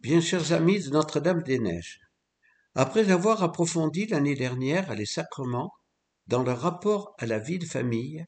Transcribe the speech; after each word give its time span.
Bien 0.00 0.20
chers 0.20 0.52
amis 0.52 0.78
de 0.78 0.90
Notre-Dame-des-Neiges, 0.90 1.98
après 2.76 3.10
avoir 3.10 3.42
approfondi 3.42 4.06
l'année 4.06 4.36
dernière 4.36 4.94
les 4.94 5.06
sacrements 5.06 5.72
dans 6.28 6.44
le 6.44 6.52
rapport 6.52 7.16
à 7.18 7.26
la 7.26 7.40
vie 7.40 7.58
de 7.58 7.64
famille, 7.64 8.24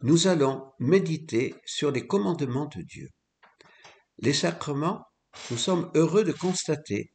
nous 0.00 0.26
allons 0.26 0.72
méditer 0.80 1.54
sur 1.64 1.92
les 1.92 2.08
commandements 2.08 2.66
de 2.66 2.82
Dieu. 2.82 3.08
Les 4.18 4.32
sacrements, 4.32 5.04
nous 5.52 5.56
sommes 5.56 5.92
heureux 5.94 6.24
de 6.24 6.32
constater 6.32 7.12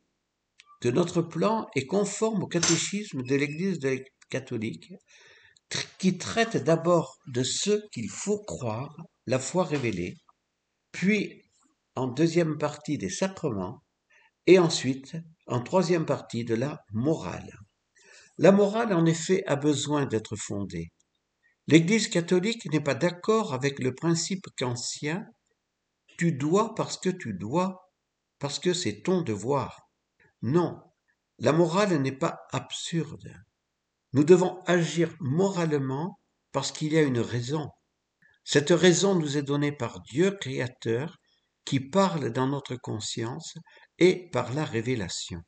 que 0.80 0.88
notre 0.88 1.22
plan 1.22 1.68
est 1.76 1.86
conforme 1.86 2.44
au 2.44 2.48
catéchisme 2.48 3.24
de 3.24 3.36
l'Église 3.36 3.80
catholique 4.30 4.94
qui 6.00 6.18
traite 6.18 6.56
d'abord 6.56 7.18
de 7.28 7.44
ce 7.44 7.86
qu'il 7.92 8.10
faut 8.10 8.42
croire, 8.46 8.96
la 9.26 9.38
foi 9.38 9.66
révélée, 9.66 10.16
puis 10.94 11.44
en 11.96 12.08
deuxième 12.08 12.58
partie 12.58 12.98
des 12.98 13.10
sacrements, 13.10 13.84
et 14.48 14.60
ensuite 14.60 15.16
en 15.46 15.62
troisième 15.62 16.06
partie 16.06 16.44
de 16.44 16.56
la 16.56 16.84
morale. 16.92 17.54
La 18.38 18.52
morale, 18.52 18.94
en 18.94 19.06
effet, 19.06 19.44
a 19.46 19.56
besoin 19.56 20.06
d'être 20.06 20.36
fondée. 20.36 20.92
L'Église 21.68 22.08
catholique 22.08 22.72
n'est 22.72 22.84
pas 22.84 22.96
d'accord 22.96 23.54
avec 23.54 23.80
le 23.80 23.94
principe 23.94 24.48
kantien 24.58 25.26
tu 26.18 26.32
dois 26.32 26.74
parce 26.74 26.98
que 26.98 27.10
tu 27.10 27.34
dois, 27.34 27.92
parce 28.40 28.60
que 28.60 28.74
c'est 28.74 29.04
ton 29.04 29.22
devoir. 29.22 29.88
Non, 30.42 30.82
la 31.38 31.54
morale 31.54 32.02
n'est 32.02 32.18
pas 32.18 32.40
absurde. 32.52 33.34
Nous 34.14 34.24
devons 34.24 34.64
agir 34.66 35.16
moralement 35.20 36.20
parce 36.52 36.72
qu'il 36.72 36.94
y 36.94 36.98
a 36.98 37.04
une 37.04 37.20
raison. 37.20 37.70
Cette 38.44 38.72
raison 38.72 39.14
nous 39.14 39.38
est 39.38 39.44
donnée 39.44 39.72
par 39.72 40.02
Dieu 40.02 40.32
créateur 40.32 41.18
qui 41.66 41.80
parle 41.80 42.32
dans 42.32 42.48
notre 42.48 42.76
conscience 42.78 43.56
et 44.00 44.30
par 44.30 44.54
la 44.54 44.66
révélation. 44.66 45.42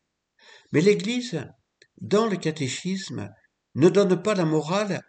Mais 0.71 0.81
l'Église, 0.81 1.45
dans 2.01 2.27
le 2.27 2.37
catéchisme, 2.37 3.29
ne 3.75 3.89
donne 3.89 4.21
pas 4.21 4.35
la 4.35 4.45
morale 4.45 5.01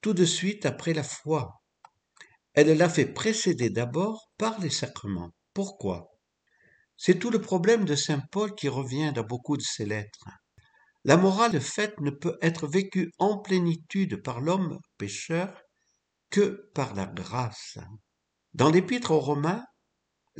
tout 0.00 0.14
de 0.14 0.24
suite 0.24 0.66
après 0.66 0.94
la 0.94 1.02
foi. 1.02 1.60
Elle 2.54 2.76
l'a 2.76 2.88
fait 2.88 3.06
précéder 3.06 3.70
d'abord 3.70 4.30
par 4.38 4.58
les 4.60 4.70
sacrements. 4.70 5.30
Pourquoi? 5.54 6.08
C'est 6.96 7.18
tout 7.18 7.30
le 7.30 7.40
problème 7.40 7.84
de 7.84 7.94
Saint 7.94 8.22
Paul 8.30 8.54
qui 8.54 8.68
revient 8.68 9.12
dans 9.14 9.24
beaucoup 9.24 9.56
de 9.56 9.62
ses 9.62 9.86
lettres. 9.86 10.28
La 11.04 11.16
morale 11.16 11.60
faite 11.60 11.98
ne 12.00 12.10
peut 12.10 12.36
être 12.42 12.66
vécue 12.66 13.10
en 13.18 13.38
plénitude 13.38 14.22
par 14.22 14.40
l'homme 14.40 14.78
pécheur 14.98 15.62
que 16.28 16.70
par 16.74 16.94
la 16.94 17.06
grâce. 17.06 17.78
Dans 18.52 18.70
l'épître 18.70 19.12
aux 19.12 19.20
Romains, 19.20 19.64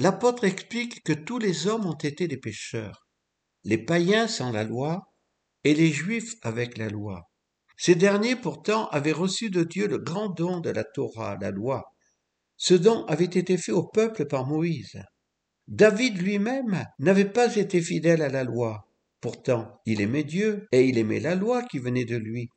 L'apôtre 0.00 0.44
explique 0.44 1.02
que 1.02 1.12
tous 1.12 1.38
les 1.38 1.66
hommes 1.66 1.84
ont 1.84 1.92
été 1.92 2.26
des 2.26 2.38
pécheurs, 2.38 3.06
les 3.64 3.76
païens 3.76 4.28
sans 4.28 4.50
la 4.50 4.64
loi 4.64 5.02
et 5.62 5.74
les 5.74 5.92
juifs 5.92 6.36
avec 6.40 6.78
la 6.78 6.88
loi. 6.88 7.30
Ces 7.76 7.96
derniers 7.96 8.34
pourtant 8.34 8.88
avaient 8.88 9.12
reçu 9.12 9.50
de 9.50 9.62
Dieu 9.62 9.86
le 9.86 9.98
grand 9.98 10.30
don 10.30 10.60
de 10.60 10.70
la 10.70 10.84
Torah, 10.84 11.36
la 11.38 11.50
loi. 11.50 11.84
Ce 12.56 12.72
don 12.72 13.04
avait 13.08 13.26
été 13.26 13.58
fait 13.58 13.72
au 13.72 13.86
peuple 13.86 14.24
par 14.24 14.46
Moïse. 14.46 15.02
David 15.68 16.16
lui-même 16.16 16.86
n'avait 16.98 17.30
pas 17.30 17.56
été 17.56 17.82
fidèle 17.82 18.22
à 18.22 18.30
la 18.30 18.44
loi. 18.44 18.88
Pourtant, 19.20 19.82
il 19.84 20.00
aimait 20.00 20.24
Dieu 20.24 20.66
et 20.72 20.88
il 20.88 20.96
aimait 20.96 21.20
la 21.20 21.34
loi 21.34 21.62
qui 21.64 21.78
venait 21.78 22.06
de 22.06 22.16
lui. 22.16 22.48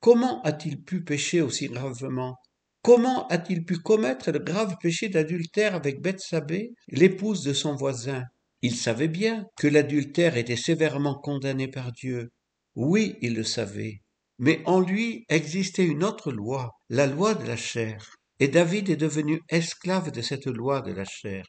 Comment 0.00 0.40
a-t-il 0.44 0.82
pu 0.82 1.04
pécher 1.04 1.42
aussi 1.42 1.68
gravement? 1.68 2.38
Comment 2.82 3.26
a-t-il 3.28 3.64
pu 3.64 3.76
commettre 3.76 4.30
le 4.30 4.38
grave 4.38 4.76
péché 4.80 5.10
d'adultère 5.10 5.74
avec 5.74 6.00
Bethsabée, 6.00 6.72
l'épouse 6.88 7.44
de 7.44 7.52
son 7.52 7.74
voisin? 7.74 8.24
Il 8.62 8.74
savait 8.74 9.08
bien 9.08 9.46
que 9.56 9.66
l'adultère 9.66 10.38
était 10.38 10.56
sévèrement 10.56 11.18
condamné 11.18 11.68
par 11.68 11.92
Dieu. 11.92 12.30
Oui, 12.74 13.16
il 13.20 13.34
le 13.34 13.44
savait. 13.44 14.00
Mais 14.38 14.62
en 14.64 14.80
lui 14.80 15.26
existait 15.28 15.84
une 15.84 16.02
autre 16.04 16.32
loi, 16.32 16.70
la 16.88 17.06
loi 17.06 17.34
de 17.34 17.46
la 17.46 17.56
chair. 17.56 18.14
Et 18.38 18.48
David 18.48 18.88
est 18.88 18.96
devenu 18.96 19.42
esclave 19.50 20.10
de 20.10 20.22
cette 20.22 20.46
loi 20.46 20.80
de 20.80 20.92
la 20.92 21.04
chair. 21.04 21.44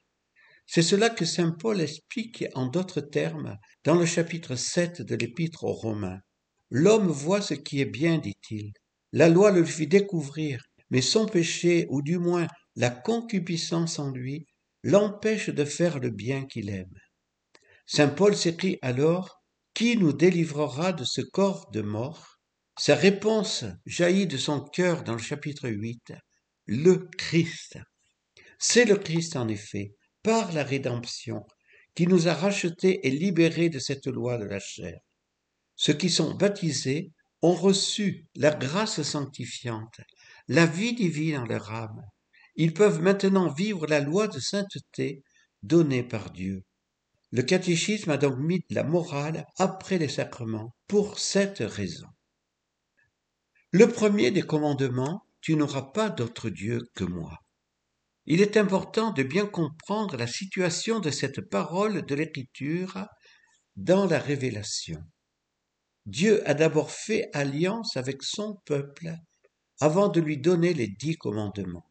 C'est 0.65 0.81
cela 0.81 1.09
que 1.09 1.23
saint 1.23 1.51
Paul 1.51 1.79
explique 1.79 2.45
en 2.55 2.67
d'autres 2.67 3.01
termes 3.01 3.57
dans 3.85 3.95
le 3.95 4.05
chapitre 4.05 4.55
7 4.55 5.01
de 5.01 5.15
l'épître 5.15 5.63
aux 5.63 5.73
Romains. 5.73 6.19
L'homme 6.69 7.07
voit 7.07 7.41
ce 7.41 7.53
qui 7.53 7.79
est 7.79 7.85
bien, 7.85 8.17
dit-il. 8.17 8.73
La 9.13 9.27
loi 9.27 9.51
le 9.51 9.65
fit 9.65 9.87
découvrir 9.87 10.63
mais 10.91 11.01
son 11.01 11.25
péché, 11.25 11.87
ou 11.89 12.01
du 12.01 12.19
moins 12.19 12.47
la 12.75 12.89
concupiscence 12.89 13.97
en 13.97 14.11
lui, 14.11 14.45
l'empêche 14.83 15.49
de 15.49 15.65
faire 15.65 15.99
le 15.99 16.09
bien 16.09 16.45
qu'il 16.45 16.69
aime. 16.69 16.93
Saint 17.87 18.09
Paul 18.09 18.35
s'écrit 18.35 18.77
alors 18.81 19.41
Qui 19.73 19.97
nous 19.97 20.13
délivrera 20.13 20.93
de 20.93 21.03
ce 21.03 21.21
corps 21.21 21.71
de 21.71 21.81
mort? 21.81 22.39
Sa 22.77 22.95
réponse 22.95 23.65
jaillit 23.85 24.27
de 24.27 24.37
son 24.37 24.61
cœur 24.61 25.03
dans 25.03 25.13
le 25.13 25.19
chapitre 25.19 25.69
8 25.69 26.13
Le 26.65 27.09
Christ. 27.17 27.79
C'est 28.59 28.85
le 28.85 28.95
Christ 28.95 29.35
en 29.35 29.47
effet, 29.47 29.95
par 30.23 30.51
la 30.51 30.63
rédemption, 30.63 31.45
qui 31.95 32.07
nous 32.07 32.27
a 32.27 32.33
rachetés 32.33 33.07
et 33.07 33.11
libérés 33.11 33.69
de 33.69 33.79
cette 33.79 34.07
loi 34.07 34.37
de 34.37 34.45
la 34.45 34.59
chair. 34.59 34.99
Ceux 35.75 35.93
qui 35.93 36.09
sont 36.09 36.35
baptisés 36.35 37.11
ont 37.41 37.55
reçu 37.55 38.27
la 38.35 38.51
grâce 38.51 39.01
sanctifiante, 39.01 39.99
la 40.47 40.65
vie 40.65 40.93
divine 40.93 41.37
en 41.37 41.45
leur 41.45 41.71
âme. 41.71 42.01
Ils 42.55 42.73
peuvent 42.73 43.01
maintenant 43.01 43.49
vivre 43.49 43.87
la 43.87 43.99
loi 43.99 44.27
de 44.27 44.39
sainteté 44.39 45.23
donnée 45.63 46.03
par 46.03 46.31
Dieu. 46.31 46.63
Le 47.31 47.43
catéchisme 47.43 48.11
a 48.11 48.17
donc 48.17 48.37
mis 48.37 48.65
la 48.69 48.83
morale 48.83 49.45
après 49.57 49.97
les 49.97 50.09
sacrements 50.09 50.75
pour 50.87 51.17
cette 51.17 51.59
raison. 51.59 52.07
Le 53.71 53.87
premier 53.87 54.31
des 54.31 54.41
commandements, 54.41 55.25
tu 55.39 55.55
n'auras 55.55 55.91
pas 55.93 56.09
d'autre 56.09 56.49
Dieu 56.49 56.81
que 56.93 57.05
moi. 57.05 57.37
Il 58.25 58.41
est 58.41 58.57
important 58.57 59.11
de 59.11 59.23
bien 59.23 59.45
comprendre 59.45 60.17
la 60.17 60.27
situation 60.27 60.99
de 60.99 61.09
cette 61.09 61.41
parole 61.41 62.05
de 62.05 62.15
l'Écriture 62.15 63.05
dans 63.77 64.05
la 64.05 64.19
révélation. 64.19 65.01
Dieu 66.05 66.47
a 66.49 66.53
d'abord 66.53 66.91
fait 66.91 67.29
alliance 67.33 67.95
avec 67.95 68.23
son 68.23 68.59
peuple 68.65 69.15
avant 69.81 70.09
de 70.09 70.21
lui 70.21 70.37
donner 70.37 70.73
les 70.73 70.87
dix 70.87 71.17
commandements. 71.17 71.89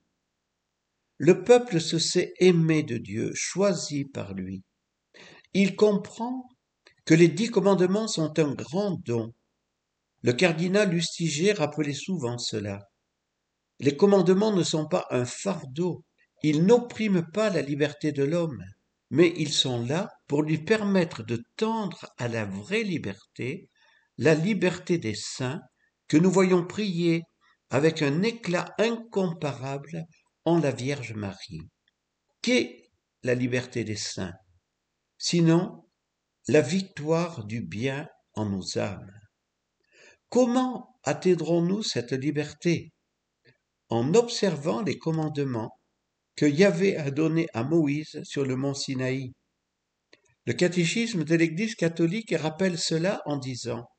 Le 1.18 1.42
peuple 1.42 1.80
se 1.80 1.98
sait 1.98 2.32
aimé 2.38 2.84
de 2.84 2.96
Dieu, 2.96 3.32
choisi 3.34 4.04
par 4.04 4.32
lui. 4.32 4.62
Il 5.52 5.74
comprend 5.74 6.48
que 7.04 7.14
les 7.14 7.26
dix 7.28 7.50
commandements 7.50 8.06
sont 8.06 8.38
un 8.38 8.54
grand 8.54 8.92
don. 9.04 9.34
Le 10.22 10.32
cardinal 10.32 10.90
Lustiger 10.90 11.52
rappelait 11.52 11.92
souvent 11.92 12.38
cela. 12.38 12.88
Les 13.80 13.96
commandements 13.96 14.54
ne 14.54 14.62
sont 14.62 14.86
pas 14.86 15.06
un 15.10 15.24
fardeau, 15.24 16.04
ils 16.44 16.64
n'oppriment 16.64 17.26
pas 17.26 17.50
la 17.50 17.60
liberté 17.60 18.12
de 18.12 18.22
l'homme, 18.22 18.62
mais 19.10 19.34
ils 19.36 19.52
sont 19.52 19.84
là 19.84 20.10
pour 20.28 20.42
lui 20.42 20.58
permettre 20.58 21.24
de 21.24 21.42
tendre 21.56 22.06
à 22.18 22.28
la 22.28 22.44
vraie 22.44 22.84
liberté, 22.84 23.68
la 24.16 24.34
liberté 24.34 24.98
des 24.98 25.16
saints, 25.16 25.60
que 26.06 26.16
nous 26.16 26.30
voyons 26.30 26.64
prier 26.64 27.22
avec 27.70 28.02
un 28.02 28.22
éclat 28.22 28.74
incomparable 28.78 30.04
en 30.44 30.58
la 30.58 30.72
Vierge 30.72 31.14
Marie. 31.14 31.62
Qu'est 32.42 32.90
la 33.22 33.34
liberté 33.34 33.84
des 33.84 33.96
saints? 33.96 34.34
Sinon, 35.18 35.84
la 36.48 36.60
victoire 36.60 37.44
du 37.44 37.60
bien 37.60 38.08
en 38.34 38.46
nos 38.46 38.78
âmes. 38.78 39.12
Comment 40.28 40.96
atteindrons-nous 41.04 41.82
cette 41.82 42.12
liberté? 42.12 42.92
En 43.88 44.14
observant 44.14 44.82
les 44.82 44.98
commandements 44.98 45.72
que 46.36 46.46
Yahvé 46.46 46.96
a 46.96 47.10
donnés 47.10 47.48
à 47.52 47.64
Moïse 47.64 48.20
sur 48.24 48.44
le 48.46 48.56
mont 48.56 48.74
Sinaï. 48.74 49.32
Le 50.46 50.54
catéchisme 50.54 51.24
de 51.24 51.34
l'Église 51.34 51.74
catholique 51.74 52.34
rappelle 52.34 52.78
cela 52.78 53.20
en 53.26 53.36
disant 53.36 53.89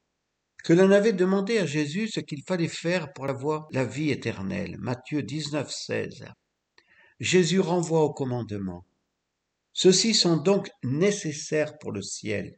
que 0.63 0.73
l'on 0.73 0.91
avait 0.91 1.13
demandé 1.13 1.57
à 1.57 1.65
Jésus 1.65 2.07
ce 2.07 2.19
qu'il 2.19 2.43
fallait 2.43 2.67
faire 2.67 3.13
pour 3.13 3.27
avoir 3.29 3.67
la 3.71 3.83
vie 3.83 4.11
éternelle. 4.11 4.77
Matthieu 4.79 5.23
19, 5.23 5.71
16. 5.71 6.25
Jésus 7.19 7.59
renvoie 7.59 8.01
au 8.01 8.13
commandement. 8.13 8.85
Ceux-ci 9.73 10.13
sont 10.13 10.37
donc 10.37 10.69
nécessaires 10.83 11.77
pour 11.77 11.91
le 11.91 12.01
ciel. 12.01 12.57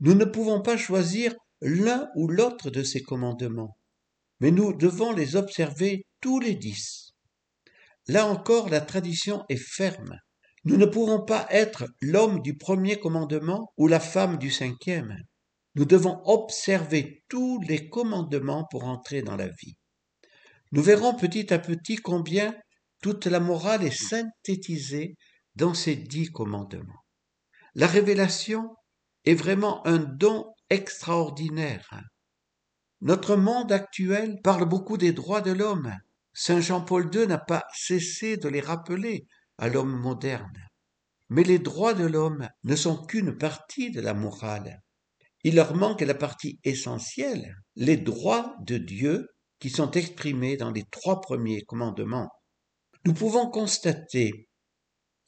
Nous 0.00 0.14
ne 0.14 0.24
pouvons 0.24 0.62
pas 0.62 0.76
choisir 0.76 1.34
l'un 1.60 2.08
ou 2.14 2.28
l'autre 2.28 2.70
de 2.70 2.82
ces 2.82 3.02
commandements, 3.02 3.76
mais 4.40 4.50
nous 4.50 4.72
devons 4.72 5.12
les 5.12 5.36
observer 5.36 6.06
tous 6.20 6.40
les 6.40 6.54
dix. 6.54 7.14
Là 8.06 8.26
encore, 8.26 8.68
la 8.68 8.80
tradition 8.80 9.44
est 9.48 9.56
ferme. 9.56 10.18
Nous 10.64 10.76
ne 10.76 10.86
pouvons 10.86 11.24
pas 11.24 11.46
être 11.50 11.86
l'homme 12.00 12.42
du 12.42 12.56
premier 12.56 12.98
commandement 12.98 13.72
ou 13.76 13.86
la 13.86 14.00
femme 14.00 14.38
du 14.38 14.50
cinquième. 14.50 15.16
Nous 15.78 15.84
devons 15.84 16.20
observer 16.24 17.22
tous 17.28 17.60
les 17.60 17.88
commandements 17.88 18.66
pour 18.68 18.82
entrer 18.82 19.22
dans 19.22 19.36
la 19.36 19.46
vie. 19.46 19.76
Nous 20.72 20.82
verrons 20.82 21.14
petit 21.14 21.54
à 21.54 21.60
petit 21.60 21.94
combien 21.94 22.52
toute 23.00 23.26
la 23.26 23.38
morale 23.38 23.84
est 23.84 23.96
synthétisée 23.96 25.14
dans 25.54 25.74
ces 25.74 25.94
dix 25.94 26.32
commandements. 26.32 27.04
La 27.76 27.86
révélation 27.86 28.74
est 29.24 29.36
vraiment 29.36 29.86
un 29.86 29.98
don 29.98 30.52
extraordinaire. 30.68 31.88
Notre 33.00 33.36
monde 33.36 33.70
actuel 33.70 34.40
parle 34.42 34.68
beaucoup 34.68 34.96
des 34.96 35.12
droits 35.12 35.42
de 35.42 35.52
l'homme. 35.52 35.94
Saint 36.32 36.60
Jean-Paul 36.60 37.08
II 37.14 37.28
n'a 37.28 37.38
pas 37.38 37.62
cessé 37.72 38.36
de 38.36 38.48
les 38.48 38.60
rappeler 38.60 39.28
à 39.58 39.68
l'homme 39.68 39.96
moderne. 39.96 40.58
Mais 41.28 41.44
les 41.44 41.60
droits 41.60 41.94
de 41.94 42.04
l'homme 42.04 42.48
ne 42.64 42.74
sont 42.74 43.06
qu'une 43.06 43.38
partie 43.38 43.92
de 43.92 44.00
la 44.00 44.12
morale. 44.12 44.82
Il 45.48 45.54
leur 45.54 45.74
manque 45.74 46.02
la 46.02 46.12
partie 46.12 46.60
essentielle, 46.62 47.56
les 47.74 47.96
droits 47.96 48.54
de 48.66 48.76
Dieu 48.76 49.30
qui 49.60 49.70
sont 49.70 49.90
exprimés 49.92 50.58
dans 50.58 50.70
les 50.70 50.84
trois 50.90 51.22
premiers 51.22 51.62
commandements. 51.62 52.28
Nous 53.06 53.14
pouvons 53.14 53.48
constater 53.48 54.46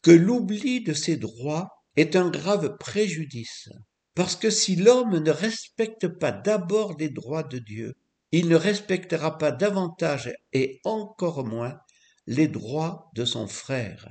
que 0.03 0.11
l'oubli 0.11 0.83
de 0.83 0.93
ces 0.93 1.17
droits 1.17 1.71
est 1.97 2.17
un 2.17 2.29
grave 2.29 2.77
préjudice, 2.79 3.71
parce 4.15 4.37
que 4.37 4.51
si 4.51 4.77
l'homme 4.77 5.21
ne 5.21 5.31
respecte 5.31 6.07
pas 6.07 6.33
d'abord 6.33 6.99
les 6.99 7.09
droits 7.09 7.43
de 7.43 7.59
Dieu, 7.59 7.95
il 8.31 8.47
ne 8.49 8.57
respectera 8.57 9.39
pas 9.39 9.53
davantage 9.53 10.31
et 10.53 10.83
encore 10.85 11.47
moins 11.47 11.79
les 12.27 12.47
droits 12.47 13.11
de 13.15 13.25
son 13.25 13.47
frère. 13.47 14.07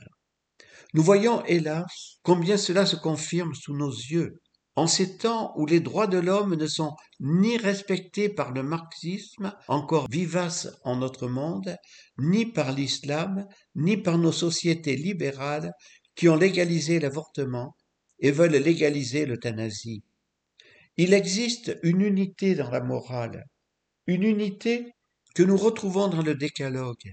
Nous 0.96 1.04
voyons, 1.04 1.46
hélas, 1.46 2.18
combien 2.24 2.58
cela 2.58 2.88
se 2.88 2.96
confirme 2.96 3.54
sous 3.54 3.78
nos 3.78 3.92
yeux. 3.92 4.42
En 4.80 4.88
ces 4.88 5.18
temps 5.18 5.52
où 5.58 5.66
les 5.66 5.82
droits 5.82 6.08
de 6.08 6.18
l'homme 6.18 6.56
ne 6.56 6.66
sont 6.66 6.96
ni 7.20 7.58
respectés 7.58 8.30
par 8.30 8.54
le 8.54 8.64
marxisme, 8.64 9.54
encore 9.68 10.08
vivace 10.10 10.70
en 10.86 10.96
notre 10.96 11.28
monde, 11.28 11.76
ni 12.18 12.46
par 12.46 12.72
l'islam, 12.72 13.46
ni 13.76 13.98
par 13.98 14.18
nos 14.18 14.32
sociétés 14.32 14.96
libérales 14.96 15.74
qui 16.16 16.30
ont 16.30 16.38
légalisé 16.38 16.98
l'avortement 17.02 17.76
et 18.20 18.32
veulent 18.32 18.56
légaliser 18.56 19.26
l'euthanasie. 19.26 20.02
Il 20.96 21.14
existe 21.14 21.78
une 21.84 22.00
unité 22.00 22.56
dans 22.56 22.72
la 22.72 22.80
morale, 22.80 23.44
une 24.08 24.24
unité 24.24 24.94
que 25.36 25.44
nous 25.44 25.58
retrouvons 25.58 26.08
dans 26.08 26.24
le 26.24 26.36
décalogue. 26.36 27.12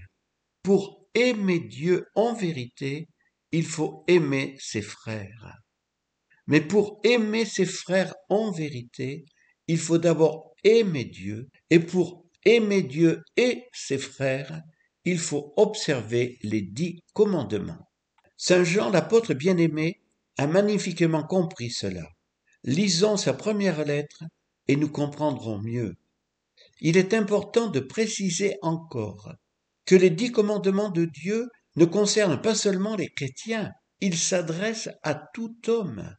Pour 0.63 1.05
aimer 1.13 1.59
Dieu 1.59 2.05
en 2.15 2.33
vérité, 2.33 3.09
il 3.51 3.65
faut 3.65 4.05
aimer 4.07 4.55
ses 4.57 4.81
frères. 4.81 5.66
Mais 6.47 6.61
pour 6.61 6.99
aimer 7.03 7.45
ses 7.45 7.65
frères 7.65 8.13
en 8.29 8.51
vérité, 8.51 9.25
il 9.67 9.77
faut 9.77 9.97
d'abord 9.97 10.55
aimer 10.63 11.05
Dieu, 11.05 11.49
et 11.69 11.79
pour 11.79 12.25
aimer 12.45 12.81
Dieu 12.81 13.21
et 13.35 13.65
ses 13.73 13.97
frères, 13.97 14.61
il 15.03 15.19
faut 15.19 15.53
observer 15.57 16.37
les 16.43 16.61
dix 16.61 16.99
commandements. 17.13 17.89
Saint 18.37 18.63
Jean 18.63 18.89
l'apôtre 18.89 19.33
bien-aimé 19.33 20.01
a 20.37 20.47
magnifiquement 20.47 21.23
compris 21.23 21.71
cela. 21.71 22.07
Lisons 22.63 23.17
sa 23.17 23.33
première 23.33 23.83
lettre 23.85 24.23
et 24.67 24.75
nous 24.75 24.89
comprendrons 24.89 25.59
mieux. 25.59 25.95
Il 26.81 26.97
est 26.97 27.13
important 27.13 27.67
de 27.67 27.79
préciser 27.79 28.57
encore 28.61 29.33
que 29.85 29.95
les 29.95 30.09
dix 30.09 30.31
commandements 30.31 30.89
de 30.89 31.05
Dieu 31.05 31.47
ne 31.75 31.85
concerne 31.85 32.41
pas 32.41 32.55
seulement 32.55 32.95
les 32.95 33.09
chrétiens, 33.09 33.71
ils 34.01 34.17
s'adressent 34.17 34.89
à 35.03 35.15
tout 35.33 35.55
homme. 35.67 36.15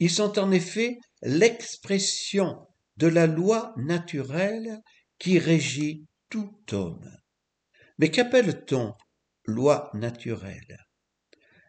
Ils 0.00 0.10
sont 0.10 0.38
en 0.38 0.50
effet 0.50 0.98
l'expression 1.22 2.66
de 2.96 3.06
la 3.06 3.26
loi 3.26 3.74
naturelle 3.76 4.80
qui 5.18 5.38
régit 5.38 6.06
tout 6.30 6.56
homme. 6.72 7.08
Mais 7.98 8.10
qu'appelle-t-on 8.10 8.94
loi 9.44 9.90
naturelle? 9.94 10.78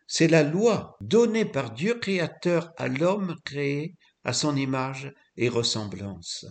C'est 0.08 0.28
la 0.28 0.44
loi 0.44 0.98
donnée 1.02 1.46
par 1.46 1.72
Dieu 1.72 1.96
créateur 1.96 2.72
à 2.78 2.88
l'homme 2.88 3.36
créé 3.46 3.96
à 4.24 4.34
son 4.34 4.56
image 4.56 5.14
et 5.36 5.50
ressemblance. 5.50 6.46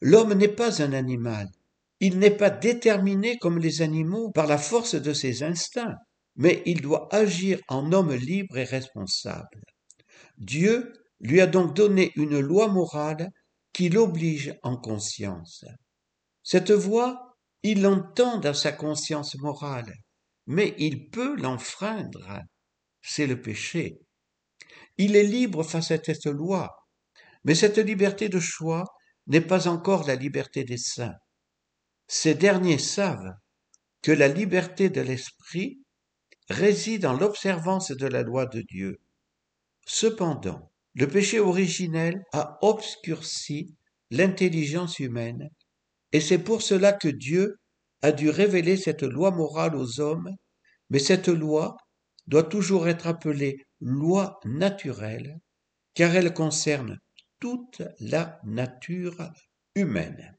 L'homme 0.00 0.34
n'est 0.34 0.48
pas 0.48 0.82
un 0.82 0.92
animal, 0.92 1.48
il 2.00 2.18
n'est 2.18 2.36
pas 2.36 2.50
déterminé 2.50 3.36
comme 3.38 3.58
les 3.58 3.82
animaux 3.82 4.30
par 4.30 4.46
la 4.46 4.58
force 4.58 4.94
de 4.94 5.12
ses 5.12 5.42
instincts, 5.42 5.96
mais 6.36 6.62
il 6.66 6.80
doit 6.80 7.08
agir 7.10 7.58
en 7.68 7.92
homme 7.92 8.14
libre 8.14 8.56
et 8.58 8.64
responsable. 8.64 9.62
Dieu 10.38 10.92
lui 11.20 11.40
a 11.40 11.46
donc 11.46 11.74
donné 11.74 12.12
une 12.16 12.38
loi 12.38 12.68
morale 12.68 13.30
qui 13.72 13.88
l'oblige 13.88 14.54
en 14.62 14.76
conscience. 14.76 15.64
Cette 16.42 16.70
voie, 16.70 17.36
il 17.62 17.82
l'entend 17.82 18.38
dans 18.38 18.54
sa 18.54 18.72
conscience 18.72 19.36
morale, 19.36 19.92
mais 20.46 20.74
il 20.78 21.10
peut 21.10 21.36
l'enfreindre. 21.36 22.40
C'est 23.02 23.26
le 23.26 23.40
péché. 23.40 23.98
Il 24.96 25.16
est 25.16 25.24
libre 25.24 25.62
face 25.64 25.90
à 25.90 26.02
cette 26.02 26.26
loi, 26.26 26.70
mais 27.44 27.54
cette 27.54 27.78
liberté 27.78 28.28
de 28.28 28.40
choix 28.40 28.84
n'est 29.26 29.40
pas 29.40 29.68
encore 29.68 30.06
la 30.06 30.14
liberté 30.14 30.64
des 30.64 30.78
saints. 30.78 31.16
Ces 32.06 32.34
derniers 32.34 32.78
savent 32.78 33.34
que 34.02 34.12
la 34.12 34.28
liberté 34.28 34.88
de 34.88 35.00
l'esprit 35.00 35.82
réside 36.48 37.02
dans 37.02 37.12
l'observance 37.12 37.90
de 37.90 38.06
la 38.06 38.22
loi 38.22 38.46
de 38.46 38.62
Dieu. 38.62 39.00
Cependant, 39.90 40.70
le 40.94 41.08
péché 41.08 41.40
originel 41.40 42.22
a 42.34 42.58
obscurci 42.60 43.74
l'intelligence 44.10 44.98
humaine, 44.98 45.48
et 46.12 46.20
c'est 46.20 46.38
pour 46.38 46.60
cela 46.60 46.92
que 46.92 47.08
Dieu 47.08 47.56
a 48.02 48.12
dû 48.12 48.28
révéler 48.28 48.76
cette 48.76 49.02
loi 49.02 49.30
morale 49.30 49.74
aux 49.74 49.98
hommes, 49.98 50.30
mais 50.90 50.98
cette 50.98 51.28
loi 51.28 51.78
doit 52.26 52.42
toujours 52.42 52.86
être 52.86 53.06
appelée 53.06 53.64
loi 53.80 54.38
naturelle, 54.44 55.40
car 55.94 56.14
elle 56.14 56.34
concerne 56.34 56.98
toute 57.40 57.82
la 57.98 58.40
nature 58.44 59.32
humaine. 59.74 60.37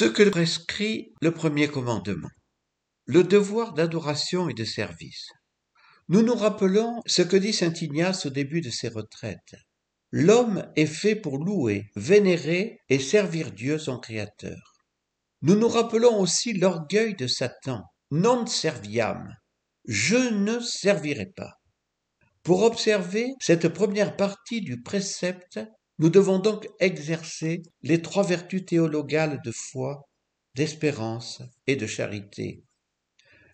Ce 0.00 0.06
que 0.06 0.26
prescrit 0.30 1.12
le 1.20 1.30
premier 1.30 1.68
commandement, 1.68 2.30
le 3.04 3.22
devoir 3.22 3.74
d'adoration 3.74 4.48
et 4.48 4.54
de 4.54 4.64
service. 4.64 5.28
Nous 6.08 6.22
nous 6.22 6.34
rappelons 6.34 7.02
ce 7.04 7.20
que 7.20 7.36
dit 7.36 7.52
saint 7.52 7.74
Ignace 7.74 8.24
au 8.24 8.30
début 8.30 8.62
de 8.62 8.70
ses 8.70 8.88
retraites. 8.88 9.56
L'homme 10.10 10.64
est 10.74 10.86
fait 10.86 11.16
pour 11.16 11.36
louer, 11.36 11.90
vénérer 11.96 12.78
et 12.88 12.98
servir 12.98 13.52
Dieu 13.52 13.78
son 13.78 13.98
Créateur. 13.98 14.72
Nous 15.42 15.54
nous 15.54 15.68
rappelons 15.68 16.18
aussi 16.18 16.54
l'orgueil 16.54 17.14
de 17.14 17.26
Satan, 17.26 17.82
non 18.10 18.46
serviam, 18.46 19.36
je 19.84 20.16
ne 20.16 20.60
servirai 20.60 21.26
pas. 21.26 21.56
Pour 22.42 22.62
observer 22.62 23.34
cette 23.38 23.68
première 23.68 24.16
partie 24.16 24.62
du 24.62 24.80
précepte, 24.80 25.60
nous 26.00 26.08
devons 26.08 26.38
donc 26.38 26.66
exercer 26.80 27.62
les 27.82 28.00
trois 28.00 28.22
vertus 28.22 28.64
théologales 28.64 29.38
de 29.44 29.52
foi, 29.52 30.08
d'espérance 30.54 31.42
et 31.66 31.76
de 31.76 31.86
charité. 31.86 32.64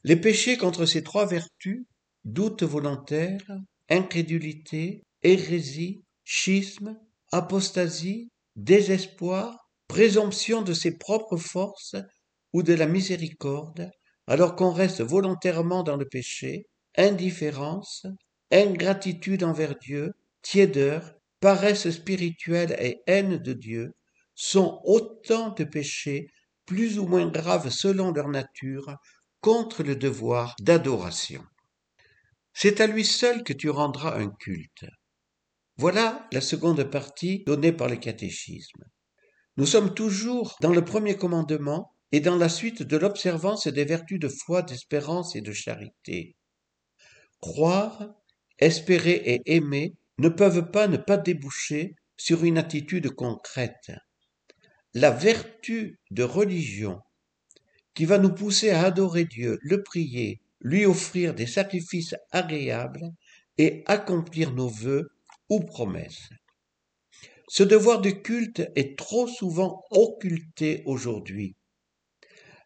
Les 0.04 0.14
péchés 0.14 0.56
contre 0.56 0.86
ces 0.86 1.02
trois 1.02 1.26
vertus, 1.26 1.84
doute 2.24 2.62
volontaire, 2.62 3.40
incrédulité, 3.88 5.02
hérésie, 5.24 6.04
schisme, 6.22 6.96
apostasie, 7.32 8.30
désespoir, 8.54 9.68
présomption 9.88 10.62
de 10.62 10.72
ses 10.72 10.98
propres 10.98 11.38
forces 11.38 11.96
ou 12.52 12.62
de 12.62 12.74
la 12.74 12.86
miséricorde, 12.86 13.90
alors 14.28 14.54
qu'on 14.54 14.70
reste 14.70 15.00
volontairement 15.00 15.82
dans 15.82 15.96
le 15.96 16.06
péché, 16.06 16.66
indifférence, 16.96 18.06
ingratitude 18.52 19.42
envers 19.42 19.76
Dieu, 19.80 20.12
tiédeur, 20.42 21.15
paresse 21.40 21.90
spirituelle 21.90 22.76
et 22.78 23.02
haine 23.06 23.38
de 23.38 23.52
Dieu 23.52 23.94
sont 24.34 24.80
autant 24.84 25.50
de 25.50 25.64
péchés 25.64 26.28
plus 26.66 26.98
ou 26.98 27.06
moins 27.06 27.26
graves 27.28 27.70
selon 27.70 28.12
leur 28.12 28.28
nature 28.28 28.96
contre 29.40 29.82
le 29.82 29.96
devoir 29.96 30.54
d'adoration. 30.60 31.44
C'est 32.52 32.80
à 32.80 32.86
lui 32.86 33.04
seul 33.04 33.44
que 33.44 33.52
tu 33.52 33.70
rendras 33.70 34.18
un 34.18 34.28
culte. 34.28 34.86
Voilà 35.76 36.26
la 36.32 36.40
seconde 36.40 36.82
partie 36.84 37.44
donnée 37.44 37.72
par 37.72 37.88
le 37.88 37.96
catéchisme. 37.96 38.82
Nous 39.58 39.66
sommes 39.66 39.94
toujours 39.94 40.56
dans 40.60 40.72
le 40.72 40.84
premier 40.84 41.16
commandement 41.16 41.92
et 42.12 42.20
dans 42.20 42.36
la 42.36 42.48
suite 42.48 42.82
de 42.82 42.96
l'observance 42.96 43.66
des 43.66 43.84
vertus 43.84 44.18
de 44.18 44.28
foi, 44.28 44.62
d'espérance 44.62 45.36
et 45.36 45.40
de 45.40 45.52
charité. 45.52 46.36
Croire, 47.40 48.08
espérer 48.58 49.22
et 49.24 49.42
aimer 49.54 49.94
ne 50.18 50.28
peuvent 50.28 50.70
pas 50.70 50.88
ne 50.88 50.96
pas 50.96 51.16
déboucher 51.16 51.94
sur 52.16 52.44
une 52.44 52.58
attitude 52.58 53.10
concrète. 53.10 53.92
La 54.94 55.10
vertu 55.10 55.98
de 56.10 56.22
religion 56.22 57.00
qui 57.94 58.04
va 58.04 58.18
nous 58.18 58.32
pousser 58.32 58.70
à 58.70 58.84
adorer 58.84 59.24
Dieu, 59.24 59.58
le 59.62 59.82
prier, 59.82 60.40
lui 60.60 60.86
offrir 60.86 61.34
des 61.34 61.46
sacrifices 61.46 62.14
agréables 62.30 63.12
et 63.58 63.82
accomplir 63.86 64.52
nos 64.52 64.68
vœux 64.68 65.10
ou 65.48 65.60
promesses. 65.60 66.28
Ce 67.48 67.62
devoir 67.62 68.00
de 68.00 68.10
culte 68.10 68.68
est 68.74 68.98
trop 68.98 69.28
souvent 69.28 69.82
occulté 69.90 70.82
aujourd'hui. 70.84 71.56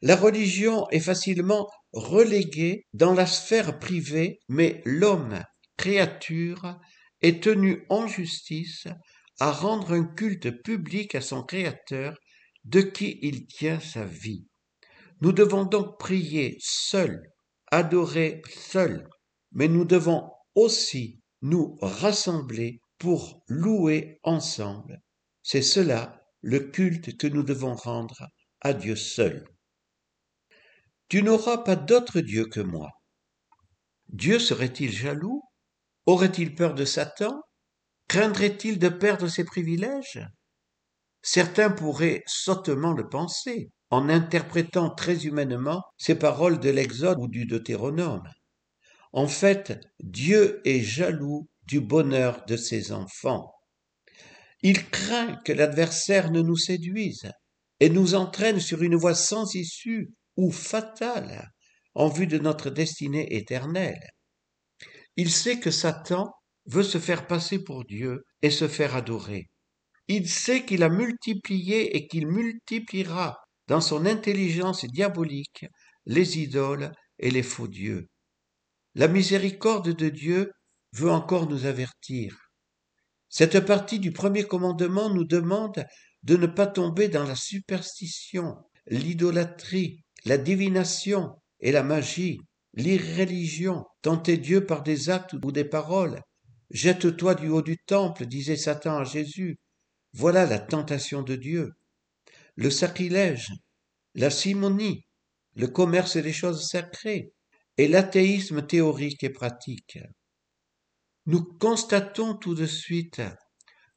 La 0.02 0.16
religion 0.16 0.88
est 0.90 1.00
facilement 1.00 1.68
reléguée 1.92 2.86
dans 2.94 3.12
la 3.12 3.26
sphère 3.26 3.78
privée, 3.78 4.40
mais 4.48 4.80
l'homme, 4.86 5.42
créature, 5.76 6.80
est 7.22 7.42
tenu 7.42 7.84
en 7.88 8.06
justice 8.06 8.86
à 9.38 9.52
rendre 9.52 9.92
un 9.92 10.04
culte 10.04 10.62
public 10.62 11.14
à 11.14 11.20
son 11.20 11.42
Créateur 11.42 12.16
de 12.64 12.80
qui 12.80 13.18
il 13.22 13.46
tient 13.46 13.80
sa 13.80 14.04
vie. 14.04 14.46
Nous 15.20 15.32
devons 15.32 15.64
donc 15.64 15.98
prier 15.98 16.56
seuls, 16.60 17.22
adorer 17.70 18.42
seuls, 18.48 19.08
mais 19.52 19.68
nous 19.68 19.84
devons 19.84 20.30
aussi 20.54 21.20
nous 21.42 21.78
rassembler 21.80 22.80
pour 22.98 23.42
louer 23.48 24.20
ensemble. 24.22 25.02
C'est 25.42 25.62
cela 25.62 26.22
le 26.42 26.60
culte 26.60 27.16
que 27.16 27.26
nous 27.26 27.42
devons 27.42 27.74
rendre 27.74 28.28
à 28.60 28.72
Dieu 28.74 28.96
seul. 28.96 29.46
Tu 31.08 31.22
n'auras 31.22 31.58
pas 31.58 31.76
d'autre 31.76 32.20
Dieu 32.20 32.46
que 32.46 32.60
moi. 32.60 32.90
Dieu 34.08 34.38
serait-il 34.38 34.92
jaloux? 34.92 35.42
Aurait-il 36.10 36.56
peur 36.56 36.74
de 36.74 36.84
Satan? 36.84 37.40
Craindrait-il 38.08 38.80
de 38.80 38.88
perdre 38.88 39.28
ses 39.28 39.44
privilèges? 39.44 40.26
Certains 41.22 41.70
pourraient 41.70 42.24
sottement 42.26 42.94
le 42.94 43.08
penser 43.08 43.70
en 43.90 44.08
interprétant 44.08 44.92
très 44.92 45.26
humainement 45.26 45.84
ces 45.98 46.16
paroles 46.16 46.58
de 46.58 46.68
l'Exode 46.68 47.20
ou 47.20 47.28
du 47.28 47.46
Deutéronome. 47.46 48.28
En 49.12 49.28
fait, 49.28 49.78
Dieu 50.00 50.60
est 50.64 50.80
jaloux 50.80 51.48
du 51.68 51.80
bonheur 51.80 52.44
de 52.44 52.56
ses 52.56 52.90
enfants. 52.90 53.54
Il 54.62 54.90
craint 54.90 55.36
que 55.44 55.52
l'adversaire 55.52 56.32
ne 56.32 56.42
nous 56.42 56.56
séduise 56.56 57.30
et 57.78 57.88
nous 57.88 58.16
entraîne 58.16 58.58
sur 58.58 58.82
une 58.82 58.96
voie 58.96 59.14
sans 59.14 59.54
issue 59.54 60.12
ou 60.36 60.50
fatale 60.50 61.52
en 61.94 62.08
vue 62.08 62.26
de 62.26 62.38
notre 62.38 62.68
destinée 62.68 63.36
éternelle. 63.36 64.10
Il 65.22 65.30
sait 65.30 65.60
que 65.60 65.70
Satan 65.70 66.32
veut 66.64 66.82
se 66.82 66.96
faire 66.96 67.26
passer 67.26 67.62
pour 67.62 67.84
Dieu 67.84 68.24
et 68.40 68.48
se 68.48 68.66
faire 68.66 68.96
adorer. 68.96 69.50
Il 70.08 70.26
sait 70.26 70.64
qu'il 70.64 70.82
a 70.82 70.88
multiplié 70.88 71.94
et 71.94 72.08
qu'il 72.08 72.26
multipliera 72.26 73.38
dans 73.68 73.82
son 73.82 74.06
intelligence 74.06 74.86
diabolique 74.86 75.66
les 76.06 76.38
idoles 76.38 76.90
et 77.18 77.30
les 77.30 77.42
faux 77.42 77.68
dieux. 77.68 78.08
La 78.94 79.08
miséricorde 79.08 79.90
de 79.90 80.08
Dieu 80.08 80.52
veut 80.94 81.10
encore 81.10 81.50
nous 81.50 81.66
avertir. 81.66 82.38
Cette 83.28 83.60
partie 83.60 83.98
du 83.98 84.12
premier 84.12 84.44
commandement 84.44 85.10
nous 85.10 85.24
demande 85.24 85.84
de 86.22 86.36
ne 86.38 86.46
pas 86.46 86.66
tomber 86.66 87.08
dans 87.08 87.24
la 87.24 87.36
superstition, 87.36 88.56
l'idolâtrie, 88.86 90.02
la 90.24 90.38
divination 90.38 91.36
et 91.60 91.72
la 91.72 91.82
magie, 91.82 92.40
l'irréligion, 92.74 93.84
tenter 94.02 94.36
Dieu 94.36 94.66
par 94.66 94.82
des 94.82 95.10
actes 95.10 95.34
ou 95.34 95.52
des 95.52 95.64
paroles. 95.64 96.20
Jette-toi 96.70 97.34
du 97.34 97.48
haut 97.48 97.62
du 97.62 97.76
temple, 97.78 98.26
disait 98.26 98.56
Satan 98.56 98.98
à 98.98 99.04
Jésus. 99.04 99.58
Voilà 100.12 100.46
la 100.46 100.58
tentation 100.58 101.22
de 101.22 101.36
Dieu. 101.36 101.72
Le 102.56 102.70
sacrilège, 102.70 103.50
la 104.14 104.30
simonie, 104.30 105.06
le 105.54 105.66
commerce 105.66 106.16
des 106.16 106.32
choses 106.32 106.68
sacrées 106.68 107.32
et 107.76 107.88
l'athéisme 107.88 108.66
théorique 108.66 109.24
et 109.24 109.30
pratique. 109.30 109.98
Nous 111.26 111.44
constatons 111.44 112.34
tout 112.34 112.54
de 112.54 112.66
suite 112.66 113.22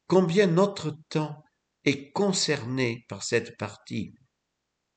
combien 0.08 0.48
notre 0.48 0.98
temps 1.10 1.44
est 1.86 2.12
concerné 2.12 3.06
par 3.10 3.24
cette 3.24 3.58
partie. 3.58 4.14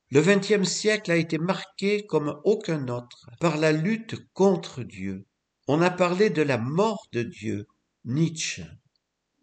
Le 0.09 0.21
vingtième 0.21 0.63
siècle 0.63 1.11
a 1.11 1.17
été 1.17 1.37
marqué 1.37 2.05
comme 2.05 2.39
aucun 2.45 2.87
autre 2.87 3.29
par 3.41 3.57
la 3.57 3.73
lutte 3.73 4.15
contre 4.33 4.83
Dieu. 4.83 5.25
On 5.67 5.81
a 5.81 5.89
parlé 5.89 6.29
de 6.29 6.41
la 6.41 6.57
mort 6.57 7.07
de 7.11 7.23
Dieu, 7.23 7.67
Nietzsche. 8.05 8.63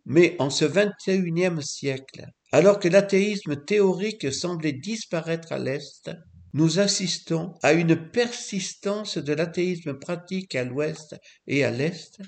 Mais 0.06 0.37
en 0.38 0.49
ce 0.49 1.11
unième 1.11 1.61
siècle, 1.61 2.26
alors 2.50 2.78
que 2.78 2.88
l'athéisme 2.88 3.62
théorique 3.62 4.33
semblait 4.33 4.73
disparaître 4.73 5.52
à 5.52 5.59
l'Est, 5.59 6.11
nous 6.54 6.78
assistons 6.78 7.59
à 7.62 7.75
une 7.75 8.11
persistance 8.11 9.18
de 9.18 9.35
l'athéisme 9.35 9.99
pratique 9.99 10.54
à 10.54 10.64
l'Ouest 10.64 11.16
et 11.47 11.62
à 11.64 11.71
l'Est, 11.71 12.21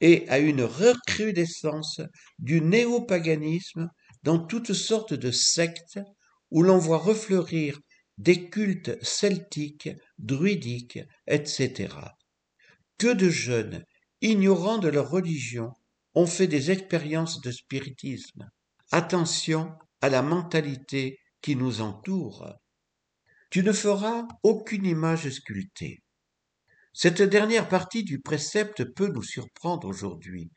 et 0.00 0.26
à 0.30 0.38
une 0.38 0.62
recrudescence 0.62 2.00
du 2.38 2.62
néopaganisme 2.62 3.90
dans 4.22 4.38
toutes 4.38 4.72
sortes 4.72 5.12
de 5.12 5.30
sectes 5.30 5.98
où 6.54 6.62
l'on 6.62 6.78
voit 6.78 6.98
refleurir 6.98 7.80
des 8.16 8.48
cultes 8.48 8.96
celtiques, 9.04 9.90
druidiques, 10.18 11.00
etc. 11.26 11.88
Que 12.96 13.12
de 13.12 13.28
jeunes, 13.28 13.84
ignorants 14.20 14.78
de 14.78 14.86
leur 14.86 15.10
religion, 15.10 15.72
ont 16.14 16.28
fait 16.28 16.46
des 16.46 16.70
expériences 16.70 17.40
de 17.40 17.50
spiritisme. 17.50 18.48
Attention 18.92 19.72
à 20.00 20.08
la 20.08 20.22
mentalité 20.22 21.18
qui 21.42 21.56
nous 21.56 21.80
entoure. 21.80 22.54
Tu 23.50 23.64
ne 23.64 23.72
feras 23.72 24.24
aucune 24.44 24.86
image 24.86 25.28
sculptée. 25.28 26.04
Cette 26.92 27.22
dernière 27.22 27.68
partie 27.68 28.04
du 28.04 28.20
précepte 28.20 28.84
peut 28.94 29.08
nous 29.08 29.24
surprendre 29.24 29.88
aujourd'hui. 29.88 30.52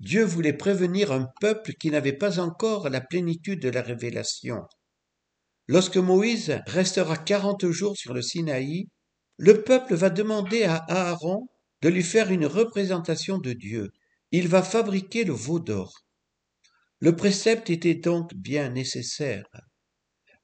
Dieu 0.00 0.24
voulait 0.24 0.56
prévenir 0.56 1.12
un 1.12 1.28
peuple 1.38 1.74
qui 1.74 1.90
n'avait 1.90 2.16
pas 2.16 2.40
encore 2.40 2.88
la 2.88 3.02
plénitude 3.02 3.60
de 3.60 3.68
la 3.68 3.82
révélation. 3.82 4.62
Lorsque 5.68 5.96
Moïse 5.96 6.60
restera 6.66 7.16
quarante 7.16 7.68
jours 7.68 7.96
sur 7.96 8.14
le 8.14 8.22
Sinaï, 8.22 8.88
le 9.36 9.62
peuple 9.62 9.94
va 9.94 10.10
demander 10.10 10.64
à 10.64 10.84
Aaron 10.88 11.48
de 11.82 11.88
lui 11.88 12.02
faire 12.02 12.30
une 12.30 12.46
représentation 12.46 13.38
de 13.38 13.52
Dieu. 13.52 13.90
Il 14.30 14.48
va 14.48 14.62
fabriquer 14.62 15.24
le 15.24 15.32
veau 15.32 15.60
d'or. 15.60 16.04
Le 17.00 17.16
précepte 17.16 17.70
était 17.70 17.94
donc 17.94 18.34
bien 18.34 18.70
nécessaire. 18.70 19.44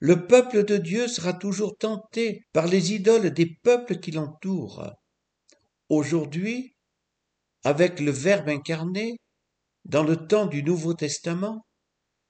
Le 0.00 0.26
peuple 0.26 0.64
de 0.64 0.76
Dieu 0.76 1.08
sera 1.08 1.32
toujours 1.32 1.76
tenté 1.76 2.46
par 2.52 2.66
les 2.66 2.92
idoles 2.92 3.30
des 3.30 3.58
peuples 3.62 3.98
qui 3.98 4.12
l'entourent. 4.12 4.92
Aujourd'hui, 5.88 6.76
avec 7.64 7.98
le 7.98 8.10
Verbe 8.10 8.48
incarné, 8.48 9.16
dans 9.84 10.04
le 10.04 10.16
temps 10.16 10.46
du 10.46 10.62
Nouveau 10.62 10.94
Testament, 10.94 11.64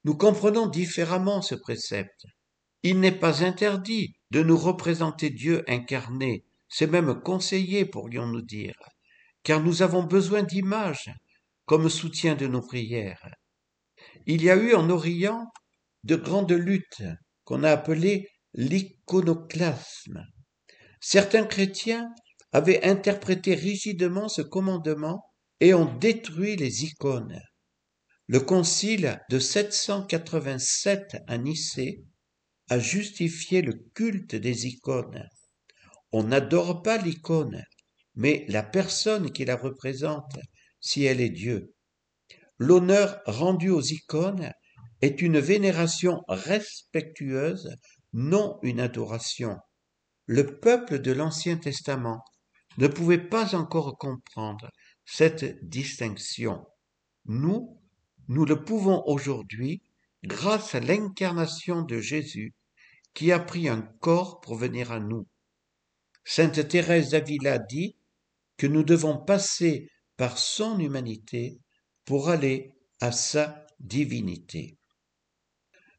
nous 0.05 0.17
comprenons 0.17 0.67
différemment 0.67 1.43
ce 1.43 1.55
précepte. 1.55 2.27
Il 2.83 3.01
n'est 3.01 3.13
pas 3.13 3.45
interdit 3.45 4.15
de 4.31 4.43
nous 4.43 4.57
représenter 4.57 5.31
Dieu 5.31 5.65
incarné, 5.69 6.45
c'est 6.69 6.87
même 6.87 7.21
conseillé, 7.21 7.85
pourrions-nous 7.85 8.43
dire, 8.43 8.77
car 9.43 9.61
nous 9.63 9.83
avons 9.83 10.03
besoin 10.03 10.43
d'images 10.43 11.11
comme 11.65 11.89
soutien 11.89 12.35
de 12.35 12.47
nos 12.47 12.63
prières. 12.63 13.29
Il 14.27 14.43
y 14.43 14.51
a 14.51 14.57
eu 14.57 14.75
en 14.75 14.91
Orient 14.91 15.47
de 16.05 16.17
grandes 16.17 16.53
luttes 16.53 17.03
qu'on 17.45 17.65
a 17.65 17.71
appelées 17.71 18.29
l'iconoclasme. 18.55 20.25
Certains 21.01 21.45
chrétiens 21.45 22.11
avaient 22.53 22.85
interprété 22.85 23.55
rigidement 23.55 24.29
ce 24.29 24.43
commandement 24.43 25.25
et 25.61 25.75
ont 25.75 25.93
détruit 25.99 26.57
les 26.57 26.85
icônes. 26.85 27.41
Le 28.27 28.41
concile 28.41 29.21
de 29.31 29.39
787 29.39 31.17
à 31.27 31.39
Nicée 31.39 32.05
a 32.69 32.79
justifié 32.79 33.63
le 33.63 33.73
culte 33.95 34.35
des 34.35 34.67
icônes. 34.67 35.27
On 36.13 36.25
n'adore 36.25 36.83
pas 36.83 36.99
l'icône, 36.99 37.65
mais 38.15 38.45
la 38.49 38.63
personne 38.63 39.31
qui 39.31 39.45
la 39.45 39.57
représente, 39.57 40.39
si 40.81 41.05
elle 41.05 41.21
est 41.21 41.31
Dieu. 41.31 41.75
L'honneur 42.59 43.21
rendu 43.27 43.71
aux 43.71 43.83
icônes 43.83 44.53
est 45.01 45.23
une 45.23 45.39
vénération 45.39 46.23
respectueuse, 46.29 47.75
non 48.13 48.59
une 48.63 48.81
adoration. 48.81 49.57
Le 50.27 50.59
peuple 50.59 50.99
de 50.99 51.13
l'Ancien 51.13 51.57
Testament 51.57 52.23
ne 52.79 52.89
pouvait 52.89 53.29
pas 53.29 53.55
encore 53.55 53.97
comprendre 53.97 54.71
cette 55.05 55.65
distinction. 55.67 56.67
Nous, 57.27 57.81
nous 58.29 58.45
le 58.45 58.63
pouvons 58.65 59.03
aujourd'hui 59.07 59.83
grâce 60.25 60.75
à 60.75 60.81
l'incarnation 60.81 61.83
de 61.83 62.01
Jésus 62.01 62.55
qui 63.15 63.33
a 63.33 63.39
pris 63.39 63.69
un 63.69 63.83
corps 64.01 64.41
pour 64.41 64.57
venir 64.57 64.93
à 64.93 65.01
nous. 65.01 65.27
Sainte 66.25 66.69
Thérèse 66.69 67.11
d'Avila 67.11 67.59
dit 67.59 67.97
que 68.57 68.67
nous 68.67 68.83
devons 68.83 69.17
passer 69.17 69.91
par 70.17 70.39
son 70.39 70.79
humanité 70.79 71.59
pour 72.05 72.29
aller 72.29 72.75
à 73.01 73.13
sa 73.13 73.67
divinité. 73.81 74.77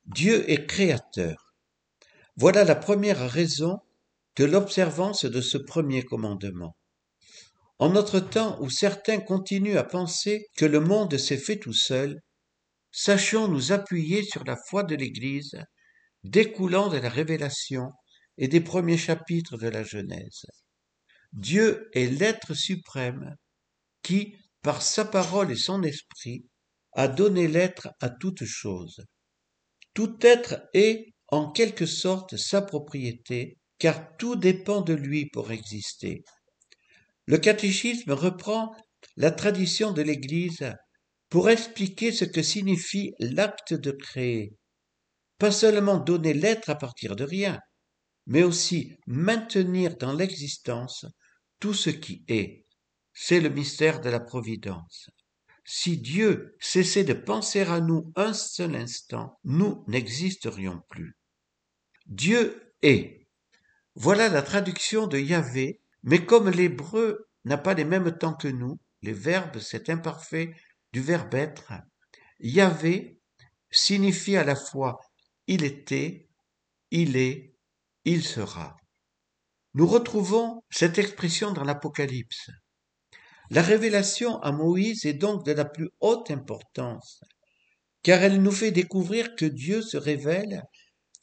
Dieu 0.06 0.50
est 0.50 0.66
créateur. 0.66 1.54
Voilà 2.36 2.64
la 2.64 2.76
première 2.76 3.30
raison 3.30 3.80
de 4.36 4.46
l'observance 4.46 5.26
de 5.26 5.42
ce 5.42 5.58
premier 5.58 6.04
commandement. 6.04 6.76
En 7.78 7.90
notre 7.90 8.20
temps 8.20 8.62
où 8.62 8.70
certains 8.70 9.20
continuent 9.20 9.78
à 9.78 9.84
penser 9.84 10.48
que 10.58 10.66
le 10.66 10.80
monde 10.80 11.18
s'est 11.18 11.38
fait 11.38 11.60
tout 11.60 11.74
seul, 11.74 12.22
sachons 12.92 13.48
nous 13.48 13.72
appuyer 13.72 14.24
sur 14.24 14.44
la 14.44 14.58
foi 14.58 14.84
de 14.84 14.96
l'Église 14.96 15.62
découlant 16.24 16.90
de 16.90 16.98
la 16.98 17.10
révélation 17.10 17.92
et 18.38 18.48
des 18.48 18.62
premiers 18.62 18.98
chapitres 18.98 19.58
de 19.58 19.68
la 19.68 19.84
Genèse. 19.84 20.46
Dieu 21.34 21.90
est 21.94 22.08
l'être 22.08 22.54
suprême 22.54 23.36
qui, 24.02 24.36
par 24.62 24.82
sa 24.82 25.06
parole 25.06 25.52
et 25.52 25.56
son 25.56 25.84
esprit, 25.84 26.46
a 26.94 27.08
donné 27.08 27.48
l'être 27.48 27.90
à 28.02 28.10
toute 28.10 28.46
chose. 28.46 29.02
Tout 29.94 30.18
être 30.22 30.62
est, 30.74 31.14
en 31.28 31.52
quelque 31.52 31.86
sorte, 31.86 32.36
sa 32.38 32.62
propriété, 32.62 33.58
car 33.78 34.16
tout 34.18 34.36
dépend 34.36 34.82
de 34.82 34.94
lui 34.94 35.28
pour 35.30 35.52
exister. 35.52 36.24
Le 37.28 37.38
catéchisme 37.38 38.12
reprend 38.12 38.74
la 39.16 39.32
tradition 39.32 39.92
de 39.92 40.02
l'Église 40.02 40.74
pour 41.30 41.50
expliquer 41.50 42.12
ce 42.12 42.26
que 42.26 42.42
signifie 42.42 43.14
l'acte 43.20 43.74
de 43.74 43.92
créer. 43.92 44.54
Pas 45.40 45.52
seulement 45.52 45.98
donner 45.98 46.34
l'être 46.34 46.70
à 46.70 46.76
partir 46.76 47.16
de 47.16 47.24
rien, 47.24 47.60
mais 48.28 48.44
aussi 48.44 48.96
maintenir 49.08 49.98
dans 49.98 50.14
l'existence 50.14 51.06
tout 51.60 51.74
ce 51.74 51.90
qui 51.90 52.24
est. 52.28 52.66
C'est 53.14 53.40
le 53.40 53.50
mystère 53.50 54.02
de 54.02 54.10
la 54.10 54.20
Providence. 54.20 55.10
Si 55.66 55.98
Dieu 55.98 56.56
cessait 56.60 57.04
de 57.04 57.14
penser 57.14 57.62
à 57.62 57.80
nous 57.80 58.12
un 58.16 58.34
seul 58.34 58.76
instant, 58.76 59.40
nous 59.44 59.84
n'existerions 59.88 60.82
plus. 60.90 61.16
Dieu 62.06 62.74
est. 62.82 63.28
Voilà 63.96 64.30
la 64.30 64.42
traduction 64.42 65.08
de 65.08 65.20
Yahvé, 65.20 65.80
mais 66.04 66.26
comme 66.26 66.50
l'hébreu 66.50 67.30
n'a 67.46 67.58
pas 67.58 67.74
les 67.74 67.86
mêmes 67.86 68.18
temps 68.18 68.34
que 68.34 68.48
nous, 68.48 68.80
les 69.02 69.14
verbes, 69.14 69.60
c'est 69.60 69.90
imparfait 69.90 70.54
du 70.92 71.02
verbe 71.02 71.34
être, 71.34 71.74
Yahvé 72.40 73.20
signifie 73.72 74.38
à 74.38 74.44
la 74.44 74.56
fois 74.56 75.00
il 75.50 75.64
était, 75.64 76.30
il 76.92 77.18
est, 77.18 77.56
il 78.06 78.24
sera. 78.24 78.78
Nous 79.74 79.88
retrouvons 79.88 80.62
cette 80.70 81.00
expression 81.00 81.54
dans 81.54 81.64
l'Apocalypse. 81.64 82.52
La 83.50 83.64
révélation 83.64 84.40
à 84.42 84.52
Moïse 84.52 85.08
est 85.08 85.16
donc 85.16 85.44
de 85.44 85.52
la 85.52 85.66
plus 85.66 85.90
haute 86.02 86.30
importance, 86.30 87.22
car 88.04 88.22
elle 88.22 88.44
nous 88.44 88.52
fait 88.52 88.70
découvrir 88.70 89.36
que 89.36 89.46
Dieu 89.46 89.82
se 89.82 89.98
révèle 89.98 90.62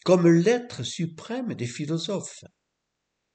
comme 0.04 0.26
l'être 0.26 0.82
suprême 0.82 1.54
des 1.54 1.68
philosophes. 1.68 2.42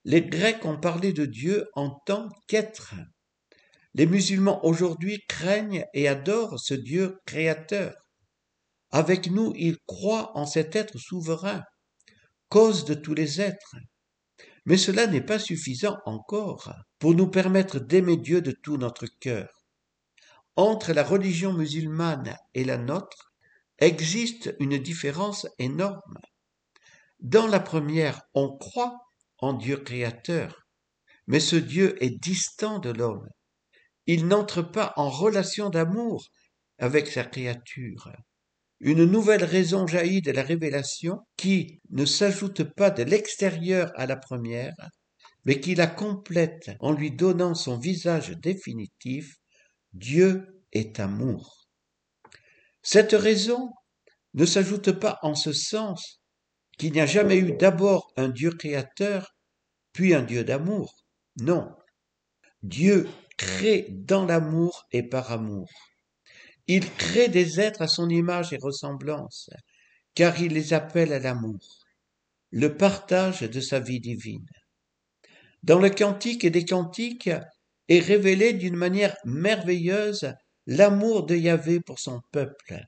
Les 0.03 0.21
Grecs 0.21 0.65
ont 0.65 0.77
parlé 0.77 1.13
de 1.13 1.25
Dieu 1.25 1.69
en 1.74 2.01
tant 2.05 2.27
qu'être. 2.50 2.95
Les 3.93 4.07
musulmans 4.07 4.65
aujourd'hui 4.65 5.24
craignent 5.29 5.86
et 5.93 6.10
adorent 6.10 6.60
ce 6.60 6.74
Dieu 6.74 7.17
créateur. 7.25 7.93
Avec 8.91 9.31
nous, 9.31 9.53
ils 9.55 9.77
croient 9.86 10.38
en 10.38 10.45
cet 10.45 10.75
être 10.75 10.98
souverain, 10.98 11.63
cause 12.50 12.83
de 12.86 12.93
tous 12.93 13.13
les 13.13 13.39
êtres. 13.39 13.75
Mais 14.65 14.77
cela 14.77 15.07
n'est 15.07 15.25
pas 15.25 15.39
suffisant 15.39 15.98
encore 16.05 16.71
pour 17.00 17.15
nous 17.15 17.27
permettre 17.27 17.79
d'aimer 17.79 18.17
Dieu 18.17 18.41
de 18.41 18.51
tout 18.51 18.77
notre 18.77 19.07
cœur. 19.19 19.50
Entre 20.55 20.91
la 20.91 21.03
religion 21.03 21.53
musulmane 21.53 22.36
et 22.53 22.65
la 22.65 22.77
nôtre 22.77 23.31
existe 23.79 24.53
une 24.60 24.77
différence 24.77 25.48
énorme. 25.57 26.19
Dans 27.19 27.48
la 27.48 27.60
première, 27.60 28.21
on 28.33 28.57
croit 28.57 28.99
en 29.38 29.54
Dieu 29.54 29.77
créateur, 29.77 30.67
mais 31.27 31.39
ce 31.39 31.56
Dieu 31.56 31.95
est 32.04 32.21
distant 32.21 32.80
de 32.80 32.89
l'homme. 32.89 33.27
Il 34.06 34.27
n'entre 34.27 34.62
pas 34.62 34.93
en 34.97 35.10
relation 35.10 35.69
d'amour 35.69 36.27
avec 36.77 37.08
sa 37.08 37.23
créature. 37.23 38.12
Une 38.84 39.06
nouvelle 39.06 39.44
raison 39.44 39.86
jaillit 39.86 40.24
de 40.24 40.32
la 40.32 40.41
révélation 40.41 41.20
qui 41.38 41.80
ne 41.91 42.04
s'ajoute 42.04 42.63
pas 42.63 42.89
de 42.89 43.04
l'extérieur 43.04 43.91
à 43.96 44.08
la 44.08 44.15
première, 44.15 44.74
mais 45.46 45.60
qui 45.60 45.76
la 45.76 45.86
complète 45.86 46.72
en 46.80 46.91
lui 46.91 47.12
donnant 47.12 47.54
son 47.54 47.78
visage 47.78 48.32
définitif. 48.39 49.36
Dieu 49.94 50.63
est 50.72 51.00
amour. 51.00 51.67
Cette 52.82 53.12
raison 53.12 53.70
ne 54.34 54.46
s'ajoute 54.46 54.94
pas 54.94 55.20
en 55.22 55.36
ce 55.36 55.54
sens 55.54 56.20
qu'il 56.80 56.94
n'y 56.94 57.02
a 57.02 57.06
jamais 57.06 57.38
eu 57.38 57.52
d'abord 57.52 58.12
un 58.17 58.30
Dieu 58.30 58.50
créateur, 58.50 59.36
puis 59.94 60.15
un 60.15 60.24
Dieu 60.24 60.44
d'amour. 60.44 60.96
Non. 61.39 61.70
Dieu 62.63 63.08
crée 63.38 63.86
dans 63.91 64.26
l'amour 64.26 64.88
et 64.91 65.04
par 65.04 65.32
amour. 65.32 65.70
Il 66.73 66.89
crée 66.89 67.27
des 67.27 67.60
êtres 67.60 67.81
à 67.81 67.88
son 67.89 68.07
image 68.07 68.53
et 68.53 68.57
ressemblance, 68.57 69.49
car 70.15 70.39
il 70.41 70.53
les 70.53 70.71
appelle 70.71 71.12
à 71.12 71.19
l'amour, 71.19 71.60
le 72.49 72.77
partage 72.77 73.41
de 73.41 73.60
sa 73.60 73.81
vie 73.81 73.99
divine. 73.99 74.47
Dans 75.63 75.79
le 75.79 75.89
Cantique 75.89 76.45
et 76.45 76.49
des 76.49 76.63
Cantiques 76.63 77.29
est 77.89 77.99
révélé 77.99 78.53
d'une 78.53 78.77
manière 78.77 79.17
merveilleuse 79.25 80.34
l'amour 80.65 81.25
de 81.25 81.36
Yahvé 81.36 81.81
pour 81.81 81.99
son 81.99 82.21
peuple. 82.31 82.79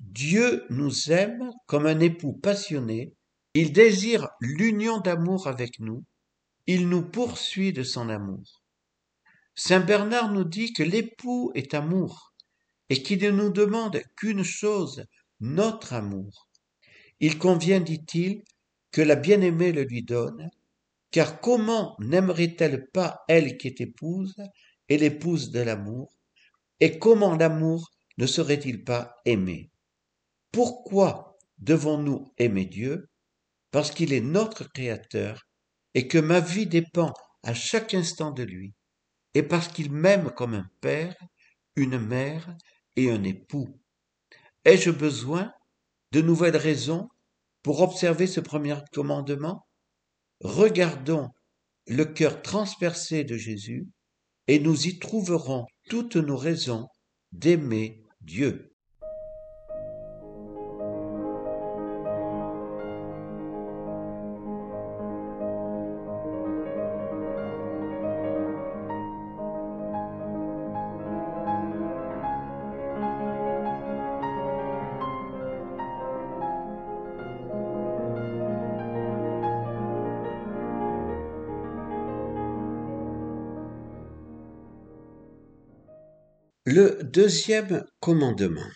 Dieu 0.00 0.66
nous 0.68 1.10
aime 1.10 1.50
comme 1.64 1.86
un 1.86 2.00
époux 2.00 2.34
passionné, 2.34 3.14
il 3.54 3.72
désire 3.72 4.28
l'union 4.42 5.00
d'amour 5.00 5.46
avec 5.46 5.80
nous, 5.80 6.04
il 6.66 6.90
nous 6.90 7.08
poursuit 7.08 7.72
de 7.72 7.84
son 7.84 8.10
amour. 8.10 8.62
Saint 9.54 9.80
Bernard 9.80 10.30
nous 10.30 10.44
dit 10.44 10.74
que 10.74 10.82
l'époux 10.82 11.52
est 11.54 11.72
amour, 11.72 12.27
et 12.90 13.02
qui 13.02 13.16
ne 13.16 13.30
nous 13.30 13.50
demande 13.50 14.00
qu'une 14.16 14.42
chose, 14.42 15.04
notre 15.40 15.92
amour. 15.92 16.48
Il 17.20 17.38
convient, 17.38 17.80
dit-il, 17.80 18.42
que 18.90 19.02
la 19.02 19.16
bien-aimée 19.16 19.72
le 19.72 19.84
lui 19.84 20.02
donne, 20.02 20.50
car 21.10 21.40
comment 21.40 21.96
n'aimerait-elle 21.98 22.88
pas 22.90 23.22
elle 23.28 23.56
qui 23.56 23.68
est 23.68 23.80
épouse 23.80 24.36
et 24.88 24.98
l'épouse 24.98 25.50
de 25.50 25.60
l'amour, 25.60 26.12
et 26.80 26.98
comment 26.98 27.36
l'amour 27.36 27.90
ne 28.18 28.26
serait-il 28.26 28.84
pas 28.84 29.14
aimé? 29.24 29.70
Pourquoi 30.52 31.36
devons-nous 31.58 32.32
aimer 32.38 32.64
Dieu? 32.64 33.08
Parce 33.70 33.90
qu'il 33.90 34.12
est 34.12 34.20
notre 34.20 34.70
Créateur 34.72 35.42
et 35.94 36.08
que 36.08 36.18
ma 36.18 36.40
vie 36.40 36.66
dépend 36.66 37.12
à 37.42 37.54
chaque 37.54 37.94
instant 37.94 38.30
de 38.30 38.42
lui, 38.42 38.74
et 39.34 39.42
parce 39.42 39.68
qu'il 39.68 39.92
m'aime 39.92 40.30
comme 40.30 40.54
un 40.54 40.68
père, 40.80 41.16
une 41.76 41.98
mère 41.98 42.56
un 43.06 43.22
époux. 43.22 43.68
Ai-je 44.64 44.90
besoin 44.90 45.52
de 46.12 46.20
nouvelles 46.20 46.56
raisons 46.56 47.08
pour 47.62 47.80
observer 47.80 48.26
ce 48.26 48.40
premier 48.40 48.76
commandement? 48.92 49.66
Regardons 50.40 51.30
le 51.86 52.04
cœur 52.04 52.42
transpercé 52.42 53.24
de 53.24 53.36
Jésus 53.36 53.88
et 54.46 54.58
nous 54.58 54.86
y 54.86 54.98
trouverons 54.98 55.66
toutes 55.88 56.16
nos 56.16 56.36
raisons 56.36 56.88
d'aimer 57.32 58.04
Dieu. 58.20 58.74
Le 86.70 87.02
deuxième 87.02 87.86
commandement. 87.98 88.68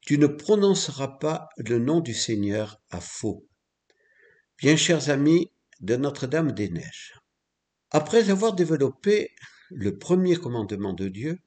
Tu 0.00 0.16
ne 0.16 0.26
prononceras 0.26 1.18
pas 1.18 1.50
le 1.58 1.78
nom 1.78 2.00
du 2.00 2.14
Seigneur 2.14 2.80
à 2.88 2.98
faux. 2.98 3.46
Bien 4.56 4.74
chers 4.74 5.10
amis 5.10 5.52
de 5.80 5.96
Notre-Dame 5.96 6.52
des 6.52 6.70
Neiges, 6.70 7.12
après 7.90 8.30
avoir 8.30 8.54
développé 8.54 9.32
le 9.68 9.98
premier 9.98 10.36
commandement 10.36 10.94
de 10.94 11.08
Dieu, 11.08 11.38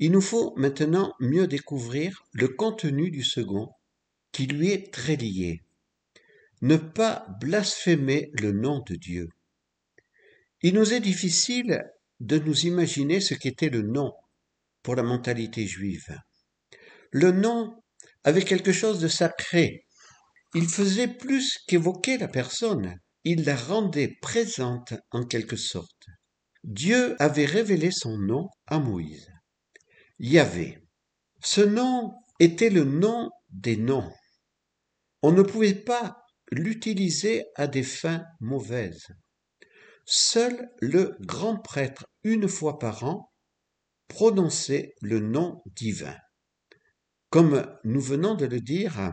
il 0.00 0.10
nous 0.10 0.20
faut 0.20 0.52
maintenant 0.56 1.14
mieux 1.20 1.46
découvrir 1.46 2.24
le 2.32 2.48
contenu 2.48 3.12
du 3.12 3.22
second, 3.22 3.70
qui 4.32 4.46
lui 4.48 4.70
est 4.70 4.92
très 4.92 5.14
lié. 5.14 5.62
Ne 6.60 6.74
pas 6.74 7.28
blasphémer 7.40 8.32
le 8.32 8.50
nom 8.50 8.82
de 8.84 8.96
Dieu. 8.96 9.28
Il 10.62 10.74
nous 10.74 10.92
est 10.92 10.98
difficile 10.98 11.84
de 12.18 12.40
nous 12.40 12.66
imaginer 12.66 13.20
ce 13.20 13.34
qu'était 13.34 13.70
le 13.70 13.82
nom 13.82 14.12
pour 14.82 14.94
la 14.94 15.02
mentalité 15.02 15.66
juive. 15.66 16.16
Le 17.12 17.32
nom 17.32 17.82
avait 18.24 18.44
quelque 18.44 18.72
chose 18.72 19.00
de 19.00 19.08
sacré. 19.08 19.86
Il 20.54 20.68
faisait 20.68 21.08
plus 21.08 21.58
qu'évoquer 21.66 22.18
la 22.18 22.28
personne, 22.28 22.96
il 23.24 23.44
la 23.44 23.56
rendait 23.56 24.16
présente 24.20 24.94
en 25.10 25.24
quelque 25.24 25.56
sorte. 25.56 26.06
Dieu 26.64 27.16
avait 27.18 27.46
révélé 27.46 27.90
son 27.90 28.18
nom 28.18 28.48
à 28.66 28.78
Moïse. 28.78 29.30
Yahvé. 30.18 30.78
Ce 31.42 31.60
nom 31.60 32.12
était 32.38 32.70
le 32.70 32.84
nom 32.84 33.30
des 33.48 33.76
noms. 33.76 34.12
On 35.22 35.32
ne 35.32 35.42
pouvait 35.42 35.74
pas 35.74 36.18
l'utiliser 36.50 37.44
à 37.54 37.66
des 37.66 37.82
fins 37.82 38.24
mauvaises. 38.40 39.08
Seul 40.04 40.70
le 40.80 41.16
grand 41.20 41.56
prêtre, 41.56 42.06
une 42.24 42.48
fois 42.48 42.78
par 42.78 43.04
an, 43.04 43.29
prononçait 44.10 44.96
le 45.00 45.20
nom 45.20 45.62
divin. 45.76 46.16
Comme 47.30 47.64
nous 47.84 48.00
venons 48.00 48.34
de 48.34 48.44
le 48.44 48.60
dire, 48.60 49.12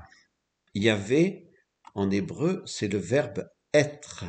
Yahvé, 0.74 1.52
en 1.94 2.10
hébreu, 2.10 2.64
c'est 2.66 2.88
le 2.88 2.98
verbe 2.98 3.48
être. 3.74 4.26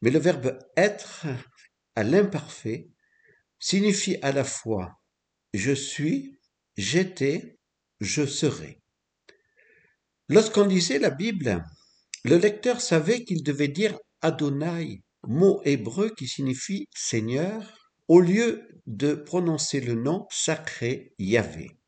Mais 0.00 0.10
le 0.10 0.18
verbe 0.18 0.58
être, 0.76 1.26
à 1.94 2.02
l'imparfait, 2.02 2.88
signifie 3.58 4.16
à 4.22 4.32
la 4.32 4.44
fois 4.44 4.98
je 5.52 5.72
suis, 5.72 6.38
j'étais, 6.76 7.58
je 8.00 8.26
serai. 8.26 8.82
Lorsqu'on 10.28 10.66
lisait 10.66 10.98
la 10.98 11.10
Bible, 11.10 11.64
le 12.24 12.36
lecteur 12.36 12.80
savait 12.80 13.24
qu'il 13.24 13.42
devait 13.42 13.68
dire 13.68 13.98
Adonai, 14.22 15.02
mot 15.26 15.60
hébreu 15.64 16.14
qui 16.16 16.26
signifie 16.26 16.86
Seigneur, 16.94 17.77
au 18.08 18.20
lieu 18.20 18.66
de 18.86 19.14
prononcer 19.14 19.80
le 19.80 19.94
nom 19.94 20.26
sacré 20.30 21.14
Yahvé. 21.18 21.78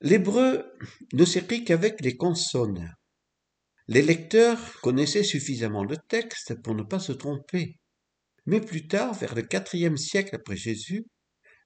L'hébreu 0.00 0.64
ne 1.12 1.24
s'écrit 1.24 1.64
qu'avec 1.64 2.00
les 2.00 2.16
consonnes. 2.16 2.94
Les 3.88 4.02
lecteurs 4.02 4.80
connaissaient 4.80 5.24
suffisamment 5.24 5.84
le 5.84 5.96
texte 5.96 6.54
pour 6.62 6.74
ne 6.76 6.84
pas 6.84 7.00
se 7.00 7.12
tromper. 7.12 7.80
Mais 8.46 8.60
plus 8.60 8.86
tard, 8.86 9.12
vers 9.14 9.34
le 9.34 9.42
IVe 9.74 9.96
siècle 9.96 10.36
après 10.36 10.56
Jésus, 10.56 11.04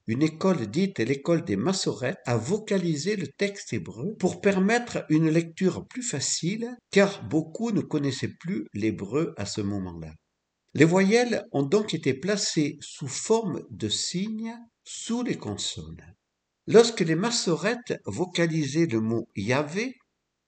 une 0.06 0.22
école 0.22 0.66
dite 0.66 0.98
l'école 0.98 1.44
des 1.44 1.56
Massorètes 1.56 2.18
a 2.26 2.36
vocalisé 2.36 3.16
le 3.16 3.26
texte 3.26 3.72
hébreu 3.72 4.14
pour 4.18 4.40
permettre 4.40 5.04
une 5.10 5.28
lecture 5.28 5.86
plus 5.86 6.02
facile, 6.02 6.76
car 6.90 7.26
beaucoup 7.28 7.70
ne 7.70 7.80
connaissaient 7.80 8.34
plus 8.40 8.66
l'hébreu 8.72 9.34
à 9.36 9.46
ce 9.46 9.60
moment-là. 9.60 10.12
Les 10.74 10.84
voyelles 10.84 11.46
ont 11.52 11.62
donc 11.62 11.94
été 11.94 12.14
placées 12.14 12.78
sous 12.80 13.06
forme 13.06 13.62
de 13.70 13.88
signes 13.88 14.58
sous 14.82 15.22
les 15.22 15.36
consonnes. 15.36 16.14
Lorsque 16.66 17.00
les 17.00 17.14
Massorètes 17.14 18.00
vocalisaient 18.06 18.86
le 18.86 19.00
mot 19.00 19.28
Yahvé, 19.36 19.96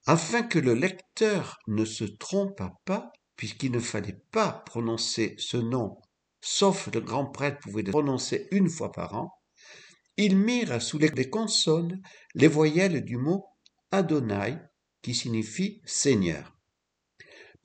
afin 0.06 0.42
que 0.42 0.58
le 0.58 0.74
lecteur 0.74 1.58
ne 1.68 1.84
se 1.84 2.04
trompe 2.04 2.62
pas, 2.84 3.12
puisqu'il 3.36 3.70
ne 3.70 3.78
fallait 3.78 4.20
pas 4.32 4.64
prononcer 4.66 5.36
ce 5.38 5.58
nom, 5.58 5.96
sauf 6.40 6.88
le 6.92 7.00
grand 7.00 7.26
prêtre 7.26 7.58
pouvait 7.60 7.82
le 7.82 7.92
prononcer 7.92 8.48
une 8.50 8.68
fois 8.68 8.90
par 8.90 9.14
an, 9.14 9.32
ils 10.16 10.36
mirent 10.36 10.80
sous 10.80 10.98
les 10.98 11.30
consonnes 11.30 12.00
les 12.34 12.48
voyelles 12.48 13.04
du 13.04 13.16
mot 13.16 13.46
Adonai, 13.90 14.58
qui 15.02 15.14
signifie 15.14 15.82
Seigneur. 15.84 16.55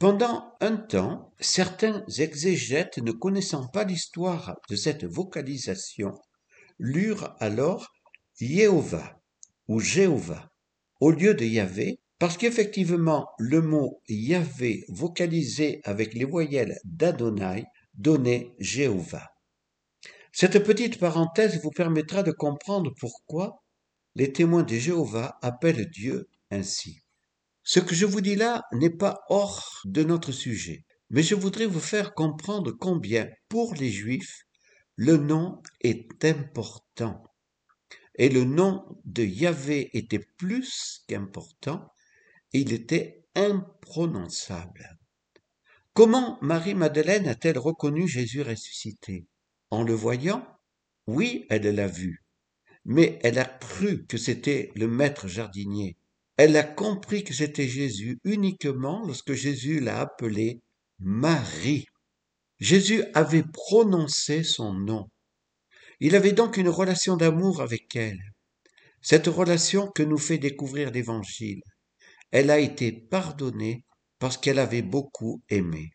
Pendant 0.01 0.55
un 0.61 0.77
temps, 0.77 1.31
certains 1.39 2.03
exégètes 2.17 2.97
ne 2.97 3.11
connaissant 3.11 3.67
pas 3.67 3.83
l'histoire 3.83 4.57
de 4.67 4.75
cette 4.75 5.05
vocalisation 5.05 6.19
lurent 6.79 7.35
alors 7.39 7.93
Jéhovah 8.39 9.21
ou 9.67 9.79
Jéhovah 9.79 10.49
au 11.01 11.11
lieu 11.11 11.35
de 11.35 11.45
Yahvé, 11.45 11.99
parce 12.17 12.35
qu'effectivement 12.35 13.27
le 13.37 13.61
mot 13.61 14.01
Yahvé 14.09 14.85
vocalisé 14.89 15.81
avec 15.83 16.15
les 16.15 16.25
voyelles 16.25 16.79
d'Adonai 16.83 17.65
donnait 17.93 18.55
Jéhovah. 18.57 19.29
Cette 20.31 20.63
petite 20.63 20.97
parenthèse 20.97 21.61
vous 21.61 21.69
permettra 21.69 22.23
de 22.23 22.31
comprendre 22.31 22.91
pourquoi 22.99 23.61
les 24.15 24.33
témoins 24.33 24.63
de 24.63 24.73
Jéhovah 24.73 25.37
appellent 25.43 25.91
Dieu 25.91 26.27
ainsi. 26.49 27.03
Ce 27.63 27.79
que 27.79 27.93
je 27.93 28.05
vous 28.05 28.21
dis 28.21 28.35
là 28.35 28.63
n'est 28.73 28.89
pas 28.89 29.21
hors 29.29 29.81
de 29.85 30.03
notre 30.03 30.31
sujet, 30.31 30.85
mais 31.09 31.23
je 31.23 31.35
voudrais 31.35 31.67
vous 31.67 31.79
faire 31.79 32.13
comprendre 32.13 32.71
combien, 32.71 33.29
pour 33.49 33.75
les 33.75 33.91
Juifs, 33.91 34.45
le 34.95 35.17
nom 35.17 35.61
est 35.81 36.25
important. 36.25 37.23
Et 38.15 38.29
le 38.29 38.43
nom 38.43 38.83
de 39.05 39.23
Yahvé 39.23 39.89
était 39.97 40.25
plus 40.37 41.03
qu'important, 41.07 41.91
il 42.51 42.73
était 42.73 43.25
imprononçable. 43.35 44.97
Comment 45.93 46.37
Marie-Madeleine 46.41 47.27
a-t-elle 47.27 47.57
reconnu 47.57 48.07
Jésus 48.07 48.41
ressuscité? 48.41 49.27
En 49.69 49.83
le 49.83 49.93
voyant, 49.93 50.45
oui, 51.07 51.45
elle 51.49 51.73
l'a 51.75 51.87
vu, 51.87 52.23
mais 52.85 53.19
elle 53.23 53.39
a 53.39 53.45
cru 53.45 54.05
que 54.05 54.17
c'était 54.17 54.71
le 54.75 54.87
maître 54.87 55.27
jardinier. 55.27 55.97
Elle 56.43 56.57
a 56.57 56.63
compris 56.63 57.23
que 57.23 57.35
c'était 57.35 57.67
Jésus 57.67 58.17
uniquement 58.23 59.05
lorsque 59.05 59.33
Jésus 59.33 59.79
l'a 59.79 59.99
appelée 59.99 60.59
Marie. 60.97 61.85
Jésus 62.59 63.03
avait 63.13 63.43
prononcé 63.43 64.41
son 64.41 64.73
nom. 64.73 65.05
Il 65.99 66.15
avait 66.15 66.31
donc 66.31 66.57
une 66.57 66.67
relation 66.67 67.15
d'amour 67.15 67.61
avec 67.61 67.95
elle. 67.95 68.17
Cette 69.03 69.27
relation 69.27 69.87
que 69.93 70.01
nous 70.01 70.17
fait 70.17 70.39
découvrir 70.39 70.89
l'Évangile. 70.89 71.61
Elle 72.31 72.49
a 72.49 72.57
été 72.57 72.91
pardonnée 72.91 73.85
parce 74.17 74.37
qu'elle 74.37 74.57
avait 74.57 74.81
beaucoup 74.81 75.43
aimé. 75.49 75.91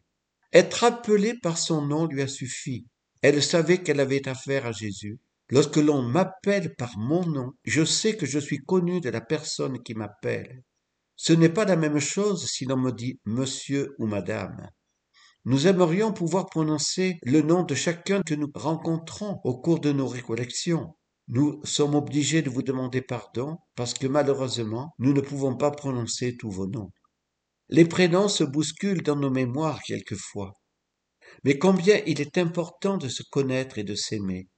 Être 0.52 0.84
appelée 0.84 1.34
par 1.42 1.58
son 1.58 1.84
nom 1.84 2.06
lui 2.06 2.22
a 2.22 2.28
suffi. 2.28 2.86
Elle 3.20 3.42
savait 3.42 3.78
qu'elle 3.82 3.98
avait 3.98 4.28
affaire 4.28 4.64
à 4.66 4.70
Jésus. 4.70 5.18
Lorsque 5.50 5.76
l'on 5.76 6.02
m'appelle 6.02 6.74
par 6.74 6.98
mon 6.98 7.24
nom, 7.24 7.52
je 7.64 7.84
sais 7.84 8.16
que 8.16 8.26
je 8.26 8.38
suis 8.38 8.58
connu 8.58 9.00
de 9.00 9.10
la 9.10 9.20
personne 9.20 9.82
qui 9.82 9.94
m'appelle. 9.94 10.62
Ce 11.14 11.32
n'est 11.32 11.48
pas 11.48 11.64
la 11.64 11.76
même 11.76 12.00
chose 12.00 12.46
si 12.46 12.64
l'on 12.64 12.76
me 12.76 12.90
dit 12.90 13.20
monsieur 13.24 13.94
ou 13.98 14.06
madame. 14.06 14.68
Nous 15.44 15.68
aimerions 15.68 16.12
pouvoir 16.12 16.46
prononcer 16.46 17.18
le 17.22 17.40
nom 17.40 17.62
de 17.62 17.76
chacun 17.76 18.22
que 18.22 18.34
nous 18.34 18.50
rencontrons 18.54 19.40
au 19.44 19.60
cours 19.60 19.78
de 19.78 19.92
nos 19.92 20.08
récollections. 20.08 20.96
Nous 21.28 21.60
sommes 21.64 21.94
obligés 21.94 22.42
de 22.42 22.50
vous 22.50 22.62
demander 22.62 23.00
pardon 23.00 23.58
parce 23.76 23.94
que 23.94 24.08
malheureusement, 24.08 24.94
nous 24.98 25.12
ne 25.12 25.20
pouvons 25.20 25.56
pas 25.56 25.70
prononcer 25.70 26.36
tous 26.36 26.50
vos 26.50 26.66
noms. 26.66 26.90
Les 27.68 27.84
prénoms 27.84 28.28
se 28.28 28.42
bousculent 28.42 29.02
dans 29.02 29.16
nos 29.16 29.30
mémoires 29.30 29.80
quelquefois. 29.82 30.54
Mais 31.44 31.58
combien 31.58 32.00
il 32.06 32.20
est 32.20 32.38
important 32.38 32.96
de 32.96 33.08
se 33.08 33.22
connaître 33.30 33.78
et 33.78 33.84
de 33.84 33.94
s'aimer. 33.94 34.48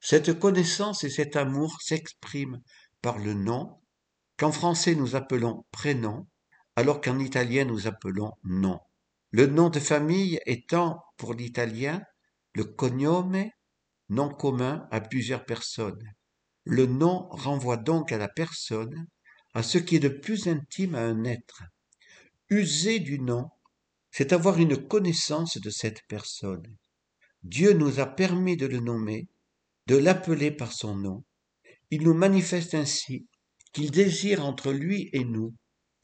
Cette 0.00 0.38
connaissance 0.38 1.04
et 1.04 1.10
cet 1.10 1.36
amour 1.36 1.76
s'expriment 1.80 2.62
par 3.02 3.18
le 3.18 3.34
nom, 3.34 3.80
qu'en 4.36 4.52
français 4.52 4.94
nous 4.94 5.16
appelons 5.16 5.64
prénom, 5.70 6.28
alors 6.76 7.00
qu'en 7.00 7.18
italien 7.18 7.64
nous 7.64 7.86
appelons 7.86 8.32
nom. 8.44 8.80
Le 9.30 9.46
nom 9.46 9.68
de 9.68 9.80
famille 9.80 10.40
étant, 10.46 11.02
pour 11.16 11.34
l'italien, 11.34 12.02
le 12.54 12.64
cognome, 12.64 13.44
nom 14.08 14.28
commun 14.28 14.86
à 14.90 15.00
plusieurs 15.00 15.44
personnes. 15.44 16.02
Le 16.64 16.86
nom 16.86 17.28
renvoie 17.30 17.76
donc 17.76 18.12
à 18.12 18.18
la 18.18 18.28
personne, 18.28 19.06
à 19.54 19.62
ce 19.62 19.78
qui 19.78 19.96
est 19.96 20.00
de 20.00 20.08
plus 20.08 20.46
intime 20.46 20.94
à 20.94 21.02
un 21.02 21.24
être. 21.24 21.62
User 22.50 23.00
du 23.00 23.20
nom 23.20 23.50
c'est 24.10 24.32
avoir 24.32 24.58
une 24.58 24.76
connaissance 24.76 25.60
de 25.60 25.70
cette 25.70 26.02
personne. 26.08 26.76
Dieu 27.42 27.72
nous 27.72 28.00
a 28.00 28.06
permis 28.06 28.56
de 28.56 28.66
le 28.66 28.80
nommer, 28.80 29.28
de 29.88 29.96
l'appeler 29.96 30.50
par 30.50 30.72
son 30.72 30.94
nom. 30.96 31.24
Il 31.90 32.02
nous 32.02 32.12
manifeste 32.12 32.74
ainsi 32.74 33.26
qu'il 33.72 33.90
désire 33.90 34.44
entre 34.44 34.70
lui 34.70 35.08
et 35.14 35.24
nous 35.24 35.54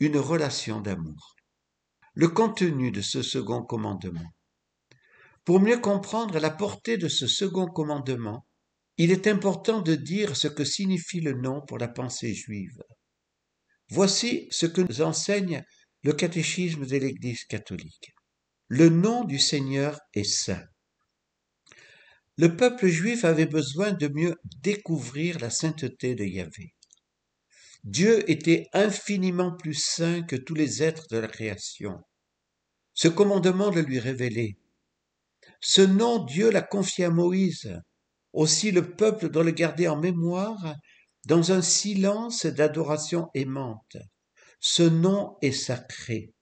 une 0.01 0.17
relation 0.17 0.81
d'amour. 0.81 1.37
Le 2.15 2.29
contenu 2.29 2.91
de 2.91 3.03
ce 3.03 3.23
second 3.23 3.63
commandement. 3.63 4.33
Pour 5.45 5.61
mieux 5.61 5.79
comprendre 5.79 6.39
la 6.39 6.51
portée 6.51 6.97
de 6.97 7.09
ce 7.09 7.27
second 7.27 7.67
commandement, 7.67 8.47
il 8.97 9.11
est 9.11 9.27
important 9.27 9.83
de 9.83 9.95
dire 9.95 10.35
ce 10.35 10.49
que 10.49 10.65
signifie 10.65 11.21
le 11.21 11.35
nom 11.35 11.61
pour 11.61 11.77
la 11.77 11.89
pensée 11.89 12.33
juive. 12.33 12.83
Voici 13.91 14.49
ce 14.51 14.65
que 14.65 14.81
nous 14.81 15.03
enseigne 15.03 15.63
le 16.03 16.15
catéchisme 16.15 16.87
de 16.87 16.97
l'Église 16.97 17.45
catholique. 17.45 18.15
Le 18.69 18.89
nom 18.89 19.25
du 19.25 19.39
Seigneur 19.39 19.99
est 20.15 20.25
saint. 20.25 20.65
Le 22.37 22.57
peuple 22.57 22.89
juif 22.89 23.25
avait 23.25 23.47
besoin 23.47 23.93
de 23.93 24.09
mieux 24.09 24.35
découvrir 24.61 25.39
la 25.39 25.51
sainteté 25.51 26.15
de 26.15 26.25
Yahvé. 26.25 26.75
Dieu 27.85 28.29
était 28.29 28.67
infiniment 28.73 29.55
plus 29.55 29.75
saint 29.75 30.23
que 30.23 30.37
tous 30.37 30.55
les 30.55 30.83
êtres 30.83 31.07
de 31.11 31.19
la 31.19 31.29
création. 31.29 32.01
Ce 32.93 33.09
commandement 33.09 33.71
le 33.71 33.83
lui 33.83 33.99
révélait. 33.99 34.57
Ce 35.61 35.83
nom, 35.83 36.25
Dieu 36.25 36.51
l'a 36.51 36.63
confié 36.63 37.05
à 37.05 37.11
Moïse. 37.11 37.79
Aussi 38.33 38.73
le 38.73 38.91
peuple 38.97 39.29
doit 39.29 39.45
le 39.45 39.53
garder 39.53 39.87
en 39.87 40.01
mémoire 40.01 40.75
dans 41.27 41.53
un 41.53 41.63
silence 41.63 42.47
d'adoration 42.47 43.29
aimante. 43.35 43.97
Ce 44.61 44.83
nom 44.83 45.37
est 45.41 45.53
sacré. 45.53 46.33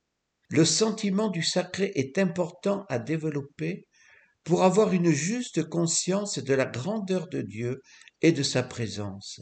Le 0.48 0.64
sentiment 0.64 1.28
du 1.28 1.42
sacré 1.42 1.92
est 1.96 2.18
important 2.18 2.87
à 2.88 2.98
développer 2.98 3.88
pour 4.44 4.64
avoir 4.64 4.92
une 4.92 5.11
juste 5.11 5.68
conscience 5.68 6.38
de 6.38 6.55
la 6.55 6.66
grandeur 6.66 7.28
de 7.28 7.42
Dieu 7.42 7.83
et 8.20 8.33
de 8.33 8.42
sa 8.42 8.62
présence. 8.62 9.40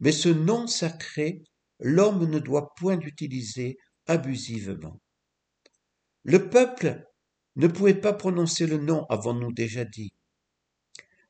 Mais 0.00 0.12
ce 0.12 0.28
nom 0.28 0.66
sacré, 0.66 1.42
l'homme 1.80 2.28
ne 2.30 2.38
doit 2.38 2.74
point 2.76 2.96
l'utiliser 2.96 3.76
abusivement. 4.06 5.00
Le 6.22 6.48
peuple 6.48 7.04
ne 7.56 7.66
pouvait 7.66 8.00
pas 8.00 8.12
prononcer 8.12 8.66
le 8.66 8.78
nom, 8.78 9.04
avons-nous 9.08 9.52
déjà 9.52 9.84
dit. 9.84 10.12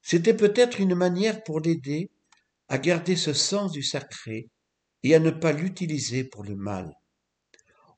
C'était 0.02 0.36
peut-être 0.36 0.80
une 0.80 0.94
manière 0.94 1.42
pour 1.42 1.60
l'aider 1.60 2.10
à 2.68 2.78
garder 2.78 3.16
ce 3.16 3.32
sens 3.32 3.72
du 3.72 3.82
sacré 3.82 4.50
et 5.02 5.14
à 5.14 5.20
ne 5.20 5.30
pas 5.30 5.52
l'utiliser 5.52 6.24
pour 6.24 6.44
le 6.44 6.56
mal. 6.56 6.92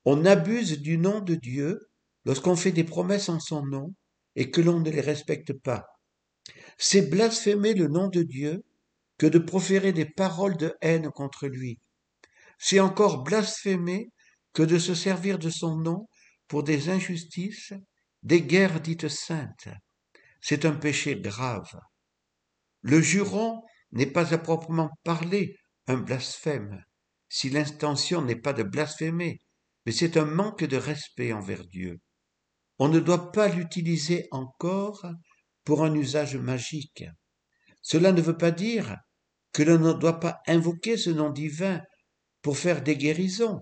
On 0.05 0.25
abuse 0.25 0.81
du 0.81 0.99
nom 0.99 1.21
de 1.21 1.35
Dieu 1.35 1.89
lorsqu'on 2.25 2.57
fait 2.57 2.73
des 2.73 2.85
promesses 2.85 3.29
en 3.29 3.41
son 3.41 3.65
nom 3.67 3.95
et 4.37 4.51
que 4.51 4.61
l'on 4.61 4.81
ne 4.81 4.91
les 4.91 5.01
respecte 5.01 5.53
pas. 5.53 5.87
C'est 6.79 7.11
blasphémer 7.11 7.75
le 7.75 7.89
nom 7.89 8.09
de 8.09 8.23
Dieu 8.23 8.65
que 9.19 9.27
de 9.27 9.39
proférer 9.39 9.93
des 9.93 10.07
paroles 10.07 10.57
de 10.57 10.75
haine 10.81 11.11
contre 11.11 11.47
lui. 11.47 11.79
C'est 12.59 12.81
encore 12.81 13.23
blasphémer 13.23 14.11
que 14.53 14.63
de 14.63 14.79
se 14.79 14.95
servir 14.95 15.39
de 15.39 15.51
son 15.51 15.77
nom 15.77 16.09
pour 16.49 16.63
des 16.63 16.89
injustices, 16.89 17.73
des 18.23 18.43
guerres 18.43 18.81
dites 18.81 19.09
saintes. 19.09 19.69
C'est 20.41 20.65
un 20.65 20.75
péché 20.75 21.17
grave. 21.21 21.79
Le 22.83 23.01
juron 23.01 23.63
n'est 23.93 24.11
pas 24.11 24.33
à 24.33 24.39
proprement 24.39 24.91
parler 25.05 25.57
un 25.87 25.99
blasphème, 25.99 26.83
si 27.29 27.51
l'intention 27.51 28.23
n'est 28.23 28.41
pas 28.41 28.53
de 28.53 28.63
blasphémer, 28.63 29.41
mais 29.85 29.93
c'est 29.93 30.17
un 30.17 30.25
manque 30.25 30.65
de 30.65 30.77
respect 30.77 31.33
envers 31.33 31.65
Dieu. 31.67 32.01
On 32.83 32.89
ne 32.89 32.99
doit 32.99 33.31
pas 33.31 33.49
l'utiliser 33.49 34.27
encore 34.31 35.05
pour 35.65 35.85
un 35.85 35.95
usage 35.95 36.37
magique. 36.37 37.05
Cela 37.83 38.11
ne 38.11 38.23
veut 38.23 38.39
pas 38.39 38.53
dire 38.53 38.97
que 39.53 39.63
l'on 39.63 39.79
ne 39.79 39.93
doit 39.93 40.19
pas 40.19 40.41
invoquer 40.47 40.97
ce 40.97 41.11
nom 41.11 41.29
divin 41.29 41.83
pour 42.41 42.57
faire 42.57 42.83
des 42.83 42.97
guérisons 42.97 43.61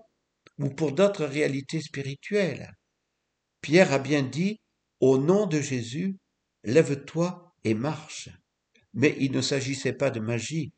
ou 0.57 0.69
pour 0.69 0.93
d'autres 0.93 1.25
réalités 1.25 1.81
spirituelles. 1.81 2.71
Pierre 3.59 3.91
a 3.91 3.99
bien 3.99 4.23
dit, 4.23 4.61
au 5.01 5.17
nom 5.17 5.47
de 5.47 5.59
Jésus, 5.59 6.17
lève-toi 6.63 7.53
et 7.65 7.73
marche. 7.73 8.29
Mais 8.93 9.17
il 9.19 9.33
ne 9.33 9.41
s'agissait 9.41 9.91
pas 9.91 10.11
de 10.11 10.21
magie. 10.21 10.71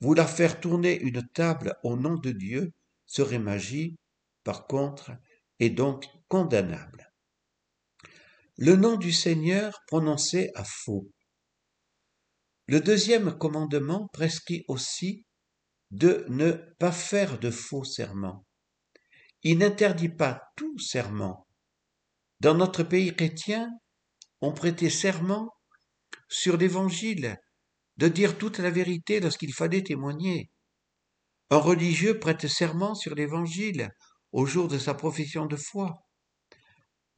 Vouloir 0.00 0.30
faire 0.30 0.60
tourner 0.60 0.98
une 0.98 1.28
table 1.34 1.74
au 1.84 1.96
nom 1.96 2.14
de 2.14 2.30
Dieu 2.30 2.72
serait 3.04 3.38
magie, 3.38 3.98
par 4.44 4.66
contre, 4.66 5.12
et 5.58 5.68
donc 5.68 6.06
condamnable 6.28 7.09
le 8.62 8.76
nom 8.76 8.96
du 8.96 9.10
Seigneur 9.10 9.80
prononcé 9.86 10.50
à 10.54 10.64
faux. 10.64 11.10
Le 12.66 12.78
deuxième 12.80 13.38
commandement 13.38 14.08
prescrit 14.12 14.64
aussi 14.68 15.24
de 15.90 16.26
ne 16.28 16.52
pas 16.78 16.92
faire 16.92 17.38
de 17.38 17.50
faux 17.50 17.84
serments. 17.84 18.44
Il 19.42 19.56
n'interdit 19.58 20.10
pas 20.10 20.42
tout 20.56 20.78
serment. 20.78 21.48
Dans 22.40 22.54
notre 22.54 22.82
pays 22.82 23.16
chrétien, 23.16 23.66
on 24.42 24.52
prêtait 24.52 24.90
serment 24.90 25.48
sur 26.28 26.58
l'Évangile, 26.58 27.38
de 27.96 28.08
dire 28.08 28.36
toute 28.36 28.58
la 28.58 28.70
vérité 28.70 29.20
lorsqu'il 29.20 29.54
fallait 29.54 29.82
témoigner. 29.82 30.50
Un 31.48 31.56
religieux 31.56 32.18
prête 32.18 32.46
serment 32.46 32.94
sur 32.94 33.14
l'Évangile 33.14 33.90
au 34.32 34.44
jour 34.44 34.68
de 34.68 34.76
sa 34.78 34.92
profession 34.92 35.46
de 35.46 35.56
foi. 35.56 36.04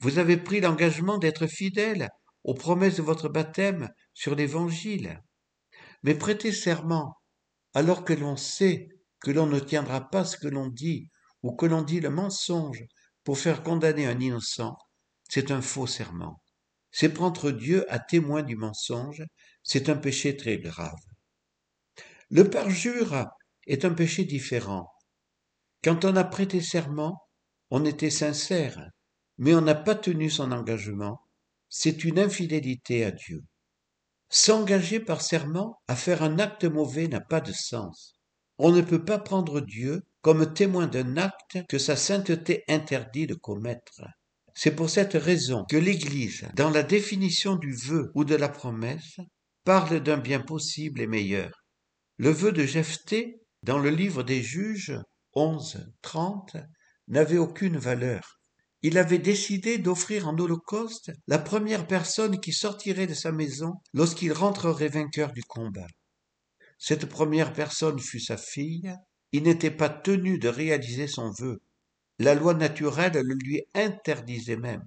Vous 0.02 0.18
avez 0.18 0.36
pris 0.36 0.60
l'engagement 0.60 1.16
d'être 1.16 1.46
fidèle 1.46 2.08
aux 2.42 2.54
promesses 2.54 2.96
de 2.96 3.02
votre 3.02 3.28
baptême 3.28 3.88
sur 4.14 4.34
l'Évangile. 4.34 5.22
Mais 6.02 6.16
prêter 6.16 6.50
serment 6.50 7.14
alors 7.72 8.04
que 8.04 8.12
l'on 8.12 8.36
sait 8.36 8.88
que 9.20 9.30
l'on 9.30 9.46
ne 9.46 9.60
tiendra 9.60 10.10
pas 10.10 10.24
ce 10.24 10.36
que 10.36 10.48
l'on 10.48 10.66
dit 10.66 11.08
ou 11.44 11.54
que 11.54 11.66
l'on 11.66 11.82
dit 11.82 12.00
le 12.00 12.10
mensonge 12.10 12.82
pour 13.22 13.38
faire 13.38 13.62
condamner 13.62 14.06
un 14.06 14.18
innocent, 14.18 14.76
c'est 15.28 15.52
un 15.52 15.62
faux 15.62 15.86
serment. 15.86 16.42
C'est 16.90 17.14
prendre 17.14 17.52
Dieu 17.52 17.86
à 17.88 18.00
témoin 18.00 18.42
du 18.42 18.56
mensonge, 18.56 19.22
c'est 19.62 19.88
un 19.88 19.96
péché 19.96 20.36
très 20.36 20.58
grave. 20.58 20.98
Le 22.28 22.50
perjure 22.50 23.26
est 23.68 23.84
un 23.84 23.94
péché 23.94 24.24
différent. 24.24 24.88
Quand 25.84 26.04
on 26.04 26.16
a 26.16 26.24
prêté 26.24 26.60
serment, 26.60 27.22
on 27.70 27.84
était 27.84 28.10
sincère, 28.10 28.90
mais 29.42 29.56
on 29.56 29.60
n'a 29.60 29.74
pas 29.74 29.96
tenu 29.96 30.30
son 30.30 30.52
engagement, 30.52 31.20
c'est 31.68 32.04
une 32.04 32.20
infidélité 32.20 33.04
à 33.04 33.10
Dieu. 33.10 33.42
S'engager 34.28 35.00
par 35.00 35.20
serment 35.20 35.82
à 35.88 35.96
faire 35.96 36.22
un 36.22 36.38
acte 36.38 36.64
mauvais 36.64 37.08
n'a 37.08 37.20
pas 37.20 37.40
de 37.40 37.52
sens. 37.52 38.14
On 38.58 38.70
ne 38.70 38.82
peut 38.82 39.04
pas 39.04 39.18
prendre 39.18 39.60
Dieu 39.60 40.02
comme 40.20 40.54
témoin 40.54 40.86
d'un 40.86 41.16
acte 41.16 41.58
que 41.68 41.78
sa 41.78 41.96
sainteté 41.96 42.62
interdit 42.68 43.26
de 43.26 43.34
commettre. 43.34 44.02
C'est 44.54 44.76
pour 44.76 44.88
cette 44.88 45.14
raison 45.14 45.64
que 45.68 45.76
l'Église, 45.76 46.48
dans 46.54 46.70
la 46.70 46.84
définition 46.84 47.56
du 47.56 47.74
vœu 47.74 48.12
ou 48.14 48.24
de 48.24 48.36
la 48.36 48.48
promesse, 48.48 49.16
parle 49.64 49.98
d'un 50.04 50.18
bien 50.18 50.38
possible 50.38 51.00
et 51.00 51.08
meilleur. 51.08 51.64
Le 52.16 52.30
vœu 52.30 52.52
de 52.52 52.64
Jephthé, 52.64 53.40
dans 53.64 53.80
le 53.80 53.90
livre 53.90 54.22
des 54.22 54.40
juges 54.40 54.96
11, 55.34 55.84
30, 56.00 56.58
n'avait 57.08 57.38
aucune 57.38 57.76
valeur 57.76 58.38
il 58.82 58.98
avait 58.98 59.18
décidé 59.18 59.78
d'offrir 59.78 60.26
en 60.26 60.36
holocauste 60.36 61.12
la 61.28 61.38
première 61.38 61.86
personne 61.86 62.40
qui 62.40 62.52
sortirait 62.52 63.06
de 63.06 63.14
sa 63.14 63.30
maison 63.30 63.74
lorsqu'il 63.94 64.32
rentrerait 64.32 64.88
vainqueur 64.88 65.32
du 65.32 65.42
combat. 65.42 65.86
Cette 66.78 67.06
première 67.06 67.52
personne 67.52 68.00
fut 68.00 68.18
sa 68.18 68.36
fille, 68.36 68.92
il 69.30 69.44
n'était 69.44 69.70
pas 69.70 69.88
tenu 69.88 70.38
de 70.38 70.48
réaliser 70.48 71.06
son 71.06 71.30
vœu. 71.30 71.60
La 72.18 72.34
loi 72.34 72.54
naturelle 72.54 73.20
le 73.22 73.34
lui 73.34 73.62
interdisait 73.74 74.56
même. 74.56 74.84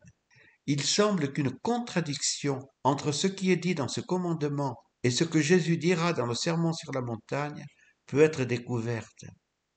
Il 0.68 0.84
semble 0.84 1.32
qu'une 1.32 1.52
contradiction 1.52 2.60
entre 2.84 3.14
ce 3.14 3.28
qui 3.28 3.52
est 3.52 3.58
dit 3.58 3.76
dans 3.76 3.88
ce 3.88 4.02
commandement 4.02 4.78
et 5.04 5.12
ce 5.12 5.24
que 5.24 5.40
Jésus 5.40 5.78
dira 5.78 6.12
dans 6.12 6.26
le 6.26 6.36
sermon 6.36 6.74
sur 6.74 6.92
la 6.92 7.02
montagne 7.02 7.66
peut 8.08 8.22
être 8.22 8.44
découverte. 8.44 9.26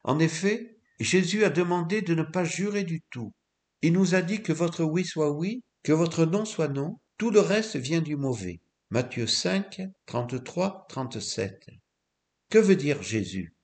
En 0.02 0.18
effet, 0.18 0.78
Jésus 0.98 1.44
a 1.44 1.50
demandé 1.50 2.02
de 2.02 2.14
ne 2.14 2.24
pas 2.24 2.44
jurer 2.44 2.82
du 2.82 3.02
tout, 3.10 3.32
il 3.82 3.92
nous 3.92 4.14
a 4.14 4.22
dit 4.22 4.42
que 4.42 4.52
votre 4.52 4.84
oui 4.84 5.04
soit 5.04 5.30
oui, 5.30 5.62
que 5.82 5.92
votre 5.92 6.24
non 6.24 6.44
soit 6.44 6.68
non, 6.68 6.98
tout 7.16 7.30
le 7.30 7.40
reste 7.40 7.76
vient 7.76 8.00
du 8.00 8.16
mauvais. 8.16 8.60
Matthieu 8.90 9.26
5, 9.26 9.82
33, 10.06 10.86
37. 10.88 11.66
Que 12.50 12.58
veut 12.58 12.76
dire 12.76 13.02
Jésus? 13.02 13.54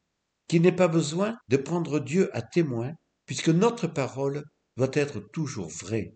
Qu'il 0.46 0.62
n'est 0.62 0.72
pas 0.72 0.88
besoin 0.88 1.37
de 1.48 1.57
prendre 1.57 1.98
Dieu 1.98 2.29
à 2.37 2.42
témoin, 2.42 2.92
puisque 3.27 3.48
notre 3.48 3.87
parole 3.87 4.44
doit 4.77 4.90
être 4.92 5.20
toujours 5.20 5.70
vraie. 5.70 6.14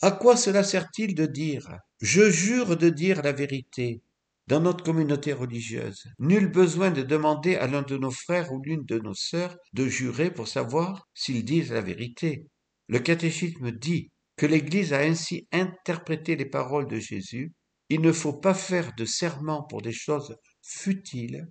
À 0.00 0.10
quoi 0.10 0.36
cela 0.36 0.64
sert-il 0.64 1.14
de 1.14 1.26
dire? 1.26 1.78
Je 2.00 2.28
jure 2.28 2.76
de 2.76 2.88
dire 2.88 3.22
la 3.22 3.32
vérité 3.32 4.02
dans 4.48 4.60
notre 4.60 4.82
communauté 4.82 5.32
religieuse 5.32 6.04
Nul 6.18 6.48
besoin 6.48 6.90
de 6.90 7.02
demander 7.02 7.54
à 7.54 7.68
l'un 7.68 7.82
de 7.82 7.96
nos 7.96 8.10
frères 8.10 8.52
ou 8.52 8.60
l'une 8.60 8.84
de 8.84 8.98
nos 8.98 9.14
sœurs 9.14 9.56
de 9.72 9.86
jurer 9.86 10.32
pour 10.32 10.48
savoir 10.48 11.06
s'ils 11.14 11.44
disent 11.44 11.72
la 11.72 11.80
vérité. 11.80 12.46
Le 12.88 12.98
catéchisme 12.98 13.70
dit 13.70 14.10
que 14.36 14.46
l'Église 14.46 14.92
a 14.92 15.00
ainsi 15.00 15.46
interprété 15.52 16.36
les 16.36 16.46
paroles 16.46 16.88
de 16.88 16.98
Jésus. 16.98 17.52
Il 17.88 18.00
ne 18.00 18.12
faut 18.12 18.32
pas 18.32 18.54
faire 18.54 18.92
de 18.96 19.04
serment 19.04 19.62
pour 19.64 19.82
des 19.82 19.92
choses 19.92 20.36
futiles, 20.62 21.46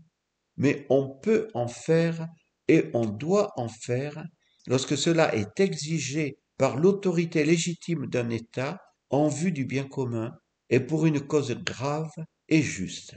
mais 0.58 0.86
on 0.90 1.10
peut 1.10 1.50
en 1.54 1.68
faire 1.68 2.28
et 2.68 2.90
on 2.94 3.06
doit 3.06 3.52
en 3.58 3.68
faire 3.68 4.24
lorsque 4.68 4.98
cela 4.98 5.36
est 5.36 5.60
exigé 5.60 6.38
par 6.58 6.78
l'autorité 6.78 7.44
légitime 7.44 8.08
d'un 8.08 8.30
État 8.30 8.80
en 9.10 9.28
vue 9.28 9.52
du 9.52 9.66
bien 9.66 9.88
commun 9.88 10.32
et 10.70 10.80
pour 10.80 11.06
une 11.06 11.20
cause 11.20 11.56
grave 11.64 12.12
et 12.48 12.62
juste. 12.62 13.16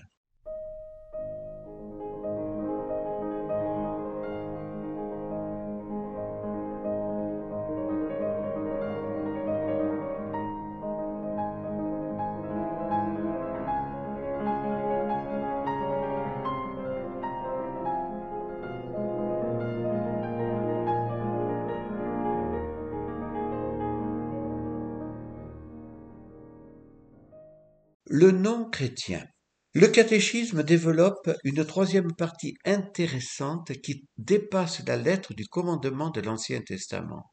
Le 28.54 28.60
nom 28.60 28.70
chrétien. 28.70 29.26
Le 29.72 29.88
catéchisme 29.88 30.62
développe 30.62 31.28
une 31.42 31.64
troisième 31.64 32.14
partie 32.14 32.54
intéressante 32.64 33.72
qui 33.80 34.06
dépasse 34.16 34.86
la 34.86 34.96
lettre 34.96 35.34
du 35.34 35.44
commandement 35.48 36.10
de 36.10 36.20
l'Ancien 36.20 36.60
Testament. 36.60 37.32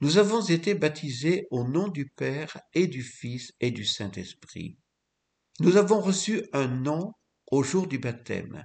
Nous 0.00 0.16
avons 0.16 0.42
été 0.42 0.74
baptisés 0.74 1.48
au 1.50 1.64
nom 1.64 1.88
du 1.88 2.08
Père 2.08 2.56
et 2.72 2.86
du 2.86 3.02
Fils 3.02 3.50
et 3.58 3.72
du 3.72 3.84
Saint-Esprit. 3.84 4.78
Nous 5.58 5.76
avons 5.76 6.00
reçu 6.00 6.46
un 6.52 6.68
nom 6.68 7.10
au 7.50 7.64
jour 7.64 7.88
du 7.88 7.98
baptême, 7.98 8.62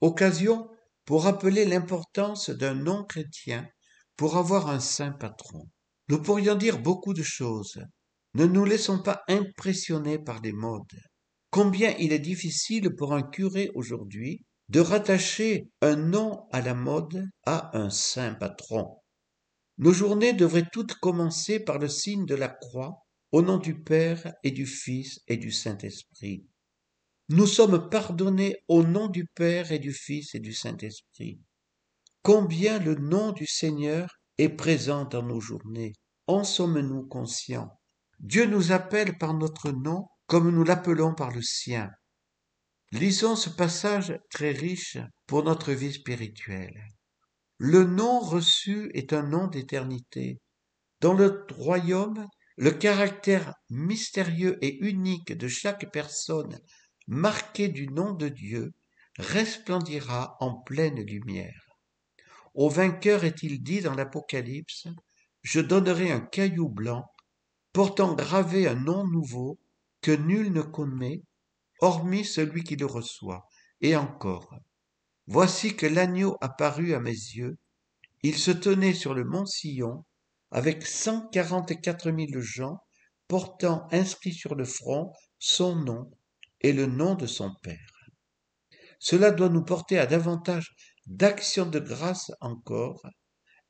occasion 0.00 0.70
pour 1.04 1.24
rappeler 1.24 1.66
l'importance 1.66 2.48
d'un 2.48 2.74
nom 2.74 3.04
chrétien 3.04 3.68
pour 4.16 4.38
avoir 4.38 4.70
un 4.70 4.80
saint 4.80 5.12
patron. 5.12 5.68
Nous 6.08 6.22
pourrions 6.22 6.54
dire 6.54 6.78
beaucoup 6.78 7.12
de 7.12 7.22
choses. 7.22 7.78
Ne 8.32 8.46
nous 8.46 8.64
laissons 8.64 9.02
pas 9.02 9.22
impressionner 9.28 10.18
par 10.18 10.40
les 10.40 10.52
modes 10.52 11.09
combien 11.50 11.94
il 11.98 12.12
est 12.12 12.18
difficile 12.18 12.94
pour 12.96 13.12
un 13.12 13.22
curé 13.22 13.70
aujourd'hui 13.74 14.44
de 14.68 14.80
rattacher 14.80 15.68
un 15.80 15.96
nom 15.96 16.46
à 16.52 16.60
la 16.60 16.74
mode 16.74 17.28
à 17.44 17.76
un 17.76 17.90
saint 17.90 18.34
patron. 18.34 18.98
Nos 19.78 19.92
journées 19.92 20.32
devraient 20.32 20.68
toutes 20.72 20.94
commencer 20.94 21.58
par 21.58 21.78
le 21.78 21.88
signe 21.88 22.26
de 22.26 22.34
la 22.34 22.48
croix, 22.48 23.04
au 23.32 23.42
nom 23.42 23.58
du 23.58 23.82
Père 23.82 24.34
et 24.44 24.50
du 24.50 24.66
Fils 24.66 25.20
et 25.26 25.36
du 25.36 25.50
Saint-Esprit. 25.50 26.46
Nous 27.28 27.46
sommes 27.46 27.88
pardonnés 27.88 28.56
au 28.68 28.82
nom 28.82 29.08
du 29.08 29.24
Père 29.34 29.72
et 29.72 29.78
du 29.78 29.92
Fils 29.92 30.34
et 30.34 30.40
du 30.40 30.52
Saint-Esprit. 30.52 31.40
Combien 32.22 32.78
le 32.78 32.96
nom 32.96 33.32
du 33.32 33.46
Seigneur 33.46 34.20
est 34.38 34.48
présent 34.48 35.04
dans 35.04 35.22
nos 35.22 35.40
journées. 35.40 35.94
En 36.26 36.44
sommes-nous 36.44 37.04
conscients? 37.04 37.70
Dieu 38.18 38.46
nous 38.46 38.72
appelle 38.72 39.16
par 39.16 39.34
notre 39.34 39.70
nom 39.72 40.06
comme 40.30 40.52
nous 40.52 40.62
l'appelons 40.62 41.12
par 41.12 41.32
le 41.32 41.42
sien. 41.42 41.90
Lisons 42.92 43.34
ce 43.34 43.50
passage 43.50 44.16
très 44.30 44.52
riche 44.52 44.96
pour 45.26 45.42
notre 45.42 45.72
vie 45.72 45.92
spirituelle. 45.92 46.86
Le 47.58 47.82
nom 47.82 48.20
reçu 48.20 48.92
est 48.94 49.12
un 49.12 49.24
nom 49.24 49.48
d'éternité. 49.48 50.38
Dans 51.00 51.14
le 51.14 51.44
royaume, 51.50 52.28
le 52.56 52.70
caractère 52.70 53.54
mystérieux 53.70 54.56
et 54.64 54.78
unique 54.86 55.36
de 55.36 55.48
chaque 55.48 55.90
personne 55.90 56.60
marquée 57.08 57.66
du 57.66 57.88
nom 57.88 58.12
de 58.12 58.28
Dieu 58.28 58.72
resplendira 59.18 60.36
en 60.38 60.54
pleine 60.54 61.00
lumière. 61.02 61.70
Au 62.54 62.68
vainqueur 62.68 63.24
est-il 63.24 63.64
dit 63.64 63.80
dans 63.80 63.94
l'Apocalypse, 63.94 64.86
je 65.42 65.60
donnerai 65.60 66.12
un 66.12 66.20
caillou 66.20 66.68
blanc 66.68 67.04
portant 67.72 68.14
gravé 68.14 68.68
un 68.68 68.76
nom 68.76 69.04
nouveau 69.08 69.58
que 70.00 70.12
nul 70.12 70.52
ne 70.52 70.62
connaît, 70.62 71.22
hormis 71.80 72.24
celui 72.24 72.64
qui 72.64 72.76
le 72.76 72.86
reçoit. 72.86 73.46
Et 73.80 73.96
encore, 73.96 74.54
voici 75.26 75.76
que 75.76 75.86
l'agneau 75.86 76.36
apparut 76.40 76.94
à 76.94 77.00
mes 77.00 77.10
yeux, 77.10 77.56
il 78.22 78.36
se 78.36 78.50
tenait 78.50 78.94
sur 78.94 79.14
le 79.14 79.24
mont 79.24 79.46
Sillon, 79.46 80.04
avec 80.50 80.86
cent 80.86 81.28
quarante-quatre 81.28 82.10
mille 82.10 82.40
gens, 82.40 82.78
portant 83.28 83.86
inscrit 83.92 84.34
sur 84.34 84.54
le 84.54 84.64
front 84.64 85.12
son 85.38 85.76
nom 85.76 86.10
et 86.60 86.72
le 86.72 86.86
nom 86.86 87.14
de 87.14 87.26
son 87.26 87.54
Père. 87.62 88.10
Cela 88.98 89.30
doit 89.30 89.48
nous 89.48 89.64
porter 89.64 89.98
à 89.98 90.06
davantage 90.06 90.74
d'actions 91.06 91.66
de 91.66 91.78
grâce 91.78 92.30
encore, 92.40 93.02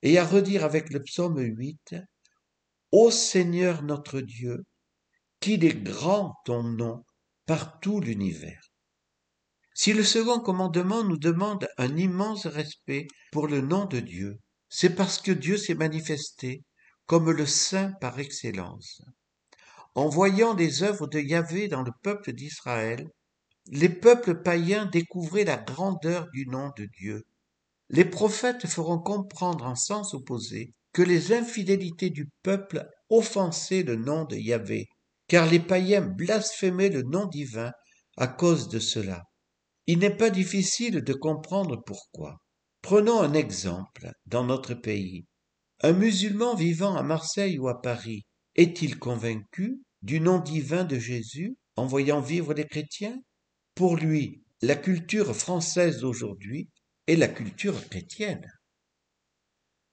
et 0.03 0.19
à 0.19 0.27
redire 0.27 0.65
avec 0.65 0.91
le 0.91 1.03
psaume 1.03 1.39
8, 1.39 1.95
Ô 2.91 3.11
Seigneur 3.11 3.83
notre 3.83 4.21
Dieu, 4.21 4.65
qu'il 5.41 5.65
est 5.65 5.83
grand 5.83 6.35
ton 6.45 6.63
nom 6.63 7.05
par 7.47 7.81
tout 7.81 8.01
l'univers. 8.01 8.71
Si 9.75 9.93
le 9.95 10.05
second 10.05 10.41
commandement 10.41 11.03
nous 11.05 11.17
demande 11.17 11.67
un 11.79 11.97
immense 11.97 12.47
respect 12.47 13.07
pour 13.33 13.49
le 13.49 13.63
nom 13.63 13.87
de 13.87 14.01
Dieu, 14.01 14.39
c'est 14.69 14.95
parce 14.95 15.21
que 15.21 15.33
Dieu 15.33 15.57
s'est 15.57 15.75
manifesté 15.75 16.63
comme 17.07 17.31
le 17.31 17.47
Saint 17.47 17.93
par 18.01 18.21
excellence. 18.21 19.03
En 19.95 20.09
voyant 20.09 20.55
les 20.55 20.83
œuvres 20.83 21.07
de 21.07 21.19
Yahvé 21.19 21.69
dans 21.69 21.83
le 21.83 21.93
peuple 22.03 22.33
d'Israël, 22.33 23.09
les 23.67 23.89
peuples 23.89 24.43
païens 24.43 24.87
découvraient 24.87 25.45
la 25.45 25.57
grandeur 25.57 26.29
du 26.33 26.47
nom 26.47 26.71
de 26.77 26.87
Dieu. 26.99 27.25
Les 27.89 28.05
prophètes 28.05 28.67
feront 28.67 28.99
comprendre 28.99 29.65
en 29.65 29.75
sens 29.75 30.15
opposé 30.15 30.75
que 30.93 31.03
les 31.03 31.33
infidélités 31.33 32.11
du 32.11 32.29
peuple 32.43 32.87
offensaient 33.09 33.83
le 33.83 33.97
nom 33.97 34.25
de 34.25 34.37
Yahvé 34.37 34.89
car 35.31 35.49
les 35.49 35.61
païens 35.61 36.01
blasphémaient 36.01 36.89
le 36.89 37.03
nom 37.03 37.25
divin 37.27 37.71
à 38.17 38.27
cause 38.27 38.69
de 38.69 38.81
cela. 38.81 39.23
Il 39.87 40.01
n'est 40.01 40.17
pas 40.17 40.29
difficile 40.29 41.05
de 41.05 41.13
comprendre 41.13 41.81
pourquoi. 41.87 42.39
Prenons 42.83 43.21
un 43.21 43.33
exemple 43.35 44.11
dans 44.27 44.43
notre 44.43 44.75
pays. 44.75 45.27
Un 45.83 45.93
musulman 45.93 46.57
vivant 46.57 46.97
à 46.97 47.05
Marseille 47.05 47.61
ou 47.61 47.69
à 47.69 47.81
Paris 47.81 48.27
est-il 48.57 48.99
convaincu 48.99 49.81
du 50.03 50.19
nom 50.19 50.41
divin 50.41 50.83
de 50.83 50.99
Jésus 50.99 51.57
en 51.77 51.87
voyant 51.87 52.21
vivre 52.21 52.53
les 52.53 52.67
chrétiens? 52.67 53.23
Pour 53.77 53.97
lui, 53.97 54.43
la 54.63 54.75
culture 54.75 55.37
française 55.37 56.01
d'aujourd'hui 56.01 56.71
est 57.07 57.15
la 57.15 57.29
culture 57.29 57.89
chrétienne. 57.89 58.51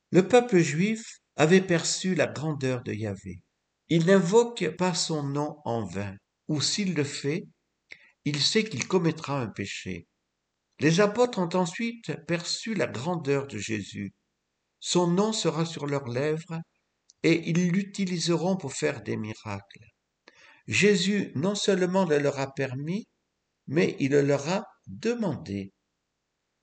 Le 0.10 0.28
peuple 0.28 0.58
juif 0.58 1.20
avait 1.36 1.62
perçu 1.62 2.16
la 2.16 2.26
grandeur 2.26 2.82
de 2.82 2.94
Yahvé. 2.94 3.44
Il 3.90 4.06
n'invoque 4.06 4.76
pas 4.78 4.94
son 4.94 5.24
nom 5.24 5.58
en 5.64 5.86
vain, 5.86 6.16
ou 6.48 6.62
s'il 6.62 6.94
le 6.94 7.04
fait, 7.04 7.48
il 8.26 8.42
sait 8.42 8.66
qu'il 8.66 8.88
commettra 8.88 9.40
un 9.40 9.48
péché. 9.48 10.08
Les 10.80 11.00
apôtres 11.00 11.40
ont 11.40 11.56
ensuite 11.56 12.14
perçu 12.26 12.74
la 12.74 12.88
grandeur 12.88 13.48
de 13.48 13.58
Jésus. 13.58 14.14
Son 14.80 15.08
nom 15.08 15.32
sera 15.34 15.66
sur 15.66 15.88
leurs 15.88 16.08
lèvres 16.08 16.62
et 17.24 17.50
ils 17.50 17.72
l'utiliseront 17.72 18.58
pour 18.58 18.74
faire 18.74 19.02
des 19.02 19.18
miracles. 19.18 19.86
Jésus 20.68 21.32
non 21.36 21.56
seulement 21.56 22.06
le 22.06 22.20
leur 22.20 22.40
a 22.40 22.54
permis, 22.54 23.08
mais 23.68 23.96
il 24.00 24.12
le 24.12 24.22
leur 24.22 24.48
a 24.50 24.66
demandé. 24.88 25.72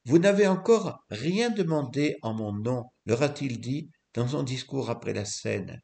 Vous 0.05 0.19
n'avez 0.19 0.47
encore 0.47 1.03
rien 1.09 1.49
demandé 1.49 2.17
en 2.23 2.35
mon 2.35 2.53
nom, 2.53 2.85
leur 3.07 3.23
a-t-il 3.23 3.61
dit 3.61 3.91
dans 4.13 4.29
son 4.29 4.43
discours 4.43 4.91
après 4.91 5.15
la 5.15 5.25
scène. 5.25 5.81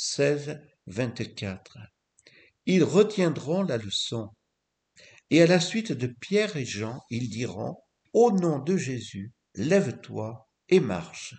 16, 0.00 0.60
24. 0.86 1.78
Ils 2.66 2.84
retiendront 2.84 3.64
la 3.64 3.78
leçon. 3.78 4.28
Et 5.30 5.42
à 5.42 5.46
la 5.48 5.58
suite 5.58 5.90
de 5.90 6.06
Pierre 6.06 6.56
et 6.56 6.64
Jean, 6.64 7.00
ils 7.10 7.28
diront, 7.28 7.74
Au 8.12 8.30
nom 8.30 8.60
de 8.60 8.76
Jésus, 8.76 9.32
lève-toi 9.56 10.48
et 10.68 10.78
marche. 10.78 11.34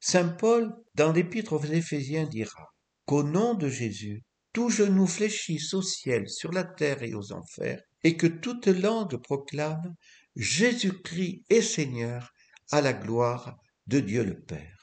Saint 0.00 0.30
Paul, 0.30 0.74
dans 0.94 1.12
l'épître 1.12 1.52
aux 1.52 1.62
Éphésiens, 1.62 2.24
dira, 2.24 2.68
Qu'au 3.04 3.22
nom 3.22 3.52
de 3.52 3.68
Jésus, 3.68 4.24
tout 4.54 4.70
genou 4.70 5.06
fléchisse 5.06 5.74
au 5.74 5.82
ciel, 5.82 6.26
sur 6.30 6.52
la 6.52 6.64
terre 6.64 7.02
et 7.02 7.12
aux 7.12 7.32
enfers, 7.32 7.82
et 8.02 8.16
que 8.16 8.26
toute 8.26 8.66
langue 8.68 9.18
proclame 9.18 9.94
Jésus-Christ 10.36 11.44
est 11.50 11.60
Seigneur 11.60 12.32
à 12.70 12.80
la 12.80 12.94
gloire 12.94 13.58
de 13.86 14.00
Dieu 14.00 14.24
le 14.24 14.40
Père. 14.40 14.77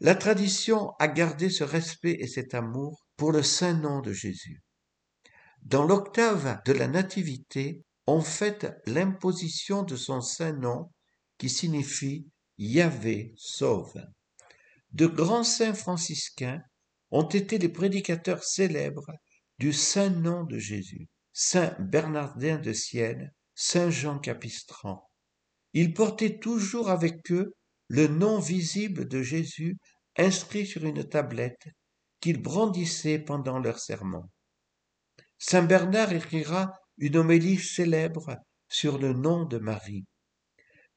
La 0.00 0.14
tradition 0.14 0.92
a 0.98 1.08
gardé 1.08 1.50
ce 1.50 1.64
respect 1.64 2.16
et 2.18 2.26
cet 2.26 2.54
amour 2.54 3.06
pour 3.16 3.32
le 3.32 3.42
saint 3.42 3.74
nom 3.74 4.00
de 4.00 4.12
Jésus. 4.12 4.62
Dans 5.62 5.84
l'octave 5.84 6.60
de 6.66 6.72
la 6.72 6.88
Nativité, 6.88 7.84
on 8.06 8.20
fête 8.20 8.80
l'imposition 8.86 9.82
de 9.82 9.96
son 9.96 10.20
saint 10.20 10.52
nom 10.52 10.90
qui 11.38 11.48
signifie 11.48 12.28
Yahvé 12.58 13.34
sauve. 13.36 14.04
De 14.92 15.06
grands 15.06 15.44
saints 15.44 15.74
franciscains 15.74 16.62
ont 17.10 17.28
été 17.28 17.58
les 17.58 17.68
prédicateurs 17.68 18.44
célèbres 18.44 19.10
du 19.58 19.72
saint 19.72 20.10
nom 20.10 20.44
de 20.44 20.58
Jésus. 20.58 21.08
Saint 21.32 21.74
Bernardin 21.80 22.58
de 22.58 22.72
Sienne, 22.72 23.32
Saint 23.56 23.90
Jean 23.90 24.18
Capistran. 24.20 25.08
Ils 25.72 25.92
portaient 25.92 26.38
toujours 26.38 26.90
avec 26.90 27.32
eux 27.32 27.54
le 27.88 28.06
nom 28.08 28.38
visible 28.38 29.06
de 29.08 29.22
Jésus 29.22 29.76
inscrit 30.16 30.66
sur 30.66 30.84
une 30.84 31.08
tablette 31.08 31.66
qu'ils 32.20 32.40
brandissaient 32.40 33.18
pendant 33.18 33.58
leur 33.58 33.78
sermon. 33.78 34.24
Saint 35.38 35.64
Bernard 35.64 36.12
écrira 36.12 36.72
une 36.98 37.16
homélie 37.16 37.58
célèbre 37.58 38.36
sur 38.68 38.98
le 38.98 39.12
nom 39.12 39.44
de 39.44 39.58
Marie. 39.58 40.04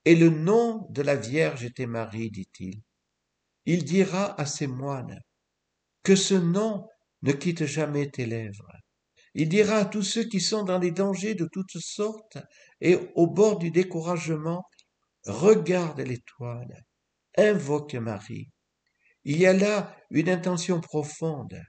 Et 0.05 0.15
le 0.15 0.29
nom 0.29 0.87
de 0.91 1.01
la 1.01 1.15
Vierge 1.15 1.65
était 1.65 1.87
Marie, 1.87 2.31
dit-il. 2.31 2.81
Il 3.65 3.83
dira 3.83 4.39
à 4.39 4.45
ses 4.45 4.67
moines 4.67 5.19
que 6.03 6.15
ce 6.15 6.35
nom 6.35 6.87
ne 7.23 7.33
quitte 7.33 7.65
jamais 7.65 8.09
tes 8.09 8.25
lèvres. 8.25 8.71
Il 9.33 9.49
dira 9.49 9.75
à 9.75 9.85
tous 9.85 10.03
ceux 10.03 10.23
qui 10.23 10.39
sont 10.39 10.63
dans 10.63 10.79
les 10.79 10.91
dangers 10.91 11.35
de 11.35 11.49
toutes 11.51 11.77
sortes 11.79 12.37
et 12.79 12.97
au 13.15 13.27
bord 13.27 13.57
du 13.57 13.69
découragement, 13.69 14.63
regarde 15.27 15.99
l'étoile, 15.99 16.83
invoque 17.37 17.95
Marie. 17.95 18.49
Il 19.23 19.37
y 19.37 19.45
a 19.45 19.53
là 19.53 19.95
une 20.09 20.29
intention 20.29 20.79
profonde, 20.81 21.61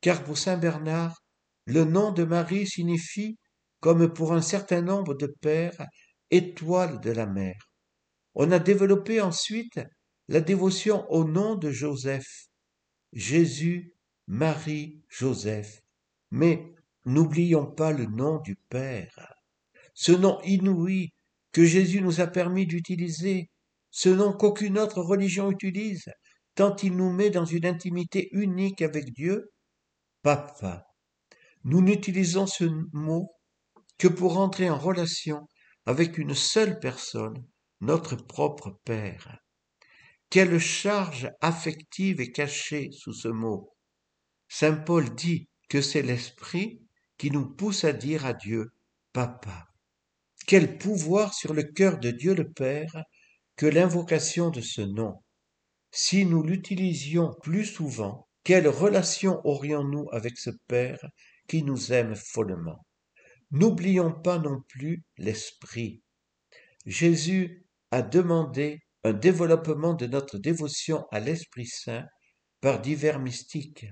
car 0.00 0.24
pour 0.24 0.38
Saint 0.38 0.56
Bernard, 0.56 1.22
le 1.66 1.84
nom 1.84 2.12
de 2.12 2.24
Marie 2.24 2.66
signifie 2.66 3.38
comme 3.80 4.12
pour 4.12 4.32
un 4.32 4.42
certain 4.42 4.80
nombre 4.80 5.14
de 5.14 5.26
pères, 5.26 5.86
étoile 6.30 7.00
de 7.00 7.10
la 7.10 7.26
mer. 7.26 7.56
On 8.34 8.52
a 8.52 8.60
développé 8.60 9.20
ensuite 9.20 9.80
la 10.28 10.40
dévotion 10.40 11.04
au 11.10 11.24
nom 11.24 11.56
de 11.56 11.70
Joseph, 11.70 12.46
Jésus, 13.12 13.92
Marie, 14.28 15.02
Joseph. 15.08 15.80
Mais 16.30 16.72
n'oublions 17.04 17.66
pas 17.66 17.92
le 17.92 18.06
nom 18.06 18.40
du 18.40 18.54
Père, 18.68 19.34
ce 19.94 20.12
nom 20.12 20.40
inouï 20.42 21.12
que 21.52 21.64
Jésus 21.64 22.00
nous 22.00 22.20
a 22.20 22.26
permis 22.26 22.66
d'utiliser, 22.66 23.50
ce 23.90 24.08
nom 24.08 24.32
qu'aucune 24.32 24.78
autre 24.78 25.02
religion 25.02 25.50
utilise, 25.50 26.10
tant 26.54 26.74
il 26.76 26.96
nous 26.96 27.12
met 27.12 27.30
dans 27.30 27.44
une 27.44 27.66
intimité 27.66 28.28
unique 28.32 28.82
avec 28.82 29.12
Dieu, 29.12 29.52
Papa. 30.22 30.86
Nous 31.64 31.82
n'utilisons 31.82 32.46
ce 32.46 32.64
mot 32.92 33.32
que 33.98 34.08
pour 34.08 34.38
entrer 34.38 34.70
en 34.70 34.78
relation 34.78 35.46
avec 35.86 36.18
une 36.18 36.34
seule 36.34 36.78
personne, 36.80 37.44
notre 37.80 38.16
propre 38.16 38.80
Père. 38.84 39.38
Quelle 40.30 40.58
charge 40.58 41.30
affective 41.40 42.20
est 42.20 42.32
cachée 42.32 42.90
sous 42.92 43.12
ce 43.12 43.28
mot. 43.28 43.74
Saint 44.48 44.76
Paul 44.76 45.14
dit 45.14 45.48
que 45.68 45.82
c'est 45.82 46.02
l'Esprit 46.02 46.80
qui 47.18 47.30
nous 47.30 47.54
pousse 47.54 47.84
à 47.84 47.92
dire 47.92 48.24
à 48.24 48.32
Dieu, 48.32 48.72
Papa. 49.12 49.71
Quel 50.46 50.78
pouvoir 50.78 51.34
sur 51.34 51.54
le 51.54 51.62
cœur 51.62 51.98
de 51.98 52.10
Dieu 52.10 52.34
le 52.34 52.50
Père 52.50 53.04
que 53.56 53.66
l'invocation 53.66 54.50
de 54.50 54.60
ce 54.60 54.80
nom. 54.80 55.22
Si 55.90 56.24
nous 56.24 56.42
l'utilisions 56.42 57.34
plus 57.42 57.64
souvent, 57.64 58.28
quelle 58.44 58.66
relation 58.66 59.40
aurions-nous 59.44 60.08
avec 60.10 60.38
ce 60.38 60.50
Père 60.66 61.06
qui 61.48 61.62
nous 61.62 61.92
aime 61.92 62.16
follement? 62.16 62.84
N'oublions 63.50 64.12
pas 64.12 64.38
non 64.38 64.62
plus 64.68 65.04
l'Esprit. 65.18 66.02
Jésus 66.86 67.66
a 67.90 68.02
demandé 68.02 68.80
un 69.04 69.12
développement 69.12 69.94
de 69.94 70.06
notre 70.06 70.38
dévotion 70.38 71.06
à 71.10 71.20
l'Esprit 71.20 71.66
Saint 71.66 72.06
par 72.60 72.80
divers 72.80 73.18
mystiques. 73.18 73.86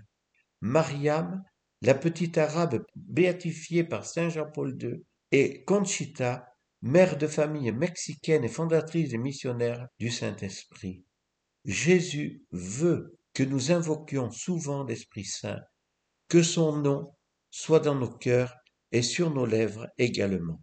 Mariam, 0.61 1.43
la 1.83 1.95
petite 1.95 2.39
arabe 2.39 2.85
béatifiée 2.97 3.85
par 3.85 4.05
Saint 4.05 4.31
Jean-Paul 4.31 4.77
II, 4.83 5.05
et 5.33 5.65
Conchita, 5.65 6.47
mère 6.83 7.19
de 7.19 7.27
famille 7.27 7.73
mexicaine 7.73 8.45
et 8.45 8.49
fondatrice 8.49 9.11
des 9.11 9.19
missionnaires 9.19 9.87
du 9.99 10.11
Saint-Esprit. 10.11 11.05
Jésus 11.65 12.45
veut 12.51 13.19
que 13.35 13.43
nous 13.43 13.71
invoquions 13.71 14.31
souvent 14.31 14.85
l'Esprit 14.85 15.25
Saint, 15.25 15.61
que 16.29 16.43
son 16.43 16.77
nom 16.77 17.15
soit 17.51 17.81
dans 17.81 17.95
nos 17.95 18.11
cœurs 18.11 18.55
et 18.93 19.03
sur 19.03 19.31
nos 19.31 19.47
lèvres 19.47 19.89
également. 19.99 20.61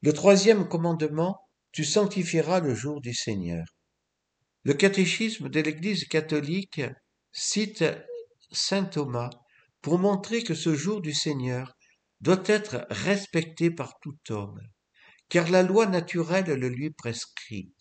Le 0.00 0.12
troisième 0.12 0.68
commandement, 0.68 1.40
tu 1.72 1.84
sanctifieras 1.84 2.60
le 2.60 2.74
jour 2.74 3.00
du 3.00 3.12
Seigneur. 3.14 3.64
Le 4.62 4.74
catéchisme 4.74 5.48
de 5.48 5.60
l'Église 5.60 6.06
catholique 6.06 6.80
cite 7.32 7.84
Saint 8.50 8.84
Thomas 8.84 9.30
pour 9.82 9.98
montrer 9.98 10.42
que 10.42 10.54
ce 10.54 10.74
jour 10.74 11.00
du 11.00 11.12
Seigneur 11.12 11.77
doit 12.20 12.42
être 12.46 12.86
respecté 12.90 13.70
par 13.70 13.98
tout 14.00 14.18
homme, 14.30 14.60
car 15.28 15.50
la 15.50 15.62
loi 15.62 15.86
naturelle 15.86 16.52
le 16.52 16.68
lui 16.68 16.90
prescrit. 16.90 17.72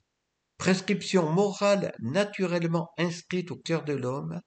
Prescription 0.58 1.32
morale 1.32 1.94
naturellement 2.00 2.90
inscrite 2.98 3.52
au 3.52 3.58
cœur 3.58 3.84
de 3.84 3.94
l'homme 3.94 4.42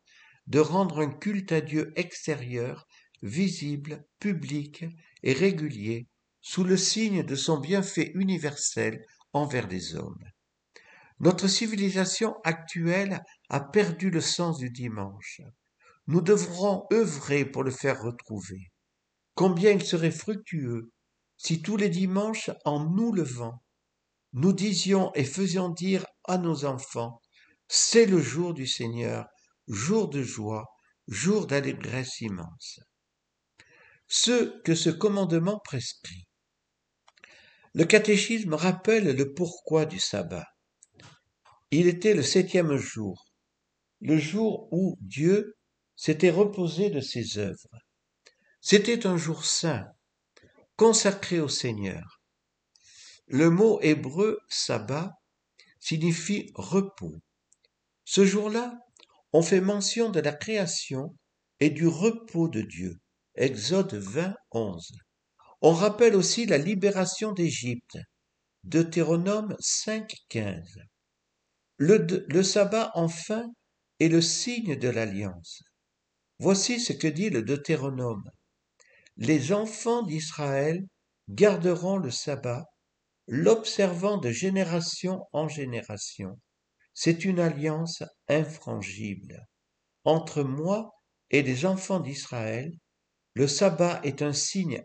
de 0.47 0.59
rendre 0.59 1.01
un 1.01 1.11
culte 1.11 1.53
à 1.53 1.61
Dieu 1.61 1.93
extérieur, 1.97 2.87
visible, 3.23 4.05
public 4.19 4.85
et 5.23 5.33
régulier, 5.33 6.09
sous 6.41 6.65
le 6.65 6.77
signe 6.77 7.23
de 7.23 7.35
son 7.35 7.59
bienfait 7.61 8.11
universel 8.15 9.05
envers 9.33 9.69
les 9.69 9.95
hommes. 9.95 10.25
Notre 11.21 11.49
civilisation 11.49 12.35
actuelle 12.45 13.23
a 13.51 13.61
perdu 13.61 14.11
le 14.11 14.23
sens 14.23 14.59
du 14.59 14.71
dimanche. 14.71 15.43
Nous 16.07 16.23
devrons 16.23 16.87
œuvrer 16.93 17.45
pour 17.45 17.63
le 17.63 17.71
faire 17.71 18.01
retrouver. 18.01 18.70
Combien 19.35 19.73
il 19.73 19.85
serait 19.85 20.11
fructueux 20.11 20.91
si 21.37 21.63
tous 21.63 21.79
les 21.79 21.89
dimanches, 21.89 22.51
en 22.67 22.85
nous 22.91 23.13
levant, 23.13 23.63
nous 24.35 24.53
disions 24.53 25.11
et 25.15 25.25
faisions 25.25 25.71
dire 25.71 26.05
à 26.25 26.37
nos 26.37 26.67
enfants, 26.67 27.23
c'est 27.67 28.05
le 28.05 28.21
jour 28.21 28.53
du 28.53 28.67
Seigneur, 28.67 29.27
jour 29.67 30.11
de 30.11 30.23
joie, 30.23 30.67
jour 31.09 31.47
d'allégresse 31.47 32.21
immense. 32.21 32.81
Ce 34.07 34.61
que 34.63 34.75
ce 34.75 34.91
commandement 34.91 35.61
prescrit. 35.65 36.27
Le 37.73 37.85
catéchisme 37.85 38.55
rappelle 38.55 39.17
le 39.17 39.33
pourquoi 39.33 39.87
du 39.87 39.99
sabbat. 39.99 40.47
Il 41.71 41.87
était 41.87 42.15
le 42.15 42.23
septième 42.23 42.77
jour, 42.77 43.25
le 44.01 44.19
jour 44.19 44.69
où 44.73 44.99
Dieu 45.01 45.57
s'était 45.97 46.31
reposé 46.31 46.91
de 46.91 47.01
ses 47.01 47.39
œuvres. 47.39 47.79
C'était 48.63 49.07
un 49.07 49.17
jour 49.17 49.47
saint, 49.47 49.87
consacré 50.77 51.41
au 51.41 51.49
Seigneur. 51.49 52.21
Le 53.27 53.49
mot 53.49 53.81
hébreu 53.81 54.39
sabbat 54.51 55.15
signifie 55.79 56.51
repos. 56.55 57.17
Ce 58.05 58.27
jour-là, 58.27 58.79
on 59.33 59.41
fait 59.41 59.63
mention 59.63 60.11
de 60.11 60.21
la 60.21 60.33
création 60.33 61.17
et 61.59 61.71
du 61.71 61.87
repos 61.87 62.49
de 62.49 62.61
Dieu. 62.61 63.01
Exode 63.35 63.95
20, 63.95 64.35
11. 64.51 64.93
On 65.63 65.73
rappelle 65.73 66.15
aussi 66.15 66.45
la 66.45 66.59
libération 66.59 67.33
d'Égypte. 67.33 67.97
Deutéronome 68.65 69.57
5, 69.59 70.13
15. 70.29 70.77
Le, 71.79 72.27
le 72.29 72.43
sabbat, 72.43 72.91
enfin, 72.95 73.47
est 74.01 74.09
le 74.09 74.21
signe 74.21 74.77
de 74.77 74.89
l'alliance. 74.89 75.63
Voici 76.39 76.79
ce 76.79 76.93
que 76.93 77.07
dit 77.07 77.31
le 77.31 77.43
Deutéronome 77.43 78.31
les 79.21 79.53
enfants 79.53 80.03
d'Israël 80.03 80.87
garderont 81.29 81.99
le 81.99 82.11
sabbat, 82.11 82.65
l'observant 83.27 84.17
de 84.17 84.31
génération 84.31 85.27
en 85.33 85.47
génération. 85.47 86.41
C'est 86.95 87.27
une 87.27 87.39
alliance 87.39 88.03
infrangible. 88.29 89.47
Entre 90.05 90.43
moi 90.43 90.95
et 91.29 91.43
les 91.43 91.67
enfants 91.67 92.01
d'Israël, 92.01 92.73
le 93.35 93.47
sabbat 93.47 94.01
est 94.05 94.23
un 94.23 94.33
signe 94.33 94.83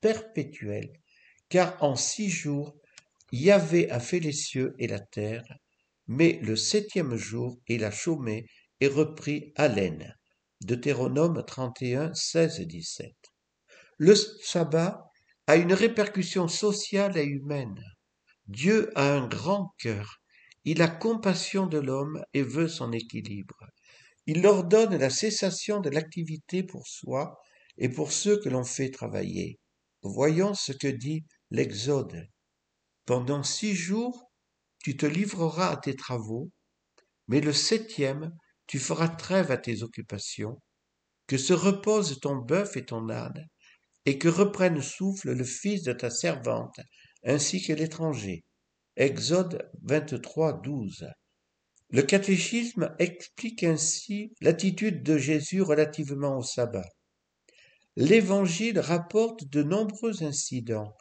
perpétuel, 0.00 0.92
car 1.48 1.80
en 1.80 1.94
six 1.94 2.30
jours, 2.30 2.74
Yahvé 3.30 3.88
a 3.92 4.00
fait 4.00 4.20
les 4.20 4.32
cieux 4.32 4.74
et 4.80 4.88
la 4.88 5.00
terre, 5.00 5.44
mais 6.08 6.40
le 6.42 6.56
septième 6.56 7.14
jour, 7.14 7.60
il 7.68 7.84
a 7.84 7.92
chômé 7.92 8.46
et 8.80 8.88
repris 8.88 9.52
haleine. 9.54 10.12
Deutéronome 10.60 11.44
31, 11.46 12.12
16 12.14 12.60
et 12.60 12.66
17. 12.66 13.17
Le 13.98 14.14
sabbat 14.14 15.10
a 15.48 15.56
une 15.56 15.72
répercussion 15.72 16.46
sociale 16.46 17.18
et 17.18 17.24
humaine. 17.24 17.82
Dieu 18.46 18.92
a 18.94 19.12
un 19.12 19.26
grand 19.26 19.74
cœur. 19.78 20.20
Il 20.64 20.82
a 20.82 20.88
compassion 20.88 21.66
de 21.66 21.78
l'homme 21.78 22.22
et 22.32 22.42
veut 22.42 22.68
son 22.68 22.92
équilibre. 22.92 23.58
Il 24.26 24.46
ordonne 24.46 24.96
la 24.96 25.10
cessation 25.10 25.80
de 25.80 25.90
l'activité 25.90 26.62
pour 26.62 26.86
soi 26.86 27.40
et 27.76 27.88
pour 27.88 28.12
ceux 28.12 28.40
que 28.40 28.48
l'on 28.48 28.62
fait 28.62 28.90
travailler. 28.90 29.58
Voyons 30.02 30.54
ce 30.54 30.70
que 30.70 30.86
dit 30.86 31.24
l'Exode. 31.50 32.28
Pendant 33.04 33.42
six 33.42 33.74
jours, 33.74 34.30
tu 34.84 34.96
te 34.96 35.06
livreras 35.06 35.70
à 35.70 35.76
tes 35.76 35.96
travaux, 35.96 36.52
mais 37.26 37.40
le 37.40 37.52
septième, 37.52 38.32
tu 38.68 38.78
feras 38.78 39.08
trêve 39.08 39.50
à 39.50 39.56
tes 39.56 39.82
occupations, 39.82 40.62
que 41.26 41.36
se 41.36 41.52
reposent 41.52 42.20
ton 42.20 42.36
bœuf 42.36 42.76
et 42.76 42.84
ton 42.84 43.08
âne, 43.08 43.48
et 44.08 44.16
que 44.16 44.28
reprenne 44.28 44.80
souffle 44.80 45.32
le 45.32 45.44
fils 45.44 45.82
de 45.82 45.92
ta 45.92 46.08
servante, 46.08 46.80
ainsi 47.24 47.62
que 47.62 47.74
l'étranger. 47.74 48.42
Exode 48.96 49.70
23, 49.82 50.62
12. 50.62 51.06
Le 51.90 52.00
catéchisme 52.00 52.96
explique 52.98 53.64
ainsi 53.64 54.32
l'attitude 54.40 55.02
de 55.02 55.18
Jésus 55.18 55.60
relativement 55.60 56.38
au 56.38 56.42
sabbat. 56.42 56.88
L'Évangile 57.96 58.78
rapporte 58.78 59.44
de 59.50 59.62
nombreux 59.62 60.22
incidents 60.22 60.96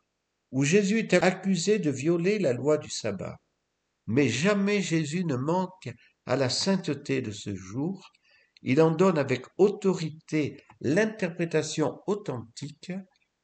où 0.51 0.65
Jésus 0.65 0.99
est 0.99 1.13
accusé 1.13 1.79
de 1.79 1.91
violer 1.91 2.39
la 2.39 2.51
loi 2.51 2.77
du 2.77 2.89
sabbat. 2.89 3.37
Mais 4.07 4.27
jamais 4.27 4.81
Jésus 4.81 5.23
ne 5.23 5.37
manque 5.37 5.87
à 6.25 6.35
la 6.35 6.49
sainteté 6.49 7.21
de 7.21 7.31
ce 7.31 7.55
jour, 7.55 8.11
il 8.63 8.81
en 8.81 8.91
donne 8.91 9.17
avec 9.17 9.45
autorité 9.57 10.61
l'interprétation 10.81 12.01
authentique, 12.07 12.91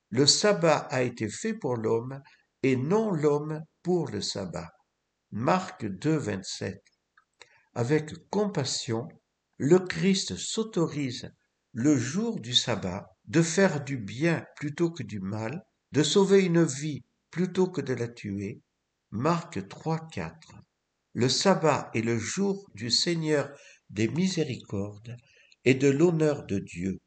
le 0.10 0.28
sabbat 0.28 0.88
a 0.92 1.02
été 1.02 1.30
fait 1.30 1.54
pour 1.54 1.76
l'homme 1.76 2.22
et 2.62 2.76
non 2.76 3.12
l'homme 3.12 3.64
pour 3.82 4.10
le 4.10 4.22
sabbat. 4.22 4.70
Marc 5.32 5.86
2, 5.86 6.16
27. 6.16 6.84
Avec 7.74 8.30
compassion, 8.30 9.08
le 9.58 9.80
Christ 9.80 10.36
s'autorise 10.36 11.32
le 11.72 11.98
jour 11.98 12.40
du 12.40 12.54
sabbat 12.54 13.08
de 13.26 13.42
faire 13.42 13.84
du 13.84 13.98
bien 13.98 14.46
plutôt 14.56 14.92
que 14.92 15.02
du 15.02 15.20
mal, 15.20 15.66
de 15.92 16.04
sauver 16.04 16.44
une 16.44 16.64
vie 16.64 17.04
plutôt 17.32 17.68
que 17.68 17.82
de 17.82 17.94
la 17.94 18.08
tuer. 18.08 18.62
Marc 19.10 19.68
3, 19.68 20.08
4. 20.12 20.56
Le 21.14 21.30
sabbat 21.30 21.90
est 21.96 22.02
le 22.02 22.20
jour 22.20 22.70
du 22.76 22.92
Seigneur 22.92 23.50
des 23.90 24.08
miséricordes 24.08 25.16
et 25.66 25.74
de 25.74 25.88
l'honneur 25.88 26.46
de 26.46 26.60
Dieu. 26.60 27.00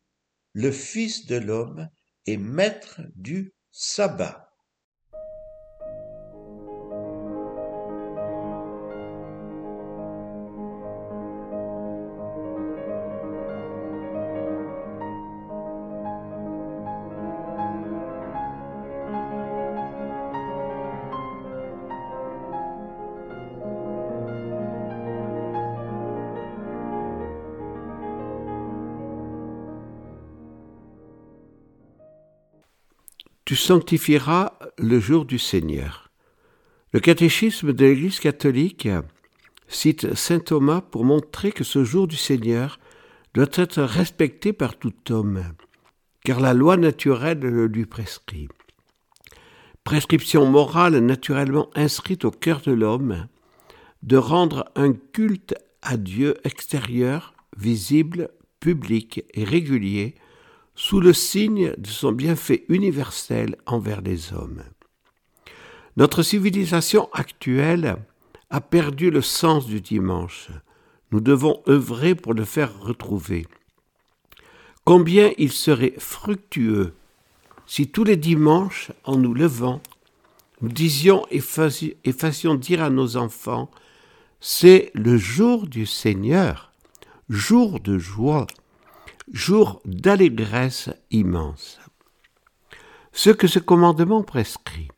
Le 0.59 0.73
Fils 0.73 1.27
de 1.27 1.37
l'homme 1.37 1.91
est 2.25 2.39
maître 2.39 3.03
du 3.15 3.53
sabbat. 3.73 4.46
Sanctifieras 33.57 34.59
le 34.79 35.01
jour 35.01 35.25
du 35.25 35.39
Seigneur. 35.39 36.11
Le 36.93 37.01
catéchisme 37.01 37.73
de 37.73 37.85
l'Église 37.85 38.21
catholique 38.21 38.89
cite 39.69 40.15
Saint 40.15 40.39
Thomas 40.39 40.81
pour 40.81 41.05
montrer 41.05 41.53
que 41.53 41.65
ce 41.65 41.85
jour 41.85 42.07
du 42.07 42.17
Seigneur 42.17 42.79
doit 43.35 43.47
être 43.55 43.83
respecté 43.83 44.53
par 44.53 44.79
tout 44.79 44.95
homme, 45.11 45.43
car 46.25 46.41
la 46.41 46.55
loi 46.55 46.77
naturelle 46.77 47.41
le 47.41 47.67
lui 47.67 47.87
prescrit. 47.87 48.49
Prescription 49.85 50.47
morale 50.47 50.99
naturellement 50.99 51.71
inscrite 51.75 52.25
au 52.25 52.31
cœur 52.31 52.61
de 52.61 52.73
l'homme 52.73 53.27
de 54.03 54.17
rendre 54.17 54.65
un 54.75 54.93
culte 54.93 55.55
à 55.83 55.97
Dieu 55.97 56.37
extérieur, 56.45 57.35
visible, 57.57 58.31
public 58.61 59.25
et 59.35 59.45
régulier, 59.45 60.15
sous 60.77 61.01
le 61.01 61.13
signe 61.13 61.75
de 61.77 61.89
son 61.89 62.13
bienfait 62.13 62.65
universel 62.69 63.57
envers 63.67 64.03
les 64.03 64.33
hommes. 64.33 64.63
Notre 65.97 66.23
civilisation 66.23 67.09
actuelle 67.13 67.97
a 68.51 68.61
perdu 68.61 69.11
le 69.11 69.23
sens 69.23 69.67
du 69.67 69.81
dimanche. 69.81 70.51
Nous 71.11 71.21
devons 71.21 71.63
œuvrer 71.69 72.15
pour 72.15 72.35
le 72.35 72.45
faire 72.45 72.79
retrouver. 72.79 73.47
Combien 74.85 75.33
il 75.39 75.51
serait 75.51 75.95
fructueux 75.99 76.95
si 77.67 77.89
tous 77.89 78.05
les 78.05 78.17
dimanches, 78.17 78.93
en 79.05 79.17
nous 79.17 79.35
levant, 79.35 79.81
nous 80.61 80.69
disions 80.69 81.27
et, 81.31 81.41
fassions 81.41 82.55
dire 82.55 82.83
à 82.83 82.91
nos 82.91 83.17
enfants, 83.17 83.71
c'est 84.41 84.93
le 84.95 85.17
jour 85.17 85.67
du 85.67 85.85
Seigneur, 85.85 86.73
jour 87.29 87.81
de 87.81 87.99
joie, 87.99 88.47
jour 89.33 89.81
d'allégresse 89.85 90.91
immense. 91.11 91.81
Ce 93.13 93.31
que 93.31 93.47
ce 93.47 93.59
commandement 93.59 94.23
prescrit. 94.23 94.89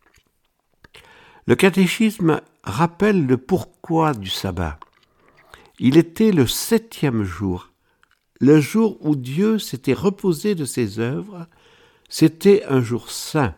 Le 1.47 1.55
catéchisme 1.55 2.41
rappelle 2.63 3.27
le 3.27 3.39
pourquoi 3.39 4.13
du 4.13 4.29
sabbat. 4.29 4.79
Il 5.79 5.97
était 5.97 6.33
le 6.33 6.47
septième 6.47 7.23
jour, 7.23 7.71
le 8.41 8.61
jour 8.61 8.99
où 9.01 9.17
Dieu 9.17 9.59
s'était 9.59 9.95
reposé 9.95 10.55
de 10.55 10.65
ses 10.65 11.01
œuvres, 11.01 11.47
c'était 12.09 12.65
un 12.69 12.81
jour 12.81 13.11
saint, 13.11 13.55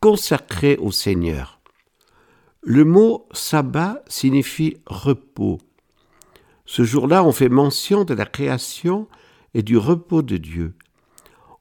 consacré 0.00 0.76
au 0.78 0.90
Seigneur. 0.90 1.60
Le 2.62 2.84
mot 2.84 3.26
sabbat 3.32 4.02
signifie 4.08 4.78
repos. 4.86 5.58
Ce 6.64 6.84
jour-là, 6.84 7.24
on 7.24 7.32
fait 7.32 7.48
mention 7.48 8.04
de 8.04 8.14
la 8.14 8.26
création 8.26 9.08
et 9.54 9.62
du 9.62 9.76
repos 9.76 10.22
de 10.22 10.36
Dieu. 10.36 10.74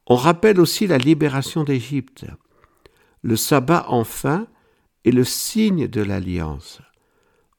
On 0.06 0.16
rappelle 0.16 0.60
aussi 0.60 0.88
la 0.88 0.98
libération 0.98 1.64
d'Égypte. 1.64 2.26
Le 3.22 3.36
sabbat, 3.36 3.86
enfin, 3.90 4.48
est 5.06 5.12
le 5.12 5.24
signe 5.24 5.88
de 5.88 6.02
l'alliance. 6.02 6.82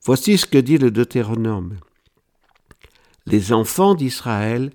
Voici 0.05 0.39
ce 0.39 0.47
que 0.47 0.59
dit 0.59 0.79
le 0.79 0.91
Deutéronome. 0.91 1.77
Les 3.27 3.53
enfants 3.53 3.95
d'Israël 3.95 4.73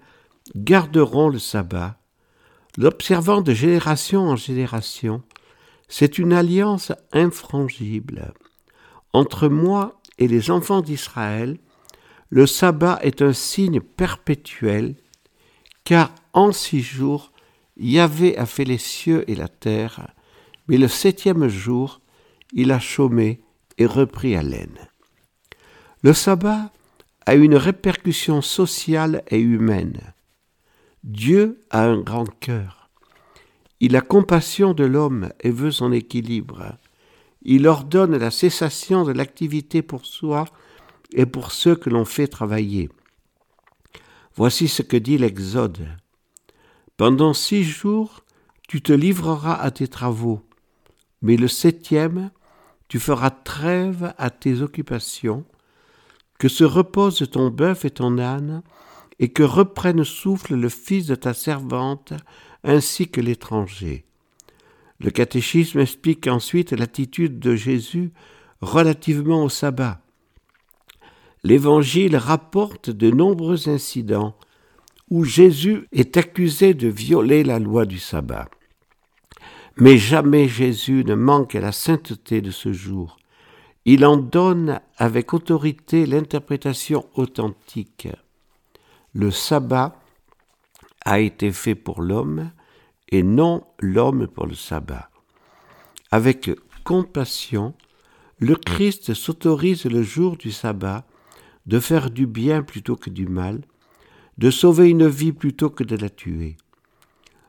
garderont 0.55 1.29
le 1.29 1.39
sabbat, 1.39 1.97
l'observant 2.77 3.41
de 3.41 3.53
génération 3.53 4.27
en 4.27 4.35
génération. 4.35 5.23
C'est 5.87 6.19
une 6.19 6.33
alliance 6.33 6.91
infrangible. 7.11 8.33
Entre 9.13 9.47
moi 9.47 9.99
et 10.19 10.27
les 10.27 10.51
enfants 10.51 10.81
d'Israël, 10.81 11.57
le 12.29 12.45
sabbat 12.45 12.99
est 13.01 13.21
un 13.21 13.33
signe 13.33 13.79
perpétuel 13.79 14.95
car 15.83 16.13
en 16.33 16.51
six 16.51 16.81
jours, 16.81 17.31
Yahvé 17.77 18.37
a 18.37 18.45
fait 18.45 18.65
les 18.65 18.77
cieux 18.77 19.29
et 19.29 19.35
la 19.35 19.47
terre, 19.47 20.13
mais 20.67 20.77
le 20.77 20.87
septième 20.87 21.47
jour, 21.47 22.01
il 22.53 22.71
a 22.71 22.79
chômé 22.79 23.41
et 23.77 23.85
repris 23.85 24.35
haleine. 24.35 24.77
Le 26.03 26.13
sabbat 26.13 26.71
a 27.25 27.35
une 27.35 27.55
répercussion 27.55 28.41
sociale 28.41 29.23
et 29.29 29.39
humaine. 29.39 30.13
Dieu 31.03 31.65
a 31.69 31.83
un 31.83 31.99
grand 31.99 32.29
cœur. 32.39 32.89
Il 33.79 33.95
a 33.95 34.01
compassion 34.01 34.73
de 34.73 34.85
l'homme 34.85 35.29
et 35.41 35.49
veut 35.49 35.71
son 35.71 35.91
équilibre. 35.91 36.77
Il 37.41 37.67
ordonne 37.67 38.17
la 38.17 38.31
cessation 38.31 39.03
de 39.03 39.11
l'activité 39.11 39.81
pour 39.81 40.05
soi 40.05 40.45
et 41.11 41.25
pour 41.25 41.51
ceux 41.51 41.75
que 41.75 41.89
l'on 41.89 42.05
fait 42.05 42.27
travailler. 42.27 42.89
Voici 44.35 44.67
ce 44.67 44.81
que 44.81 44.97
dit 44.97 45.19
l'Exode. 45.19 45.87
Pendant 46.97 47.33
six 47.33 47.63
jours, 47.63 48.23
tu 48.67 48.81
te 48.81 48.91
livreras 48.91 49.53
à 49.53 49.69
tes 49.69 49.87
travaux, 49.87 50.41
mais 51.21 51.37
le 51.37 51.47
septième, 51.47 52.31
tu 52.87 52.99
feras 52.99 53.29
trêve 53.29 54.13
à 54.17 54.31
tes 54.31 54.61
occupations, 54.61 55.45
que 56.39 56.47
se 56.47 56.63
reposent 56.63 57.29
ton 57.31 57.49
bœuf 57.49 57.85
et 57.85 57.91
ton 57.91 58.17
âne, 58.17 58.63
et 59.19 59.29
que 59.29 59.43
reprenne 59.43 60.03
souffle 60.03 60.55
le 60.55 60.69
fils 60.69 61.05
de 61.05 61.15
ta 61.15 61.35
servante, 61.35 62.13
ainsi 62.63 63.09
que 63.09 63.21
l'étranger. 63.21 64.03
Le 64.99 65.11
catéchisme 65.11 65.79
explique 65.79 66.25
ensuite 66.25 66.71
l'attitude 66.71 67.39
de 67.39 67.55
Jésus 67.55 68.11
relativement 68.61 69.43
au 69.43 69.49
sabbat 69.49 70.01
l'Évangile 71.43 72.15
rapporte 72.15 72.89
de 72.89 73.11
nombreux 73.11 73.69
incidents 73.69 74.35
où 75.09 75.23
Jésus 75.23 75.87
est 75.91 76.17
accusé 76.17 76.73
de 76.73 76.87
violer 76.87 77.43
la 77.43 77.59
loi 77.59 77.85
du 77.85 77.99
sabbat. 77.99 78.49
Mais 79.77 79.97
jamais 79.97 80.47
Jésus 80.47 81.03
ne 81.05 81.15
manque 81.15 81.55
à 81.55 81.61
la 81.61 81.71
sainteté 81.71 82.41
de 82.41 82.51
ce 82.51 82.73
jour. 82.73 83.17
Il 83.85 84.05
en 84.05 84.17
donne 84.17 84.79
avec 84.97 85.33
autorité 85.33 86.05
l'interprétation 86.05 87.05
authentique. 87.15 88.07
Le 89.13 89.29
sabbat 89.29 89.99
a 91.05 91.19
été 91.19 91.51
fait 91.51 91.75
pour 91.75 92.01
l'homme 92.01 92.51
et 93.09 93.23
non 93.23 93.65
l'homme 93.79 94.27
pour 94.27 94.47
le 94.47 94.55
sabbat. 94.55 95.09
Avec 96.11 96.49
compassion, 96.83 97.73
le 98.39 98.55
Christ 98.55 99.13
s'autorise 99.13 99.85
le 99.85 100.01
jour 100.01 100.37
du 100.37 100.51
sabbat 100.51 101.05
de 101.65 101.79
faire 101.79 102.11
du 102.11 102.27
bien 102.27 102.63
plutôt 102.63 102.95
que 102.95 103.09
du 103.09 103.27
mal, 103.27 103.61
de 104.37 104.49
sauver 104.49 104.89
une 104.89 105.07
vie 105.07 105.31
plutôt 105.31 105.69
que 105.69 105.83
de 105.83 105.95
la 105.95 106.09
tuer. 106.09 106.57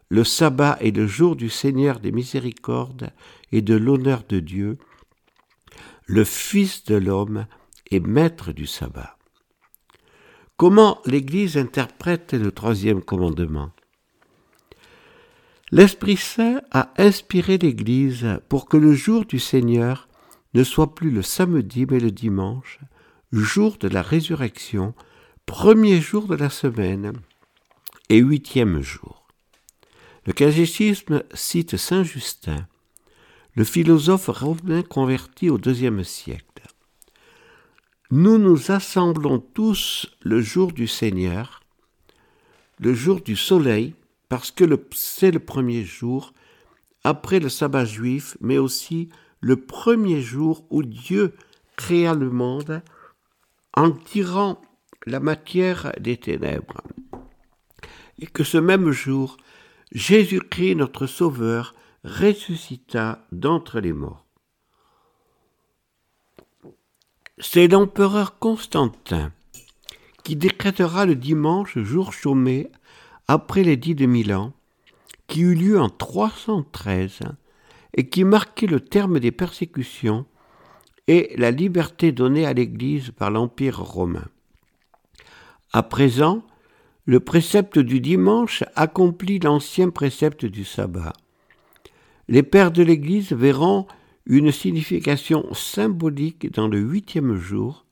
Le 0.09 0.23
sabbat 0.23 0.77
est 0.81 0.97
le 0.97 1.07
jour 1.07 1.35
du 1.35 1.49
Seigneur 1.49 1.99
des 1.99 2.13
miséricordes 2.13 3.11
et 3.53 3.63
de 3.63 3.75
l'honneur 3.75 4.23
de 4.29 4.39
Dieu. 4.39 4.79
Le 6.07 6.25
Fils 6.25 6.85
de 6.85 6.97
l'homme 6.97 7.47
est 7.91 8.07
maître 8.07 8.53
du 8.53 8.67
sabbat. 8.67 9.17
Comment 10.57 11.01
l'Église 11.05 11.57
interprète 11.57 12.35
le 12.35 12.53
troisième 12.53 13.03
commandement? 13.03 13.71
L'Esprit 15.73 16.17
Saint 16.17 16.61
a 16.71 16.93
inspiré 16.99 17.59
l'Église 17.59 18.39
pour 18.49 18.67
que 18.69 18.77
le 18.77 18.93
jour 18.93 19.25
du 19.25 19.41
Seigneur 19.41 20.09
ne 20.53 20.63
soit 20.63 20.95
plus 20.95 21.11
le 21.11 21.23
samedi 21.23 21.87
mais 21.91 21.99
le 21.99 22.13
dimanche, 22.13 22.79
jour 23.43 23.77
de 23.79 23.89
la 23.89 24.03
résurrection, 24.03 24.95
premier 25.47 26.01
jour 26.01 26.27
de 26.27 26.37
la 26.37 26.51
semaine 26.51 27.13
et 28.09 28.19
huitième 28.19 28.81
jour. 28.81 29.27
Le 30.27 30.33
catéchisme 30.33 31.23
cite 31.35 31.77
Saint 31.77 32.05
Justin, 32.05 32.67
le 33.55 33.65
philosophe 33.65 34.29
romain 34.29 34.83
converti 34.83 35.51
au 35.51 35.59
deuxième 35.59 36.05
siècle. 36.05 36.45
Nous 38.11 38.39
nous 38.39 38.71
assemblons 38.71 39.39
tous 39.39 40.07
le 40.23 40.41
jour 40.41 40.73
du 40.73 40.87
Seigneur, 40.87 41.61
le 42.79 42.95
jour 42.95 43.21
du 43.21 43.37
soleil, 43.37 43.95
parce 44.29 44.51
que 44.51 44.65
c'est 44.93 45.31
le 45.31 45.41
premier 45.41 45.85
jour, 45.85 46.33
après 47.03 47.41
le 47.41 47.49
sabbat 47.49 47.85
juif, 47.85 48.37
mais 48.41 48.59
aussi 48.59 49.09
le 49.41 49.57
premier 49.57 50.23
jour 50.23 50.65
où 50.71 50.83
Dieu 50.83 51.35
créa 51.77 52.15
le 52.15 52.31
monde 52.31 52.83
en 53.77 53.91
tirant 53.91 54.61
la 55.07 55.21
matière 55.21 55.93
des 56.01 56.17
ténèbres. 56.17 56.81
Et 58.19 58.27
que 58.27 58.45
ce 58.45 58.59
même 58.59 58.91
jour, 58.91 59.37
Jésus-Christ, 59.93 60.77
notre 60.77 61.07
Sauveur, 61.07 61.75
ressuscita 62.05 63.27
d'entre 63.33 63.81
les 63.81 63.93
morts. 63.93 64.25
C'est 67.39 67.67
l'empereur 67.67 68.39
Constantin 68.39 69.33
qui 70.23 70.37
décrétera 70.37 71.05
le 71.05 71.17
dimanche 71.17 71.79
jour 71.79 72.13
chômé 72.13 72.71
après 73.29 73.63
l'édit 73.63 73.95
de 73.95 74.07
Milan, 74.07 74.53
qui 75.27 75.41
eut 75.41 75.55
lieu 75.55 75.81
en 75.81 75.91
313 75.91 77.21
et 77.97 78.09
qui 78.09 78.25
marquait 78.25 78.67
le 78.67 78.81
terme 78.81 79.21
des 79.21 79.33
persécutions 79.33 80.27
et 81.07 81.35
la 81.37 81.51
liberté 81.51 82.13
donnée 82.13 82.47
à 82.47 82.53
l'Église 82.53 83.11
par 83.11 83.31
l'Empire 83.31 83.79
romain. 83.79 84.27
À 85.73 85.83
présent, 85.83 86.45
le 87.05 87.21
précepte 87.21 87.79
du 87.79 88.01
dimanche 88.01 88.65
accomplit 88.77 89.39
l'ancien 89.39 89.91
précepte 89.91 90.47
du 90.47 90.65
sabbat. 90.65 91.13
Les 92.29 92.43
pères 92.43 92.73
de 92.73 92.83
l'Église 92.83 93.33
verront 93.33 93.87
une 94.27 94.53
signification 94.53 95.53
symbolique 95.53 96.51
dans 96.53 96.69
le 96.69 96.79
huitième 96.79 97.37
jour. 97.37 97.85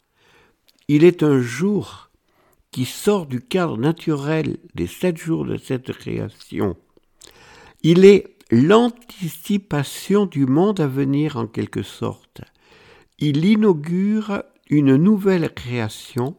Il 0.89 1.05
est 1.05 1.23
un 1.23 1.41
jour 1.41 2.11
qui 2.71 2.87
sort 2.87 3.27
du 3.27 3.43
cadre 3.43 3.77
naturel 3.77 4.57
des 4.75 4.87
sept 4.87 5.19
jours 5.19 5.45
de 5.45 5.59
cette 5.59 5.93
création. 5.93 6.77
Il 7.83 8.07
est 8.07 8.37
l'anticipation 8.51 10.25
du 10.25 10.47
monde 10.47 10.81
à 10.81 10.87
venir 10.87 11.37
en 11.37 11.47
quelque 11.47 11.83
sorte. 11.83 12.41
Il 13.25 13.45
inaugure 13.45 14.43
une 14.69 14.97
nouvelle 14.97 15.55
création, 15.55 16.37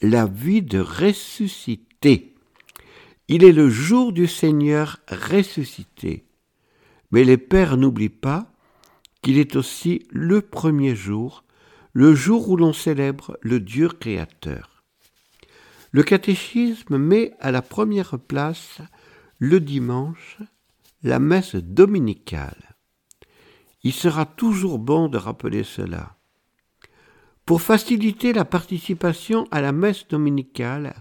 la 0.00 0.24
vie 0.24 0.62
de 0.62 0.78
ressuscité. 0.78 2.34
Il 3.28 3.44
est 3.44 3.52
le 3.52 3.68
jour 3.68 4.14
du 4.14 4.26
Seigneur 4.26 4.96
ressuscité. 5.10 6.24
Mais 7.10 7.22
les 7.22 7.36
pères 7.36 7.76
n'oublient 7.76 8.08
pas 8.08 8.50
qu'il 9.20 9.36
est 9.36 9.56
aussi 9.56 10.06
le 10.08 10.40
premier 10.40 10.96
jour, 10.96 11.44
le 11.92 12.14
jour 12.14 12.48
où 12.48 12.56
l'on 12.56 12.72
célèbre 12.72 13.36
le 13.42 13.60
Dieu 13.60 13.88
créateur. 13.88 14.82
Le 15.90 16.02
catéchisme 16.02 16.96
met 16.96 17.34
à 17.40 17.50
la 17.50 17.60
première 17.60 18.18
place 18.18 18.78
le 19.38 19.60
dimanche 19.60 20.38
la 21.02 21.18
messe 21.18 21.56
dominicale. 21.56 22.79
Il 23.82 23.92
sera 23.92 24.26
toujours 24.26 24.78
bon 24.78 25.08
de 25.08 25.16
rappeler 25.16 25.64
cela. 25.64 26.16
Pour 27.46 27.62
faciliter 27.62 28.32
la 28.32 28.44
participation 28.44 29.46
à 29.50 29.60
la 29.60 29.72
messe 29.72 30.06
dominicale, 30.06 30.94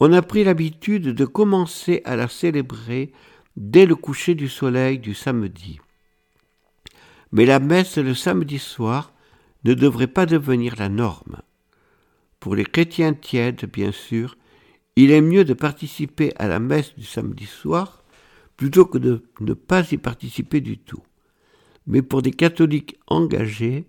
on 0.00 0.12
a 0.12 0.22
pris 0.22 0.44
l'habitude 0.44 1.08
de 1.08 1.24
commencer 1.24 2.02
à 2.04 2.16
la 2.16 2.28
célébrer 2.28 3.12
dès 3.56 3.86
le 3.86 3.94
coucher 3.94 4.34
du 4.34 4.48
soleil 4.48 4.98
du 4.98 5.14
samedi. 5.14 5.78
Mais 7.32 7.46
la 7.46 7.60
messe 7.60 7.98
le 7.98 8.14
samedi 8.14 8.58
soir 8.58 9.12
ne 9.64 9.74
devrait 9.74 10.06
pas 10.06 10.26
devenir 10.26 10.74
la 10.76 10.88
norme. 10.88 11.42
Pour 12.40 12.54
les 12.54 12.64
chrétiens 12.64 13.12
tièdes, 13.12 13.66
bien 13.70 13.92
sûr, 13.92 14.36
il 14.96 15.10
est 15.12 15.20
mieux 15.20 15.44
de 15.44 15.54
participer 15.54 16.32
à 16.36 16.48
la 16.48 16.58
messe 16.58 16.94
du 16.96 17.04
samedi 17.04 17.46
soir 17.46 18.02
plutôt 18.56 18.84
que 18.84 18.98
de 18.98 19.22
ne 19.40 19.54
pas 19.54 19.90
y 19.92 19.96
participer 19.96 20.60
du 20.60 20.78
tout. 20.78 21.02
Mais 21.86 22.02
pour 22.02 22.22
des 22.22 22.32
catholiques 22.32 22.98
engagés, 23.06 23.86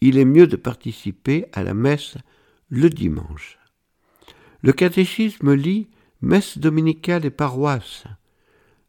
il 0.00 0.18
est 0.18 0.24
mieux 0.24 0.46
de 0.46 0.56
participer 0.56 1.46
à 1.52 1.62
la 1.62 1.74
messe 1.74 2.16
le 2.68 2.90
dimanche. 2.90 3.58
Le 4.62 4.72
catéchisme 4.72 5.54
lit 5.54 5.88
messe 6.20 6.58
dominicale 6.58 7.24
et 7.24 7.30
paroisse, 7.30 8.04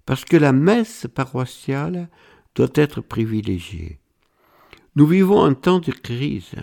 parce 0.06 0.26
que 0.26 0.38
la 0.38 0.54
messe 0.54 1.08
paroissiale 1.14 2.10
doit 2.56 2.72
être 2.76 3.02
privilégiée. 3.02 4.00
Nous 4.96 5.06
vivons 5.06 5.44
un 5.44 5.54
temps 5.54 5.80
de 5.80 5.92
crise, 5.92 6.56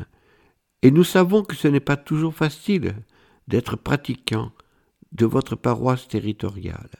et 0.83 0.91
nous 0.91 1.05
savons 1.05 1.43
que 1.45 1.55
ce 1.55 1.69
n'est 1.69 1.81
pas 1.81 1.97
toujours 1.97 2.35
facile 2.35 2.97
d'être 3.47 3.77
pratiquant 3.77 4.53
de 5.13 5.27
votre 5.27 5.57
paroisse 5.57 6.09
territoriale. 6.09 6.91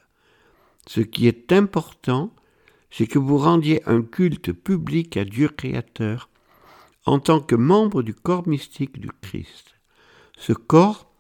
Ce 0.87 1.01
qui 1.01 1.27
est 1.27 1.53
important, 1.53 2.33
c'est 2.97 3.09
que 3.09 3.19
vous 3.19 3.39
rendiez 3.39 3.83
un 3.89 4.03
culte 4.03 4.53
public 4.53 5.17
à 5.17 5.25
Dieu 5.25 5.49
créateur 5.49 6.31
en 7.07 7.19
tant 7.19 7.41
que 7.41 7.57
membre 7.57 8.05
du 8.05 8.15
corps 8.15 8.47
mystique 8.47 9.01
du 9.01 9.11
Christ. 9.21 9.75
Ce 10.39 10.53
corps 10.53 11.11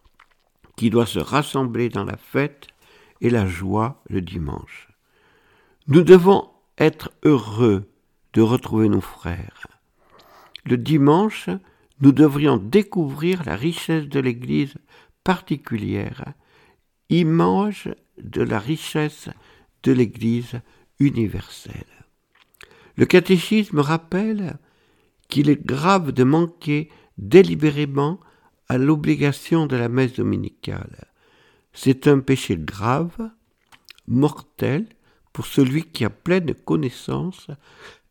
qui 0.76 0.88
doit 0.88 1.04
se 1.04 1.18
rassembler 1.18 1.88
dans 1.88 2.04
la 2.04 2.16
fête 2.16 2.68
et 3.20 3.28
la 3.28 3.48
joie 3.48 4.04
le 4.08 4.20
dimanche. 4.20 4.88
Nous 5.88 6.02
devons 6.02 6.48
être 6.78 7.10
heureux 7.24 7.90
de 8.34 8.40
retrouver 8.40 8.88
nos 8.88 9.00
frères. 9.00 9.66
Le 10.64 10.76
dimanche, 10.76 11.50
nous 12.00 12.12
devrions 12.12 12.56
découvrir 12.56 13.42
la 13.44 13.56
richesse 13.56 14.06
de 14.06 14.20
l'Église 14.20 14.74
particulière, 15.24 16.34
image 17.10 17.92
de 18.22 18.42
la 18.42 18.60
richesse 18.60 19.28
de 19.82 19.90
l'Église 19.90 20.60
universelle. 20.98 21.84
Le 22.96 23.06
catéchisme 23.06 23.80
rappelle 23.80 24.58
qu'il 25.28 25.50
est 25.50 25.64
grave 25.64 26.12
de 26.12 26.24
manquer 26.24 26.90
délibérément 27.18 28.20
à 28.68 28.78
l'obligation 28.78 29.66
de 29.66 29.76
la 29.76 29.88
messe 29.88 30.14
dominicale. 30.14 31.08
C'est 31.72 32.06
un 32.06 32.20
péché 32.20 32.56
grave, 32.56 33.30
mortel, 34.06 34.86
pour 35.32 35.46
celui 35.46 35.82
qui 35.84 36.04
a 36.04 36.10
pleine 36.10 36.54
connaissance 36.54 37.48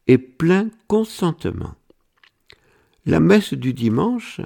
et 0.08 0.18
plein 0.18 0.70
consentement. 0.88 1.76
La 3.06 3.20
messe 3.20 3.54
du 3.54 3.74
dimanche 3.74 4.42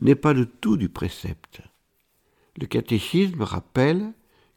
n'est 0.00 0.14
pas 0.14 0.32
le 0.32 0.46
tout 0.46 0.76
du 0.76 0.88
précepte. 0.88 1.60
Le 2.58 2.66
catéchisme 2.66 3.42
rappelle 3.42 4.12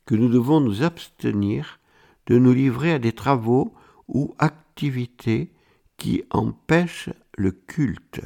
que 0.05 0.15
nous 0.15 0.29
devons 0.29 0.61
nous 0.61 0.83
abstenir 0.83 1.79
de 2.27 2.37
nous 2.37 2.53
livrer 2.53 2.93
à 2.93 2.99
des 2.99 3.13
travaux 3.13 3.73
ou 4.07 4.35
activités 4.39 5.51
qui 5.97 6.23
empêchent 6.29 7.09
le 7.37 7.51
culte. 7.51 8.21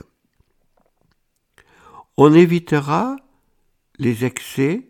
On 2.18 2.34
évitera 2.34 3.16
les 3.98 4.26
excès 4.26 4.90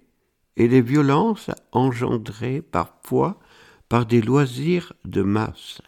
et 0.58 0.68
les 0.68 0.82
violences 0.82 1.52
engendrées 1.72 2.62
parfois 2.62 3.40
par 3.88 4.06
des 4.06 4.22
loisirs 4.22 4.94
de 5.06 5.22
masse. 5.22 5.82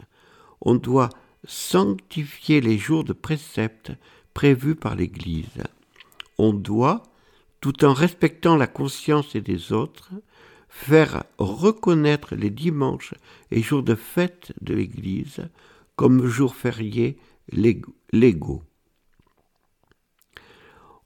On 0.60 0.74
doit 0.74 1.10
sanctifier 1.44 2.60
les 2.60 2.78
jours 2.78 3.04
de 3.04 3.12
préceptes 3.12 3.92
prévus 4.34 4.74
par 4.74 4.94
l'Église. 4.94 5.62
On 6.38 6.52
doit, 6.52 7.02
tout 7.60 7.84
en 7.84 7.92
respectant 7.92 8.56
la 8.56 8.66
conscience 8.66 9.36
des 9.36 9.72
autres, 9.72 10.10
faire 10.72 11.24
reconnaître 11.38 12.34
les 12.34 12.50
dimanches 12.50 13.14
et 13.50 13.62
jours 13.62 13.82
de 13.82 13.94
fête 13.94 14.52
de 14.62 14.74
l'Église 14.74 15.46
comme 15.96 16.26
jours 16.26 16.56
fériés 16.56 17.18
légaux. 18.12 18.62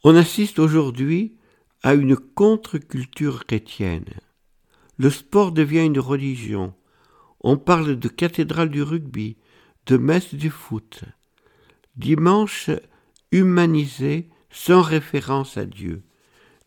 On 0.04 0.14
assiste 0.14 0.60
aujourd'hui 0.60 1.34
à 1.82 1.94
une 1.94 2.16
contre-culture 2.16 3.44
chrétienne. 3.44 4.08
Le 4.98 5.10
sport 5.10 5.50
devient 5.50 5.84
une 5.84 5.98
religion. 5.98 6.72
On 7.40 7.58
parle 7.58 7.98
de 7.98 8.08
cathédrale 8.08 8.70
du 8.70 8.82
rugby, 8.82 9.36
de 9.86 9.96
messe 9.96 10.32
du 10.32 10.48
foot. 10.48 11.02
Dimanche 11.96 12.70
humanisé 13.32 14.30
sans 14.48 14.80
référence 14.80 15.56
à 15.56 15.66
Dieu. 15.66 16.04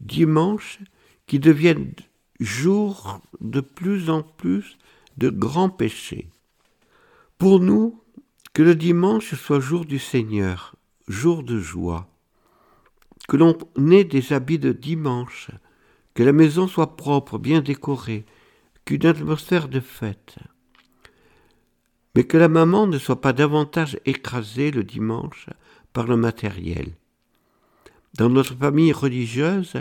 Dimanche 0.02 0.80
qui 1.28 1.40
deviennent 1.40 1.94
jour 2.40 3.22
de 3.42 3.62
plus 3.62 4.10
en 4.10 4.24
plus 4.24 4.78
de 5.18 5.30
grands 5.30 5.70
péchés. 5.70 6.30
Pour 7.38 7.60
nous, 7.60 8.02
que 8.54 8.64
le 8.64 8.76
dimanche 8.76 9.36
soit 9.36 9.60
jour 9.60 9.86
du 9.86 10.00
Seigneur, 10.00 10.76
jour 11.08 11.44
de 11.44 11.60
joie, 11.60 12.08
que 13.28 13.38
l'on 13.38 13.58
ait 13.92 14.04
des 14.04 14.34
habits 14.34 14.60
de 14.60 14.72
dimanche, 14.72 15.52
que 16.14 16.24
la 16.24 16.34
maison 16.34 16.68
soit 16.68 16.98
propre, 16.98 17.38
bien 17.38 17.62
décorée, 17.62 18.26
qu'une 18.86 19.06
atmosphère 19.06 19.68
de 19.68 19.80
fête, 19.80 20.38
mais 22.16 22.24
que 22.24 22.38
la 22.38 22.50
maman 22.50 22.88
ne 22.88 22.98
soit 22.98 23.22
pas 23.22 23.34
davantage 23.34 24.00
écrasée 24.06 24.72
le 24.72 24.84
dimanche 24.84 25.48
par 25.94 26.08
le 26.08 26.18
matériel. 26.18 26.94
Dans 28.16 28.30
notre 28.30 28.56
famille 28.56 28.92
religieuse, 28.92 29.74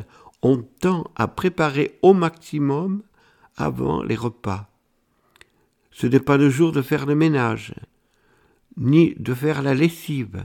on 0.42 0.62
tend 0.62 1.10
à 1.16 1.28
préparer 1.28 1.98
au 2.02 2.14
maximum 2.14 3.02
avant 3.56 4.02
les 4.02 4.14
repas. 4.14 4.70
Ce 5.90 6.06
n'est 6.06 6.20
pas 6.20 6.36
le 6.36 6.48
jour 6.48 6.72
de 6.72 6.82
faire 6.82 7.06
le 7.06 7.14
ménage, 7.14 7.74
ni 8.76 9.14
de 9.18 9.34
faire 9.34 9.62
la 9.62 9.74
lessive. 9.74 10.44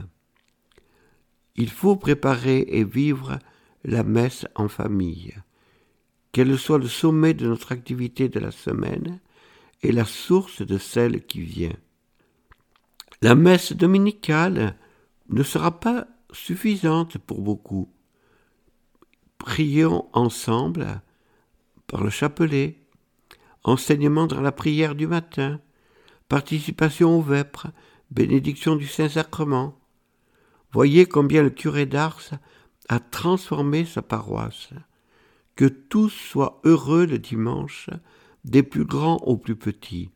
Il 1.54 1.70
faut 1.70 1.96
préparer 1.96 2.66
et 2.68 2.82
vivre 2.82 3.38
la 3.84 4.02
messe 4.02 4.46
en 4.56 4.68
famille, 4.68 5.34
qu'elle 6.32 6.58
soit 6.58 6.78
le 6.78 6.88
sommet 6.88 7.34
de 7.34 7.46
notre 7.46 7.70
activité 7.70 8.28
de 8.28 8.40
la 8.40 8.50
semaine 8.50 9.20
et 9.82 9.92
la 9.92 10.04
source 10.04 10.62
de 10.62 10.78
celle 10.78 11.24
qui 11.24 11.42
vient. 11.42 11.76
La 13.22 13.34
messe 13.34 13.72
dominicale 13.72 14.76
ne 15.28 15.42
sera 15.42 15.78
pas 15.78 16.08
suffisante 16.32 17.18
pour 17.18 17.40
beaucoup. 17.42 17.93
Prions 19.44 20.08
ensemble 20.14 21.02
par 21.86 22.02
le 22.02 22.08
chapelet, 22.08 22.78
enseignement 23.62 24.26
dans 24.26 24.40
la 24.40 24.52
prière 24.52 24.94
du 24.94 25.06
matin, 25.06 25.60
participation 26.30 27.18
aux 27.18 27.20
vêpres, 27.20 27.66
bénédiction 28.10 28.74
du 28.74 28.86
Saint-Sacrement. 28.86 29.78
Voyez 30.72 31.04
combien 31.04 31.42
le 31.42 31.50
curé 31.50 31.84
d'Ars 31.84 32.22
a 32.88 33.00
transformé 33.00 33.84
sa 33.84 34.00
paroisse. 34.00 34.70
Que 35.56 35.66
tous 35.66 36.08
soient 36.08 36.62
heureux 36.64 37.04
le 37.04 37.18
dimanche, 37.18 37.90
des 38.46 38.62
plus 38.62 38.86
grands 38.86 39.18
aux 39.18 39.36
plus 39.36 39.56
petits. 39.56 40.10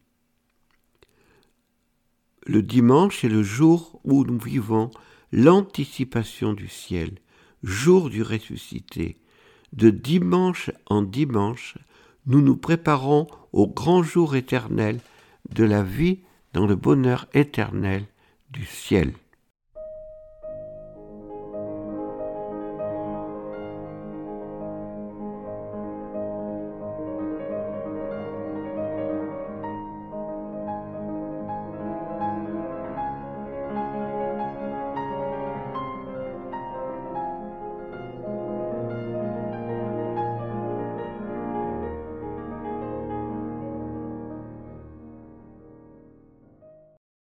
Le 2.46 2.62
dimanche 2.62 3.24
est 3.24 3.28
le 3.28 3.42
jour 3.42 4.00
où 4.04 4.24
nous 4.24 4.38
vivons 4.38 4.90
l'anticipation 5.32 6.54
du 6.54 6.68
ciel, 6.68 7.18
jour 7.62 8.10
du 8.10 8.22
ressuscité. 8.22 9.16
De 9.72 9.90
dimanche 9.90 10.70
en 10.86 11.02
dimanche, 11.02 11.76
nous 12.26 12.40
nous 12.40 12.56
préparons 12.56 13.26
au 13.52 13.66
grand 13.66 14.02
jour 14.02 14.36
éternel 14.36 15.00
de 15.50 15.64
la 15.64 15.82
vie 15.82 16.20
dans 16.52 16.66
le 16.66 16.76
bonheur 16.76 17.26
éternel 17.34 18.04
du 18.50 18.64
ciel. 18.64 19.12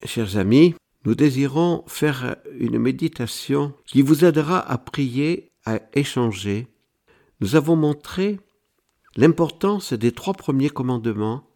Chers 0.05 0.37
amis, 0.37 0.75
nous 1.05 1.15
désirons 1.15 1.83
faire 1.87 2.35
une 2.59 2.77
méditation 2.77 3.73
qui 3.85 4.03
vous 4.03 4.23
aidera 4.23 4.59
à 4.59 4.77
prier, 4.77 5.51
à 5.65 5.79
échanger. 5.93 6.67
Nous 7.41 7.55
avons 7.55 7.75
montré 7.75 8.39
l'importance 9.15 9.93
des 9.93 10.11
trois 10.11 10.33
premiers 10.33 10.69
commandements. 10.69 11.47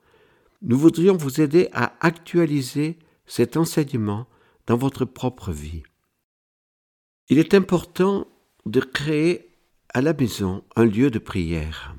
Nous 0.63 0.79
voudrions 0.79 1.15
vous 1.15 1.41
aider 1.41 1.69
à 1.73 1.93
actualiser 1.99 2.97
cet 3.27 3.55
enseignement 3.55 4.25
dans 4.65 4.77
votre 4.77 5.05
propre 5.05 5.51
vie. 5.51 5.83
Il 7.29 7.37
est 7.37 7.53
important 7.53 8.27
de 8.65 8.79
créer 8.79 9.49
à 9.93 10.01
la 10.01 10.13
maison 10.13 10.63
un 10.75 10.85
lieu 10.85 11.11
de 11.11 11.19
prière. 11.19 11.95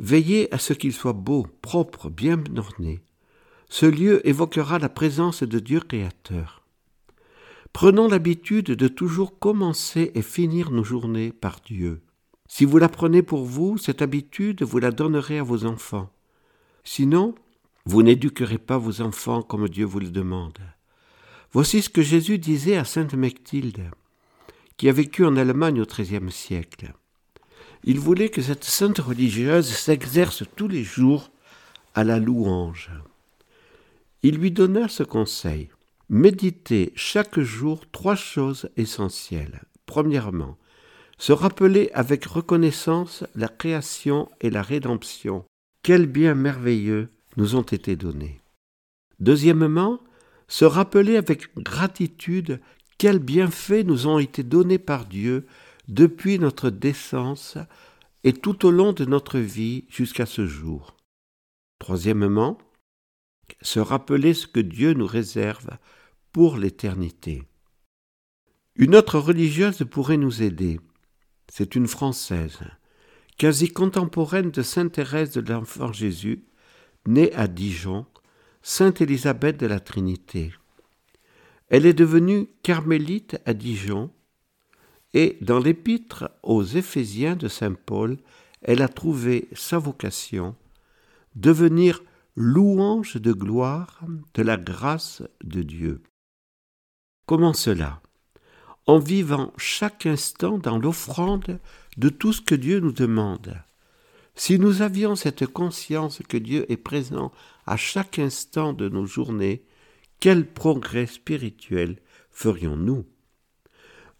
Veillez 0.00 0.52
à 0.52 0.58
ce 0.58 0.72
qu'il 0.72 0.92
soit 0.92 1.12
beau, 1.12 1.46
propre, 1.62 2.10
bien 2.10 2.42
orné. 2.56 3.02
Ce 3.70 3.86
lieu 3.86 4.26
évoquera 4.28 4.80
la 4.80 4.88
présence 4.88 5.44
de 5.44 5.60
Dieu 5.60 5.78
créateur. 5.78 6.62
Prenons 7.72 8.08
l'habitude 8.08 8.66
de 8.66 8.88
toujours 8.88 9.38
commencer 9.38 10.10
et 10.16 10.22
finir 10.22 10.72
nos 10.72 10.82
journées 10.82 11.32
par 11.32 11.60
Dieu. 11.64 12.02
Si 12.48 12.64
vous 12.64 12.78
la 12.78 12.88
prenez 12.88 13.22
pour 13.22 13.44
vous, 13.44 13.78
cette 13.78 14.02
habitude, 14.02 14.64
vous 14.64 14.80
la 14.80 14.90
donnerez 14.90 15.38
à 15.38 15.44
vos 15.44 15.66
enfants. 15.66 16.10
Sinon, 16.82 17.36
vous 17.86 18.02
n'éduquerez 18.02 18.58
pas 18.58 18.76
vos 18.76 19.02
enfants 19.02 19.40
comme 19.40 19.68
Dieu 19.68 19.84
vous 19.84 20.00
le 20.00 20.10
demande. 20.10 20.58
Voici 21.52 21.80
ce 21.80 21.88
que 21.88 22.02
Jésus 22.02 22.38
disait 22.38 22.76
à 22.76 22.84
sainte 22.84 23.14
Mechtilde, 23.14 23.88
qui 24.78 24.88
a 24.88 24.92
vécu 24.92 25.24
en 25.24 25.36
Allemagne 25.36 25.80
au 25.80 25.86
XIIIe 25.86 26.32
siècle. 26.32 26.92
Il 27.84 28.00
voulait 28.00 28.30
que 28.30 28.42
cette 28.42 28.64
sainte 28.64 28.98
religieuse 28.98 29.68
s'exerce 29.68 30.42
tous 30.56 30.66
les 30.66 30.82
jours 30.82 31.30
à 31.94 32.02
la 32.02 32.18
louange. 32.18 32.90
Il 34.22 34.36
lui 34.36 34.50
donna 34.50 34.88
ce 34.88 35.02
conseil. 35.02 35.70
Méditer 36.08 36.92
chaque 36.94 37.40
jour 37.40 37.84
trois 37.90 38.16
choses 38.16 38.68
essentielles. 38.76 39.62
Premièrement, 39.86 40.58
se 41.18 41.32
rappeler 41.32 41.90
avec 41.94 42.24
reconnaissance 42.24 43.24
la 43.34 43.48
création 43.48 44.28
et 44.40 44.50
la 44.50 44.62
rédemption. 44.62 45.44
Quels 45.82 46.06
biens 46.06 46.34
merveilleux 46.34 47.08
nous 47.36 47.56
ont 47.56 47.62
été 47.62 47.96
donnés. 47.96 48.40
Deuxièmement, 49.20 50.00
se 50.48 50.64
rappeler 50.64 51.16
avec 51.16 51.54
gratitude 51.56 52.60
quels 52.98 53.18
bienfaits 53.18 53.84
nous 53.84 54.06
ont 54.06 54.18
été 54.18 54.42
donnés 54.42 54.78
par 54.78 55.06
Dieu 55.06 55.46
depuis 55.88 56.38
notre 56.38 56.70
décence 56.70 57.56
et 58.24 58.32
tout 58.32 58.66
au 58.66 58.70
long 58.70 58.92
de 58.92 59.04
notre 59.04 59.38
vie 59.38 59.84
jusqu'à 59.88 60.26
ce 60.26 60.46
jour. 60.46 60.96
Troisièmement, 61.78 62.58
se 63.62 63.80
rappeler 63.80 64.34
ce 64.34 64.46
que 64.46 64.60
Dieu 64.60 64.92
nous 64.94 65.06
réserve 65.06 65.68
pour 66.32 66.56
l'éternité. 66.56 67.42
Une 68.76 68.94
autre 68.94 69.18
religieuse 69.18 69.84
pourrait 69.90 70.16
nous 70.16 70.42
aider. 70.42 70.80
C'est 71.48 71.74
une 71.74 71.88
Française, 71.88 72.60
quasi 73.36 73.68
contemporaine 73.68 74.50
de 74.50 74.62
Sainte 74.62 74.92
Thérèse 74.92 75.32
de 75.32 75.40
l'Enfant 75.40 75.92
Jésus, 75.92 76.44
née 77.06 77.32
à 77.34 77.48
Dijon, 77.48 78.06
Sainte 78.62 79.00
Élisabeth 79.00 79.56
de 79.56 79.66
la 79.66 79.80
Trinité. 79.80 80.52
Elle 81.68 81.86
est 81.86 81.94
devenue 81.94 82.48
carmélite 82.62 83.38
à 83.46 83.54
Dijon, 83.54 84.10
et 85.12 85.38
dans 85.40 85.58
l'épître 85.58 86.30
aux 86.42 86.62
Éphésiens 86.62 87.36
de 87.36 87.48
Saint 87.48 87.74
Paul, 87.74 88.18
elle 88.62 88.82
a 88.82 88.88
trouvé 88.88 89.48
sa 89.52 89.78
vocation, 89.78 90.54
devenir 91.34 92.02
louange 92.40 93.16
de 93.16 93.32
gloire 93.32 94.00
de 94.32 94.42
la 94.42 94.56
grâce 94.56 95.22
de 95.44 95.62
Dieu. 95.62 96.02
Comment 97.26 97.52
cela? 97.52 98.00
En 98.86 98.98
vivant 98.98 99.52
chaque 99.58 100.06
instant 100.06 100.56
dans 100.56 100.78
l'offrande 100.78 101.60
de 101.98 102.08
tout 102.08 102.32
ce 102.32 102.40
que 102.40 102.54
Dieu 102.54 102.80
nous 102.80 102.92
demande. 102.92 103.62
Si 104.36 104.58
nous 104.58 104.80
avions 104.80 105.16
cette 105.16 105.46
conscience 105.46 106.22
que 106.26 106.38
Dieu 106.38 106.64
est 106.72 106.78
présent 106.78 107.30
à 107.66 107.76
chaque 107.76 108.18
instant 108.18 108.72
de 108.72 108.88
nos 108.88 109.04
journées, 109.04 109.62
quel 110.18 110.46
progrès 110.46 111.06
spirituel 111.06 111.98
ferions-nous? 112.30 113.04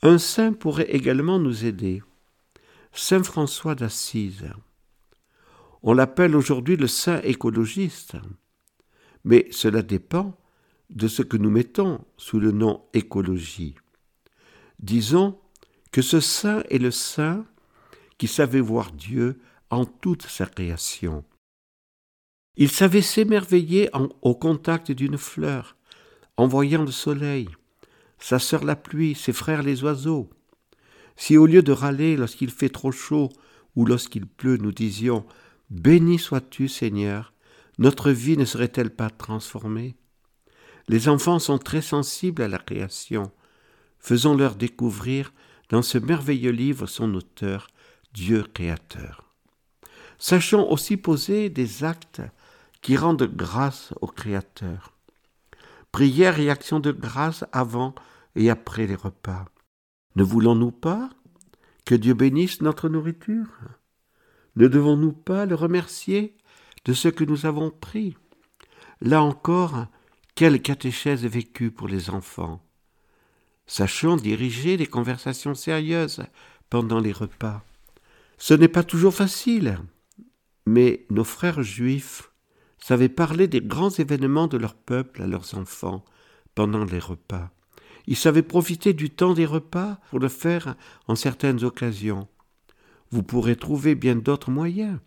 Un 0.03 0.19
saint 0.19 0.53
pourrait 0.53 0.91
également 0.91 1.39
nous 1.39 1.65
aider. 1.65 2.03
Saint 2.93 3.23
François 3.23 3.75
d'Assise. 3.75 4.45
On 5.83 5.95
l'appelle 5.95 6.37
aujourd'hui 6.37 6.77
le 6.77 6.87
saint 6.87 7.21
écologiste. 7.23 8.17
Mais 9.25 9.49
cela 9.51 9.83
dépend 9.83 10.37
de 10.91 11.09
ce 11.09 11.23
que 11.23 11.37
nous 11.37 11.51
mettons 11.51 12.05
sous 12.17 12.41
le 12.41 12.53
nom 12.53 12.83
écologie. 12.93 13.77
Disons 14.79 15.39
que 15.93 16.03
ce 16.03 16.21
saint 16.21 16.63
est 16.71 16.79
le 16.79 16.91
saint 16.91 17.45
qui 18.19 18.27
savait 18.27 18.61
voir 18.61 18.93
Dieu 18.93 19.41
en 19.71 19.85
toute 19.85 20.23
sa 20.23 20.47
création. 20.47 21.25
Il 22.57 22.71
savait 22.71 23.03
s'émerveiller 23.03 23.89
au 24.23 24.35
contact 24.35 24.93
d'une 24.93 25.17
fleur, 25.17 25.77
en 26.37 26.47
voyant 26.47 26.85
le 26.85 26.91
soleil, 26.91 27.49
sa 28.19 28.39
sœur 28.39 28.65
la 28.65 28.77
pluie, 28.77 29.15
ses 29.15 29.33
frères 29.33 29.63
les 29.63 29.83
oiseaux. 29.83 30.29
Si 31.17 31.37
au 31.37 31.47
lieu 31.47 31.63
de 31.63 31.73
râler 31.73 32.17
lorsqu'il 32.17 32.51
fait 32.51 32.69
trop 32.69 32.93
chaud 32.93 33.31
ou 33.77 33.87
lorsqu'il 33.87 34.27
pleut, 34.27 34.57
nous 34.57 34.73
disions 34.73 35.25
Béni 35.71 36.19
sois-tu, 36.19 36.69
Seigneur, 36.69 37.33
notre 37.79 38.11
vie 38.11 38.37
ne 38.37 38.45
serait-elle 38.45 38.91
pas 38.91 39.09
transformée? 39.09 39.97
Les 40.89 41.09
enfants 41.09 41.39
sont 41.39 41.59
très 41.59 41.81
sensibles 41.83 42.43
à 42.43 42.49
la 42.49 42.59
création. 42.59 43.31
Faisons-leur 44.01 44.57
découvrir 44.57 45.33
dans 45.69 45.83
ce 45.83 45.99
merveilleux 45.99 46.51
livre 46.51 46.87
son 46.87 47.15
auteur, 47.15 47.69
Dieu 48.13 48.43
créateur. 48.43 49.33
Sachons 50.19 50.69
aussi 50.69 50.97
poser 50.97 51.49
des 51.49 51.85
actes 51.85 52.21
qui 52.83 52.97
rendent 52.97 53.23
grâce 53.23 53.95
au 54.01 54.07
Créateur. 54.07 54.93
Prière 55.93 56.41
et 56.41 56.51
action 56.51 56.81
de 56.81 56.93
grâce 56.93 57.45
avant 57.53 57.95
et 58.35 58.51
après 58.51 58.87
les 58.87 58.97
repas. 58.97 59.47
Ne 60.17 60.23
voulons-nous 60.23 60.73
pas 60.73 61.11
que 61.85 61.95
Dieu 61.95 62.15
bénisse 62.15 62.61
notre 62.61 62.89
nourriture? 62.89 63.47
Ne 64.61 64.69
devons-nous 64.69 65.13
pas 65.13 65.47
le 65.47 65.55
remercier 65.55 66.37
de 66.85 66.93
ce 66.93 67.09
que 67.09 67.25
nous 67.25 67.47
avons 67.47 67.71
pris? 67.71 68.19
Là 69.01 69.23
encore, 69.23 69.87
quelle 70.35 70.61
catéchèse 70.61 71.25
vécue 71.25 71.71
pour 71.71 71.89
les 71.89 72.11
enfants. 72.11 72.63
Sachons 73.67 74.17
diriger 74.17 74.77
des 74.77 74.87
conversations 74.87 75.55
sérieuses 75.55 76.25
pendant 76.69 77.01
les 77.01 77.13
repas. 77.13 77.65
Ce 78.37 78.53
n'est 78.53 78.69
pas 78.69 78.83
toujours 78.83 79.15
facile, 79.15 79.79
mais 80.67 81.07
nos 81.09 81.25
frères 81.25 81.63
juifs 81.63 82.31
savaient 82.79 83.09
parler 83.09 83.49
des 83.49 83.63
grands 83.63 83.89
événements 83.89 84.47
de 84.47 84.59
leur 84.59 84.75
peuple 84.75 85.23
à 85.23 85.27
leurs 85.27 85.57
enfants 85.57 86.05
pendant 86.55 86.85
les 86.85 86.99
repas. 86.99 87.51
Ils 88.07 88.17
savaient 88.17 88.43
profiter 88.43 88.93
du 88.93 89.09
temps 89.09 89.33
des 89.33 89.47
repas 89.47 90.01
pour 90.11 90.19
le 90.19 90.29
faire 90.29 90.75
en 91.09 91.15
certaines 91.15 91.65
occasions. 91.65 92.29
Vous 93.11 93.23
pourrez 93.23 93.57
trouver 93.57 93.95
bien 93.95 94.17
d'autres 94.17 94.51
moyens 94.51 94.99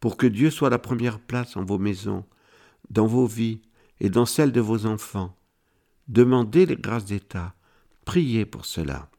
pour 0.00 0.16
que 0.16 0.26
Dieu 0.26 0.50
soit 0.50 0.70
la 0.70 0.78
première 0.78 1.20
place 1.20 1.56
en 1.56 1.64
vos 1.64 1.78
maisons, 1.78 2.24
dans 2.90 3.06
vos 3.06 3.26
vies 3.26 3.60
et 4.00 4.10
dans 4.10 4.26
celles 4.26 4.52
de 4.52 4.60
vos 4.60 4.86
enfants. 4.86 5.36
Demandez 6.08 6.66
les 6.66 6.76
grâces 6.76 7.04
d'État, 7.04 7.54
priez 8.04 8.46
pour 8.46 8.64
cela. 8.64 9.10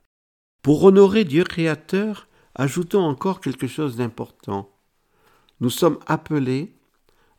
Pour 0.62 0.84
honorer 0.84 1.24
Dieu 1.24 1.44
créateur, 1.44 2.28
ajoutons 2.56 3.04
encore 3.04 3.42
quelque 3.42 3.68
chose 3.68 3.96
d'important. 3.96 4.70
Nous 5.62 5.70
sommes 5.70 6.00
appelés 6.08 6.76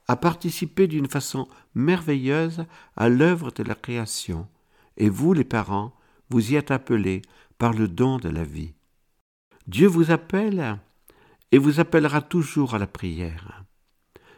à 0.07 0.17
participer 0.17 0.87
d'une 0.87 1.09
façon 1.09 1.47
merveilleuse 1.75 2.65
à 2.97 3.09
l'œuvre 3.09 3.51
de 3.51 3.63
la 3.63 3.75
création, 3.75 4.49
et 4.97 5.09
vous, 5.09 5.33
les 5.33 5.45
parents, 5.45 5.95
vous 6.31 6.53
y 6.53 6.57
êtes 6.57 6.71
appelés 6.71 7.23
par 7.59 7.73
le 7.73 7.89
don 7.89 8.19
de 8.19 8.29
la 8.29 8.45
vie. 8.45 8.73
Dieu 9.71 9.87
vous 9.87 10.11
appelle 10.11 10.81
et 11.53 11.59
vous 11.59 11.79
appellera 11.79 12.23
toujours 12.23 12.75
à 12.75 12.79
la 12.81 12.89
prière. 12.89 13.63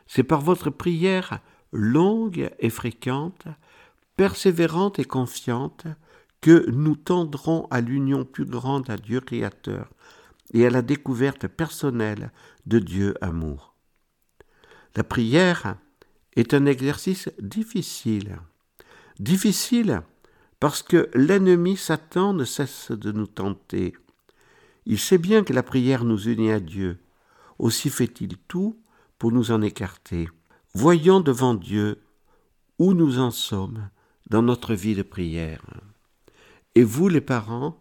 C'est 0.06 0.24
par 0.24 0.42
votre 0.42 0.68
prière 0.68 1.40
longue 1.72 2.50
et 2.58 2.68
fréquente, 2.68 3.46
persévérante 4.18 4.98
et 4.98 5.06
confiante, 5.06 5.86
que 6.42 6.68
nous 6.70 6.96
tendrons 6.96 7.66
à 7.70 7.80
l'union 7.80 8.26
plus 8.26 8.44
grande 8.44 8.90
à 8.90 8.98
Dieu 8.98 9.20
Créateur 9.20 9.88
et 10.52 10.66
à 10.66 10.70
la 10.70 10.82
découverte 10.82 11.48
personnelle 11.48 12.30
de 12.66 12.78
Dieu 12.78 13.14
amour. 13.22 13.74
La 14.96 15.02
prière 15.02 15.76
est 16.36 16.52
un 16.52 16.66
exercice 16.66 17.30
difficile. 17.40 18.36
Difficile 19.18 20.02
parce 20.60 20.82
que 20.82 21.08
l'ennemi 21.14 21.78
Satan 21.78 22.34
ne 22.34 22.44
cesse 22.44 22.90
de 22.90 23.12
nous 23.12 23.26
tenter. 23.26 23.94
Il 24.86 24.98
sait 24.98 25.18
bien 25.18 25.44
que 25.44 25.52
la 25.52 25.62
prière 25.62 26.04
nous 26.04 26.28
unit 26.28 26.50
à 26.50 26.60
Dieu. 26.60 26.98
Aussi 27.58 27.90
fait-il 27.90 28.36
tout 28.48 28.80
pour 29.18 29.32
nous 29.32 29.52
en 29.52 29.62
écarter. 29.62 30.28
Voyons 30.74 31.20
devant 31.20 31.54
Dieu 31.54 32.02
où 32.78 32.94
nous 32.94 33.18
en 33.18 33.30
sommes 33.30 33.88
dans 34.28 34.42
notre 34.42 34.74
vie 34.74 34.94
de 34.94 35.02
prière. 35.02 35.62
Et 36.74 36.82
vous, 36.82 37.08
les 37.08 37.20
parents, 37.20 37.78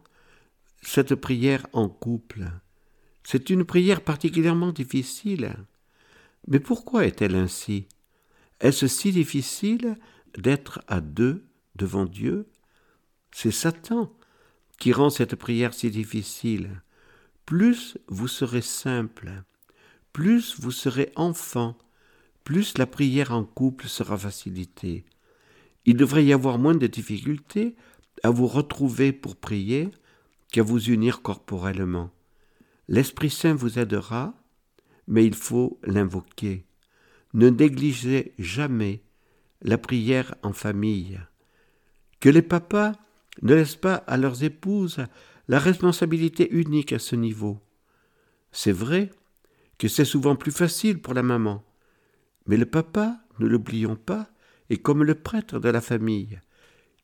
cette 0.82 1.16
prière 1.16 1.66
en 1.74 1.88
couple, 1.88 2.52
c'est 3.24 3.50
une 3.50 3.64
prière 3.64 4.02
particulièrement 4.02 4.72
difficile. 4.72 5.56
Mais 6.48 6.60
pourquoi 6.60 7.06
est-elle 7.06 7.36
ainsi? 7.36 7.88
Est-ce 8.60 8.88
si 8.88 9.12
difficile 9.12 9.98
d'être 10.38 10.82
à 10.88 11.02
deux 11.02 11.46
devant 11.76 12.06
Dieu? 12.06 12.50
C'est 13.32 13.52
Satan 13.52 14.14
qui 14.80 14.92
rend 14.92 15.10
cette 15.10 15.36
prière 15.36 15.74
si 15.74 15.90
difficile. 15.90 16.82
Plus 17.52 17.98
vous 18.08 18.30
serez 18.30 18.62
simple, 18.62 19.44
plus 20.14 20.58
vous 20.58 20.72
serez 20.72 21.12
enfant, 21.18 21.78
plus 22.46 22.78
la 22.78 22.86
prière 22.86 23.34
en 23.34 23.44
couple 23.44 23.88
sera 23.88 24.18
facilitée. 24.18 25.04
Il 25.84 25.98
devrait 25.98 26.24
y 26.24 26.32
avoir 26.32 26.60
moins 26.60 26.76
de 26.76 26.88
difficultés 26.88 27.76
à 28.24 28.30
vous 28.30 28.48
retrouver 28.48 29.12
pour 29.12 29.36
prier 29.36 29.90
qu'à 30.54 30.64
vous 30.64 30.82
unir 30.82 31.22
corporellement. 31.22 32.10
L'Esprit 32.88 33.30
Saint 33.30 33.54
vous 33.54 33.80
aidera, 33.80 34.34
mais 35.08 35.26
il 35.26 35.36
faut 35.36 35.78
l'invoquer. 35.84 36.64
Ne 37.34 37.50
négligez 37.50 38.34
jamais 38.40 39.04
la 39.62 39.78
prière 39.78 40.36
en 40.42 40.54
famille. 40.54 41.20
Que 42.22 42.30
les 42.30 42.44
papas 42.44 42.94
ne 43.42 43.56
laissent 43.56 43.76
pas 43.76 43.96
à 43.96 44.16
leurs 44.16 44.46
épouses 44.46 45.06
la 45.52 45.60
responsabilité 45.60 46.50
unique 46.50 46.94
à 46.94 47.00
ce 47.00 47.14
niveau. 47.18 47.60
C'est 48.54 48.72
vrai 48.72 49.10
que 49.78 49.90
c'est 49.90 50.06
souvent 50.06 50.38
plus 50.38 50.54
facile 50.54 51.02
pour 51.02 51.14
la 51.14 51.24
maman, 51.24 51.62
mais 52.48 52.56
le 52.56 52.66
papa, 52.66 53.20
ne 53.40 53.48
l'oublions 53.48 53.98
pas, 53.98 54.30
est 54.70 54.78
comme 54.78 55.04
le 55.04 55.14
prêtre 55.14 55.60
de 55.60 55.68
la 55.68 55.82
famille, 55.82 56.40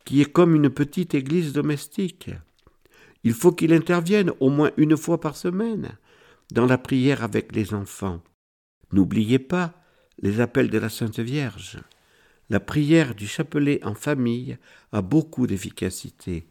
qui 0.06 0.22
est 0.22 0.32
comme 0.32 0.56
une 0.56 0.70
petite 0.70 1.14
église 1.14 1.52
domestique. 1.52 2.30
Il 3.26 3.34
faut 3.34 3.52
qu'il 3.52 3.74
intervienne 3.74 4.32
au 4.40 4.50
moins 4.50 4.72
une 4.78 4.96
fois 4.96 5.20
par 5.20 5.36
semaine 5.36 5.98
dans 6.54 6.68
la 6.68 6.78
prière 6.78 7.26
avec 7.26 7.54
les 7.54 7.74
enfants. 7.74 8.24
N'oubliez 8.94 9.40
pas 9.40 9.74
les 10.22 10.40
appels 10.40 10.70
de 10.70 10.78
la 10.78 10.88
Sainte 10.88 11.20
Vierge. 11.20 11.80
La 12.50 12.62
prière 12.62 13.14
du 13.14 13.28
chapelet 13.28 13.84
en 13.84 13.94
famille 13.94 14.58
a 14.94 15.02
beaucoup 15.02 15.48
d'efficacité. 15.48 16.48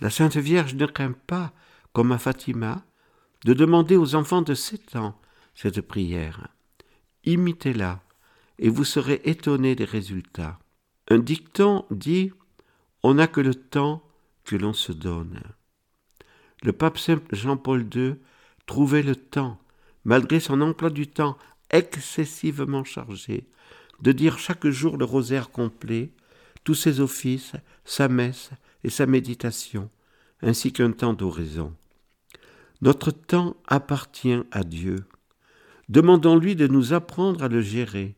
La 0.00 0.10
Sainte 0.10 0.36
Vierge 0.36 0.74
ne 0.74 0.86
craint 0.86 1.12
pas, 1.26 1.52
comme 1.92 2.12
à 2.12 2.18
Fatima, 2.18 2.84
de 3.44 3.54
demander 3.54 3.96
aux 3.96 4.14
enfants 4.14 4.42
de 4.42 4.54
sept 4.54 4.96
ans 4.96 5.20
cette 5.54 5.80
prière. 5.80 6.48
Imitez-la, 7.24 8.02
et 8.58 8.68
vous 8.68 8.84
serez 8.84 9.20
étonné 9.24 9.74
des 9.74 9.84
résultats. 9.84 10.58
Un 11.08 11.18
dicton 11.18 11.84
dit 11.90 12.32
On 13.02 13.14
n'a 13.14 13.26
que 13.26 13.40
le 13.40 13.54
temps 13.54 14.02
que 14.44 14.56
l'on 14.56 14.72
se 14.72 14.92
donne. 14.92 15.40
Le 16.62 16.72
pape 16.72 16.98
Saint 16.98 17.20
Jean-Paul 17.30 17.86
II 17.94 18.16
trouvait 18.66 19.02
le 19.02 19.16
temps, 19.16 19.60
malgré 20.04 20.40
son 20.40 20.60
emploi 20.60 20.90
du 20.90 21.06
temps 21.06 21.36
excessivement 21.70 22.84
chargé, 22.84 23.46
de 24.00 24.12
dire 24.12 24.38
chaque 24.38 24.66
jour 24.66 24.96
le 24.96 25.04
rosaire 25.04 25.50
complet, 25.50 26.12
tous 26.64 26.74
ses 26.74 27.00
offices, 27.00 27.52
sa 27.84 28.08
messe 28.08 28.50
sa 28.90 29.06
méditation, 29.06 29.90
ainsi 30.42 30.72
qu'un 30.72 30.92
temps 30.92 31.14
d'oraison. 31.14 31.74
Notre 32.82 33.10
temps 33.10 33.56
appartient 33.66 34.42
à 34.50 34.64
Dieu. 34.64 35.04
Demandons-lui 35.88 36.56
de 36.56 36.66
nous 36.66 36.92
apprendre 36.92 37.42
à 37.42 37.48
le 37.48 37.60
gérer, 37.60 38.16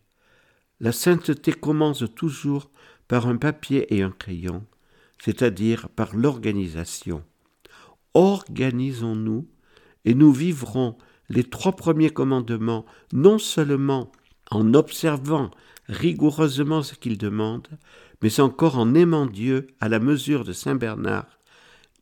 la 0.80 0.92
sainteté 0.92 1.52
commence 1.52 2.04
toujours 2.14 2.70
par 3.08 3.26
un 3.26 3.36
papier 3.36 3.94
et 3.94 4.02
un 4.02 4.10
crayon, 4.10 4.64
c'est-à-dire 5.18 5.88
par 5.88 6.14
l'organisation. 6.14 7.24
Organisons-nous 8.14 9.48
et 10.04 10.14
nous 10.14 10.32
vivrons 10.32 10.96
les 11.28 11.44
trois 11.44 11.72
premiers 11.72 12.10
commandements 12.10 12.84
non 13.12 13.38
seulement 13.38 14.12
en 14.50 14.74
observant 14.74 15.50
rigoureusement 15.88 16.82
ce 16.82 16.94
qu'il 16.94 17.18
demande, 17.18 17.68
mais 18.26 18.40
encore 18.40 18.76
en 18.76 18.92
aimant 18.96 19.26
Dieu 19.26 19.68
à 19.78 19.88
la 19.88 20.00
mesure 20.00 20.42
de 20.42 20.52
Saint 20.52 20.74
Bernard, 20.74 21.38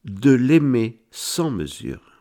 de 0.06 0.30
l'aimer 0.30 1.02
sans 1.10 1.50
mesure. 1.50 2.13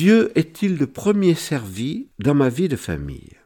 Dieu 0.00 0.32
est-il 0.34 0.78
le 0.78 0.86
premier 0.86 1.34
servi 1.34 2.08
dans 2.18 2.32
ma 2.32 2.48
vie 2.48 2.68
de 2.68 2.76
famille? 2.76 3.36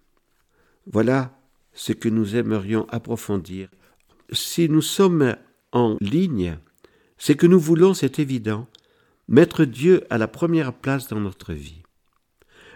Voilà 0.87 1.37
ce 1.73 1.93
que 1.93 2.09
nous 2.09 2.37
aimerions 2.37 2.87
approfondir. 2.91 3.69
Si 4.31 4.69
nous 4.69 4.81
sommes 4.81 5.35
en 5.73 5.97
ligne, 6.01 6.57
c'est 7.19 7.35
que 7.35 7.49
nous 7.49 7.59
voulons, 7.59 7.93
c'est 7.93 8.21
évident, 8.21 8.69
mettre 9.27 9.65
Dieu 9.65 10.05
à 10.11 10.17
la 10.17 10.29
première 10.29 10.73
place 10.73 11.09
dans 11.09 11.19
notre 11.19 11.55
vie. 11.55 11.83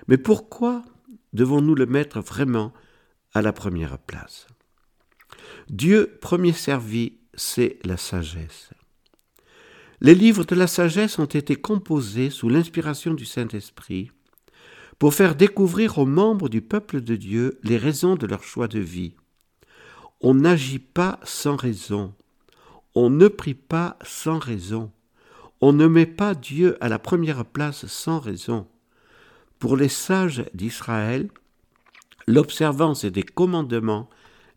Mais 0.09 0.19
pourquoi 0.19 0.85
devons-nous 1.33 1.77
le 1.77 1.87
mettre 1.87 2.19
vraiment 2.19 2.73
à 3.33 3.43
la 3.43 3.53
première 3.53 4.01
place? 4.01 4.49
Dieu 5.69 6.19
premier 6.21 6.53
servi, 6.53 7.21
c'est 7.35 7.79
la 7.85 7.97
sagesse. 7.97 8.71
Les 10.01 10.15
livres 10.15 10.45
de 10.45 10.55
la 10.55 10.67
sagesse 10.67 11.19
ont 11.19 11.25
été 11.25 11.57
composés 11.57 12.31
sous 12.31 12.49
l'inspiration 12.49 13.15
du 13.15 13.25
Saint-Esprit 13.25 14.11
pour 14.99 15.15
faire 15.15 15.35
découvrir 15.35 15.99
aux 15.99 16.07
membres 16.07 16.49
du 16.49 16.61
peuple 16.61 17.01
de 17.01 17.17
Dieu 17.17 17.59
les 17.63 17.77
raisons 17.77 18.17
de 18.17 18.27
leur 18.27 18.43
choix 18.43 18.69
de 18.69 18.81
vie. 18.81 19.15
On 20.21 20.35
n'agit 20.35 20.81
pas 20.81 21.21
sans 21.25 21.57
raison, 21.57 22.13
on 22.95 23.11
ne 23.11 23.29
prie 23.29 23.55
pas 23.55 23.97
sans 24.03 24.39
raison. 24.39 24.91
On 25.61 25.73
ne 25.73 25.87
met 25.87 26.07
pas 26.07 26.35
Dieu 26.35 26.77
à 26.81 26.89
la 26.89 26.99
première 26.99 27.45
place 27.45 27.87
sans 27.87 28.19
raison. 28.19 28.67
Pour 29.59 29.77
les 29.77 29.89
sages 29.89 30.45
d'Israël, 30.55 31.29
l'observance 32.27 33.05
des 33.05 33.23
commandements 33.23 34.09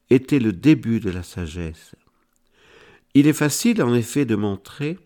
était 0.10 0.39
le 0.39 0.54
début 0.54 1.00
de 1.00 1.10
la 1.10 1.24
sagesse. 1.24 1.96
Il 3.14 3.28
est 3.28 3.34
facile 3.34 3.82
en 3.84 3.94
effet 3.94 4.26
de 4.26 4.36
montrer 4.36 4.98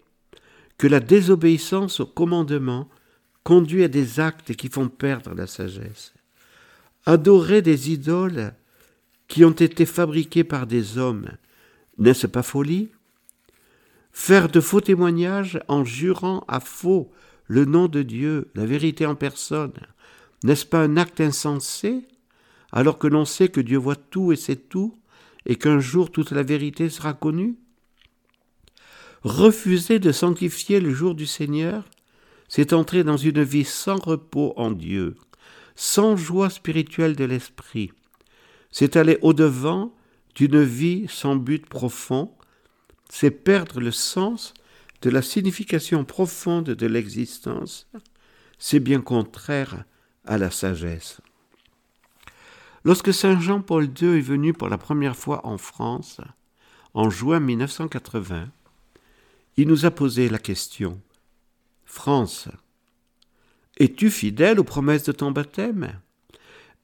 que 0.78 0.88
la 0.88 1.00
désobéissance 1.00 2.00
aux 2.00 2.06
commandements 2.06 2.90
conduit 3.44 3.84
à 3.84 3.88
des 3.88 4.20
actes 4.20 4.56
qui 4.56 4.70
font 4.70 4.90
perdre 4.90 5.34
la 5.34 5.48
sagesse. 5.48 6.14
Adorer 7.06 7.62
des 7.62 7.92
idoles 7.92 8.54
qui 9.28 9.46
ont 9.46 9.52
été 9.52 9.86
fabriquées 9.86 10.44
par 10.44 10.68
des 10.68 10.98
hommes, 10.98 11.30
n'est-ce 11.98 12.28
pas 12.28 12.44
folie? 12.44 12.90
Faire 14.12 14.50
de 14.50 14.60
faux 14.60 14.82
témoignages 14.82 15.60
en 15.68 15.84
jurant 15.84 16.44
à 16.48 16.60
faux 16.60 17.12
le 17.48 17.66
nom 17.66 17.88
de 17.88 18.02
Dieu, 18.02 18.50
la 18.56 18.66
vérité 18.66 19.06
en 19.06 19.16
personne, 19.16 19.74
n'est-ce 20.44 20.66
pas 20.66 20.82
un 20.82 20.98
acte 20.98 21.22
insensé 21.22 22.08
alors 22.72 22.98
que 22.98 23.08
l'on 23.08 23.26
sait 23.26 23.50
que 23.50 23.62
Dieu 23.62 23.78
voit 23.78 23.96
tout 23.96 24.32
et 24.32 24.36
sait 24.36 24.56
tout, 24.56 24.98
et 25.46 25.56
qu'un 25.56 25.80
jour 25.80 26.12
toute 26.12 26.32
la 26.32 26.44
vérité 26.44 26.90
sera 26.90 27.14
connue? 27.14 27.56
Refuser 29.26 29.98
de 29.98 30.12
sanctifier 30.12 30.80
le 30.80 30.94
jour 30.94 31.16
du 31.16 31.26
Seigneur, 31.26 31.84
c'est 32.48 32.74
entrer 32.74 33.04
dans 33.04 33.18
une 33.18 33.42
vie 33.42 33.64
sans 33.66 33.96
repos 33.96 34.54
en 34.56 34.70
Dieu, 34.70 35.16
sans 35.76 36.16
joie 36.16 36.52
spirituelle 36.52 37.16
de 37.16 37.26
l'esprit. 37.26 37.92
C'est 38.70 38.96
aller 38.96 39.18
au-devant 39.24 39.92
d'une 40.36 40.62
vie 40.62 41.08
sans 41.10 41.36
but 41.38 41.66
profond, 41.66 42.36
c'est 43.10 43.32
perdre 43.32 43.80
le 43.80 43.90
sens 43.90 44.54
de 45.02 45.10
la 45.10 45.24
signification 45.24 46.06
profonde 46.06 46.70
de 46.70 46.86
l'existence, 46.86 47.88
c'est 48.60 48.80
bien 48.80 49.02
contraire 49.02 49.86
à 50.26 50.38
la 50.38 50.52
sagesse. 50.52 51.20
Lorsque 52.84 53.12
Saint 53.12 53.40
Jean-Paul 53.40 53.86
II 54.00 54.20
est 54.20 54.22
venu 54.22 54.54
pour 54.54 54.70
la 54.70 54.78
première 54.78 55.16
fois 55.16 55.48
en 55.48 55.58
France, 55.58 56.22
en 56.94 57.10
juin 57.10 57.40
1980, 57.40 58.50
il 59.58 59.68
nous 59.68 59.86
a 59.86 59.92
posé 59.92 60.30
la 60.30 60.40
question 60.40 61.02
France, 61.86 62.50
es-tu 63.78 64.10
fidèle 64.10 64.60
aux 64.60 64.66
promesses 64.66 65.04
de 65.04 65.12
ton 65.12 65.32
baptême? 65.32 66.00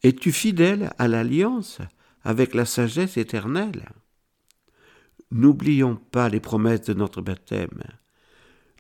Es-tu 0.04 0.32
fidèle 0.32 0.92
à 0.98 1.08
l'alliance 1.08 1.80
avec 2.24 2.54
la 2.54 2.66
sagesse 2.66 3.18
éternelle? 3.18 3.90
N'oublions 5.32 5.96
pas 5.96 6.30
les 6.30 6.40
promesses 6.40 6.82
de 6.82 6.94
notre 6.94 7.22
baptême. 7.22 7.84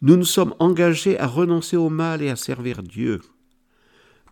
Nous 0.01 0.15
nous 0.15 0.25
sommes 0.25 0.55
engagés 0.59 1.19
à 1.19 1.27
renoncer 1.27 1.77
au 1.77 1.89
mal 1.89 2.21
et 2.21 2.29
à 2.29 2.35
servir 2.35 2.83
Dieu. 2.83 3.21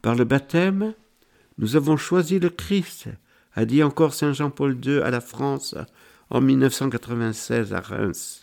Par 0.02 0.16
le 0.16 0.24
baptême, 0.24 0.94
nous 1.58 1.76
avons 1.76 1.98
choisi 1.98 2.40
le 2.40 2.50
Christ, 2.50 3.10
a 3.54 3.66
dit 3.66 3.84
encore 3.84 4.14
Saint 4.14 4.34
Jean-Paul 4.34 4.80
II 4.84 5.02
à 5.02 5.12
la 5.12 5.22
France 5.22 5.76
en 6.30 6.42
1996 6.42 7.74
à 7.74 7.82
Reims. 7.82 8.39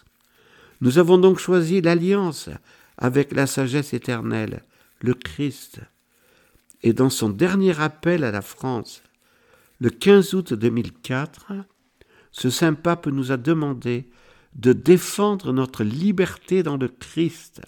Nous 0.80 0.98
avons 0.98 1.18
donc 1.18 1.38
choisi 1.38 1.80
l'alliance 1.80 2.50
avec 2.98 3.32
la 3.32 3.46
sagesse 3.46 3.94
éternelle, 3.94 4.62
le 5.00 5.14
Christ. 5.14 5.80
Et 6.82 6.92
dans 6.92 7.10
son 7.10 7.30
dernier 7.30 7.80
appel 7.80 8.24
à 8.24 8.30
la 8.30 8.42
France, 8.42 9.02
le 9.80 9.90
15 9.90 10.34
août 10.34 10.52
2004, 10.54 11.52
ce 12.30 12.50
saint 12.50 12.74
pape 12.74 13.06
nous 13.06 13.32
a 13.32 13.36
demandé 13.36 14.10
de 14.54 14.72
défendre 14.72 15.52
notre 15.52 15.84
liberté 15.84 16.62
dans 16.62 16.76
le 16.76 16.88
Christ. 16.88 17.62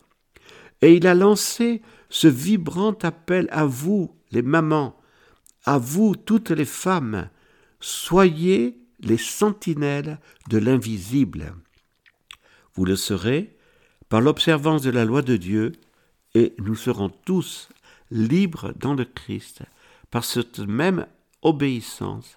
Et 0.81 0.95
il 0.97 1.07
a 1.07 1.15
lancé 1.15 1.83
ce 2.09 2.29
vibrant 2.29 2.97
appel 3.03 3.49
à 3.51 3.65
vous, 3.65 4.15
les 4.31 4.43
mamans, 4.43 4.99
à 5.65 5.79
vous, 5.79 6.17
toutes 6.17 6.51
les 6.51 6.65
femmes, 6.65 7.29
soyez 7.81 8.79
les 9.01 9.19
sentinelles 9.19 10.19
de 10.49 10.59
l'invisible. 10.59 11.55
Vous 12.79 12.85
le 12.85 12.95
serez 12.95 13.57
par 14.09 14.21
l'observance 14.21 14.83
de 14.83 14.91
la 14.91 15.05
loi 15.05 15.21
de 15.21 15.37
Dieu, 15.37 15.73
et 16.37 16.55
nous 16.59 16.77
serons 16.77 17.09
tous 17.09 17.71
libres 18.13 18.73
dans 18.77 18.95
le 18.95 19.05
Christ 19.05 19.65
par 20.13 20.25
cette 20.25 20.61
même 20.61 21.09
obéissance, 21.43 22.37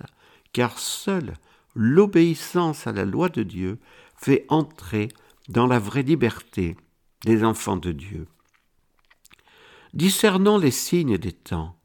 car 0.52 0.80
seule 0.80 1.36
l'obéissance 1.76 2.88
à 2.88 2.92
la 2.92 3.06
loi 3.06 3.30
de 3.30 3.44
Dieu 3.44 3.78
fait 4.16 4.48
entrer 4.50 5.10
dans 5.48 5.68
la 5.68 5.78
vraie 5.78 6.02
liberté 6.02 6.76
des 7.24 7.44
enfants 7.44 7.78
de 7.78 7.92
Dieu. 7.92 8.26
Discernons 9.94 10.58
les 10.58 10.72
signes 10.72 11.20
des 11.20 11.34
temps. 11.34 11.78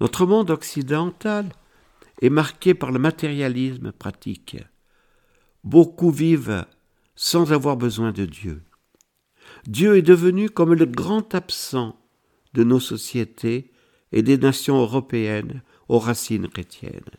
Notre 0.00 0.26
monde 0.26 0.52
occidental 0.52 1.48
est 2.22 2.30
marqué 2.30 2.74
par 2.74 2.92
le 2.92 3.00
matérialisme 3.00 3.90
pratique. 3.90 4.58
Beaucoup 5.64 6.12
vivent 6.12 6.64
sans 7.20 7.50
avoir 7.50 7.76
besoin 7.76 8.12
de 8.12 8.24
Dieu. 8.26 8.62
Dieu 9.66 9.96
est 9.96 10.02
devenu 10.02 10.48
comme 10.48 10.72
le 10.72 10.86
grand 10.86 11.34
absent 11.34 11.98
de 12.54 12.62
nos 12.62 12.78
sociétés 12.78 13.72
et 14.12 14.22
des 14.22 14.38
nations 14.38 14.80
européennes 14.80 15.62
aux 15.88 15.98
racines 15.98 16.46
chrétiennes. 16.46 17.16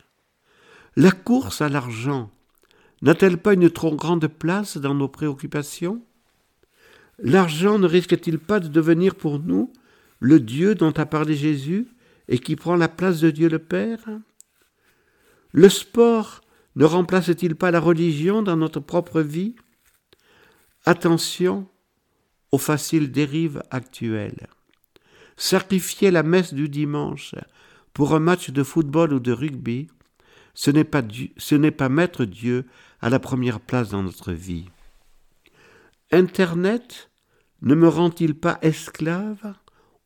La 0.96 1.12
course 1.12 1.62
à 1.62 1.68
l'argent 1.68 2.32
n'a-t-elle 3.02 3.40
pas 3.40 3.56
une 3.56 3.70
trop 3.70 3.94
grande 3.94 4.28
place 4.28 4.78
dans 4.78 4.96
nos 4.96 5.10
préoccupations? 5.10 6.02
L'argent 7.22 7.78
ne 7.78 7.86
risque-t-il 7.86 8.40
pas 8.40 8.62
de 8.62 8.70
devenir 8.70 9.16
pour 9.16 9.38
nous 9.38 9.74
le 10.22 10.40
Dieu 10.40 10.76
dont 10.76 10.92
a 10.92 11.06
parlé 11.06 11.36
Jésus 11.36 11.90
et 12.30 12.40
qui 12.40 12.56
prend 12.56 12.78
la 12.78 12.88
place 12.88 13.20
de 13.20 13.32
Dieu 13.32 13.50
le 13.50 13.60
Père? 13.60 14.00
Le 15.52 15.68
sport 15.68 16.40
ne 16.78 16.86
remplace-t-il 16.86 17.56
pas 17.56 17.72
la 17.72 17.82
religion 17.82 18.42
dans 18.42 18.56
notre 18.56 18.80
propre 18.80 19.20
vie? 19.20 19.56
Attention 20.90 21.68
aux 22.52 22.58
faciles 22.58 23.12
dérives 23.12 23.62
actuelles. 23.70 24.48
Sacrifier 25.38 26.10
la 26.10 26.24
messe 26.24 26.52
du 26.52 26.68
dimanche 26.68 27.36
pour 27.94 28.16
un 28.16 28.20
match 28.20 28.50
de 28.50 28.64
football 28.64 29.14
ou 29.14 29.20
de 29.20 29.32
rugby, 29.32 29.88
ce 30.56 30.72
n'est 30.72 30.84
pas, 31.72 31.90
mettre 31.90 32.26
Dieu 32.26 32.66
à 33.02 33.12
la 33.12 33.20
première 33.20 33.60
place 33.60 33.90
dans 33.90 34.02
notre 34.02 34.32
vie. 34.32 34.66
Internet 36.12 37.12
ne 37.62 37.76
me 37.76 37.88
rend-il 37.88 38.34
pas 38.34 38.58
esclave 38.64 39.54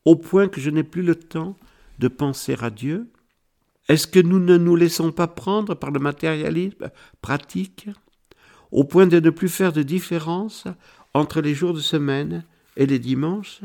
au 0.04 0.16
point 0.16 0.48
que 0.48 0.60
je 0.60 0.68
n'ai 0.68 0.84
plus 0.84 1.02
le 1.02 1.14
temps 1.14 1.56
de 1.98 2.08
penser 2.08 2.56
à 2.60 2.68
Dieu? 2.68 3.10
Est-ce 3.88 4.06
que 4.06 4.20
nous 4.20 4.38
ne 4.38 4.58
nous 4.58 4.76
laissons 4.76 5.12
pas 5.12 5.28
prendre 5.28 5.74
par 5.74 5.92
le 5.92 6.00
matérialisme 6.00 6.90
pratique? 7.22 7.88
Au 8.74 8.82
point 8.82 9.06
de 9.06 9.20
ne 9.20 9.30
plus 9.30 9.48
faire 9.48 9.72
de 9.72 9.82
différence 9.82 10.64
entre 11.14 11.40
les 11.40 11.54
jours 11.54 11.74
de 11.74 11.80
semaine 11.80 12.44
et 12.76 12.86
les 12.86 12.98
dimanches 12.98 13.60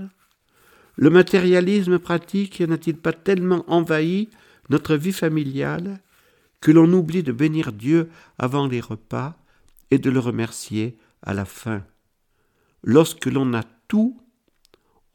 Le 0.95 1.09
matérialisme 1.09 1.97
pratique 1.97 2.61
n'a-t-il 2.61 2.95
pas 2.95 3.11
tellement 3.11 3.65
envahi 3.67 4.29
notre 4.69 4.95
vie 4.95 5.11
familiale 5.11 5.99
que 6.61 6.71
l'on 6.71 6.93
oublie 6.93 7.23
de 7.23 7.31
bénir 7.31 7.73
Dieu 7.73 8.09
avant 8.37 8.67
les 8.67 8.81
repas 8.81 9.35
et 9.89 9.97
de 9.97 10.11
le 10.11 10.19
remercier 10.19 10.99
à 11.23 11.33
la 11.33 11.45
fin? 11.45 11.83
Lorsque 12.83 13.25
l'on 13.25 13.53
a 13.55 13.63
tout, 13.87 14.21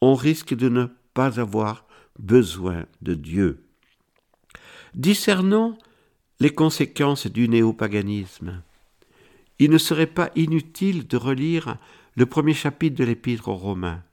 on 0.01 0.13
risque 0.13 0.53
de 0.53 0.67
ne 0.67 0.87
pas 1.13 1.39
avoir 1.39 1.87
besoin 2.19 2.85
de 3.01 3.13
Dieu. 3.13 3.63
Discernons 4.93 5.77
les 6.41 6.53
conséquences 6.53 7.27
du 7.27 7.47
néopaganisme. 7.47 8.61
Il 9.59 9.71
ne 9.71 9.77
serait 9.77 10.07
pas 10.07 10.31
inutile 10.35 11.07
de 11.07 11.17
relire 11.17 11.77
le 12.15 12.25
premier 12.25 12.53
chapitre 12.53 12.95
de 12.95 13.03
l'Épître 13.03 13.47
aux 13.47 13.55
Romains. 13.55 14.03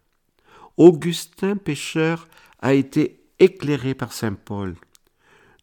Augustin 0.77 1.57
pécheur 1.57 2.29
a 2.61 2.75
été 2.75 3.25
éclairé 3.39 3.95
par 3.95 4.13
Saint 4.13 4.35
Paul. 4.35 4.77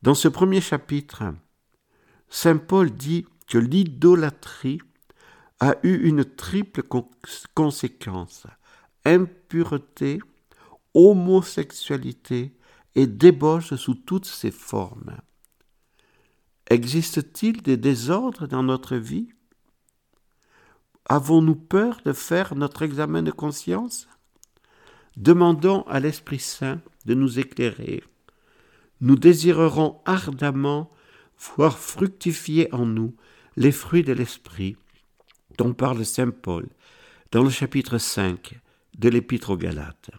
Dans 0.02 0.16
ce 0.16 0.28
premier 0.28 0.62
chapitre, 0.62 1.24
Saint 2.30 2.58
Paul 2.58 2.92
dit 2.92 3.26
que 3.48 3.58
l'idolâtrie 3.58 4.80
a 5.60 5.76
eu 5.84 6.08
une 6.08 6.24
triple 6.24 6.84
conséquence 7.54 8.48
impureté, 9.06 10.20
homosexualité 10.94 12.54
et 12.96 13.08
débauche 13.08 13.76
sous 13.76 13.96
toutes 13.96 14.26
ses 14.26 14.52
formes. 14.52 15.18
Existe-t-il 16.70 17.62
des 17.62 17.78
désordres 17.78 18.48
dans 18.48 18.64
notre 18.64 18.96
vie? 18.96 19.30
Avons-nous 21.12 21.56
peur 21.56 22.02
de 22.06 22.14
faire 22.14 22.54
notre 22.54 22.84
examen 22.84 23.24
de 23.24 23.32
conscience? 23.32 24.08
Demandons 25.18 25.82
à 25.88 26.00
l'Esprit 26.00 26.38
Saint 26.38 26.82
de 27.06 27.16
nous 27.16 27.40
éclairer. 27.40 28.04
Nous 29.02 29.16
désirerons 29.16 30.02
ardemment 30.06 30.92
voir 31.40 31.80
fructifier 31.80 32.72
en 32.76 32.86
nous 32.86 33.16
les 33.58 33.72
fruits 33.72 34.04
de 34.04 34.14
l'Esprit, 34.14 34.78
dont 35.58 35.74
parle 35.74 36.06
Saint 36.06 36.30
Paul 36.30 36.70
dans 37.32 37.44
le 37.44 37.50
chapitre 37.50 37.98
5 37.98 38.60
de 39.00 39.10
l'Épître 39.10 39.50
aux 39.50 39.58
Galates. 39.58 40.12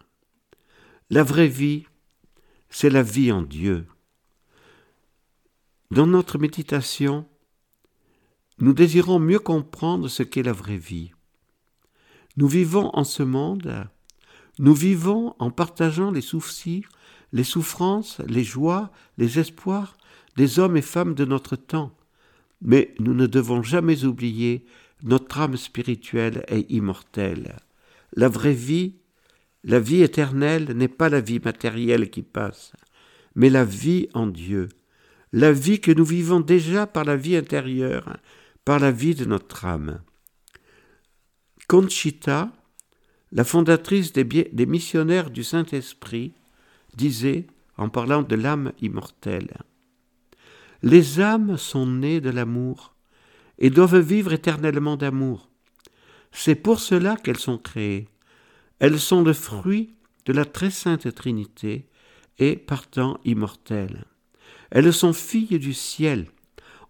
La 1.09 1.23
vraie 1.23 1.47
vie, 1.47 1.85
c'est 2.69 2.89
la 2.89 3.03
vie 3.03 3.31
en 3.31 3.43
Dieu. 3.43 3.87
Dans 5.89 6.07
notre 6.07 6.37
méditation, 6.37 7.25
nous 8.61 8.73
désirons 8.73 9.19
mieux 9.19 9.39
comprendre 9.39 10.07
ce 10.07 10.21
qu'est 10.21 10.43
la 10.43 10.53
vraie 10.53 10.77
vie. 10.77 11.11
Nous 12.37 12.47
vivons 12.47 12.91
en 12.93 13.03
ce 13.03 13.23
monde, 13.23 13.87
nous 14.59 14.75
vivons 14.75 15.35
en 15.39 15.49
partageant 15.49 16.11
les 16.11 16.21
soucis, 16.21 16.85
les 17.33 17.43
souffrances, 17.43 18.19
les 18.27 18.43
joies, 18.43 18.91
les 19.17 19.39
espoirs 19.39 19.97
des 20.37 20.59
hommes 20.59 20.77
et 20.77 20.81
femmes 20.83 21.15
de 21.15 21.25
notre 21.25 21.55
temps, 21.55 21.91
mais 22.61 22.93
nous 22.99 23.13
ne 23.15 23.25
devons 23.25 23.63
jamais 23.63 24.05
oublier 24.05 24.65
notre 25.03 25.39
âme 25.39 25.57
spirituelle 25.57 26.45
et 26.47 26.71
immortelle. 26.73 27.57
La 28.13 28.29
vraie 28.29 28.53
vie, 28.53 28.95
la 29.63 29.79
vie 29.79 30.03
éternelle 30.03 30.71
n'est 30.75 30.87
pas 30.87 31.09
la 31.09 31.19
vie 31.19 31.39
matérielle 31.43 32.11
qui 32.11 32.21
passe, 32.21 32.73
mais 33.35 33.49
la 33.49 33.65
vie 33.65 34.07
en 34.13 34.27
Dieu, 34.27 34.69
la 35.33 35.51
vie 35.51 35.79
que 35.79 35.91
nous 35.91 36.05
vivons 36.05 36.39
déjà 36.39 36.85
par 36.85 37.05
la 37.05 37.15
vie 37.15 37.35
intérieure, 37.35 38.17
par 38.65 38.79
la 38.79 38.91
vie 38.91 39.15
de 39.15 39.25
notre 39.25 39.65
âme. 39.65 40.01
Conchita, 41.67 42.51
la 43.31 43.43
fondatrice 43.43 44.13
des, 44.13 44.65
missionnaires 44.65 45.29
du 45.29 45.43
Saint-Esprit, 45.43 46.33
disait, 46.95 47.47
en 47.77 47.89
parlant 47.89 48.21
de 48.21 48.35
l'âme 48.35 48.73
immortelle, 48.81 49.57
Les 50.83 51.19
âmes 51.19 51.57
sont 51.57 51.85
nées 51.85 52.21
de 52.21 52.29
l'amour 52.29 52.95
et 53.57 53.69
doivent 53.69 53.99
vivre 53.99 54.33
éternellement 54.33 54.97
d'amour. 54.97 55.49
C'est 56.31 56.55
pour 56.55 56.79
cela 56.79 57.15
qu'elles 57.15 57.37
sont 57.37 57.57
créées. 57.57 58.07
Elles 58.79 58.99
sont 58.99 59.21
le 59.21 59.33
fruit 59.33 59.95
de 60.25 60.33
la 60.33 60.45
très 60.45 60.71
sainte 60.71 61.13
Trinité 61.13 61.87
et 62.39 62.55
partant 62.55 63.19
immortelles. 63.25 64.05
Elles 64.71 64.93
sont 64.93 65.13
filles 65.13 65.59
du 65.59 65.73
ciel, 65.73 66.27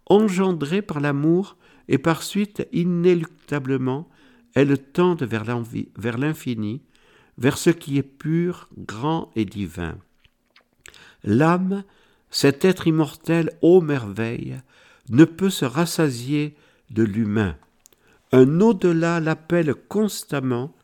engendrées 0.06 0.82
par 0.82 1.00
l'amour 1.00 1.56
et 1.92 1.98
par 1.98 2.22
suite 2.22 2.66
inéluctablement 2.72 4.08
elles 4.54 4.78
tendent 4.78 5.22
vers 5.22 6.18
l'infini, 6.18 6.82
vers 7.38 7.56
ce 7.56 7.70
qui 7.70 7.98
est 7.98 8.02
pur, 8.02 8.68
grand 8.76 9.30
et 9.36 9.44
divin. 9.44 9.96
L'âme, 11.22 11.84
cet 12.30 12.64
être 12.64 12.86
immortel 12.86 13.50
ô 13.60 13.80
merveille, 13.80 14.60
ne 15.10 15.24
peut 15.24 15.50
se 15.50 15.64
rassasier 15.64 16.56
de 16.90 17.02
l'humain. 17.02 17.56
Un 18.32 18.60
au-delà 18.60 19.20
l'appelle 19.20 19.74
constamment, 19.74 20.74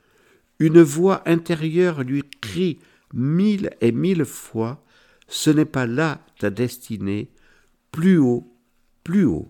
une 0.58 0.82
voix 0.82 1.22
intérieure 1.26 2.02
lui 2.02 2.22
crie 2.40 2.78
mille 3.14 3.70
et 3.80 3.92
mille 3.92 4.24
fois, 4.24 4.84
ce 5.26 5.50
n'est 5.50 5.64
pas 5.64 5.86
là 5.86 6.20
ta 6.38 6.50
destinée, 6.50 7.30
plus 7.92 8.18
haut, 8.18 8.52
plus 9.04 9.24
haut. 9.24 9.48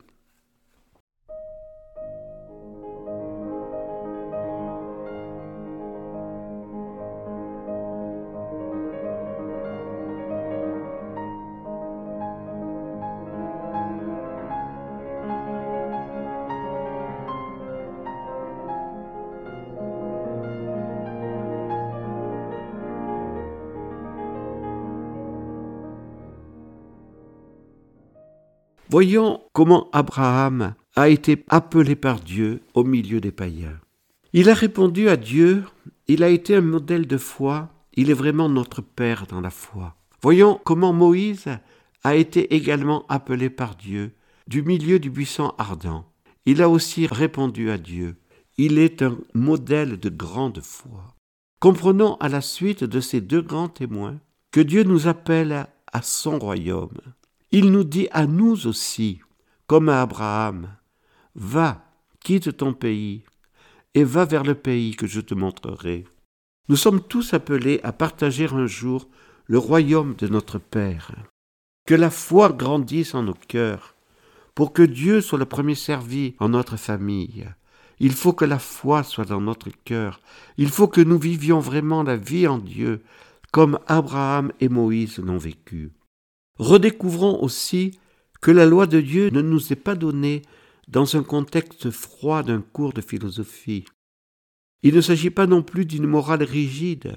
Voyons 28.90 29.42
comment 29.52 29.90
Abraham 29.92 30.74
a 30.96 31.10
été 31.10 31.44
appelé 31.48 31.94
par 31.94 32.20
Dieu 32.20 32.62
au 32.72 32.84
milieu 32.84 33.20
des 33.20 33.32
païens. 33.32 33.78
Il 34.32 34.48
a 34.48 34.54
répondu 34.54 35.10
à 35.10 35.18
Dieu, 35.18 35.64
il 36.06 36.22
a 36.22 36.30
été 36.30 36.56
un 36.56 36.62
modèle 36.62 37.06
de 37.06 37.18
foi, 37.18 37.68
il 37.92 38.08
est 38.10 38.14
vraiment 38.14 38.48
notre 38.48 38.80
Père 38.80 39.26
dans 39.26 39.42
la 39.42 39.50
foi. 39.50 39.94
Voyons 40.22 40.58
comment 40.64 40.94
Moïse 40.94 41.48
a 42.02 42.16
été 42.16 42.54
également 42.54 43.04
appelé 43.10 43.50
par 43.50 43.76
Dieu 43.76 44.12
du 44.46 44.62
milieu 44.62 44.98
du 44.98 45.10
buisson 45.10 45.52
ardent. 45.58 46.06
Il 46.46 46.62
a 46.62 46.70
aussi 46.70 47.06
répondu 47.06 47.70
à 47.70 47.76
Dieu. 47.76 48.16
Il 48.56 48.78
est 48.78 49.02
un 49.02 49.18
modèle 49.34 50.00
de 50.00 50.08
grande 50.08 50.62
foi. 50.62 51.14
Comprenons 51.60 52.14
à 52.20 52.30
la 52.30 52.40
suite 52.40 52.84
de 52.84 53.00
ces 53.00 53.20
deux 53.20 53.42
grands 53.42 53.68
témoins 53.68 54.18
que 54.50 54.60
Dieu 54.60 54.82
nous 54.82 55.08
appelle 55.08 55.66
à 55.92 56.00
son 56.00 56.38
royaume. 56.38 56.96
Il 57.50 57.70
nous 57.70 57.84
dit 57.84 58.08
à 58.12 58.26
nous 58.26 58.66
aussi, 58.66 59.20
comme 59.66 59.88
à 59.88 60.02
Abraham, 60.02 60.76
Va, 61.34 61.82
quitte 62.20 62.56
ton 62.56 62.74
pays, 62.74 63.22
et 63.94 64.04
va 64.04 64.26
vers 64.26 64.44
le 64.44 64.54
pays 64.54 64.94
que 64.96 65.06
je 65.06 65.20
te 65.20 65.32
montrerai. 65.34 66.04
Nous 66.68 66.76
sommes 66.76 67.00
tous 67.00 67.32
appelés 67.32 67.80
à 67.82 67.92
partager 67.92 68.46
un 68.52 68.66
jour 68.66 69.08
le 69.46 69.56
royaume 69.56 70.14
de 70.16 70.28
notre 70.28 70.58
Père. 70.58 71.12
Que 71.86 71.94
la 71.94 72.10
foi 72.10 72.50
grandisse 72.50 73.14
en 73.14 73.22
nos 73.22 73.38
cœurs. 73.48 73.94
Pour 74.54 74.74
que 74.74 74.82
Dieu 74.82 75.22
soit 75.22 75.38
le 75.38 75.46
premier 75.46 75.74
servi 75.74 76.34
en 76.40 76.50
notre 76.50 76.76
famille, 76.76 77.48
il 77.98 78.12
faut 78.12 78.34
que 78.34 78.44
la 78.44 78.58
foi 78.58 79.02
soit 79.04 79.24
dans 79.24 79.40
notre 79.40 79.70
cœur. 79.84 80.20
Il 80.58 80.68
faut 80.68 80.88
que 80.88 81.00
nous 81.00 81.18
vivions 81.18 81.60
vraiment 81.60 82.02
la 82.02 82.16
vie 82.16 82.46
en 82.46 82.58
Dieu, 82.58 83.02
comme 83.52 83.78
Abraham 83.86 84.52
et 84.60 84.68
Moïse 84.68 85.18
l'ont 85.18 85.38
vécu. 85.38 85.92
Redécouvrons 86.58 87.42
aussi 87.42 87.98
que 88.40 88.50
la 88.50 88.66
loi 88.66 88.86
de 88.86 89.00
Dieu 89.00 89.30
ne 89.30 89.42
nous 89.42 89.72
est 89.72 89.76
pas 89.76 89.94
donnée 89.94 90.42
dans 90.88 91.16
un 91.16 91.22
contexte 91.22 91.90
froid 91.90 92.42
d'un 92.42 92.60
cours 92.60 92.92
de 92.92 93.00
philosophie. 93.00 93.84
Il 94.82 94.94
ne 94.94 95.00
s'agit 95.00 95.30
pas 95.30 95.46
non 95.46 95.62
plus 95.62 95.84
d'une 95.84 96.06
morale 96.06 96.42
rigide. 96.42 97.16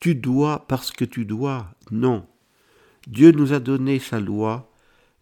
Tu 0.00 0.14
dois 0.14 0.66
parce 0.68 0.90
que 0.90 1.04
tu 1.04 1.24
dois. 1.24 1.74
Non. 1.90 2.26
Dieu 3.06 3.30
nous 3.32 3.52
a 3.52 3.60
donné 3.60 3.98
sa 3.98 4.20
loi 4.20 4.70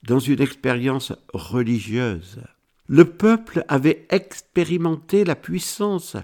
dans 0.03 0.19
une 0.19 0.41
expérience 0.41 1.13
religieuse. 1.33 2.41
Le 2.87 3.05
peuple 3.05 3.65
avait 3.69 4.07
expérimenté 4.11 5.25
la 5.25 5.37
puissance 5.37 6.17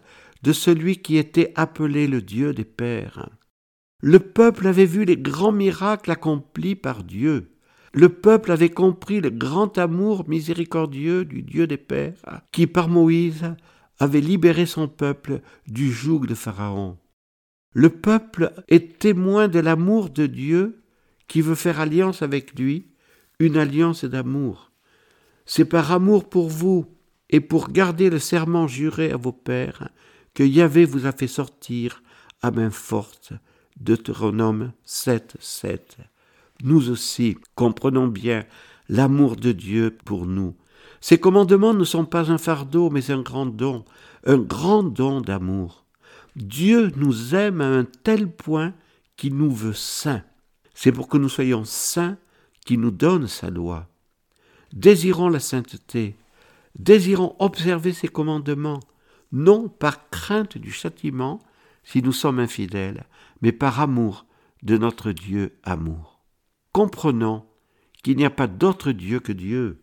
de 0.42 0.52
celui 0.52 0.98
qui 0.98 1.16
était 1.16 1.52
appelé 1.54 2.06
le 2.06 2.20
Dieu 2.20 2.52
des 2.52 2.64
pères. 2.64 3.28
Le 4.00 4.18
peuple 4.18 4.66
avait 4.66 4.86
vu 4.86 5.04
les 5.04 5.16
grands 5.16 5.52
miracles 5.52 6.10
accomplis 6.10 6.74
par 6.74 7.04
Dieu. 7.04 7.50
Le 7.92 8.08
peuple 8.08 8.52
avait 8.52 8.70
compris 8.70 9.20
le 9.20 9.30
grand 9.30 9.76
amour 9.76 10.28
miséricordieux 10.28 11.24
du 11.24 11.42
Dieu 11.42 11.66
des 11.66 11.76
Pères, 11.76 12.42
qui 12.52 12.66
par 12.66 12.88
Moïse 12.88 13.54
avait 13.98 14.20
libéré 14.20 14.64
son 14.64 14.88
peuple 14.88 15.40
du 15.66 15.92
joug 15.92 16.26
de 16.26 16.34
Pharaon. 16.34 16.96
Le 17.72 17.90
peuple 17.90 18.52
est 18.68 18.98
témoin 18.98 19.48
de 19.48 19.58
l'amour 19.58 20.08
de 20.08 20.26
Dieu 20.26 20.82
qui 21.28 21.42
veut 21.42 21.54
faire 21.54 21.78
alliance 21.78 22.22
avec 22.22 22.58
lui, 22.58 22.88
une 23.38 23.56
alliance 23.56 24.04
d'amour. 24.04 24.72
C'est 25.44 25.64
par 25.64 25.92
amour 25.92 26.28
pour 26.28 26.48
vous 26.48 26.86
et 27.28 27.40
pour 27.40 27.70
garder 27.70 28.08
le 28.08 28.18
serment 28.18 28.66
juré 28.66 29.12
à 29.12 29.16
vos 29.16 29.32
pères 29.32 29.90
que 30.34 30.42
Yahvé 30.42 30.84
vous 30.84 31.06
a 31.06 31.12
fait 31.12 31.28
sortir 31.28 32.02
à 32.42 32.50
main 32.50 32.70
forte 32.70 33.32
Deutéronome 33.80 34.72
7, 34.84 35.36
7. 35.40 35.96
Nous 36.62 36.90
aussi 36.90 37.38
comprenons 37.54 38.06
bien 38.06 38.44
l'amour 38.88 39.36
de 39.36 39.52
Dieu 39.52 39.96
pour 40.04 40.26
nous. 40.26 40.54
Ces 41.00 41.18
commandements 41.18 41.72
ne 41.72 41.84
sont 41.84 42.04
pas 42.04 42.30
un 42.30 42.36
fardeau, 42.36 42.90
mais 42.90 43.10
un 43.10 43.22
grand 43.22 43.46
don, 43.46 43.84
un 44.26 44.36
grand 44.36 44.82
don 44.82 45.22
d'amour. 45.22 45.86
Dieu 46.36 46.92
nous 46.96 47.34
aime 47.34 47.62
à 47.62 47.68
un 47.68 47.84
tel 47.84 48.30
point 48.30 48.74
qu'il 49.16 49.36
nous 49.36 49.50
veut 49.50 49.72
saints. 49.72 50.22
C'est 50.74 50.92
pour 50.92 51.08
que 51.08 51.16
nous 51.16 51.28
soyons 51.28 51.64
saints 51.64 52.18
qu'il 52.66 52.80
nous 52.80 52.90
donne 52.90 53.26
sa 53.26 53.48
loi. 53.48 53.88
Désirons 54.72 55.30
la 55.30 55.40
sainteté, 55.40 56.16
désirons 56.78 57.34
observer 57.38 57.92
ses 57.92 58.08
commandements, 58.08 58.80
non 59.32 59.68
par 59.68 60.10
crainte 60.10 60.58
du 60.58 60.70
châtiment 60.70 61.40
si 61.82 62.02
nous 62.02 62.12
sommes 62.12 62.38
infidèles, 62.38 63.04
mais 63.42 63.52
par 63.52 63.80
amour 63.80 64.26
de 64.62 64.76
notre 64.76 65.12
Dieu 65.12 65.58
amour. 65.62 66.22
Comprenons 66.72 67.46
qu'il 68.02 68.16
n'y 68.16 68.24
a 68.24 68.30
pas 68.30 68.46
d'autre 68.46 68.92
Dieu 68.92 69.20
que 69.20 69.32
Dieu, 69.32 69.82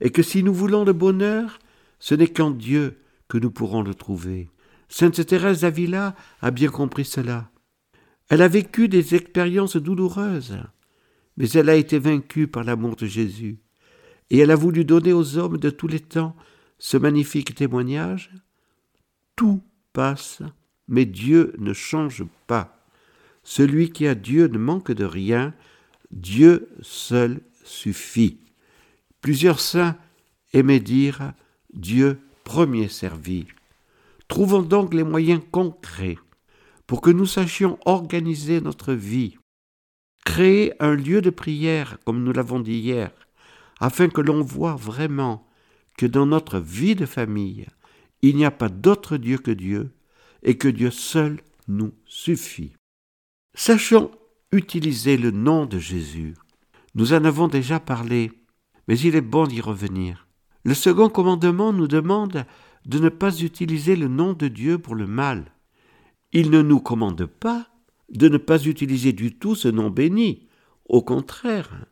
et 0.00 0.10
que 0.10 0.22
si 0.22 0.42
nous 0.42 0.54
voulons 0.54 0.84
le 0.84 0.92
bonheur, 0.92 1.58
ce 1.98 2.14
n'est 2.14 2.28
qu'en 2.28 2.50
Dieu 2.50 3.02
que 3.28 3.38
nous 3.38 3.50
pourrons 3.50 3.82
le 3.82 3.94
trouver. 3.94 4.50
Sainte 4.88 5.24
Thérèse 5.24 5.60
d'Avila 5.60 6.14
a 6.40 6.50
bien 6.50 6.70
compris 6.70 7.04
cela. 7.04 7.50
Elle 8.28 8.42
a 8.42 8.48
vécu 8.48 8.88
des 8.88 9.14
expériences 9.14 9.76
douloureuses, 9.76 10.58
mais 11.36 11.50
elle 11.50 11.68
a 11.68 11.76
été 11.76 11.98
vaincue 11.98 12.48
par 12.48 12.64
l'amour 12.64 12.96
de 12.96 13.06
Jésus, 13.06 13.60
et 14.30 14.38
elle 14.38 14.50
a 14.50 14.56
voulu 14.56 14.84
donner 14.84 15.12
aux 15.12 15.36
hommes 15.36 15.58
de 15.58 15.70
tous 15.70 15.88
les 15.88 16.00
temps 16.00 16.36
ce 16.78 16.96
magnifique 16.96 17.54
témoignage 17.54 18.30
Tout 19.36 19.62
passe, 19.92 20.42
mais 20.88 21.04
Dieu 21.04 21.54
ne 21.58 21.72
change 21.72 22.24
pas. 22.46 22.79
Celui 23.42 23.90
qui 23.90 24.06
a 24.06 24.14
Dieu 24.14 24.46
ne 24.48 24.58
manque 24.58 24.92
de 24.92 25.04
rien, 25.04 25.54
Dieu 26.10 26.68
seul 26.82 27.40
suffit. 27.64 28.38
Plusieurs 29.20 29.60
saints 29.60 29.96
aimaient 30.52 30.80
dire 30.80 31.32
Dieu 31.72 32.20
premier 32.44 32.88
servi. 32.88 33.46
Trouvons 34.28 34.62
donc 34.62 34.94
les 34.94 35.04
moyens 35.04 35.40
concrets 35.50 36.18
pour 36.86 37.00
que 37.00 37.10
nous 37.10 37.26
sachions 37.26 37.78
organiser 37.84 38.60
notre 38.60 38.92
vie, 38.92 39.38
créer 40.24 40.72
un 40.82 40.94
lieu 40.94 41.22
de 41.22 41.30
prière, 41.30 41.98
comme 42.04 42.24
nous 42.24 42.32
l'avons 42.32 42.60
dit 42.60 42.78
hier, 42.78 43.12
afin 43.78 44.08
que 44.08 44.20
l'on 44.20 44.42
voit 44.42 44.74
vraiment 44.74 45.46
que 45.96 46.06
dans 46.06 46.26
notre 46.26 46.58
vie 46.58 46.94
de 46.94 47.06
famille, 47.06 47.66
il 48.22 48.36
n'y 48.36 48.44
a 48.44 48.50
pas 48.50 48.68
d'autre 48.68 49.16
Dieu 49.16 49.38
que 49.38 49.50
Dieu, 49.50 49.92
et 50.42 50.56
que 50.56 50.68
Dieu 50.68 50.90
seul 50.90 51.40
nous 51.68 51.92
suffit. 52.06 52.72
Sachons 53.62 54.10
utiliser 54.52 55.18
le 55.18 55.32
nom 55.32 55.66
de 55.66 55.78
Jésus. 55.78 56.34
Nous 56.94 57.12
en 57.12 57.26
avons 57.26 57.46
déjà 57.46 57.78
parlé, 57.78 58.32
mais 58.88 58.98
il 58.98 59.14
est 59.14 59.20
bon 59.20 59.46
d'y 59.46 59.60
revenir. 59.60 60.26
Le 60.64 60.72
second 60.72 61.10
commandement 61.10 61.70
nous 61.70 61.86
demande 61.86 62.46
de 62.86 62.98
ne 62.98 63.10
pas 63.10 63.38
utiliser 63.40 63.96
le 63.96 64.08
nom 64.08 64.32
de 64.32 64.48
Dieu 64.48 64.78
pour 64.78 64.94
le 64.94 65.06
mal. 65.06 65.44
Il 66.32 66.48
ne 66.50 66.62
nous 66.62 66.80
commande 66.80 67.26
pas 67.26 67.66
de 68.08 68.30
ne 68.30 68.38
pas 68.38 68.64
utiliser 68.64 69.12
du 69.12 69.36
tout 69.36 69.54
ce 69.54 69.68
nom 69.68 69.90
béni. 69.90 70.48
Au 70.86 71.02
contraire, 71.02 71.84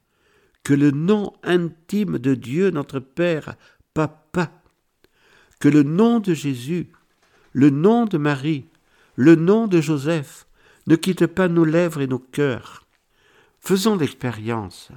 que 0.64 0.72
le 0.72 0.90
nom 0.90 1.34
intime 1.42 2.18
de 2.18 2.34
Dieu, 2.34 2.70
notre 2.70 2.98
Père, 2.98 3.56
Papa, 3.92 4.50
que 5.60 5.68
le 5.68 5.82
nom 5.82 6.18
de 6.18 6.32
Jésus, 6.32 6.88
le 7.52 7.68
nom 7.68 8.06
de 8.06 8.16
Marie, 8.16 8.64
le 9.16 9.34
nom 9.34 9.66
de 9.66 9.82
Joseph 9.82 10.47
ne 10.88 10.96
quitte 10.96 11.26
pas 11.26 11.48
nos 11.48 11.66
lèvres 11.66 12.00
et 12.00 12.06
nos 12.06 12.18
cœurs. 12.18 12.86
Faisons 13.60 13.96
l'expérience. 13.96 14.88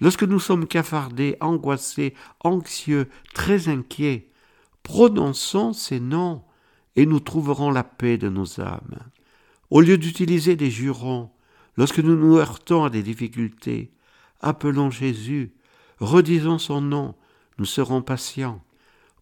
Lorsque 0.00 0.22
nous 0.22 0.38
sommes 0.38 0.68
cafardés, 0.68 1.36
angoissés, 1.40 2.14
anxieux, 2.44 3.08
très 3.34 3.68
inquiets, 3.68 4.30
prononçons 4.84 5.72
ces 5.72 5.98
noms 5.98 6.44
et 6.94 7.04
nous 7.04 7.18
trouverons 7.18 7.72
la 7.72 7.82
paix 7.82 8.16
de 8.16 8.28
nos 8.28 8.60
âmes. 8.60 8.98
Au 9.70 9.80
lieu 9.80 9.98
d'utiliser 9.98 10.54
des 10.54 10.70
jurons, 10.70 11.30
lorsque 11.76 11.98
nous 11.98 12.16
nous 12.16 12.36
heurtons 12.36 12.84
à 12.84 12.90
des 12.90 13.02
difficultés, 13.02 13.90
appelons 14.40 14.92
Jésus, 14.92 15.52
redisons 15.98 16.58
son 16.58 16.80
nom, 16.80 17.16
nous 17.58 17.64
serons 17.64 18.02
patients. 18.02 18.62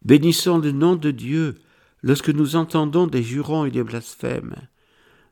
Bénissons 0.04 0.58
le 0.58 0.72
nom 0.72 0.94
de 0.94 1.10
Dieu 1.10 1.54
lorsque 2.02 2.28
nous 2.28 2.54
entendons 2.54 3.06
des 3.06 3.22
jurons 3.22 3.64
et 3.64 3.70
des 3.70 3.82
blasphèmes. 3.82 4.56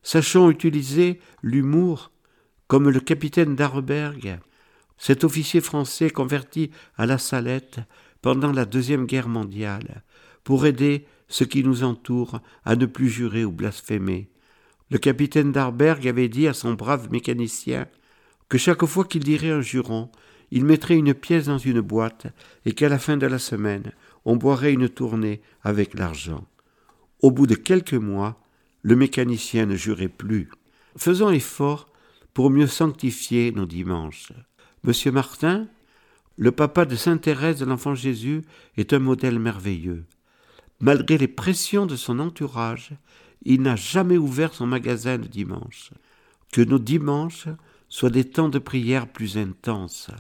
Sachons 0.05 0.51
utiliser 0.51 1.19
l'humour, 1.43 2.13
comme 2.69 2.91
le 2.91 3.01
capitaine 3.01 3.57
d'Arberg, 3.57 4.39
cet 4.99 5.25
officier 5.25 5.63
français 5.63 6.11
converti 6.11 6.71
à 6.97 7.07
la 7.07 7.17
salette 7.17 7.81
pendant 8.21 8.53
la 8.53 8.67
Deuxième 8.67 9.07
Guerre 9.07 9.29
mondiale, 9.29 10.05
pour 10.45 10.67
aider 10.67 11.07
ceux 11.29 11.47
qui 11.47 11.65
nous 11.65 11.85
entourent 11.85 12.41
à 12.67 12.77
ne 12.77 12.85
plus 12.85 13.09
jurer 13.09 13.47
ou 13.47 13.51
blasphémer. 13.51 14.29
Le 14.91 14.99
capitaine 14.99 15.53
d'Arberg 15.53 16.07
avait 16.07 16.29
dit 16.29 16.47
à 16.49 16.53
son 16.53 16.75
brave 16.75 17.11
mécanicien 17.11 17.89
que 18.51 18.59
chaque 18.59 18.85
fois 18.85 19.07
qu'il 19.07 19.25
dirait 19.25 19.51
un 19.51 19.63
juron, 19.63 20.11
il 20.51 20.67
mettrait 20.67 20.97
une 20.97 21.15
pièce 21.15 21.47
dans 21.47 21.59
une 21.59 21.81
boîte 21.81 22.27
et 22.67 22.73
qu'à 22.73 22.91
la 22.91 22.99
fin 22.99 23.17
de 23.17 23.27
la 23.27 23.39
semaine, 23.39 23.93
on 24.27 24.37
boirait 24.37 24.75
une 24.75 24.91
tournée 24.91 25.41
avec 25.63 25.95
l'argent. 25.95 26.47
Au 27.23 27.31
bout 27.31 27.47
de 27.47 27.55
quelques 27.55 27.95
mois, 27.95 28.44
le 28.85 28.95
mécanicien 28.95 29.67
ne 29.67 29.75
jurait 29.75 30.09
plus. 30.09 30.51
Faisons 30.97 31.31
effort 31.31 31.89
pour 32.35 32.51
mieux 32.51 32.69
sanctifier 32.69 33.51
nos 33.51 33.67
dimanches. 33.67 34.33
Monsieur 34.85 35.11
Martin, 35.11 35.67
le 36.37 36.53
papa 36.53 36.85
de 36.85 36.95
Sainte 36.95 37.23
Thérèse 37.23 37.59
de 37.59 37.65
l'Enfant 37.65 37.95
Jésus, 37.95 38.43
est 38.77 38.93
un 38.93 38.99
modèle 38.99 39.39
merveilleux. 39.39 40.05
Malgré 40.81 41.17
les 41.17 41.29
pressions 41.29 41.87
de 41.87 41.97
son 41.97 42.19
entourage, 42.19 42.91
il 43.43 43.63
n'a 43.63 43.75
jamais 43.75 44.19
ouvert 44.19 44.53
son 44.53 44.67
magasin 44.67 45.17
le 45.17 45.29
dimanche. 45.29 45.91
Que 46.53 46.61
nos 46.61 46.79
dimanches 46.79 47.49
soient 47.89 48.11
des 48.11 48.29
temps 48.29 48.51
de 48.51 48.59
prière 48.59 49.09
plus 49.09 49.39
intenses 49.39 50.11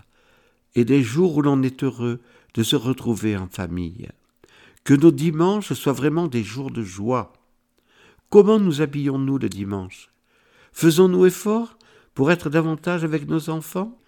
et 0.75 0.87
des 0.87 1.03
jours 1.03 1.37
où 1.37 1.43
l'on 1.43 1.63
est 1.63 1.85
heureux 1.85 2.21
de 2.55 2.63
se 2.63 2.77
retrouver 2.77 3.37
en 3.37 3.47
famille. 3.47 4.09
Que 4.85 4.95
nos 4.95 5.11
dimanches 5.11 5.75
soient 5.75 5.93
vraiment 5.93 6.29
des 6.29 6.43
jours 6.43 6.71
de 6.71 6.83
joie. 6.83 7.34
Comment 8.31 8.59
nous 8.59 8.81
habillons-nous 8.81 9.39
le 9.39 9.49
dimanche? 9.49 10.11
Faisons-nous 10.73 11.27
effort 11.27 11.79
pour 12.15 12.33
être 12.33 12.51
davantage 12.51 13.05
avec 13.05 13.29
nos 13.29 13.51
enfants? 13.51 13.99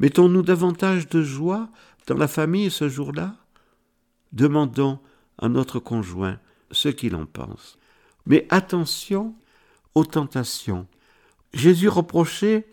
Mettons-nous 0.00 0.42
davantage 0.42 1.08
de 1.08 1.22
joie 1.22 1.68
dans 2.06 2.16
la 2.16 2.28
famille 2.28 2.70
ce 2.70 2.88
jour-là? 2.88 3.36
Demandons 4.32 4.98
à 5.38 5.48
notre 5.48 5.78
conjoint 5.78 6.38
ce 6.70 6.88
qu'il 6.88 7.14
en 7.14 7.26
pense. 7.26 7.78
Mais 8.26 8.46
attention 8.50 9.34
aux 9.94 10.04
tentations. 10.04 10.86
Jésus 11.52 11.88
reprochait 11.88 12.66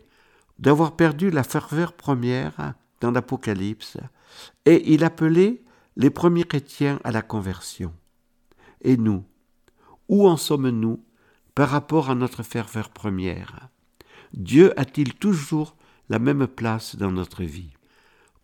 d'avoir 0.58 0.96
perdu 0.96 1.30
la 1.30 1.42
ferveur 1.42 1.92
première 1.92 2.74
dans 3.00 3.10
l'Apocalypse, 3.10 3.98
et 4.64 4.92
il 4.92 5.04
appelait 5.04 5.62
les 5.96 6.10
premiers 6.10 6.44
chrétiens 6.44 6.98
à 7.04 7.10
la 7.10 7.22
conversion. 7.22 7.92
Et 8.82 8.96
nous, 8.96 9.24
où 10.08 10.28
en 10.28 10.36
sommes-nous 10.36 11.02
par 11.54 11.70
rapport 11.70 12.10
à 12.10 12.14
notre 12.14 12.42
ferveur 12.42 12.90
première? 12.90 13.68
Dieu 14.32 14.78
a-t-il 14.78 15.14
toujours 15.14 15.76
la 16.08 16.18
même 16.18 16.46
place 16.46 16.96
dans 16.96 17.12
notre 17.12 17.42
vie? 17.42 17.72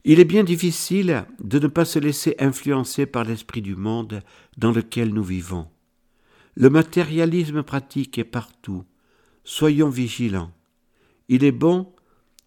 Il 0.04 0.18
est 0.18 0.24
bien 0.24 0.42
difficile 0.42 1.24
de 1.42 1.58
ne 1.60 1.68
pas 1.68 1.84
se 1.84 1.98
laisser 1.98 2.34
influencer 2.40 3.06
par 3.06 3.24
l'esprit 3.24 3.62
du 3.62 3.76
monde 3.76 4.22
dans 4.56 4.72
lequel 4.72 5.14
nous 5.14 5.22
vivons. 5.22 5.68
Le 6.54 6.70
matérialisme 6.70 7.62
pratique 7.62 8.18
est 8.18 8.24
partout. 8.24 8.84
Soyons 9.44 9.88
vigilants. 9.88 10.50
Il 11.28 11.44
est 11.44 11.52
bon 11.52 11.92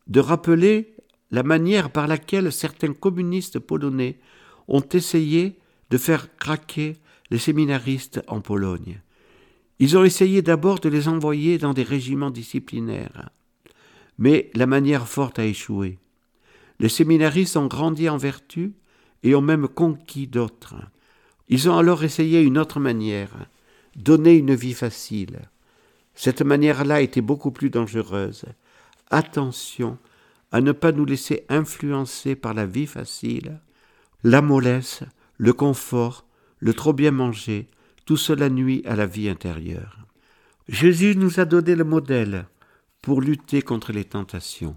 de 0.07 0.19
rappeler 0.19 0.95
la 1.31 1.43
manière 1.43 1.91
par 1.91 2.07
laquelle 2.07 2.51
certains 2.51 2.93
communistes 2.93 3.59
polonais 3.59 4.19
ont 4.67 4.83
essayé 4.91 5.57
de 5.89 5.97
faire 5.97 6.35
craquer 6.37 6.97
les 7.31 7.39
séminaristes 7.39 8.21
en 8.27 8.41
Pologne. 8.41 9.01
Ils 9.79 9.97
ont 9.97 10.03
essayé 10.03 10.41
d'abord 10.41 10.79
de 10.79 10.89
les 10.89 11.07
envoyer 11.07 11.57
dans 11.57 11.73
des 11.73 11.83
régiments 11.83 12.31
disciplinaires. 12.31 13.29
Mais 14.17 14.49
la 14.53 14.67
manière 14.67 15.07
forte 15.07 15.39
a 15.39 15.45
échoué. 15.45 15.99
Les 16.79 16.89
séminaristes 16.89 17.57
ont 17.57 17.67
grandi 17.67 18.07
en 18.09 18.17
vertu 18.17 18.73
et 19.23 19.35
ont 19.35 19.41
même 19.41 19.67
conquis 19.67 20.27
d'autres. 20.27 20.75
Ils 21.49 21.69
ont 21.69 21.77
alors 21.77 22.03
essayé 22.03 22.41
une 22.41 22.57
autre 22.57 22.79
manière, 22.79 23.47
donner 23.95 24.35
une 24.35 24.55
vie 24.55 24.73
facile. 24.73 25.39
Cette 26.13 26.41
manière-là 26.41 27.01
était 27.01 27.21
beaucoup 27.21 27.51
plus 27.51 27.69
dangereuse. 27.69 28.45
Attention 29.11 29.97
à 30.51 30.61
ne 30.61 30.71
pas 30.71 30.91
nous 30.91 31.05
laisser 31.05 31.45
influencer 31.49 32.35
par 32.35 32.53
la 32.53 32.65
vie 32.65 32.87
facile, 32.87 33.59
la 34.23 34.41
mollesse, 34.41 35.03
le 35.37 35.53
confort, 35.53 36.25
le 36.59 36.73
trop 36.73 36.93
bien 36.93 37.11
manger, 37.11 37.69
tout 38.05 38.17
cela 38.17 38.49
nuit 38.49 38.81
à 38.85 38.95
la 38.95 39.05
vie 39.05 39.29
intérieure. 39.29 40.05
Jésus 40.67 41.15
nous 41.15 41.39
a 41.39 41.45
donné 41.45 41.75
le 41.75 41.83
modèle 41.83 42.47
pour 43.01 43.21
lutter 43.21 43.61
contre 43.61 43.91
les 43.91 44.05
tentations. 44.05 44.75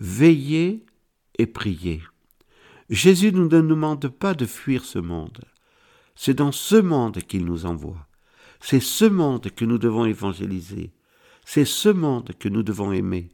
Veillez 0.00 0.84
et 1.38 1.46
priez. 1.46 2.02
Jésus 2.90 3.32
ne 3.32 3.40
nous 3.40 3.48
demande 3.48 4.08
pas 4.08 4.34
de 4.34 4.46
fuir 4.46 4.84
ce 4.84 4.98
monde. 4.98 5.44
C'est 6.14 6.34
dans 6.34 6.52
ce 6.52 6.76
monde 6.76 7.18
qu'il 7.18 7.44
nous 7.44 7.66
envoie. 7.66 8.06
C'est 8.60 8.80
ce 8.80 9.04
monde 9.04 9.50
que 9.50 9.64
nous 9.64 9.78
devons 9.78 10.04
évangéliser. 10.04 10.92
C'est 11.44 11.64
ce 11.64 11.88
monde 11.88 12.30
que 12.38 12.48
nous 12.48 12.62
devons 12.62 12.92
aimer. 12.92 13.28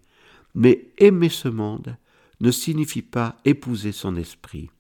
Mais 0.55 0.89
aimer 0.99 1.29
ce 1.29 1.49
monde 1.49 1.97
ne 2.41 2.51
signifie 2.51 3.03
pas 3.03 3.37
épouser 3.45 3.93
son 3.93 4.17
esprit. 4.17 4.71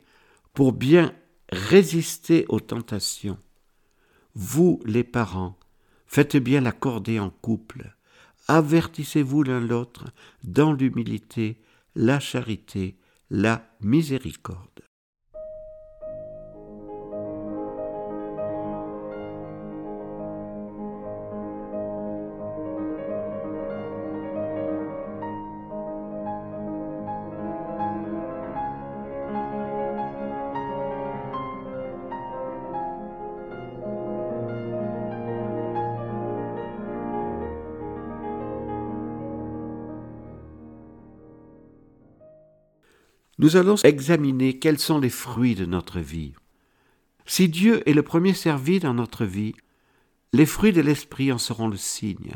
Pour 0.55 0.73
bien 0.73 1.15
résister 1.51 2.44
aux 2.48 2.60
tentations, 2.60 3.39
vous, 4.35 4.81
les 4.85 5.05
parents, 5.05 5.59
faites 6.06 6.36
bien 6.36 6.60
l'accorder 6.60 7.18
en 7.18 7.31
couple. 7.31 7.97
Avertissez-vous 8.48 9.43
l'un 9.43 9.60
l'autre 9.60 10.06
dans 10.44 10.72
l'humilité, 10.72 11.60
la 11.94 12.20
charité, 12.20 12.97
la 13.31 13.68
miséricorde. 13.81 14.69
Nous 43.40 43.56
allons 43.56 43.76
examiner 43.84 44.58
quels 44.58 44.78
sont 44.78 44.98
les 44.98 45.08
fruits 45.08 45.54
de 45.54 45.64
notre 45.64 45.98
vie. 45.98 46.34
Si 47.24 47.48
Dieu 47.48 47.88
est 47.88 47.94
le 47.94 48.02
premier 48.02 48.34
servi 48.34 48.80
dans 48.80 48.92
notre 48.92 49.24
vie, 49.24 49.54
les 50.34 50.44
fruits 50.44 50.74
de 50.74 50.82
l'Esprit 50.82 51.32
en 51.32 51.38
seront 51.38 51.68
le 51.68 51.78
signe. 51.78 52.34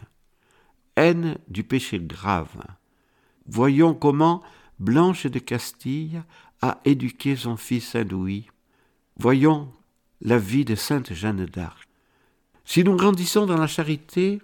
Haine 0.97 1.37
du 1.47 1.63
péché 1.63 2.01
grave. 2.01 2.57
Voyons 3.47 3.93
comment 3.93 4.43
Blanche 4.79 5.27
de 5.27 5.39
Castille 5.39 6.23
a 6.63 6.81
éduqué 6.87 7.37
son 7.37 7.59
fils 7.59 7.89
Saint-Louis. 7.89 8.47
Voyons 9.19 9.71
la 10.23 10.39
vie 10.39 10.65
de 10.65 10.75
Sainte 10.75 11.13
Jeanne 11.13 11.45
d'Arc. 11.45 11.87
Si 12.65 12.83
nous 12.83 12.97
grandissons 12.97 13.45
dans 13.45 13.59
la 13.59 13.67
charité, 13.67 14.41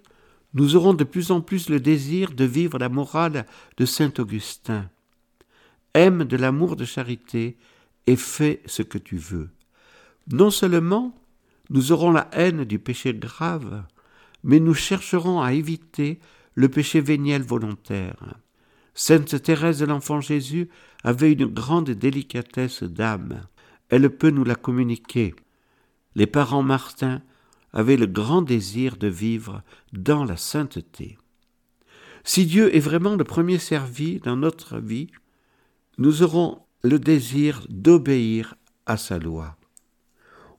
nous 0.53 0.77
aurons 0.77 0.93
de 0.93 1.05
plus 1.05 1.31
en 1.31 1.41
plus 1.41 1.71
le 1.71 1.81
désir 1.81 2.33
de 2.33 2.45
vivre 2.45 2.79
la 2.79 2.91
morale 2.91 3.47
de 3.79 3.87
Saint 3.87 4.13
Augustin. 4.19 4.91
Aime 5.95 6.25
de 6.25 6.37
l'amour 6.37 6.77
de 6.77 6.85
charité 6.85 7.57
et 8.07 8.17
fais 8.17 8.63
ce 8.67 8.83
que 8.83 8.99
tu 8.99 9.17
veux. 9.17 9.51
Non 10.31 10.51
seulement 10.51 11.17
nous 11.71 11.93
aurons 11.93 12.11
la 12.11 12.29
haine 12.33 12.65
du 12.65 12.79
péché 12.79 13.15
grave, 13.15 13.85
mais 14.43 14.59
nous 14.59 14.75
chercherons 14.75 15.41
à 15.41 15.53
éviter 15.53 16.19
le 16.55 16.69
péché 16.69 17.01
véniel 17.01 17.43
volontaire. 17.43 18.35
Sainte 18.95 19.41
Thérèse 19.41 19.79
de 19.79 19.87
l'Enfant 19.87 20.21
Jésus 20.21 20.69
avait 21.05 21.33
une 21.33 21.47
grande 21.47 21.91
délicatesse 21.91 22.83
d'âme. 22.83 23.43
Elle 23.89 24.11
peut 24.11 24.31
nous 24.31 24.45
la 24.45 24.57
communiquer. 24.57 25.35
Les 26.17 26.27
parents 26.27 26.65
Martin 26.65 27.23
avaient 27.73 27.97
le 27.97 28.07
grand 28.07 28.43
désir 28.43 28.97
de 28.97 29.07
vivre 29.07 29.63
dans 29.93 30.25
la 30.25 30.37
sainteté. 30.37 31.19
Si 32.25 32.47
Dieu 32.47 32.75
est 32.75 32.81
vraiment 32.81 33.15
le 33.15 33.25
premier 33.25 33.59
servi 33.59 34.19
dans 34.19 34.37
notre 34.37 34.79
vie, 34.79 35.09
nous 36.01 36.23
aurons 36.23 36.63
le 36.83 36.99
désir 36.99 37.67
d'obéir 37.69 38.55
à 38.87 38.97
sa 38.97 39.19
loi. 39.19 39.59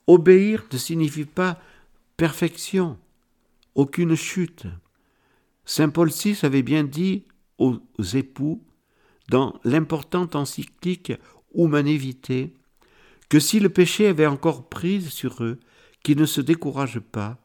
Obéir 0.06 0.64
ne 0.72 0.78
signifie 0.78 1.24
pas 1.24 1.60
perfection, 2.16 2.96
aucune 3.74 4.14
chute. 4.14 4.66
Saint 5.64 5.88
Paul 5.88 6.10
VI 6.10 6.38
avait 6.44 6.62
bien 6.62 6.84
dit 6.84 7.24
aux 7.58 7.80
époux, 8.14 8.62
dans 9.30 9.58
l'importante 9.64 10.36
encyclique 10.36 11.12
Humanité, 11.54 12.54
que 13.28 13.40
si 13.40 13.58
le 13.58 13.68
péché 13.68 14.06
avait 14.06 14.26
encore 14.26 14.68
prise 14.68 15.08
sur 15.08 15.42
eux, 15.42 15.58
qu'ils 16.04 16.18
ne 16.18 16.26
se 16.26 16.40
découragent 16.40 17.00
pas, 17.00 17.38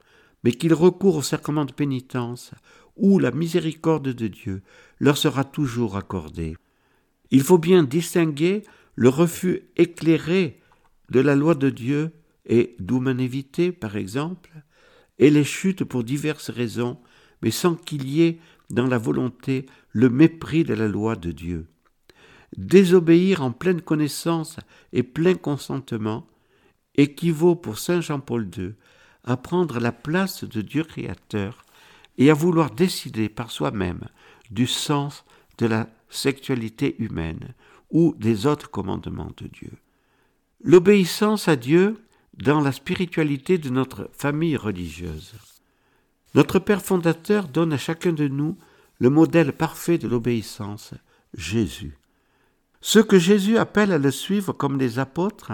mais 0.43 0.51
qu'ils 0.51 0.73
recourent 0.75 1.17
au 1.17 1.21
sacrement 1.23 1.65
de 1.65 1.73
pénitence, 1.73 2.51
où 2.95 3.17
la 3.17 3.31
miséricorde 3.31 4.09
de 4.09 4.27
Dieu 4.27 4.61
leur 4.99 5.17
sera 5.17 5.43
toujours 5.43 5.97
accordée. 5.97 6.57
Il 7.31 7.41
faut 7.41 7.57
bien 7.57 7.83
distinguer 7.83 8.63
le 8.95 9.09
refus 9.09 9.63
éclairé 9.75 10.59
de 11.09 11.19
la 11.19 11.35
loi 11.35 11.55
de 11.55 11.69
Dieu 11.69 12.11
et 12.45 12.75
d'humanité, 12.79 13.71
par 13.71 13.97
exemple, 13.97 14.51
et 15.19 15.29
les 15.29 15.43
chutes 15.43 15.83
pour 15.83 16.03
diverses 16.03 16.49
raisons, 16.49 16.99
mais 17.41 17.51
sans 17.51 17.75
qu'il 17.75 18.09
y 18.09 18.23
ait 18.23 18.39
dans 18.69 18.87
la 18.87 18.97
volonté 18.97 19.65
le 19.91 20.09
mépris 20.09 20.63
de 20.63 20.73
la 20.73 20.87
loi 20.87 21.15
de 21.15 21.31
Dieu. 21.31 21.67
Désobéir 22.55 23.41
en 23.41 23.51
pleine 23.51 23.81
connaissance 23.81 24.57
et 24.93 25.03
plein 25.03 25.35
consentement 25.35 26.27
équivaut 26.95 27.55
pour 27.55 27.77
Saint 27.77 28.01
Jean-Paul 28.01 28.49
II 28.57 28.73
à 29.23 29.37
prendre 29.37 29.79
la 29.79 29.91
place 29.91 30.43
de 30.43 30.61
Dieu 30.61 30.83
créateur 30.83 31.65
et 32.17 32.31
à 32.31 32.33
vouloir 32.33 32.71
décider 32.71 33.29
par 33.29 33.51
soi-même 33.51 34.07
du 34.49 34.65
sens 34.65 35.25
de 35.57 35.67
la 35.67 35.89
sexualité 36.09 36.95
humaine 36.99 37.53
ou 37.91 38.15
des 38.17 38.45
autres 38.45 38.69
commandements 38.69 39.31
de 39.37 39.47
Dieu. 39.47 39.71
L'obéissance 40.63 41.47
à 41.47 41.55
Dieu 41.55 41.97
dans 42.33 42.61
la 42.61 42.71
spiritualité 42.71 43.57
de 43.57 43.69
notre 43.69 44.09
famille 44.13 44.57
religieuse. 44.57 45.33
Notre 46.35 46.59
Père 46.59 46.81
fondateur 46.81 47.47
donne 47.47 47.73
à 47.73 47.77
chacun 47.77 48.13
de 48.13 48.27
nous 48.27 48.57
le 48.99 49.09
modèle 49.09 49.53
parfait 49.53 49.97
de 49.97 50.07
l'obéissance, 50.07 50.93
Jésus. 51.33 51.97
Ceux 52.81 53.03
que 53.03 53.19
Jésus 53.19 53.57
appelle 53.57 53.91
à 53.91 53.97
le 53.97 54.11
suivre 54.11 54.53
comme 54.53 54.77
les 54.77 54.99
apôtres, 54.99 55.51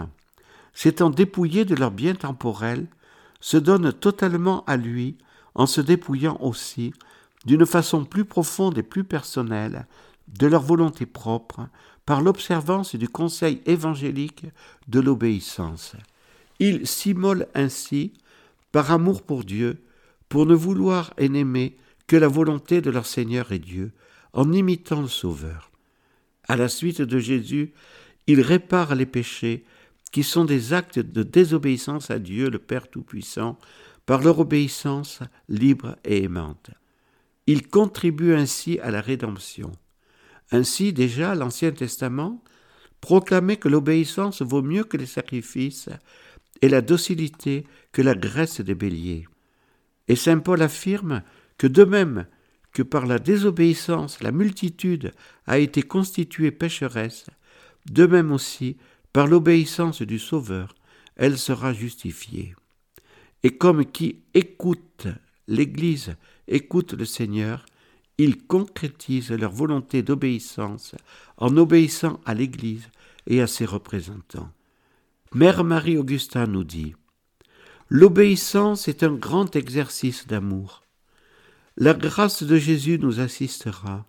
s'étant 0.74 1.10
dépouillés 1.10 1.66
de 1.66 1.76
leurs 1.76 1.92
biens 1.92 2.16
temporels, 2.16 2.88
se 3.40 3.58
donnent 3.58 3.94
totalement 3.94 4.64
à 4.66 4.78
lui 4.78 5.18
en 5.56 5.66
se 5.66 5.82
dépouillant 5.82 6.38
aussi, 6.42 6.94
d'une 7.46 7.66
façon 7.66 8.06
plus 8.06 8.26
profonde 8.26 8.78
et 8.78 8.84
plus 8.84 9.04
personnelle, 9.04 9.86
de 10.28 10.48
leur 10.48 10.62
volonté 10.62 11.06
propre, 11.06 11.68
par 12.06 12.22
l'observance 12.22 12.96
du 12.96 13.08
conseil 13.08 13.62
évangélique 13.66 14.46
de 14.88 15.00
l'obéissance. 15.00 15.96
Ils 16.60 16.86
s'immolent 16.86 17.48
ainsi, 17.56 18.14
par 18.72 18.92
amour 18.92 19.22
pour 19.22 19.44
Dieu, 19.44 19.84
pour 20.30 20.46
ne 20.46 20.56
vouloir 20.56 21.14
et 21.18 21.30
n'aimer 21.30 21.78
que 22.08 22.16
la 22.16 22.28
volonté 22.28 22.82
de 22.82 22.90
leur 22.90 23.06
Seigneur 23.06 23.52
et 23.52 23.60
Dieu, 23.60 23.92
en 24.34 24.52
imitant 24.52 25.02
le 25.02 25.08
Sauveur. 25.08 25.72
À 26.48 26.58
la 26.58 26.68
suite 26.68 27.02
de 27.02 27.20
Jésus, 27.20 27.74
ils 28.28 28.42
réparent 28.42 28.96
les 28.96 29.06
péchés 29.06 29.64
qui 30.12 30.24
sont 30.24 30.46
des 30.46 30.74
actes 30.74 31.00
de 31.00 31.24
désobéissance 31.24 32.12
à 32.12 32.20
Dieu 32.20 32.50
le 32.50 32.60
Père 32.60 32.90
Tout-Puissant 32.90 33.58
par 34.06 34.22
leur 34.22 34.40
obéissance 34.40 35.20
libre 35.48 35.96
et 36.04 36.24
aimante. 36.24 36.70
Ils 37.48 37.68
contribuent 37.68 38.36
ainsi 38.36 38.80
à 38.80 38.92
la 38.92 39.02
rédemption. 39.02 39.72
Ainsi 40.52 40.94
déjà 40.94 41.36
l'Ancien 41.36 41.72
Testament 41.72 42.44
proclamait 43.02 43.58
que 43.58 43.70
l'obéissance 43.70 44.42
vaut 44.42 44.62
mieux 44.62 44.84
que 44.84 44.98
les 44.98 45.06
sacrifices 45.06 45.90
et 46.62 46.70
la 46.70 46.82
docilité 46.82 47.66
que 47.92 48.02
la 48.02 48.16
graisse 48.16 48.62
des 48.62 48.76
béliers. 48.76 49.28
Et 50.08 50.16
Saint 50.16 50.40
Paul 50.40 50.62
affirme 50.62 51.24
que 51.58 51.68
de 51.68 51.84
même 51.84 52.26
que 52.72 52.82
par 52.82 53.06
la 53.06 53.20
désobéissance 53.20 54.22
la 54.22 54.32
multitude 54.32 55.14
a 55.46 55.60
été 55.60 55.82
constituée 55.82 56.52
pécheresse, 56.52 57.28
de 57.90 58.06
même 58.06 58.32
aussi 58.32 58.78
par 59.12 59.28
l'obéissance 59.28 60.02
du 60.02 60.18
Sauveur, 60.18 60.76
elle 61.16 61.38
sera 61.38 61.74
justifiée. 61.74 62.56
Et 63.44 63.58
comme 63.58 63.86
qui 63.86 64.24
écoute 64.34 65.08
l'Église, 65.48 66.16
écoute 66.48 66.94
le 66.94 67.06
Seigneur, 67.06 67.66
ils 68.24 68.42
concrétisent 68.42 69.32
leur 69.32 69.52
volonté 69.52 70.02
d'obéissance 70.02 70.96
en 71.38 71.58
obéissant 71.58 72.20
à 72.26 72.34
l'Église 72.34 72.90
et 73.28 73.42
à 73.42 73.48
ses 73.48 73.66
représentants. 73.66 74.52
Mère 75.34 75.64
Marie-Augustin 75.64 76.48
nous 76.48 76.64
dit 76.64 76.96
L'obéissance 77.90 78.88
est 78.88 79.04
un 79.04 79.14
grand 79.14 79.56
exercice 79.56 80.28
d'amour. 80.28 80.84
La 81.76 81.94
grâce 81.94 82.44
de 82.44 82.56
Jésus 82.56 83.00
nous 83.00 83.20
assistera. 83.20 84.06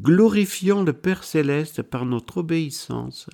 Glorifions 0.00 0.82
le 0.82 0.92
Père 0.92 1.24
céleste 1.24 1.82
par 1.82 2.04
notre 2.04 2.38
obéissance, 2.38 3.28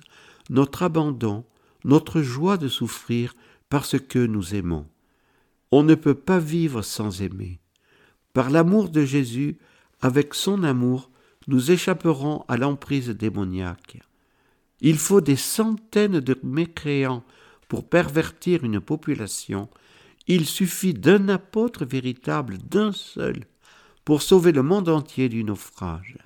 notre 0.49 0.83
abandon, 0.83 1.43
notre 1.83 2.21
joie 2.21 2.57
de 2.57 2.67
souffrir 2.67 3.33
parce 3.69 3.99
que 3.99 4.19
nous 4.19 4.55
aimons. 4.55 4.85
On 5.71 5.83
ne 5.83 5.95
peut 5.95 6.15
pas 6.15 6.39
vivre 6.39 6.81
sans 6.81 7.21
aimer. 7.21 7.59
Par 8.33 8.49
l'amour 8.49 8.89
de 8.89 9.03
Jésus, 9.03 9.57
avec 10.01 10.33
son 10.33 10.63
amour, 10.63 11.09
nous 11.47 11.71
échapperons 11.71 12.43
à 12.47 12.57
l'emprise 12.57 13.09
démoniaque. 13.09 13.99
Il 14.81 14.97
faut 14.97 15.21
des 15.21 15.35
centaines 15.35 16.19
de 16.19 16.37
mécréants 16.43 17.23
pour 17.67 17.87
pervertir 17.87 18.63
une 18.63 18.81
population. 18.81 19.69
Il 20.27 20.45
suffit 20.45 20.93
d'un 20.93 21.29
apôtre 21.29 21.85
véritable, 21.85 22.57
d'un 22.57 22.91
seul, 22.91 23.45
pour 24.03 24.21
sauver 24.21 24.51
le 24.51 24.63
monde 24.63 24.89
entier 24.89 25.29
du 25.29 25.43
naufrage. 25.43 26.17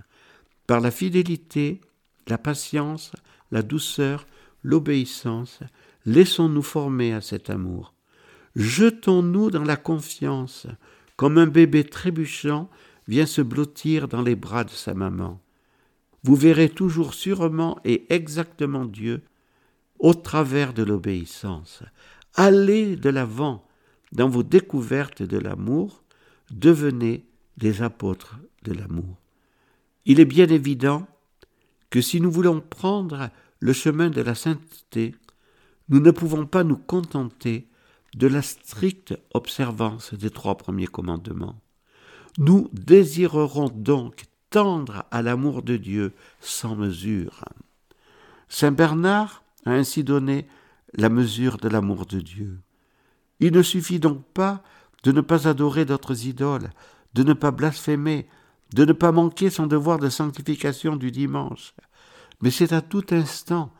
Par 0.67 0.79
la 0.79 0.91
fidélité, 0.91 1.81
la 2.27 2.37
patience, 2.37 3.11
la 3.51 3.61
douceur, 3.61 4.25
l'obéissance, 4.63 5.59
laissons-nous 6.05 6.63
former 6.63 7.13
à 7.13 7.21
cet 7.21 7.49
amour. 7.49 7.93
Jetons-nous 8.55 9.51
dans 9.51 9.63
la 9.63 9.75
confiance, 9.75 10.65
comme 11.17 11.37
un 11.37 11.47
bébé 11.47 11.83
trébuchant 11.83 12.69
vient 13.07 13.25
se 13.25 13.41
blottir 13.41 14.07
dans 14.07 14.21
les 14.21 14.35
bras 14.35 14.63
de 14.63 14.69
sa 14.69 14.93
maman 14.93 15.39
vous 16.25 16.35
verrez 16.35 16.69
toujours 16.69 17.13
sûrement 17.13 17.77
et 17.85 18.11
exactement 18.11 18.85
Dieu 18.85 19.21
au 19.99 20.15
travers 20.15 20.73
de 20.73 20.81
l'obéissance. 20.81 21.83
Allez 22.33 22.95
de 22.95 23.11
l'avant 23.11 23.63
dans 24.11 24.27
vos 24.27 24.41
découvertes 24.41 25.21
de 25.21 25.37
l'amour, 25.37 26.03
devenez 26.49 27.27
des 27.57 27.83
apôtres 27.83 28.39
de 28.63 28.73
l'amour. 28.73 29.21
Il 30.05 30.19
est 30.19 30.25
bien 30.25 30.47
évident 30.47 31.05
que 31.91 32.01
si 32.01 32.19
nous 32.19 32.31
voulons 32.31 32.59
prendre 32.59 33.29
le 33.59 33.73
chemin 33.73 34.09
de 34.09 34.21
la 34.21 34.33
sainteté, 34.33 35.13
nous 35.89 35.99
ne 35.99 36.09
pouvons 36.09 36.47
pas 36.47 36.63
nous 36.63 36.77
contenter 36.77 37.67
de 38.15 38.25
la 38.25 38.41
stricte 38.41 39.13
observance 39.35 40.15
des 40.15 40.31
trois 40.31 40.57
premiers 40.57 40.87
commandements. 40.87 41.61
Nous 42.37 42.69
désirerons 42.73 43.69
donc 43.73 44.25
tendre 44.49 45.05
à 45.11 45.21
l'amour 45.21 45.61
de 45.63 45.77
Dieu 45.77 46.13
sans 46.41 46.75
mesure. 46.75 47.45
Saint 48.49 48.71
Bernard 48.71 49.43
a 49.65 49.71
ainsi 49.71 50.03
donné 50.03 50.47
la 50.93 51.09
mesure 51.09 51.57
de 51.57 51.69
l'amour 51.69 52.05
de 52.05 52.19
Dieu. 52.19 52.59
Il 53.39 53.53
ne 53.53 53.61
suffit 53.61 53.99
donc 53.99 54.23
pas 54.33 54.63
de 55.03 55.11
ne 55.11 55.21
pas 55.21 55.47
adorer 55.47 55.85
d'autres 55.85 56.25
idoles, 56.25 56.71
de 57.13 57.23
ne 57.23 57.33
pas 57.33 57.51
blasphémer, 57.51 58.27
de 58.73 58.85
ne 58.85 58.93
pas 58.93 59.11
manquer 59.11 59.49
son 59.49 59.67
devoir 59.67 59.99
de 59.99 60.09
sanctification 60.09 60.95
du 60.95 61.11
dimanche, 61.11 61.73
mais 62.41 62.51
c'est 62.51 62.73
à 62.73 62.81
tout 62.81 63.05
instant, 63.11 63.71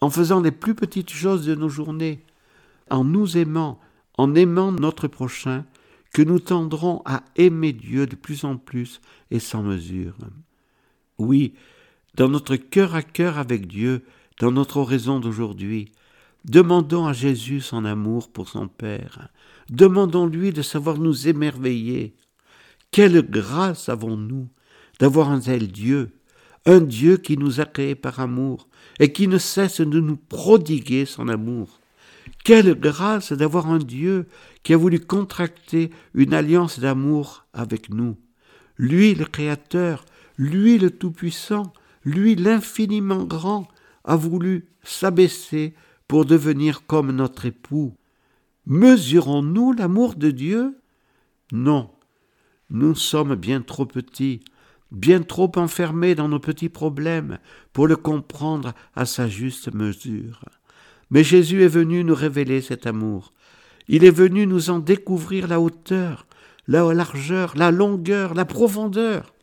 en 0.00 0.10
faisant 0.10 0.40
les 0.40 0.50
plus 0.50 0.74
petites 0.74 1.10
choses 1.10 1.46
de 1.46 1.54
nos 1.54 1.68
journées, 1.68 2.24
en 2.90 3.04
nous 3.04 3.38
aimant, 3.38 3.80
en 4.18 4.34
aimant 4.34 4.72
notre 4.72 5.08
prochain, 5.08 5.64
que 6.14 6.22
nous 6.22 6.38
tendrons 6.38 7.02
à 7.04 7.24
aimer 7.34 7.72
Dieu 7.72 8.06
de 8.06 8.14
plus 8.14 8.44
en 8.44 8.56
plus 8.56 9.00
et 9.32 9.40
sans 9.40 9.64
mesure. 9.64 10.16
Oui, 11.18 11.54
dans 12.14 12.28
notre 12.28 12.54
cœur 12.54 12.94
à 12.94 13.02
cœur 13.02 13.36
avec 13.36 13.66
Dieu, 13.66 14.04
dans 14.38 14.52
notre 14.52 14.76
oraison 14.76 15.18
d'aujourd'hui, 15.18 15.90
demandons 16.44 17.06
à 17.06 17.12
Jésus 17.12 17.60
son 17.60 17.84
amour 17.84 18.30
pour 18.30 18.48
son 18.48 18.68
Père. 18.68 19.28
Demandons-lui 19.70 20.52
de 20.52 20.62
savoir 20.62 20.98
nous 20.98 21.26
émerveiller. 21.26 22.14
Quelle 22.92 23.20
grâce 23.28 23.88
avons-nous 23.88 24.48
d'avoir 25.00 25.30
un 25.30 25.40
tel 25.40 25.66
Dieu, 25.66 26.12
un 26.64 26.80
Dieu 26.80 27.16
qui 27.16 27.36
nous 27.36 27.60
a 27.60 27.64
créés 27.64 27.96
par 27.96 28.20
amour 28.20 28.68
et 29.00 29.12
qui 29.12 29.26
ne 29.26 29.38
cesse 29.38 29.80
de 29.80 29.98
nous 29.98 30.16
prodiguer 30.16 31.06
son 31.06 31.26
amour. 31.26 31.80
Quelle 32.44 32.74
grâce 32.78 33.32
d'avoir 33.32 33.70
un 33.70 33.78
Dieu 33.78 34.28
qui 34.62 34.74
a 34.74 34.76
voulu 34.76 35.00
contracter 35.00 35.90
une 36.12 36.34
alliance 36.34 36.78
d'amour 36.78 37.46
avec 37.54 37.88
nous. 37.88 38.18
Lui 38.76 39.14
le 39.14 39.24
Créateur, 39.24 40.04
lui 40.36 40.78
le 40.78 40.90
Tout-Puissant, 40.90 41.72
lui 42.04 42.34
l'infiniment 42.34 43.24
grand, 43.24 43.66
a 44.04 44.16
voulu 44.16 44.66
s'abaisser 44.82 45.74
pour 46.06 46.26
devenir 46.26 46.84
comme 46.86 47.12
notre 47.12 47.46
époux. 47.46 47.94
Mesurons-nous 48.66 49.72
l'amour 49.72 50.14
de 50.14 50.30
Dieu? 50.30 50.78
Non, 51.50 51.90
nous 52.68 52.94
sommes 52.94 53.36
bien 53.36 53.62
trop 53.62 53.86
petits, 53.86 54.40
bien 54.90 55.22
trop 55.22 55.50
enfermés 55.56 56.14
dans 56.14 56.28
nos 56.28 56.40
petits 56.40 56.68
problèmes 56.68 57.38
pour 57.72 57.86
le 57.86 57.96
comprendre 57.96 58.74
à 58.94 59.06
sa 59.06 59.28
juste 59.28 59.72
mesure. 59.72 60.42
Mais 61.10 61.24
Jésus 61.24 61.62
est 61.62 61.68
venu 61.68 62.04
nous 62.04 62.14
révéler 62.14 62.60
cet 62.60 62.86
amour. 62.86 63.32
Il 63.88 64.04
est 64.04 64.10
venu 64.10 64.46
nous 64.46 64.70
en 64.70 64.78
découvrir 64.78 65.48
la 65.48 65.60
hauteur, 65.60 66.26
la 66.66 66.92
largeur, 66.94 67.54
la 67.56 67.70
longueur, 67.70 68.34
la 68.34 68.44
profondeur. 68.44 69.34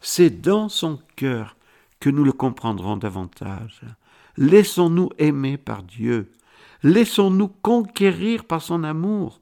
C'est 0.00 0.40
dans 0.40 0.68
son 0.68 0.98
cœur 1.16 1.56
que 1.98 2.10
nous 2.10 2.24
le 2.24 2.32
comprendrons 2.32 2.96
davantage. 2.96 3.80
Laissons-nous 4.36 5.10
aimer 5.18 5.58
par 5.58 5.82
Dieu. 5.82 6.32
Laissons-nous 6.82 7.48
conquérir 7.48 8.44
par 8.44 8.62
son 8.62 8.84
amour. 8.84 9.40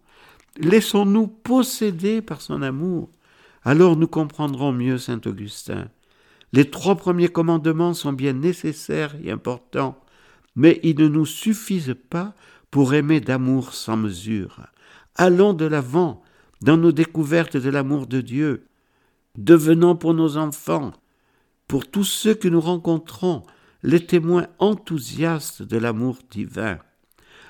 Laissons-nous 0.58 1.28
posséder 1.28 2.20
par 2.20 2.40
son 2.40 2.62
amour. 2.62 3.10
Alors 3.62 3.96
nous 3.96 4.08
comprendrons 4.08 4.72
mieux 4.72 4.98
Saint 4.98 5.20
Augustin. 5.26 5.88
Les 6.52 6.70
trois 6.70 6.96
premiers 6.96 7.28
commandements 7.28 7.94
sont 7.94 8.12
bien 8.12 8.32
nécessaires 8.32 9.14
et 9.22 9.30
importants, 9.30 10.00
mais 10.58 10.80
ils 10.82 10.98
ne 10.98 11.06
nous 11.06 11.24
suffisent 11.24 11.94
pas 12.10 12.34
pour 12.72 12.92
aimer 12.92 13.20
d'amour 13.20 13.74
sans 13.74 13.96
mesure. 13.96 14.66
Allons 15.14 15.54
de 15.54 15.64
l'avant 15.64 16.20
dans 16.62 16.76
nos 16.76 16.90
découvertes 16.90 17.56
de 17.56 17.70
l'amour 17.70 18.08
de 18.08 18.20
Dieu. 18.20 18.66
Devenons 19.36 19.94
pour 19.94 20.14
nos 20.14 20.36
enfants, 20.36 20.92
pour 21.68 21.88
tous 21.88 22.02
ceux 22.02 22.34
que 22.34 22.48
nous 22.48 22.60
rencontrons, 22.60 23.44
les 23.84 24.04
témoins 24.04 24.48
enthousiastes 24.58 25.62
de 25.62 25.76
l'amour 25.76 26.18
divin. 26.28 26.78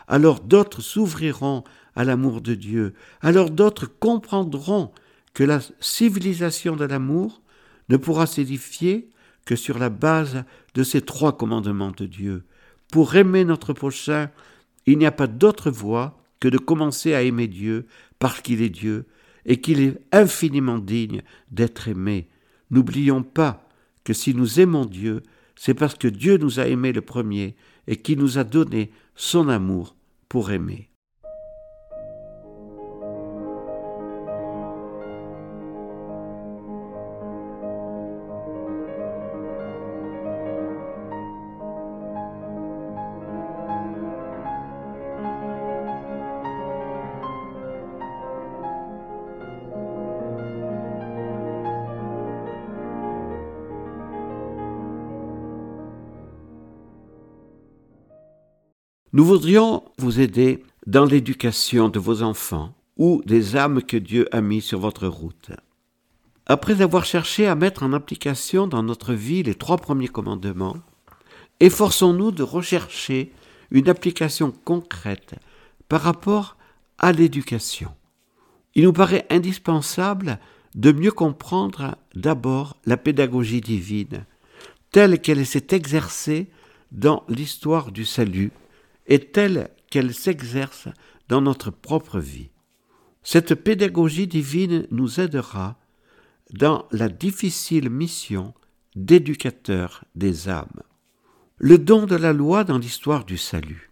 Alors 0.07 0.41
d'autres 0.41 0.83
s'ouvriront 0.83 1.65
à 1.97 2.05
l'amour 2.05 2.43
de 2.43 2.55
Dieu, 2.55 2.93
alors 3.23 3.49
d'autres 3.49 3.87
comprendront 3.87 4.93
que 5.33 5.45
la 5.45 5.61
civilisation 5.81 6.77
de 6.77 6.85
l'amour 6.85 7.41
ne 7.89 7.97
pourra 7.97 8.27
s'édifier 8.27 9.09
que 9.47 9.57
sur 9.57 9.79
la 9.79 9.89
base 9.89 10.45
de 10.75 10.83
ces 10.83 11.01
trois 11.01 11.39
commandements 11.39 11.93
de 11.93 12.05
Dieu. 12.05 12.45
Pour 12.93 13.17
aimer 13.17 13.45
notre 13.45 13.73
prochain, 13.73 14.31
il 14.87 14.99
n'y 14.99 15.07
a 15.07 15.13
pas 15.13 15.27
d'autre 15.27 15.71
voie 15.71 16.23
que 16.41 16.49
de 16.49 16.59
commencer 16.59 17.15
à 17.15 17.23
aimer 17.23 17.47
Dieu 17.47 17.87
parce 18.19 18.41
qu'il 18.41 18.63
est 18.63 18.71
Dieu 18.71 19.07
et 19.45 19.61
qu'il 19.61 19.81
est 19.81 20.01
infiniment 20.13 20.79
digne 20.79 21.23
d'être 21.51 21.89
aimé. 21.89 22.29
N'oublions 22.71 23.23
pas 23.23 23.69
que 24.05 24.13
si 24.13 24.35
nous 24.35 24.61
aimons 24.61 24.85
Dieu, 24.85 25.23
c'est 25.57 25.75
parce 25.75 25.95
que 25.95 26.09
Dieu 26.09 26.39
nous 26.39 26.61
a 26.61 26.67
aimés 26.67 26.93
le 26.93 27.01
premier 27.03 27.57
et 27.87 27.97
qu'il 27.97 28.19
nous 28.19 28.39
a 28.39 28.45
donné 28.45 28.91
son 29.15 29.49
amour 29.49 29.97
pour 30.29 30.51
aimer. 30.51 30.88
Nous 59.19 59.25
voudrions 59.25 59.83
vous 59.99 60.21
aider 60.21 60.63
dans 60.87 61.05
l'éducation 61.05 61.89
de 61.89 61.99
vos 61.99 62.23
enfants 62.23 62.73
ou 62.99 63.21
des 63.27 63.57
âmes 63.57 63.83
que 63.83 63.97
Dieu 63.97 64.29
a 64.31 64.41
mis 64.41 64.61
sur 64.61 64.79
votre 64.79 65.09
route. 65.09 65.51
Après 66.47 66.83
avoir 66.83 67.05
cherché 67.05 67.49
à 67.49 67.57
mettre 67.57 67.83
en 67.83 67.93
application 67.93 68.69
dans 68.69 68.85
notre 68.85 69.15
vie 69.15 69.43
les 69.43 69.57
trois 69.57 69.77
premiers 69.77 70.07
commandements, 70.07 70.77
efforçons-nous 71.59 72.31
de 72.31 72.45
rechercher 72.45 73.33
une 73.73 73.89
application 73.89 74.53
concrète 74.65 75.35
par 75.89 76.03
rapport 76.03 76.57
à 76.99 77.11
l'éducation. 77.11 77.91
Il 78.77 78.85
nous 78.85 78.93
paraît 78.93 79.27
indispensable 79.31 80.39
de 80.77 80.93
mieux 80.93 81.11
comprendre 81.11 81.97
d'abord 82.15 82.77
la 82.87 82.97
pédagogie 82.97 83.63
divine, 83.63 84.27
telle 84.93 85.21
qu'elle 85.21 85.45
s'est 85.45 85.67
exercée 85.71 86.47
dans 86.93 87.25
l'histoire 87.29 87.91
du 87.91 88.05
salut 88.05 88.53
est 89.09 89.33
telle 89.33 89.71
qu'elle 89.91 90.15
s'exerce 90.15 90.89
dans 91.29 91.41
notre 91.41 91.71
propre 91.71 92.21
vie. 92.21 92.51
Cette 93.23 93.55
pédagogie 93.55 94.27
divine 94.27 94.87
nous 94.91 95.21
aidera 95.21 95.79
dans 96.53 96.87
la 96.93 97.09
difficile 97.09 97.91
mission 97.91 98.55
d'éducateur 98.95 100.05
des 100.15 100.49
âmes. 100.49 100.83
Le 101.59 101.79
don 101.79 102.07
de 102.07 102.17
la 102.17 102.33
loi 102.33 102.65
dans 102.65 102.79
l'histoire 102.79 103.25
du 103.25 103.37
salut. 103.37 103.91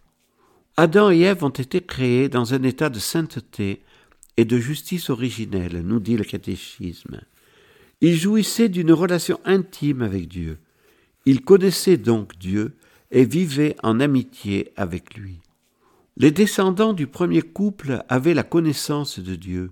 Adam 0.77 1.11
et 1.11 1.21
Ève 1.21 1.43
ont 1.43 1.49
été 1.49 1.81
créés 1.81 2.29
dans 2.29 2.53
un 2.53 2.63
état 2.63 2.89
de 2.89 2.99
sainteté 2.99 3.83
et 4.37 4.45
de 4.45 4.57
justice 4.57 5.09
originelle, 5.09 5.81
nous 5.83 5.99
dit 5.99 6.17
le 6.17 6.23
catéchisme. 6.23 7.21
Ils 8.01 8.15
jouissaient 8.15 8.69
d'une 8.69 8.93
relation 8.93 9.39
intime 9.43 10.03
avec 10.03 10.27
Dieu. 10.27 10.59
Ils 11.25 11.41
connaissaient 11.41 11.97
donc 11.97 12.37
Dieu 12.37 12.75
et 13.11 13.25
vivaient 13.25 13.75
en 13.83 13.99
amitié 13.99 14.71
avec 14.75 15.15
lui. 15.15 15.39
Les 16.17 16.31
descendants 16.31 16.93
du 16.93 17.07
premier 17.07 17.41
couple 17.41 18.03
avaient 18.09 18.33
la 18.33 18.43
connaissance 18.43 19.19
de 19.19 19.35
Dieu. 19.35 19.71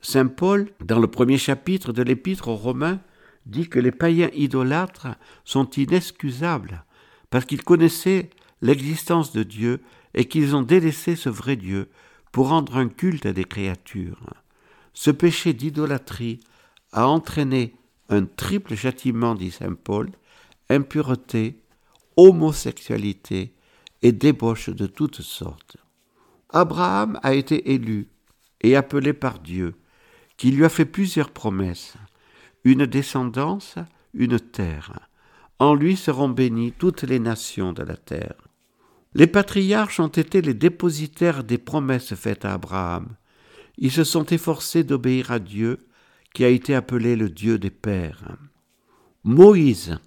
Saint 0.00 0.26
Paul, 0.26 0.70
dans 0.82 0.98
le 0.98 1.06
premier 1.06 1.36
chapitre 1.36 1.92
de 1.92 2.02
l'épître 2.02 2.48
aux 2.48 2.56
Romains, 2.56 3.00
dit 3.46 3.68
que 3.68 3.78
les 3.78 3.92
païens 3.92 4.30
idolâtres 4.34 5.08
sont 5.44 5.68
inexcusables 5.70 6.84
parce 7.28 7.44
qu'ils 7.44 7.62
connaissaient 7.62 8.30
l'existence 8.62 9.32
de 9.32 9.42
Dieu 9.42 9.80
et 10.14 10.26
qu'ils 10.26 10.56
ont 10.56 10.62
délaissé 10.62 11.16
ce 11.16 11.28
vrai 11.28 11.56
Dieu 11.56 11.88
pour 12.32 12.48
rendre 12.48 12.76
un 12.76 12.88
culte 12.88 13.26
à 13.26 13.32
des 13.32 13.44
créatures. 13.44 14.34
Ce 14.92 15.10
péché 15.10 15.52
d'idolâtrie 15.52 16.40
a 16.92 17.06
entraîné 17.06 17.74
un 18.08 18.24
triple 18.24 18.74
châtiment, 18.74 19.34
dit 19.34 19.50
Saint 19.50 19.74
Paul, 19.74 20.10
impureté, 20.68 21.59
homosexualité 22.16 23.54
et 24.02 24.12
débauche 24.12 24.70
de 24.70 24.86
toutes 24.86 25.22
sortes. 25.22 25.76
Abraham 26.50 27.18
a 27.22 27.34
été 27.34 27.72
élu 27.72 28.08
et 28.60 28.76
appelé 28.76 29.12
par 29.12 29.38
Dieu, 29.38 29.74
qui 30.36 30.50
lui 30.50 30.64
a 30.64 30.68
fait 30.68 30.84
plusieurs 30.84 31.30
promesses, 31.30 31.94
une 32.64 32.86
descendance, 32.86 33.76
une 34.14 34.40
terre. 34.40 35.08
En 35.58 35.74
lui 35.74 35.96
seront 35.96 36.28
bénies 36.28 36.72
toutes 36.72 37.02
les 37.02 37.18
nations 37.18 37.72
de 37.72 37.82
la 37.82 37.96
terre. 37.96 38.34
Les 39.14 39.26
patriarches 39.26 40.00
ont 40.00 40.08
été 40.08 40.40
les 40.40 40.54
dépositaires 40.54 41.44
des 41.44 41.58
promesses 41.58 42.14
faites 42.14 42.44
à 42.44 42.54
Abraham. 42.54 43.16
Ils 43.76 43.90
se 43.90 44.04
sont 44.04 44.24
efforcés 44.26 44.84
d'obéir 44.84 45.30
à 45.30 45.38
Dieu, 45.38 45.86
qui 46.32 46.44
a 46.44 46.48
été 46.48 46.74
appelé 46.74 47.16
le 47.16 47.28
Dieu 47.28 47.58
des 47.58 47.70
pères. 47.70 48.36
Moïse 49.24 49.98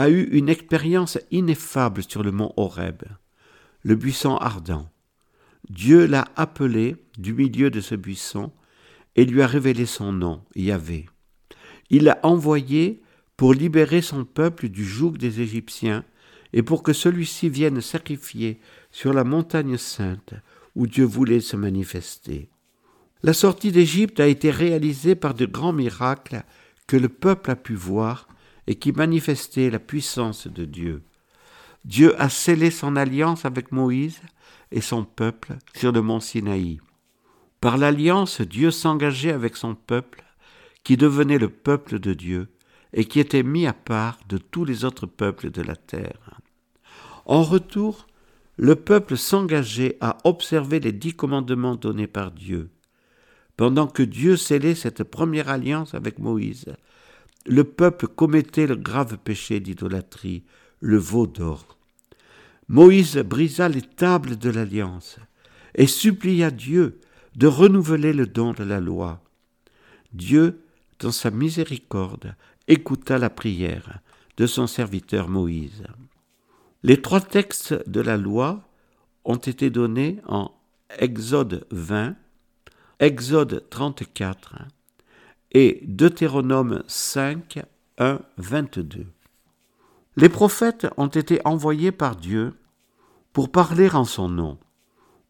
a 0.00 0.08
eu 0.08 0.22
une 0.32 0.48
expérience 0.48 1.18
ineffable 1.30 2.02
sur 2.02 2.22
le 2.22 2.32
mont 2.32 2.54
Horeb, 2.56 3.02
le 3.82 3.94
buisson 3.96 4.36
ardent. 4.36 4.88
Dieu 5.68 6.06
l'a 6.06 6.24
appelé 6.36 6.96
du 7.18 7.34
milieu 7.34 7.70
de 7.70 7.82
ce 7.82 7.94
buisson 7.94 8.50
et 9.14 9.26
lui 9.26 9.42
a 9.42 9.46
révélé 9.46 9.84
son 9.84 10.10
nom, 10.10 10.42
Yahvé. 10.56 11.06
Il 11.90 12.04
l'a 12.04 12.18
envoyé 12.22 13.02
pour 13.36 13.52
libérer 13.52 14.00
son 14.00 14.24
peuple 14.24 14.70
du 14.70 14.86
joug 14.86 15.18
des 15.18 15.42
Égyptiens 15.42 16.04
et 16.54 16.62
pour 16.62 16.82
que 16.82 16.94
celui-ci 16.94 17.50
vienne 17.50 17.82
sacrifier 17.82 18.58
sur 18.90 19.12
la 19.12 19.24
montagne 19.24 19.76
sainte 19.76 20.32
où 20.76 20.86
Dieu 20.86 21.04
voulait 21.04 21.40
se 21.40 21.56
manifester. 21.56 22.48
La 23.22 23.34
sortie 23.34 23.70
d'Égypte 23.70 24.18
a 24.18 24.28
été 24.28 24.50
réalisée 24.50 25.14
par 25.14 25.34
de 25.34 25.44
grands 25.44 25.74
miracles 25.74 26.42
que 26.86 26.96
le 26.96 27.10
peuple 27.10 27.50
a 27.50 27.56
pu 27.56 27.74
voir 27.74 28.29
et 28.70 28.76
qui 28.76 28.92
manifestaient 28.92 29.68
la 29.68 29.80
puissance 29.80 30.46
de 30.46 30.64
Dieu. 30.64 31.02
Dieu 31.84 32.14
a 32.22 32.28
scellé 32.28 32.70
son 32.70 32.94
alliance 32.94 33.44
avec 33.44 33.72
Moïse 33.72 34.20
et 34.70 34.80
son 34.80 35.04
peuple 35.04 35.56
sur 35.74 35.90
le 35.90 36.02
mont 36.02 36.20
Sinaï. 36.20 36.78
Par 37.60 37.78
l'alliance, 37.78 38.40
Dieu 38.40 38.70
s'engageait 38.70 39.32
avec 39.32 39.56
son 39.56 39.74
peuple, 39.74 40.22
qui 40.84 40.96
devenait 40.96 41.40
le 41.40 41.48
peuple 41.48 41.98
de 41.98 42.14
Dieu, 42.14 42.46
et 42.92 43.06
qui 43.06 43.18
était 43.18 43.42
mis 43.42 43.66
à 43.66 43.72
part 43.72 44.20
de 44.28 44.38
tous 44.38 44.64
les 44.64 44.84
autres 44.84 45.06
peuples 45.06 45.50
de 45.50 45.62
la 45.62 45.74
terre. 45.74 46.40
En 47.26 47.42
retour, 47.42 48.06
le 48.56 48.76
peuple 48.76 49.16
s'engageait 49.16 49.96
à 50.00 50.18
observer 50.22 50.78
les 50.78 50.92
dix 50.92 51.14
commandements 51.14 51.74
donnés 51.74 52.06
par 52.06 52.30
Dieu. 52.30 52.70
Pendant 53.56 53.88
que 53.88 54.04
Dieu 54.04 54.36
scellait 54.36 54.76
cette 54.76 55.02
première 55.02 55.48
alliance 55.48 55.92
avec 55.92 56.20
Moïse, 56.20 56.66
le 57.46 57.64
peuple 57.64 58.06
commettait 58.06 58.66
le 58.66 58.76
grave 58.76 59.18
péché 59.18 59.60
d'idolâtrie, 59.60 60.44
le 60.80 60.98
veau 60.98 61.26
d'or. 61.26 61.78
Moïse 62.68 63.16
brisa 63.16 63.68
les 63.68 63.82
tables 63.82 64.36
de 64.36 64.50
l'alliance 64.50 65.18
et 65.74 65.86
supplia 65.86 66.50
Dieu 66.50 67.00
de 67.36 67.46
renouveler 67.46 68.12
le 68.12 68.26
don 68.26 68.52
de 68.52 68.64
la 68.64 68.80
loi. 68.80 69.22
Dieu, 70.12 70.62
dans 70.98 71.12
sa 71.12 71.30
miséricorde, 71.30 72.34
écouta 72.68 73.18
la 73.18 73.30
prière 73.30 74.00
de 74.36 74.46
son 74.46 74.66
serviteur 74.66 75.28
Moïse. 75.28 75.84
Les 76.82 77.00
trois 77.00 77.20
textes 77.20 77.88
de 77.88 78.00
la 78.00 78.16
loi 78.16 78.68
ont 79.24 79.36
été 79.36 79.70
donnés 79.70 80.20
en 80.26 80.50
Exode 80.98 81.66
20, 81.70 82.16
Exode 82.98 83.66
34 83.70 84.56
et 85.52 85.80
Deutéronome 85.86 86.82
5, 86.86 87.62
1, 87.98 88.20
22. 88.38 89.06
Les 90.16 90.28
prophètes 90.28 90.86
ont 90.96 91.08
été 91.08 91.40
envoyés 91.44 91.92
par 91.92 92.16
Dieu 92.16 92.54
pour 93.32 93.50
parler 93.50 93.88
en 93.90 94.04
son 94.04 94.28
nom. 94.28 94.58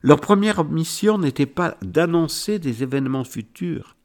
Leur 0.02 0.20
première 0.20 0.64
mission 0.64 1.18
n'était 1.18 1.46
pas 1.46 1.76
d'annoncer 1.82 2.58
des 2.58 2.82
événements 2.82 3.24
futurs, 3.24 3.96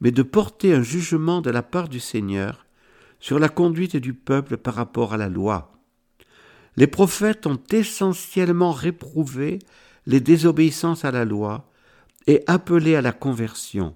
mais 0.00 0.10
de 0.10 0.22
porter 0.22 0.74
un 0.74 0.82
jugement 0.82 1.40
de 1.40 1.50
la 1.50 1.62
part 1.62 1.88
du 1.88 2.00
Seigneur 2.00 2.66
sur 3.20 3.38
la 3.38 3.48
conduite 3.48 3.96
du 3.96 4.14
peuple 4.14 4.56
par 4.56 4.74
rapport 4.74 5.14
à 5.14 5.16
la 5.16 5.28
loi. 5.28 5.72
Les 6.76 6.86
prophètes 6.86 7.46
ont 7.46 7.60
essentiellement 7.70 8.72
réprouvé 8.72 9.58
les 10.06 10.20
désobéissances 10.20 11.04
à 11.04 11.10
la 11.10 11.24
loi 11.24 11.70
et 12.26 12.42
appelé 12.46 12.96
à 12.96 13.02
la 13.02 13.12
conversion. 13.12 13.94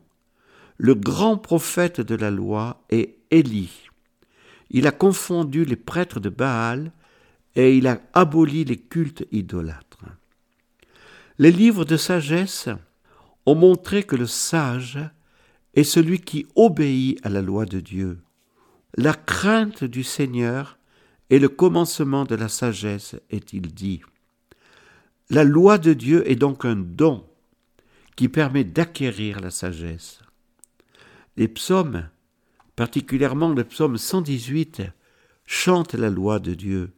Le 0.78 0.94
grand 0.94 1.38
prophète 1.38 2.00
de 2.00 2.14
la 2.14 2.30
loi 2.30 2.82
est 2.90 3.16
Élie. 3.30 3.88
Il 4.70 4.86
a 4.86 4.92
confondu 4.92 5.64
les 5.64 5.76
prêtres 5.76 6.20
de 6.20 6.28
Baal 6.28 6.92
et 7.54 7.76
il 7.76 7.86
a 7.86 8.00
aboli 8.12 8.64
les 8.64 8.76
cultes 8.76 9.24
idolâtres. 9.32 10.04
Les 11.38 11.52
livres 11.52 11.84
de 11.84 11.96
sagesse 11.96 12.68
ont 13.46 13.54
montré 13.54 14.02
que 14.02 14.16
le 14.16 14.26
sage 14.26 14.98
est 15.74 15.84
celui 15.84 16.20
qui 16.20 16.46
obéit 16.56 17.24
à 17.24 17.28
la 17.28 17.42
loi 17.42 17.64
de 17.64 17.80
Dieu. 17.80 18.18
La 18.96 19.14
crainte 19.14 19.84
du 19.84 20.02
Seigneur 20.02 20.78
est 21.30 21.38
le 21.38 21.48
commencement 21.48 22.24
de 22.24 22.34
la 22.34 22.48
sagesse, 22.48 23.16
est-il 23.30 23.74
dit. 23.74 24.00
La 25.28 25.44
loi 25.44 25.76
de 25.78 25.92
Dieu 25.92 26.28
est 26.30 26.36
donc 26.36 26.64
un 26.64 26.76
don 26.76 27.26
qui 28.14 28.28
permet 28.28 28.64
d'acquérir 28.64 29.40
la 29.40 29.50
sagesse. 29.50 30.20
Les 31.38 31.48
psaumes, 31.48 32.08
particulièrement 32.76 33.50
le 33.50 33.62
psaume 33.62 33.98
118, 33.98 34.82
chantent 35.44 35.92
la 35.92 36.08
loi 36.08 36.38
de 36.38 36.54
Dieu. 36.54 36.94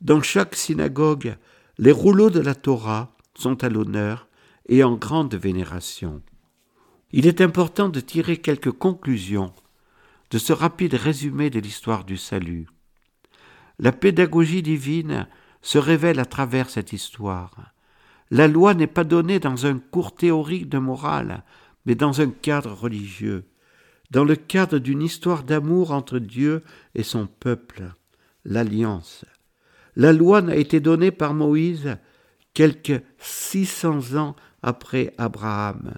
Dans 0.00 0.22
chaque 0.22 0.56
synagogue, 0.56 1.36
les 1.78 1.92
rouleaux 1.92 2.30
de 2.30 2.40
la 2.40 2.56
Torah 2.56 3.14
sont 3.36 3.62
à 3.62 3.68
l'honneur 3.68 4.26
et 4.68 4.82
en 4.82 4.96
grande 4.96 5.36
vénération. 5.36 6.20
Il 7.12 7.28
est 7.28 7.40
important 7.40 7.88
de 7.88 8.00
tirer 8.00 8.38
quelques 8.38 8.72
conclusions 8.72 9.52
de 10.32 10.38
ce 10.38 10.52
rapide 10.52 10.94
résumé 10.94 11.48
de 11.48 11.60
l'histoire 11.60 12.04
du 12.04 12.16
salut. 12.16 12.66
La 13.78 13.92
pédagogie 13.92 14.62
divine 14.62 15.28
se 15.62 15.78
révèle 15.78 16.18
à 16.18 16.24
travers 16.24 16.70
cette 16.70 16.92
histoire. 16.92 17.72
La 18.32 18.48
loi 18.48 18.74
n'est 18.74 18.88
pas 18.88 19.04
donnée 19.04 19.38
dans 19.38 19.66
un 19.66 19.78
cours 19.78 20.14
théorique 20.14 20.68
de 20.68 20.78
morale, 20.78 21.44
mais 21.86 21.94
dans 21.94 22.20
un 22.20 22.30
cadre 22.30 22.72
religieux, 22.72 23.49
dans 24.10 24.24
le 24.24 24.36
cadre 24.36 24.78
d'une 24.78 25.02
histoire 25.02 25.44
d'amour 25.44 25.92
entre 25.92 26.18
Dieu 26.18 26.62
et 26.94 27.02
son 27.02 27.26
peuple, 27.26 27.92
l'alliance. 28.44 29.24
La 29.96 30.12
loi 30.12 30.42
n'a 30.42 30.56
été 30.56 30.80
donnée 30.80 31.10
par 31.10 31.34
Moïse 31.34 31.96
quelques 32.54 33.02
600 33.18 34.16
ans 34.16 34.36
après 34.62 35.14
Abraham. 35.18 35.94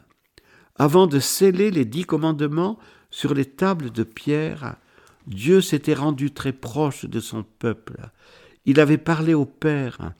Avant 0.77 1.07
de 1.07 1.19
sceller 1.19 1.71
les 1.71 1.85
dix 1.85 2.05
commandements 2.05 2.79
sur 3.11 3.35
les 3.35 3.45
tables 3.45 3.91
de 3.91 4.03
pierre, 4.03 4.77
Dieu 5.27 5.61
s'était 5.61 5.95
rendu 5.95 6.33
très 6.33 6.53
proche 6.53 7.05
de 7.05 7.21
son 7.21 7.45
peuple. 7.45 8.11
Il 8.65 8.81
avait 8.81 8.99
parlé 8.99 9.35
au 9.35 9.45
Père, 9.45 10.13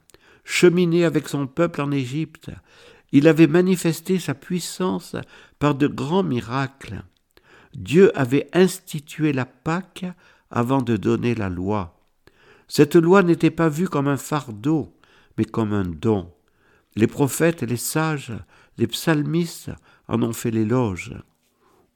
cheminé 0.43 1.05
avec 1.05 1.27
son 1.27 1.47
peuple 1.47 1.81
en 1.81 1.91
Égypte. 1.91 2.51
Il 3.11 3.27
avait 3.27 3.47
manifesté 3.47 4.19
sa 4.19 4.33
puissance 4.33 5.15
par 5.59 5.75
de 5.75 5.87
grands 5.87 6.23
miracles. 6.23 7.03
Dieu 7.75 8.17
avait 8.17 8.47
institué 8.53 9.33
la 9.33 9.45
Pâque 9.45 10.05
avant 10.51 10.81
de 10.81 10.97
donner 10.97 11.35
la 11.35 11.49
loi. 11.49 11.99
Cette 12.67 12.95
loi 12.95 13.23
n'était 13.23 13.51
pas 13.51 13.69
vue 13.69 13.87
comme 13.87 14.07
un 14.07 14.17
fardeau, 14.17 14.95
mais 15.37 15.45
comme 15.45 15.73
un 15.73 15.85
don. 15.85 16.31
Les 16.95 17.07
prophètes, 17.07 17.63
les 17.63 17.77
sages, 17.77 18.33
les 18.77 18.87
psalmistes 18.87 19.71
en 20.07 20.21
ont 20.21 20.33
fait 20.33 20.51
l'éloge. 20.51 21.13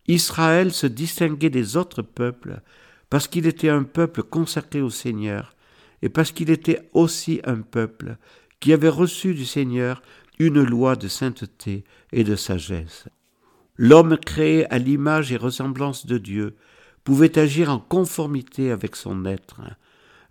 Israël 0.08 0.72
se 0.72 0.88
distinguait 0.88 1.50
des 1.50 1.78
autres 1.78 2.02
peuples 2.02 2.62
parce 3.10 3.28
qu'il 3.28 3.46
était 3.46 3.70
un 3.70 3.84
peuple 3.84 4.24
consacré 4.24 4.82
au 4.82 4.90
Seigneur 4.90 5.56
et 6.02 6.10
parce 6.10 6.32
qu'il 6.32 6.50
était 6.50 6.90
aussi 6.94 7.42
un 7.46 7.62
peuple 7.62 8.18
qui 8.60 8.74
avait 8.74 8.90
reçu 8.90 9.34
du 9.34 9.46
Seigneur 9.46 10.02
une 10.40 10.64
loi 10.64 10.96
de 10.96 11.08
sainteté 11.08 11.84
et 12.12 12.24
de 12.24 12.36
sagesse. 12.36 13.08
L'homme 13.78 14.18
créé 14.18 14.72
à 14.74 14.80
l'image 14.80 15.32
et 15.32 15.38
ressemblance 15.38 16.06
de 16.06 16.18
Dieu 16.18 16.56
pouvait 17.04 17.38
agir 17.38 17.70
en 17.70 17.80
conformité 17.80 18.72
avec 18.72 18.96
son 18.96 19.26
être. 19.26 19.62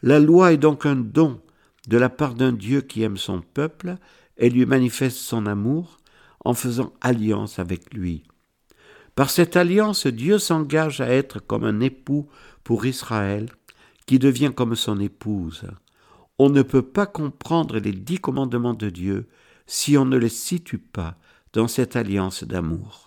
La 0.02 0.18
loi 0.18 0.52
est 0.52 0.58
donc 0.58 0.84
un 0.84 0.96
don 0.96 1.40
de 1.88 1.96
la 1.96 2.08
part 2.08 2.34
d'un 2.34 2.52
Dieu 2.52 2.80
qui 2.80 3.02
aime 3.02 3.16
son 3.16 3.40
peuple 3.40 3.96
et 4.36 4.50
lui 4.50 4.66
manifeste 4.66 5.18
son 5.18 5.46
amour 5.46 5.98
en 6.44 6.54
faisant 6.54 6.92
alliance 7.00 7.58
avec 7.58 7.94
lui. 7.94 8.24
Par 9.14 9.30
cette 9.30 9.56
alliance, 9.56 10.06
Dieu 10.06 10.38
s'engage 10.38 11.00
à 11.00 11.08
être 11.08 11.40
comme 11.40 11.64
un 11.64 11.80
époux 11.80 12.28
pour 12.64 12.84
Israël, 12.84 13.48
qui 14.06 14.18
devient 14.18 14.52
comme 14.54 14.76
son 14.76 15.00
épouse. 15.00 15.64
On 16.38 16.50
ne 16.50 16.62
peut 16.62 16.82
pas 16.82 17.06
comprendre 17.06 17.78
les 17.78 17.92
dix 17.92 18.18
commandements 18.18 18.74
de 18.74 18.90
Dieu 18.90 19.26
si 19.66 19.96
on 19.96 20.04
ne 20.04 20.16
les 20.16 20.28
situe 20.28 20.78
pas 20.78 21.16
dans 21.52 21.66
cette 21.66 21.96
alliance 21.96 22.44
d'amour. 22.44 23.05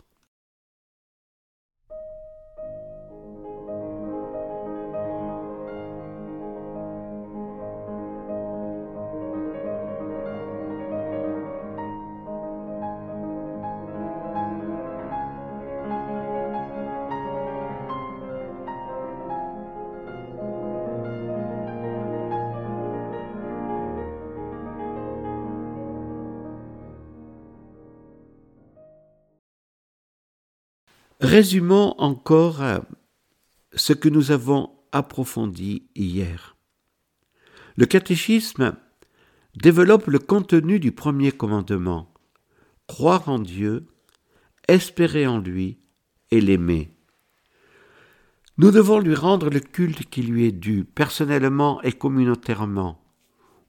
Résumons 31.29 31.93
encore 31.99 32.63
euh, 32.63 32.79
ce 33.75 33.93
que 33.93 34.09
nous 34.09 34.31
avons 34.31 34.71
approfondi 34.91 35.83
hier. 35.95 36.55
Le 37.75 37.85
catéchisme 37.85 38.75
développe 39.55 40.07
le 40.07 40.17
contenu 40.17 40.79
du 40.79 40.91
premier 40.91 41.31
commandement, 41.31 42.11
croire 42.87 43.29
en 43.29 43.37
Dieu, 43.37 43.85
espérer 44.67 45.27
en 45.27 45.37
lui 45.37 45.77
et 46.31 46.41
l'aimer. 46.41 46.89
Nous 48.57 48.71
devons 48.71 48.97
lui 48.97 49.13
rendre 49.13 49.51
le 49.51 49.59
culte 49.59 50.09
qui 50.09 50.23
lui 50.23 50.47
est 50.47 50.51
dû, 50.51 50.83
personnellement 50.83 51.79
et 51.83 51.91
communautairement. 51.91 52.99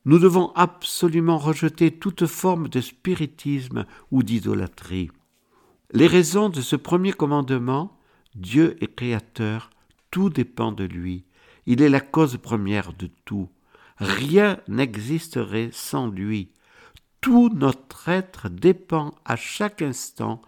Nous 0.07 0.19
devons 0.19 0.51
absolument 0.55 1.37
rejeter 1.37 1.91
toute 1.91 2.25
forme 2.25 2.69
de 2.69 2.81
spiritisme 2.81 3.85
ou 4.11 4.23
d'idolâtrie. 4.23 5.11
Les 5.93 6.07
raisons 6.07 6.51
de 6.51 6.61
ce 6.61 6.77
premier 6.77 7.13
commandement, 7.13 7.99
Dieu 8.37 8.77
est 8.81 8.95
créateur, 8.95 9.71
tout 10.13 10.31
dépend 10.31 10.71
de 10.71 10.85
lui. 10.85 11.25
Il 11.67 11.83
est 11.83 11.89
la 11.89 12.01
cause 12.01 12.37
première 12.37 12.93
de 12.93 13.09
tout. 13.25 13.49
Rien 13.99 14.61
n'existerait 14.69 15.71
sans 15.73 16.07
lui. 16.07 16.53
Tout 17.21 17.51
notre 17.53 18.09
être 18.09 18.49
dépend 18.49 19.15
à 19.25 19.35
chaque 19.35 19.83
instant 19.83 20.41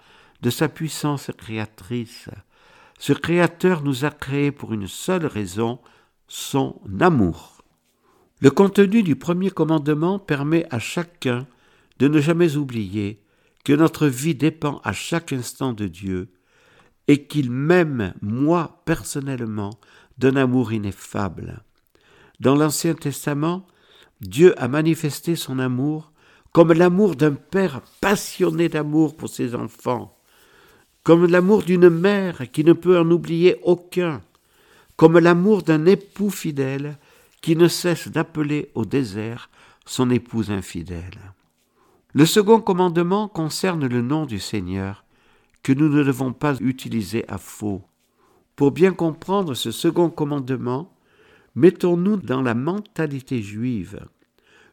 de 0.42 0.50
sa 0.50 0.68
puissance 0.68 1.30
créatrice. 1.36 2.28
Ce 3.00 3.12
Créateur 3.12 3.82
nous 3.82 4.04
a 4.04 4.10
créés 4.10 4.52
pour 4.52 4.72
une 4.72 4.86
seule 4.86 5.26
raison, 5.26 5.80
son 6.28 6.80
amour. 7.00 7.64
Le 8.40 8.52
contenu 8.52 9.02
du 9.02 9.16
premier 9.16 9.50
commandement 9.50 10.20
permet 10.20 10.66
à 10.70 10.78
chacun 10.78 11.48
de 11.98 12.06
ne 12.06 12.20
jamais 12.20 12.56
oublier 12.56 13.20
que 13.64 13.72
notre 13.72 14.06
vie 14.06 14.34
dépend 14.34 14.80
à 14.84 14.92
chaque 14.92 15.32
instant 15.32 15.72
de 15.72 15.86
Dieu 15.86 16.32
et 17.08 17.26
qu'il 17.26 17.50
m'aime, 17.50 18.14
moi 18.20 18.82
personnellement, 18.84 19.78
d'un 20.18 20.36
amour 20.36 20.72
ineffable. 20.72 21.62
Dans 22.40 22.54
l'Ancien 22.54 22.94
Testament, 22.94 23.66
Dieu 24.20 24.54
a 24.62 24.68
manifesté 24.68 25.36
son 25.36 25.58
amour 25.58 26.12
comme 26.52 26.72
l'amour 26.72 27.16
d'un 27.16 27.32
père 27.32 27.80
passionné 28.00 28.68
d'amour 28.68 29.16
pour 29.16 29.30
ses 29.30 29.54
enfants, 29.54 30.18
comme 31.02 31.26
l'amour 31.26 31.62
d'une 31.62 31.88
mère 31.88 32.50
qui 32.52 32.62
ne 32.62 32.72
peut 32.74 32.98
en 32.98 33.10
oublier 33.10 33.58
aucun, 33.62 34.20
comme 34.96 35.18
l'amour 35.18 35.62
d'un 35.62 35.86
époux 35.86 36.30
fidèle 36.30 36.98
qui 37.40 37.56
ne 37.56 37.68
cesse 37.68 38.08
d'appeler 38.08 38.70
au 38.74 38.84
désert 38.84 39.50
son 39.86 40.10
épouse 40.10 40.50
infidèle. 40.50 41.31
Le 42.14 42.26
second 42.26 42.60
commandement 42.60 43.28
concerne 43.28 43.86
le 43.86 44.02
nom 44.02 44.26
du 44.26 44.38
Seigneur, 44.38 45.04
que 45.62 45.72
nous 45.72 45.88
ne 45.88 46.02
devons 46.02 46.32
pas 46.32 46.56
utiliser 46.60 47.24
à 47.28 47.38
faux. 47.38 47.82
Pour 48.56 48.70
bien 48.70 48.92
comprendre 48.92 49.54
ce 49.54 49.70
second 49.70 50.10
commandement, 50.10 50.92
Mettons-nous 51.54 52.16
dans 52.16 52.40
la 52.40 52.54
mentalité 52.54 53.42
juive. 53.42 54.06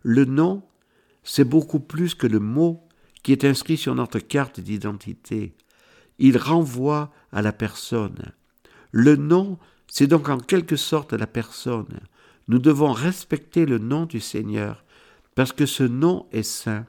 Le 0.01 0.23
nom, 0.23 0.63
c'est 1.23 1.43
beaucoup 1.43 1.81
plus 1.81 2.15
que 2.15 2.27
le 2.27 2.39
mot 2.39 2.87
qui 3.21 3.33
est 3.33 3.43
inscrit 3.43 3.75
sur 3.75 3.95
notre 3.95 4.19
carte 4.19 4.61
d'identité. 4.61 5.55
Il 6.19 6.37
renvoie 6.37 7.11
à 7.33 7.41
la 7.41 7.51
personne. 7.51 8.31
Le 8.91 9.17
nom, 9.17 9.57
c'est 9.87 10.07
donc 10.07 10.29
en 10.29 10.37
quelque 10.37 10.77
sorte 10.77 11.11
la 11.11 11.27
personne. 11.27 11.99
Nous 12.47 12.59
devons 12.59 12.93
respecter 12.93 13.65
le 13.65 13.77
nom 13.77 14.05
du 14.05 14.21
Seigneur, 14.21 14.83
parce 15.35 15.51
que 15.51 15.65
ce 15.65 15.83
nom 15.83 16.27
est 16.31 16.43
saint, 16.43 16.85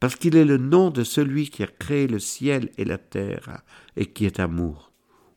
parce 0.00 0.16
qu'il 0.16 0.34
est 0.34 0.44
le 0.44 0.56
nom 0.56 0.90
de 0.90 1.04
celui 1.04 1.50
qui 1.50 1.62
a 1.62 1.66
créé 1.66 2.06
le 2.06 2.18
ciel 2.18 2.70
et 2.78 2.84
la 2.84 2.98
terre, 2.98 3.62
et 3.96 4.06
qui 4.06 4.24
est 4.24 4.40
amour. 4.40 4.90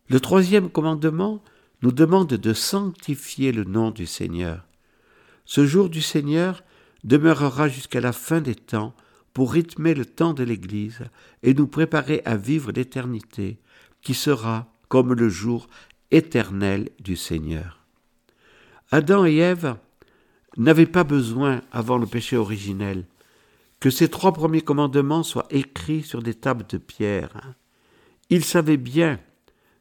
Le 0.10 0.20
troisième 0.20 0.70
commandement, 0.70 1.44
nous 1.84 1.92
demande 1.92 2.30
de 2.30 2.54
sanctifier 2.54 3.52
le 3.52 3.66
nom 3.66 3.92
du 3.92 4.06
Seigneur. 4.06 4.66
Ce 5.44 5.66
jour 5.66 5.90
du 5.90 6.02
Seigneur 6.02 6.64
demeurera 7.04 7.68
jusqu'à 7.68 8.00
la 8.00 8.14
fin 8.14 8.40
des 8.40 8.56
temps 8.56 8.96
pour 9.34 9.52
rythmer 9.52 9.94
le 9.94 10.06
temps 10.06 10.34
de 10.34 10.44
l'Église 10.44 11.02
et 11.44 11.54
nous 11.54 11.68
préparer 11.68 12.22
à 12.24 12.38
vivre 12.38 12.72
l'éternité 12.72 13.60
qui 14.02 14.14
sera 14.14 14.74
comme 14.88 15.14
le 15.14 15.28
jour 15.28 15.68
éternel 16.12 16.90
du 17.02 17.18
Seigneur. 17.18 17.86
Adam 18.92 19.26
et 19.26 19.36
Ève 19.38 19.76
n'avaient 20.56 20.86
pas 20.86 21.04
besoin, 21.04 21.62
avant 21.72 21.98
le 21.98 22.06
péché 22.06 22.38
originel, 22.38 23.06
que 23.84 23.90
ces 23.90 24.08
trois 24.08 24.32
premiers 24.32 24.62
commandements 24.62 25.24
soient 25.24 25.50
écrits 25.50 26.04
sur 26.04 26.24
des 26.24 26.36
tables 26.36 26.66
de 26.70 26.78
pierre. 26.78 27.54
Ils 28.30 28.46
savaient 28.46 28.78
bien 28.78 29.20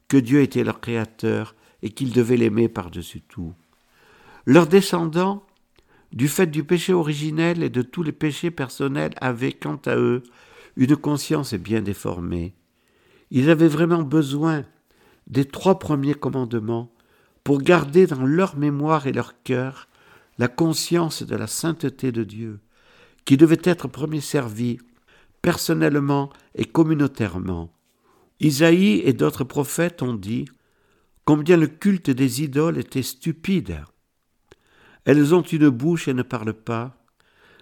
que 0.08 0.16
Dieu 0.16 0.42
était 0.42 0.64
leur 0.64 0.80
Créateur 0.80 1.54
et 1.82 1.90
qu'ils 1.90 2.12
devaient 2.12 2.36
l'aimer 2.36 2.68
par-dessus 2.68 3.20
tout. 3.20 3.54
Leurs 4.44 4.66
descendants, 4.66 5.46
du 6.10 6.26
fait 6.26 6.48
du 6.48 6.64
péché 6.64 6.92
originel 6.92 7.62
et 7.62 7.70
de 7.70 7.80
tous 7.80 8.02
les 8.02 8.10
péchés 8.10 8.50
personnels, 8.50 9.12
avaient, 9.20 9.52
quant 9.52 9.80
à 9.86 9.94
eux, 9.94 10.24
une 10.76 10.96
conscience 10.96 11.54
bien 11.54 11.80
déformée. 11.80 12.54
Ils 13.30 13.50
avaient 13.50 13.68
vraiment 13.68 14.02
besoin 14.02 14.64
des 15.28 15.44
trois 15.44 15.78
premiers 15.78 16.14
commandements 16.14 16.92
pour 17.44 17.62
garder 17.62 18.08
dans 18.08 18.26
leur 18.26 18.56
mémoire 18.56 19.06
et 19.06 19.12
leur 19.12 19.44
cœur 19.44 19.86
la 20.38 20.48
conscience 20.48 21.22
de 21.22 21.36
la 21.36 21.46
sainteté 21.46 22.10
de 22.10 22.24
Dieu, 22.24 22.58
qui 23.24 23.36
devait 23.36 23.60
être 23.64 23.88
premier 23.88 24.20
servi 24.20 24.78
personnellement 25.42 26.30
et 26.54 26.64
communautairement. 26.64 27.72
Isaïe 28.40 29.02
et 29.04 29.12
d'autres 29.12 29.44
prophètes 29.44 30.02
ont 30.02 30.14
dit 30.14 30.46
combien 31.24 31.56
le 31.56 31.66
culte 31.68 32.10
des 32.10 32.42
idoles 32.42 32.78
était 32.78 33.02
stupide. 33.02 33.80
Elles 35.04 35.34
ont 35.34 35.42
une 35.42 35.68
bouche 35.68 36.08
et 36.08 36.14
ne 36.14 36.22
parlent 36.22 36.52
pas, 36.52 36.96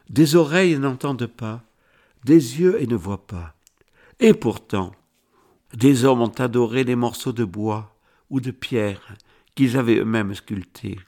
des 0.08 0.36
oreilles 0.36 0.72
et 0.72 0.78
n'entendent 0.78 1.26
pas, 1.26 1.62
des 2.24 2.60
yeux 2.60 2.80
et 2.82 2.86
ne 2.86 2.96
voient 2.96 3.26
pas. 3.26 3.54
Et 4.18 4.34
pourtant, 4.34 4.92
des 5.74 6.04
hommes 6.04 6.20
ont 6.20 6.34
adoré 6.38 6.84
les 6.84 6.96
morceaux 6.96 7.32
de 7.32 7.44
bois 7.44 7.96
ou 8.28 8.40
de 8.40 8.50
pierre 8.50 9.16
qu'ils 9.54 9.76
avaient 9.76 9.98
eux-mêmes 9.98 10.34
sculptés. 10.34 10.98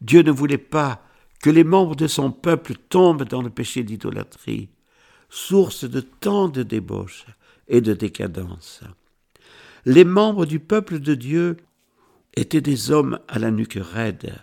Dieu 0.00 0.22
ne 0.22 0.32
voulait 0.32 0.58
pas 0.58 1.04
que 1.42 1.50
les 1.50 1.64
membres 1.64 1.96
de 1.96 2.06
son 2.06 2.30
peuple 2.30 2.74
tombent 2.88 3.24
dans 3.24 3.42
le 3.42 3.50
péché 3.50 3.82
d'idolâtrie, 3.82 4.70
source 5.28 5.84
de 5.84 6.00
tant 6.00 6.48
de 6.48 6.62
débauche 6.62 7.26
et 7.68 7.80
de 7.80 7.92
décadence. 7.92 8.82
Les 9.84 10.04
membres 10.04 10.46
du 10.46 10.60
peuple 10.60 11.00
de 11.00 11.14
Dieu 11.14 11.56
étaient 12.34 12.60
des 12.60 12.92
hommes 12.92 13.18
à 13.26 13.40
la 13.40 13.50
nuque 13.50 13.78
raide. 13.80 14.34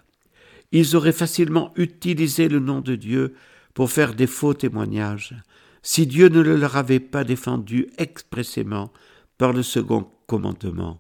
Ils 0.74 0.96
auraient 0.98 1.14
facilement 1.14 1.72
utilisé 1.78 2.50
le 2.50 2.60
nom 2.60 2.82
de 2.82 2.96
Dieu 2.96 3.34
pour 3.74 3.90
faire 3.90 4.14
des 4.14 4.28
faux 4.28 4.54
témoignages, 4.54 5.34
si 5.82 6.06
Dieu 6.06 6.28
ne 6.28 6.42
le 6.42 6.58
leur 6.58 6.76
avait 6.76 7.00
pas 7.00 7.24
défendu 7.24 7.88
expressément 7.98 8.92
par 9.38 9.54
le 9.54 9.64
second 9.64 10.10
commandement. 10.28 11.00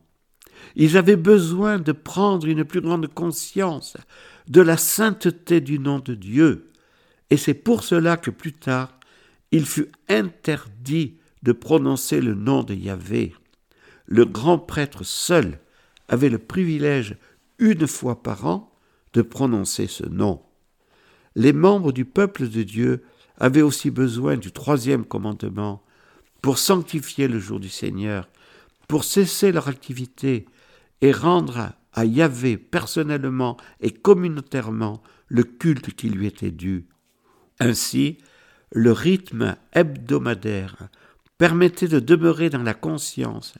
Ils 0.76 0.98
avaient 0.98 1.15
besoin 1.15 1.80
de 1.80 1.91
prendre 1.91 2.48
une 2.48 2.64
plus 2.64 2.81
grande 2.81 3.07
conscience 3.07 3.98
de 4.48 4.61
la 4.61 4.77
sainteté 4.77 5.61
du 5.61 5.80
nom 5.80 5.99
de 5.99 6.15
Dieu, 6.15 6.72
et 7.30 7.38
c'est 7.38 7.53
pour 7.53 7.84
cela 7.84 8.18
que 8.18 8.31
plus 8.31 8.53
tard 8.53 8.99
il 9.52 9.65
fut 9.65 9.91
interdit 10.07 11.18
de 11.44 11.52
prononcer 11.52 12.22
le 12.22 12.36
nom 12.36 12.64
de 12.64 12.73
Yahvé. 12.73 13.34
Le 14.06 14.26
grand 14.26 14.60
prêtre 14.60 15.03
seul 15.03 15.60
avait 16.07 16.30
le 16.30 16.40
privilège, 16.40 17.18
une 17.60 17.88
fois 17.88 18.22
par 18.22 18.45
an, 18.45 18.72
de 19.14 19.22
prononcer 19.22 19.88
ce 19.88 20.06
nom. 20.06 20.41
Les 21.36 21.53
membres 21.53 21.91
du 21.91 22.06
peuple 22.06 22.48
de 22.48 22.64
Dieu 22.64 23.03
avaient 23.38 23.61
aussi 23.61 23.91
besoin 23.91 24.38
du 24.38 24.52
troisième 24.52 25.06
commandement 25.06 25.84
pour 26.41 26.57
sanctifier 26.57 27.27
le 27.27 27.40
jour 27.40 27.60
du 27.60 27.69
Seigneur, 27.69 28.30
pour 28.90 29.03
cesser 29.03 29.52
leur 29.53 29.70
activité 29.70 30.45
et 31.02 31.11
rendre 31.14 31.74
à 31.94 32.06
Yahvé 32.06 32.57
personnellement 32.57 33.56
et 33.80 33.91
communautairement 33.91 35.02
le 35.28 35.44
culte 35.44 35.94
qui 35.94 36.10
lui 36.10 36.26
était 36.26 36.52
dû. 36.52 36.88
Ainsi, 37.60 38.18
le 38.72 38.91
rythme 38.91 39.56
hebdomadaire 39.74 40.90
permettait 41.38 41.88
de 41.88 41.99
demeurer 41.99 42.49
dans 42.49 42.64
la 42.64 42.74
conscience 42.74 43.53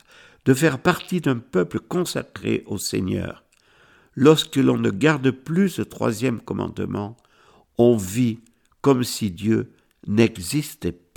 de 0.45 0.53
faire 0.56 0.80
partie 0.80 1.22
d'un 1.22 1.38
peuple 1.38 1.80
consacré 1.80 2.64
au 2.65 2.80
Seigneur. 2.80 3.43
Lorsque 4.15 4.56
l'on 4.56 4.77
ne 4.77 4.89
garde 4.89 5.30
plus 5.30 5.69
ce 5.69 5.84
troisième 5.84 6.41
commandement, 6.41 7.18
on 7.77 7.95
vit 7.95 8.39
comme 8.81 9.03
si 9.03 9.30
Dieu 9.30 9.73
n'existait 10.07 10.91
pas. 10.91 11.09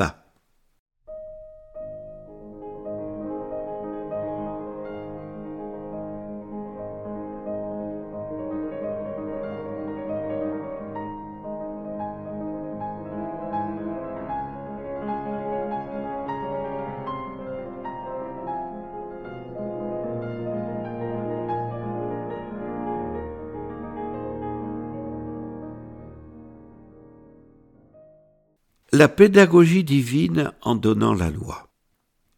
La 28.94 29.08
pédagogie 29.08 29.84
divine 29.84 30.52
en 30.60 30.74
donnant 30.74 31.14
la 31.14 31.30
loi. 31.30 31.70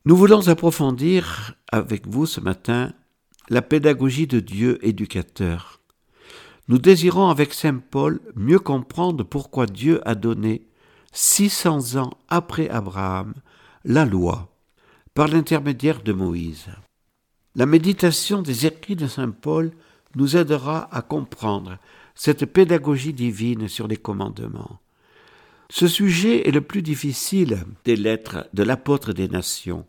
Nous 0.05 0.17
voulons 0.17 0.47
approfondir 0.47 1.57
avec 1.73 2.07
vous 2.07 2.27
ce 2.27 2.39
matin 2.39 2.93
la 3.49 3.61
pédagogie 3.61 4.29
de 4.29 4.39
Dieu 4.39 4.79
éducateur. 4.87 5.81
Nous 6.69 6.79
désirons 6.79 7.29
avec 7.29 7.55
Saint 7.55 7.79
Paul 7.79 8.21
mieux 8.37 8.61
comprendre 8.61 9.25
pourquoi 9.25 9.67
Dieu 9.67 10.01
a 10.09 10.15
donné, 10.15 10.69
600 11.11 11.97
ans 12.01 12.13
après 12.29 12.69
Abraham, 12.69 13.35
la 13.85 14.05
loi 14.05 14.55
par 15.13 15.27
l'intermédiaire 15.27 16.05
de 16.05 16.13
Moïse. 16.13 16.69
La 17.57 17.67
méditation 17.67 18.43
des 18.43 18.65
écrits 18.65 18.95
de 18.95 19.09
Saint 19.09 19.33
Paul 19.33 19.73
nous 20.15 20.37
aidera 20.37 20.89
à 20.95 21.03
comprendre 21.03 21.79
cette 22.15 22.47
pédagogie 22.47 23.13
divine 23.13 23.67
sur 23.67 23.89
les 23.89 23.97
commandements. 23.97 24.79
Ce 25.71 25.89
sujet 25.89 26.49
est 26.49 26.53
le 26.53 26.61
plus 26.61 26.83
difficile 26.83 27.65
des 27.85 27.97
lettres 27.97 28.49
de 28.53 28.63
l'apôtre 28.63 29.13
des 29.13 29.29
nations. 29.29 29.87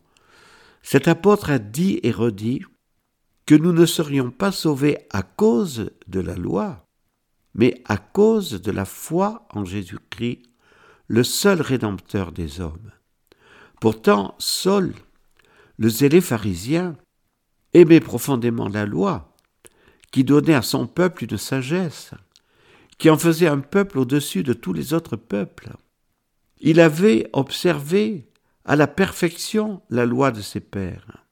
Cet 0.81 1.07
apôtre 1.07 1.49
a 1.49 1.59
dit 1.59 1.99
et 2.03 2.11
redit 2.11 2.63
que 3.45 3.55
nous 3.55 3.73
ne 3.73 3.85
serions 3.85 4.31
pas 4.31 4.51
sauvés 4.51 4.99
à 5.11 5.21
cause 5.21 5.91
de 6.07 6.19
la 6.19 6.35
loi, 6.35 6.87
mais 7.53 7.81
à 7.85 7.97
cause 7.97 8.61
de 8.61 8.71
la 8.71 8.85
foi 8.85 9.47
en 9.51 9.65
Jésus-Christ, 9.65 10.43
le 11.07 11.23
seul 11.23 11.61
rédempteur 11.61 12.31
des 12.31 12.61
hommes. 12.61 12.91
Pourtant, 13.79 14.35
Saul, 14.39 14.93
le 15.77 15.89
zélé 15.89 16.21
pharisien, 16.21 16.95
aimait 17.73 17.99
profondément 17.99 18.69
la 18.69 18.85
loi, 18.85 19.35
qui 20.11 20.23
donnait 20.23 20.55
à 20.55 20.61
son 20.61 20.87
peuple 20.87 21.25
une 21.25 21.37
sagesse, 21.37 22.11
qui 22.97 23.09
en 23.09 23.17
faisait 23.17 23.47
un 23.47 23.59
peuple 23.59 23.99
au-dessus 23.99 24.43
de 24.43 24.53
tous 24.53 24.73
les 24.73 24.93
autres 24.93 25.15
peuples. 25.15 25.71
Il 26.59 26.79
avait 26.79 27.29
observé 27.33 28.29
à 28.63 28.75
la 28.75 28.87
perfection 28.87 29.81
la 29.89 30.05
loi 30.05 30.31
de 30.31 30.41
ses 30.41 30.61
pères, 30.61 31.25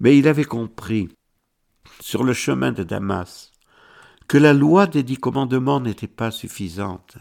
mais 0.00 0.16
il 0.16 0.28
avait 0.28 0.44
compris, 0.44 1.08
sur 2.00 2.22
le 2.22 2.32
chemin 2.32 2.72
de 2.72 2.84
Damas, 2.84 3.50
que 4.28 4.38
la 4.38 4.52
loi 4.52 4.86
des 4.86 5.02
dix 5.02 5.16
commandements 5.16 5.80
n'était 5.80 6.06
pas 6.06 6.30
suffisante. 6.30 7.16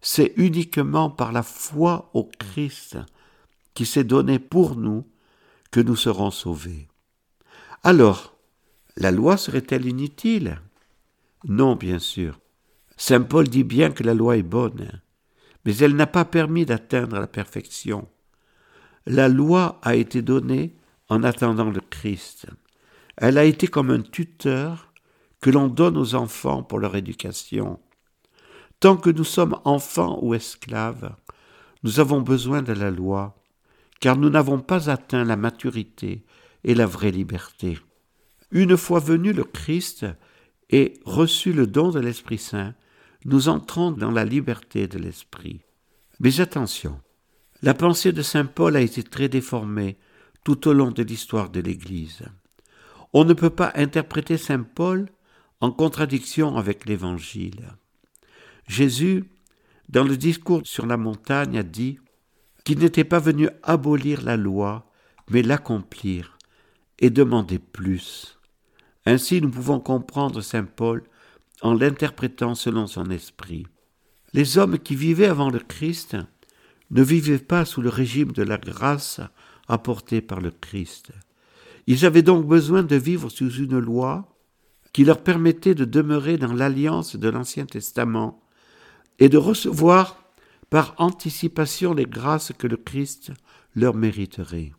C'est 0.00 0.32
uniquement 0.36 1.10
par 1.10 1.32
la 1.32 1.42
foi 1.42 2.10
au 2.14 2.24
Christ 2.24 2.98
qui 3.74 3.84
s'est 3.84 4.04
donné 4.04 4.38
pour 4.38 4.76
nous 4.76 5.06
que 5.70 5.80
nous 5.80 5.96
serons 5.96 6.30
sauvés. 6.30 6.88
Alors, 7.82 8.34
la 8.96 9.10
loi 9.10 9.36
serait-elle 9.36 9.86
inutile? 9.86 10.60
Non, 11.44 11.76
bien 11.76 11.98
sûr. 11.98 12.40
Saint 13.00 13.22
Paul 13.22 13.48
dit 13.48 13.64
bien 13.64 13.92
que 13.92 14.02
la 14.02 14.12
loi 14.12 14.36
est 14.36 14.42
bonne, 14.42 15.00
mais 15.64 15.76
elle 15.76 15.94
n'a 15.94 16.08
pas 16.08 16.24
permis 16.24 16.66
d'atteindre 16.66 17.20
la 17.20 17.28
perfection. 17.28 18.08
La 19.06 19.28
loi 19.28 19.78
a 19.82 19.94
été 19.94 20.20
donnée 20.20 20.76
en 21.08 21.22
attendant 21.22 21.70
le 21.70 21.80
Christ. 21.80 22.46
Elle 23.16 23.38
a 23.38 23.44
été 23.44 23.68
comme 23.68 23.90
un 23.90 24.02
tuteur 24.02 24.92
que 25.40 25.48
l'on 25.50 25.68
donne 25.68 25.96
aux 25.96 26.16
enfants 26.16 26.64
pour 26.64 26.80
leur 26.80 26.96
éducation. 26.96 27.78
Tant 28.80 28.96
que 28.96 29.10
nous 29.10 29.24
sommes 29.24 29.60
enfants 29.64 30.18
ou 30.20 30.34
esclaves, 30.34 31.14
nous 31.84 32.00
avons 32.00 32.20
besoin 32.20 32.62
de 32.62 32.72
la 32.72 32.90
loi, 32.90 33.40
car 34.00 34.16
nous 34.16 34.28
n'avons 34.28 34.58
pas 34.58 34.90
atteint 34.90 35.24
la 35.24 35.36
maturité 35.36 36.24
et 36.64 36.74
la 36.74 36.86
vraie 36.86 37.12
liberté. 37.12 37.78
Une 38.50 38.76
fois 38.76 38.98
venu 38.98 39.32
le 39.32 39.44
Christ 39.44 40.04
et 40.70 41.00
reçu 41.04 41.52
le 41.52 41.68
don 41.68 41.90
de 41.90 42.00
l'Esprit 42.00 42.38
Saint, 42.38 42.74
nous 43.24 43.48
entrons 43.48 43.90
dans 43.90 44.10
la 44.10 44.24
liberté 44.24 44.86
de 44.86 44.98
l'Esprit. 44.98 45.60
Mais 46.20 46.40
attention, 46.40 47.00
la 47.62 47.74
pensée 47.74 48.12
de 48.12 48.22
Saint 48.22 48.46
Paul 48.46 48.76
a 48.76 48.80
été 48.80 49.02
très 49.02 49.28
déformée 49.28 49.98
tout 50.44 50.68
au 50.68 50.72
long 50.72 50.90
de 50.90 51.02
l'histoire 51.02 51.50
de 51.50 51.60
l'Église. 51.60 52.22
On 53.12 53.24
ne 53.24 53.34
peut 53.34 53.50
pas 53.50 53.72
interpréter 53.74 54.36
Saint 54.36 54.62
Paul 54.62 55.08
en 55.60 55.72
contradiction 55.72 56.56
avec 56.56 56.86
l'Évangile. 56.86 57.72
Jésus, 58.66 59.24
dans 59.88 60.04
le 60.04 60.16
discours 60.16 60.62
sur 60.64 60.86
la 60.86 60.96
montagne, 60.96 61.58
a 61.58 61.62
dit 61.62 61.98
qu'il 62.64 62.78
n'était 62.78 63.04
pas 63.04 63.18
venu 63.18 63.48
abolir 63.62 64.22
la 64.22 64.36
loi, 64.36 64.90
mais 65.30 65.42
l'accomplir 65.42 66.38
et 66.98 67.10
demander 67.10 67.58
plus. 67.58 68.38
Ainsi 69.06 69.40
nous 69.40 69.50
pouvons 69.50 69.80
comprendre 69.80 70.42
Saint 70.42 70.64
Paul 70.64 71.02
en 71.62 71.74
l'interprétant 71.74 72.54
selon 72.54 72.86
son 72.86 73.10
esprit. 73.10 73.66
Les 74.32 74.58
hommes 74.58 74.78
qui 74.78 74.94
vivaient 74.94 75.26
avant 75.26 75.50
le 75.50 75.58
Christ 75.58 76.16
ne 76.90 77.02
vivaient 77.02 77.38
pas 77.38 77.64
sous 77.64 77.82
le 77.82 77.88
régime 77.88 78.32
de 78.32 78.42
la 78.42 78.58
grâce 78.58 79.20
apportée 79.68 80.20
par 80.20 80.40
le 80.40 80.50
Christ. 80.50 81.12
Ils 81.86 82.04
avaient 82.04 82.22
donc 82.22 82.46
besoin 82.46 82.82
de 82.82 82.96
vivre 82.96 83.30
sous 83.30 83.50
une 83.50 83.78
loi 83.78 84.36
qui 84.92 85.04
leur 85.04 85.22
permettait 85.22 85.74
de 85.74 85.84
demeurer 85.84 86.38
dans 86.38 86.52
l'alliance 86.52 87.16
de 87.16 87.28
l'Ancien 87.28 87.66
Testament 87.66 88.42
et 89.18 89.28
de 89.28 89.38
recevoir 89.38 90.22
par 90.70 90.94
anticipation 90.98 91.94
les 91.94 92.06
grâces 92.06 92.52
que 92.56 92.66
le 92.66 92.76
Christ 92.76 93.32
leur 93.74 93.94
mériterait. 93.94 94.72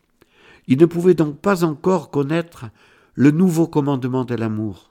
Ils 0.66 0.78
ne 0.78 0.86
pouvaient 0.86 1.14
donc 1.14 1.40
pas 1.40 1.64
encore 1.64 2.10
connaître 2.10 2.66
le 3.14 3.30
nouveau 3.30 3.66
commandement 3.66 4.24
de 4.24 4.34
l'amour, 4.34 4.89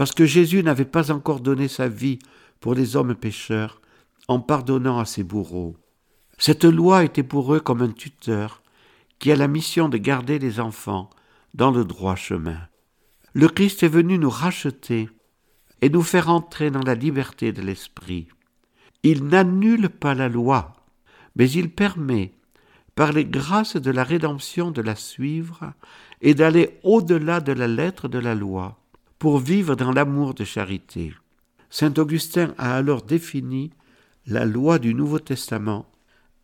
parce 0.00 0.12
que 0.12 0.24
Jésus 0.24 0.62
n'avait 0.62 0.86
pas 0.86 1.12
encore 1.12 1.40
donné 1.40 1.68
sa 1.68 1.86
vie 1.86 2.20
pour 2.58 2.72
les 2.72 2.96
hommes 2.96 3.14
pécheurs 3.14 3.82
en 4.28 4.40
pardonnant 4.40 4.98
à 4.98 5.04
ses 5.04 5.22
bourreaux. 5.22 5.76
Cette 6.38 6.64
loi 6.64 7.04
était 7.04 7.22
pour 7.22 7.54
eux 7.54 7.60
comme 7.60 7.82
un 7.82 7.90
tuteur 7.90 8.62
qui 9.18 9.30
a 9.30 9.36
la 9.36 9.46
mission 9.46 9.90
de 9.90 9.98
garder 9.98 10.38
les 10.38 10.58
enfants 10.58 11.10
dans 11.52 11.70
le 11.70 11.84
droit 11.84 12.16
chemin. 12.16 12.60
Le 13.34 13.46
Christ 13.48 13.82
est 13.82 13.88
venu 13.88 14.16
nous 14.16 14.30
racheter 14.30 15.10
et 15.82 15.90
nous 15.90 16.00
faire 16.00 16.30
entrer 16.30 16.70
dans 16.70 16.80
la 16.80 16.94
liberté 16.94 17.52
de 17.52 17.60
l'esprit. 17.60 18.26
Il 19.02 19.26
n'annule 19.26 19.90
pas 19.90 20.14
la 20.14 20.30
loi, 20.30 20.76
mais 21.36 21.50
il 21.50 21.70
permet, 21.70 22.32
par 22.94 23.12
les 23.12 23.26
grâces 23.26 23.76
de 23.76 23.90
la 23.90 24.04
rédemption, 24.04 24.70
de 24.70 24.80
la 24.80 24.96
suivre 24.96 25.74
et 26.22 26.32
d'aller 26.32 26.80
au-delà 26.84 27.42
de 27.42 27.52
la 27.52 27.68
lettre 27.68 28.08
de 28.08 28.18
la 28.18 28.34
loi, 28.34 28.79
pour 29.20 29.38
vivre 29.38 29.76
dans 29.76 29.92
l'amour 29.92 30.32
de 30.34 30.44
charité. 30.44 31.14
Saint 31.68 31.92
Augustin 31.98 32.54
a 32.56 32.74
alors 32.74 33.02
défini 33.02 33.70
la 34.26 34.46
loi 34.46 34.78
du 34.78 34.94
Nouveau 34.94 35.18
Testament. 35.18 35.86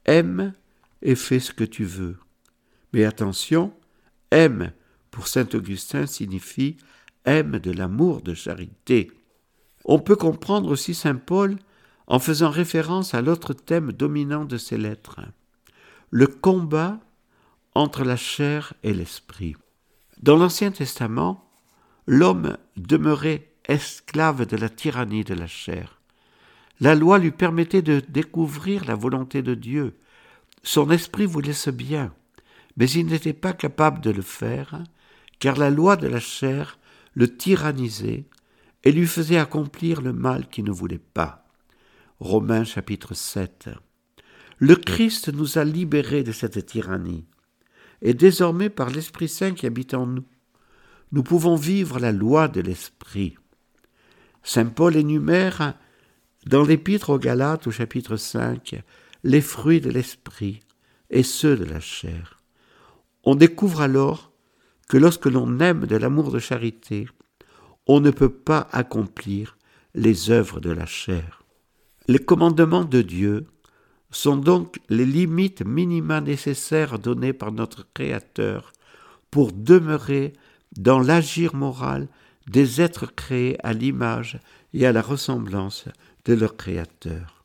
Aime 0.04 0.52
et 1.00 1.14
fais 1.14 1.40
ce 1.40 1.52
que 1.52 1.64
tu 1.64 1.84
veux. 1.84 2.18
Mais 2.92 3.04
attention, 3.04 3.72
aime 4.30 4.72
pour 5.10 5.26
Saint 5.26 5.48
Augustin 5.54 6.06
signifie 6.06 6.76
aime 7.24 7.58
de 7.58 7.72
l'amour 7.72 8.20
de 8.20 8.34
charité. 8.34 9.10
On 9.86 9.98
peut 9.98 10.14
comprendre 10.14 10.70
aussi 10.70 10.94
Saint 10.94 11.16
Paul 11.16 11.56
en 12.06 12.18
faisant 12.18 12.50
référence 12.50 13.14
à 13.14 13.22
l'autre 13.22 13.54
thème 13.54 13.90
dominant 13.90 14.44
de 14.44 14.58
ses 14.58 14.76
lettres, 14.76 15.20
le 16.10 16.26
combat 16.26 17.00
entre 17.74 18.04
la 18.04 18.16
chair 18.16 18.74
et 18.82 18.92
l'esprit. 18.92 19.56
Dans 20.22 20.36
l'Ancien 20.36 20.70
Testament, 20.70 21.45
l'homme 22.06 22.56
demeurait 22.76 23.48
esclave 23.68 24.46
de 24.46 24.56
la 24.56 24.68
tyrannie 24.68 25.24
de 25.24 25.34
la 25.34 25.46
chair. 25.46 26.00
La 26.80 26.94
loi 26.94 27.18
lui 27.18 27.30
permettait 27.30 27.82
de 27.82 28.02
découvrir 28.08 28.84
la 28.84 28.94
volonté 28.94 29.42
de 29.42 29.54
Dieu. 29.54 29.96
Son 30.62 30.90
esprit 30.90 31.26
voulait 31.26 31.52
ce 31.52 31.70
bien, 31.70 32.12
mais 32.76 32.88
il 32.90 33.06
n'était 33.06 33.32
pas 33.32 33.52
capable 33.52 34.00
de 34.00 34.10
le 34.10 34.22
faire, 34.22 34.82
car 35.38 35.56
la 35.56 35.70
loi 35.70 35.96
de 35.96 36.06
la 36.06 36.20
chair 36.20 36.78
le 37.14 37.34
tyrannisait 37.34 38.26
et 38.84 38.92
lui 38.92 39.06
faisait 39.06 39.38
accomplir 39.38 40.02
le 40.02 40.12
mal 40.12 40.48
qu'il 40.48 40.64
ne 40.64 40.70
voulait 40.70 40.98
pas. 40.98 41.46
Romains 42.20 42.64
chapitre 42.64 43.14
7. 43.14 43.70
Le 44.58 44.76
Christ 44.76 45.32
nous 45.32 45.58
a 45.58 45.64
libérés 45.64 46.22
de 46.22 46.32
cette 46.32 46.64
tyrannie, 46.66 47.26
et 48.02 48.14
désormais 48.14 48.70
par 48.70 48.90
l'Esprit 48.90 49.28
Saint 49.28 49.52
qui 49.52 49.66
habite 49.66 49.94
en 49.94 50.06
nous, 50.06 50.24
nous 51.12 51.22
pouvons 51.22 51.56
vivre 51.56 51.98
la 51.98 52.12
loi 52.12 52.48
de 52.48 52.60
l'Esprit. 52.60 53.36
Saint 54.42 54.66
Paul 54.66 54.96
énumère 54.96 55.74
dans 56.46 56.62
l'Épître 56.62 57.10
aux 57.10 57.18
Galates 57.18 57.66
au 57.66 57.70
chapitre 57.70 58.16
5 58.16 58.82
les 59.24 59.40
fruits 59.40 59.80
de 59.80 59.90
l'Esprit 59.90 60.60
et 61.10 61.22
ceux 61.22 61.56
de 61.56 61.64
la 61.64 61.80
chair. 61.80 62.38
On 63.24 63.34
découvre 63.34 63.80
alors 63.80 64.32
que 64.88 64.96
lorsque 64.96 65.26
l'on 65.26 65.58
aime 65.58 65.86
de 65.86 65.96
l'amour 65.96 66.30
de 66.30 66.38
charité, 66.38 67.08
on 67.86 68.00
ne 68.00 68.10
peut 68.10 68.32
pas 68.32 68.68
accomplir 68.72 69.56
les 69.94 70.30
œuvres 70.30 70.60
de 70.60 70.70
la 70.70 70.86
chair. 70.86 71.42
Les 72.08 72.18
commandements 72.18 72.84
de 72.84 73.02
Dieu 73.02 73.46
sont 74.10 74.36
donc 74.36 74.78
les 74.88 75.06
limites 75.06 75.64
minima 75.64 76.20
nécessaires 76.20 76.98
données 76.98 77.32
par 77.32 77.50
notre 77.52 77.86
Créateur 77.92 78.72
pour 79.30 79.52
demeurer 79.52 80.32
dans 80.76 81.00
l'agir 81.00 81.54
moral 81.54 82.08
des 82.46 82.80
êtres 82.80 83.12
créés 83.14 83.56
à 83.64 83.72
l'image 83.72 84.38
et 84.72 84.86
à 84.86 84.92
la 84.92 85.02
ressemblance 85.02 85.86
de 86.24 86.34
leur 86.34 86.56
Créateur. 86.56 87.44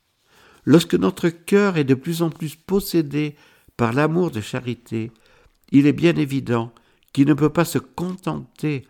Lorsque 0.65 0.95
notre 0.95 1.29
cœur 1.29 1.77
est 1.77 1.83
de 1.83 1.95
plus 1.95 2.21
en 2.21 2.29
plus 2.29 2.55
possédé 2.55 3.35
par 3.77 3.93
l'amour 3.93 4.31
de 4.31 4.41
charité, 4.41 5.11
il 5.71 5.87
est 5.87 5.93
bien 5.93 6.15
évident 6.15 6.71
qu'il 7.13 7.27
ne 7.27 7.33
peut 7.33 7.49
pas 7.49 7.65
se 7.65 7.79
contenter 7.79 8.85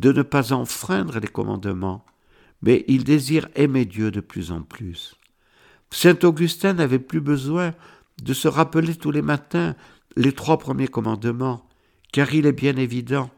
de 0.00 0.12
ne 0.12 0.22
pas 0.22 0.52
enfreindre 0.52 1.18
les 1.18 1.28
commandements, 1.28 2.04
mais 2.62 2.84
il 2.88 3.04
désire 3.04 3.48
aimer 3.54 3.84
Dieu 3.84 4.10
de 4.10 4.20
plus 4.20 4.52
en 4.52 4.62
plus. 4.62 5.16
Saint 5.90 6.18
Augustin 6.22 6.74
n'avait 6.74 6.98
plus 6.98 7.20
besoin 7.20 7.74
de 8.22 8.34
se 8.34 8.48
rappeler 8.48 8.94
tous 8.94 9.10
les 9.10 9.22
matins 9.22 9.74
les 10.16 10.32
trois 10.32 10.58
premiers 10.58 10.88
commandements, 10.88 11.68
car 12.12 12.34
il 12.34 12.46
est 12.46 12.52
bien 12.52 12.76
évident 12.76 13.30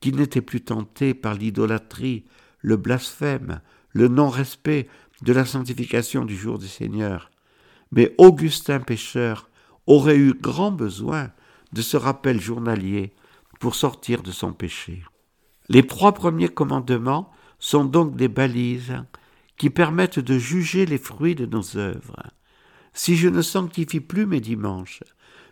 qu'il 0.00 0.16
n'était 0.16 0.40
plus 0.40 0.60
tenté 0.60 1.14
par 1.14 1.34
l'idolâtrie, 1.34 2.24
le 2.60 2.76
blasphème, 2.76 3.60
le 3.90 4.08
non-respect 4.08 4.88
de 5.22 5.32
la 5.32 5.44
sanctification 5.44 6.24
du 6.24 6.36
jour 6.36 6.58
du 6.58 6.68
Seigneur. 6.68 7.30
Mais 7.92 8.14
Augustin 8.18 8.80
pécheur 8.80 9.48
aurait 9.86 10.18
eu 10.18 10.34
grand 10.34 10.72
besoin 10.72 11.30
de 11.72 11.82
ce 11.82 11.96
rappel 11.96 12.40
journalier 12.40 13.14
pour 13.60 13.74
sortir 13.74 14.22
de 14.22 14.30
son 14.30 14.52
péché. 14.52 15.02
Les 15.68 15.86
trois 15.86 16.12
premiers 16.12 16.48
commandements 16.48 17.30
sont 17.58 17.84
donc 17.84 18.16
des 18.16 18.28
balises 18.28 18.96
qui 19.56 19.70
permettent 19.70 20.18
de 20.18 20.38
juger 20.38 20.86
les 20.86 20.98
fruits 20.98 21.34
de 21.34 21.46
nos 21.46 21.76
œuvres. 21.76 22.22
Si 22.92 23.16
je 23.16 23.28
ne 23.28 23.42
sanctifie 23.42 24.00
plus 24.00 24.26
mes 24.26 24.40
dimanches, 24.40 25.02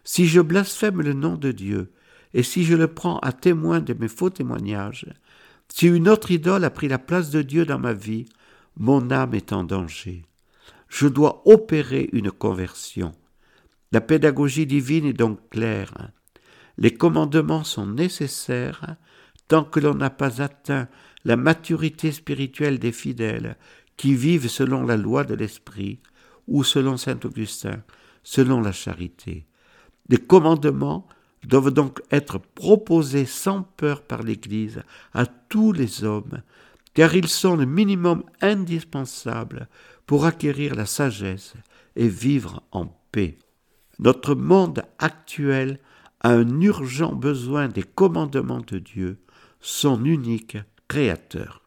si 0.05 0.27
je 0.27 0.41
blasphème 0.41 1.01
le 1.01 1.15
nom 1.15 1.37
de 1.37 1.53
Dieu, 1.53 1.93
et 2.35 2.43
si 2.43 2.65
je 2.65 2.75
le 2.75 2.89
prends 2.89 3.19
à 3.21 3.33
témoin 3.33 3.81
de 3.81 3.95
mes 3.95 4.09
faux 4.09 4.29
témoignages, 4.29 5.07
si 5.73 5.87
une 5.87 6.09
autre 6.09 6.33
idole 6.33 6.65
a 6.65 6.71
pris 6.71 6.89
la 6.89 6.99
place 6.99 7.31
de 7.31 7.41
Dieu 7.41 7.65
dans 7.65 7.79
ma 7.79 7.95
vie, 7.95 8.27
mon 8.77 9.11
âme 9.11 9.35
est 9.35 9.53
en 9.53 9.63
danger. 9.65 10.25
Je 10.89 11.07
dois 11.07 11.43
opérer 11.47 12.11
une 12.13 12.33
conversion. 12.33 13.13
La 13.93 14.01
pédagogie 14.01 14.67
divine 14.67 15.07
est 15.07 15.13
donc 15.13 15.49
claire. 15.49 16.11
Les 16.77 16.93
commandements 16.93 17.65
sont 17.65 17.87
nécessaires 17.87 18.97
tant 19.47 19.65
que 19.65 19.79
l'on 19.79 19.95
n'a 19.95 20.11
pas 20.11 20.43
atteint 20.43 20.89
la 21.25 21.37
maturité 21.37 22.11
spirituelle 22.11 22.81
des 22.81 22.93
fidèles 22.93 23.57
qui 23.97 24.15
vivent 24.15 24.49
selon 24.49 24.85
la 24.85 24.97
loi 24.97 25.23
de 25.23 25.35
l'esprit 25.35 26.01
ou 26.49 26.65
selon 26.65 26.97
saint 26.97 27.19
Augustin, 27.25 27.83
selon 28.25 28.61
la 28.61 28.73
charité. 28.73 29.47
Les 30.09 30.19
commandements 30.19 31.07
doivent 31.47 31.71
donc 31.71 32.01
être 32.11 32.39
proposés 32.39 33.27
sans 33.27 33.63
peur 33.63 34.03
par 34.03 34.23
l'Église 34.23 34.83
à 35.13 35.27
tous 35.27 35.73
les 35.73 36.05
hommes, 36.05 36.43
car 36.95 37.15
ils 37.15 37.29
sont 37.29 37.57
le 37.57 37.67
minimum 37.67 38.25
indispensable 38.41 39.69
pour 40.07 40.27
acquérir 40.27 40.75
la 40.75 40.87
sagesse 40.87 41.55
et 41.97 42.09
vivre 42.09 42.63
en 42.73 42.87
paix. 43.13 43.39
Notre 43.99 44.35
monde 44.35 44.83
actuel 44.99 45.79
a 46.21 46.31
un 46.31 46.61
urgent 46.61 47.13
besoin 47.13 47.69
des 47.69 47.83
commandements 47.83 48.63
de 48.67 48.79
Dieu, 48.79 49.19
son 49.61 50.05
unique 50.05 50.57
créateur. 50.89 51.64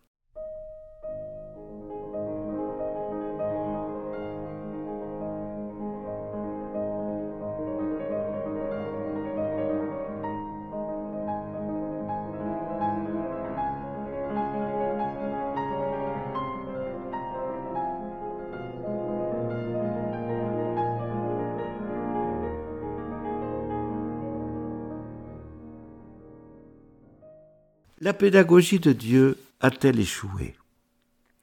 La 28.07 28.13
pédagogie 28.13 28.79
de 28.79 28.93
Dieu 28.93 29.37
a-t-elle 29.59 29.99
échoué? 29.99 30.55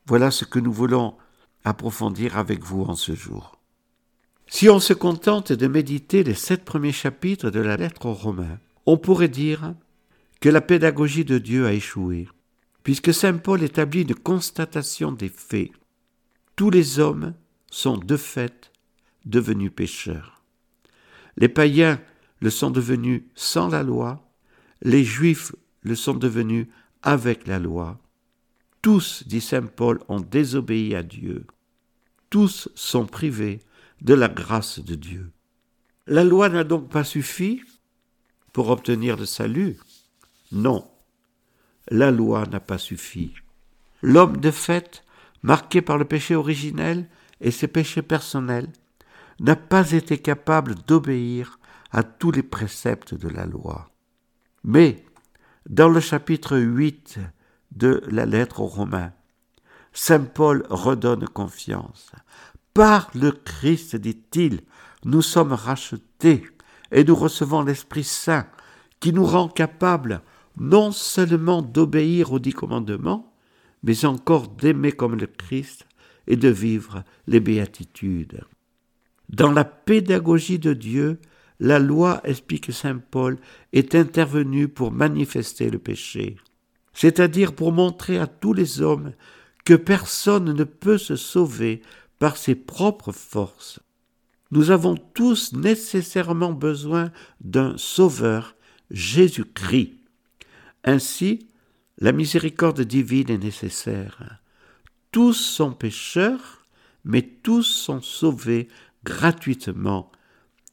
Voilà 0.07 0.31
ce 0.31 0.47
que 0.47 0.59
nous 0.59 0.73
voulons 0.73 1.15
approfondir 1.63 2.39
avec 2.39 2.63
vous 2.63 2.85
en 2.85 2.95
ce 2.95 3.15
jour. 3.15 3.61
Si 4.47 4.71
on 4.71 4.81
se 4.81 4.95
contente 4.95 5.53
de 5.53 5.67
méditer 5.67 6.25
les 6.25 6.33
sept 6.33 6.65
premiers 6.65 6.91
chapitres 6.91 7.51
de 7.51 7.61
la 7.61 7.77
lettre 7.77 8.07
aux 8.07 8.15
Romains, 8.15 8.59
on 8.87 8.97
pourrait 8.97 9.29
dire 9.29 9.75
que 10.41 10.49
la 10.49 10.63
pédagogie 10.63 11.27
de 11.27 11.37
Dieu 11.37 11.67
a 11.67 11.75
échoué, 11.75 12.29
puisque 12.83 13.13
Saint 13.13 13.37
Paul 13.37 13.63
établit 13.63 14.01
une 14.01 14.15
constatation 14.15 15.13
des 15.13 15.29
faits. 15.29 15.71
Tous 16.57 16.71
les 16.71 16.99
hommes 16.99 17.35
sont 17.71 17.99
de 17.99 18.17
fait 18.17 18.73
devenus 19.27 19.71
pécheurs. 19.71 20.43
Les 21.37 21.51
païens 21.51 22.01
le 22.41 22.49
sont 22.49 22.71
devenus 22.71 23.25
sans 23.35 23.69
la 23.69 23.83
loi, 23.83 24.27
les 24.81 25.05
juifs 25.05 25.53
le 25.85 25.95
sont 25.95 26.15
devenus 26.15 26.67
avec 27.03 27.47
la 27.47 27.59
loi. 27.59 28.01
Tous, 28.83 29.23
dit 29.27 29.41
Saint 29.41 29.63
Paul, 29.63 30.01
ont 30.09 30.21
désobéi 30.21 30.95
à 30.95 31.03
Dieu. 31.03 31.47
Tous 32.31 32.69
sont 32.75 33.07
privés 33.07 33.61
de 34.01 34.15
la 34.15 34.29
grâce 34.29 34.81
de 34.81 34.95
Dieu. 34.95 35.31
La 36.07 36.25
loi 36.25 36.49
n'a 36.49 36.65
donc 36.65 36.91
pas 36.91 37.05
suffi 37.05 37.63
pour 38.53 38.69
obtenir 38.71 39.17
le 39.17 39.25
salut. 39.25 39.77
Non, 40.53 40.87
la 41.89 42.11
loi 42.11 42.47
n'a 42.47 42.61
pas 42.61 42.79
suffi. 42.79 43.35
L'homme 44.03 44.39
de 44.39 44.51
fait, 44.51 45.05
marqué 45.43 45.81
par 45.81 45.97
le 45.97 46.05
péché 46.05 46.35
originel 46.35 47.09
et 47.41 47.51
ses 47.51 47.69
péchés 47.69 48.03
personnels, 48.03 48.71
n'a 49.41 49.57
pas 49.57 49.93
été 49.93 50.19
capable 50.19 50.75
d'obéir 50.87 51.59
à 51.91 52.03
tous 52.03 52.31
les 52.31 52.43
préceptes 52.43 53.15
de 53.15 53.29
la 53.29 53.47
loi. 53.47 53.91
Mais 54.63 55.05
dans 55.69 55.89
le 55.89 56.01
chapitre 56.01 56.59
8 56.59 57.19
de 57.73 58.03
la 58.11 58.27
lettre 58.27 58.61
aux 58.61 58.67
Romains, 58.67 59.13
Saint 59.93 60.25
Paul 60.25 60.65
redonne 60.69 61.27
confiance. 61.27 62.13
Par 62.75 63.11
le 63.15 63.31
Christ, 63.31 63.97
dit-il, 63.97 64.61
nous 65.05 65.23
sommes 65.23 65.53
rachetés 65.53 66.45
et 66.93 67.05
nous 67.05 67.15
recevons 67.15 67.63
l'Esprit 67.63 68.05
Saint 68.05 68.47
qui 69.01 69.13
nous 69.13 69.25
rend 69.25 69.49
capables 69.49 70.23
non 70.57 70.93
seulement 70.93 71.63
d'obéir 71.63 72.33
aux 72.33 72.39
dix 72.39 72.53
commandements, 72.53 73.33
mais 73.83 74.05
encore 74.05 74.49
d'aimer 74.49 74.93
comme 74.93 75.17
le 75.17 75.27
Christ 75.27 75.87
et 76.27 76.37
de 76.37 76.49
vivre 76.49 77.05
les 77.27 77.41
béatitudes. 77.41 78.45
Dans 79.29 79.53
la 79.53 79.65
pédagogie 79.65 80.59
de 80.59 80.73
Dieu, 80.73 81.21
la 81.65 81.79
loi, 81.79 82.21
explique 82.25 82.75
Saint 82.75 82.99
Paul, 82.99 83.39
est 83.73 83.95
intervenue 83.95 84.69
pour 84.69 84.93
manifester 84.93 85.71
le 85.71 85.79
péché, 85.79 86.37
c'est-à-dire 86.93 87.55
pour 87.55 87.73
montrer 87.73 88.19
à 88.19 88.27
tous 88.27 88.53
les 88.53 88.83
hommes 88.83 89.15
que 89.65 89.73
personne 89.73 90.53
ne 90.53 90.65
peut 90.65 90.99
se 90.99 91.17
sauver 91.17 91.81
par 92.19 92.37
ses 92.37 92.55
propres 92.55 93.13
forces. 93.13 93.81
Nous 94.51 94.71
avons 94.71 94.95
tous 94.95 95.55
nécessairement 95.55 96.53
besoin 96.53 97.11
d'un 97.41 97.79
Sauveur, 97.79 98.57
Jésus-Christ. 98.91 99.95
Ainsi, 100.85 101.49
la 101.97 102.13
miséricorde 102.13 102.83
divine 102.83 103.31
est 103.31 103.39
nécessaire. 103.39 104.43
Tous 105.13 105.33
sont 105.33 105.73
pécheurs, 105.73 106.67
mais 107.05 107.23
tous 107.23 107.63
sont 107.63 108.03
sauvés 108.03 108.69
gratuitement 109.03 110.13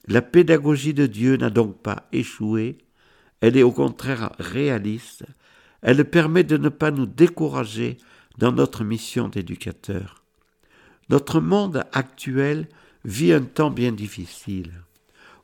la 0.07 0.21
pédagogie 0.21 0.93
de 0.93 1.05
Dieu 1.05 1.37
n'a 1.37 1.49
donc 1.49 1.81
pas 1.81 2.07
échoué, 2.11 2.77
elle 3.39 3.57
est 3.57 3.63
au 3.63 3.71
contraire 3.71 4.31
réaliste, 4.39 5.25
elle 5.81 6.05
permet 6.05 6.43
de 6.43 6.57
ne 6.57 6.69
pas 6.69 6.91
nous 6.91 7.05
décourager 7.05 7.97
dans 8.37 8.51
notre 8.51 8.83
mission 8.83 9.29
d'éducateur. 9.29 10.23
Notre 11.09 11.39
monde 11.39 11.83
actuel 11.91 12.67
vit 13.03 13.33
un 13.33 13.41
temps 13.41 13.71
bien 13.71 13.91
difficile. 13.91 14.71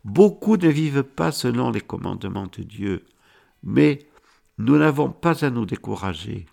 Beaucoup 0.06 0.58
ne 0.58 0.70
vivent 0.70 1.04
pas 1.04 1.32
selon 1.32 1.72
les 1.72 1.82
commandements 1.82 2.48
de 2.58 2.64
Dieu, 2.64 3.06
mais 3.64 4.00
nous 4.58 4.78
n'avons 4.78 5.10
pas 5.10 5.44
à 5.44 5.50
nous 5.50 5.66
décourager. 5.66 6.46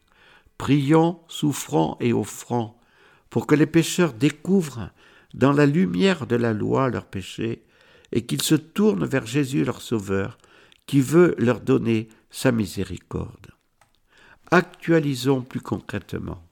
Prions, 0.59 1.20
souffrons 1.28 1.97
et 2.01 2.12
offrons 2.12 2.74
pour 3.31 3.47
que 3.47 3.55
les 3.55 3.66
pécheurs 3.66 4.12
découvrent 4.12 4.90
dans 5.35 5.52
la 5.52 5.66
lumière 5.66 6.26
de 6.26 6.36
la 6.36 6.52
loi 6.52 6.89
leurs 6.89 7.06
péchés 7.06 7.64
et 8.15 8.24
qu'ils 8.24 8.43
se 8.43 8.55
tournent 8.55 9.05
vers 9.05 9.27
Jésus 9.27 9.65
leur 9.65 9.82
Sauveur, 9.82 10.39
qui 10.86 11.01
veut 11.01 11.35
leur 11.36 11.61
donner 11.61 12.09
sa 12.31 12.53
miséricorde. 12.53 13.49
Actualisons 14.51 15.43
plus 15.43 15.61
concrètement. 15.61 16.43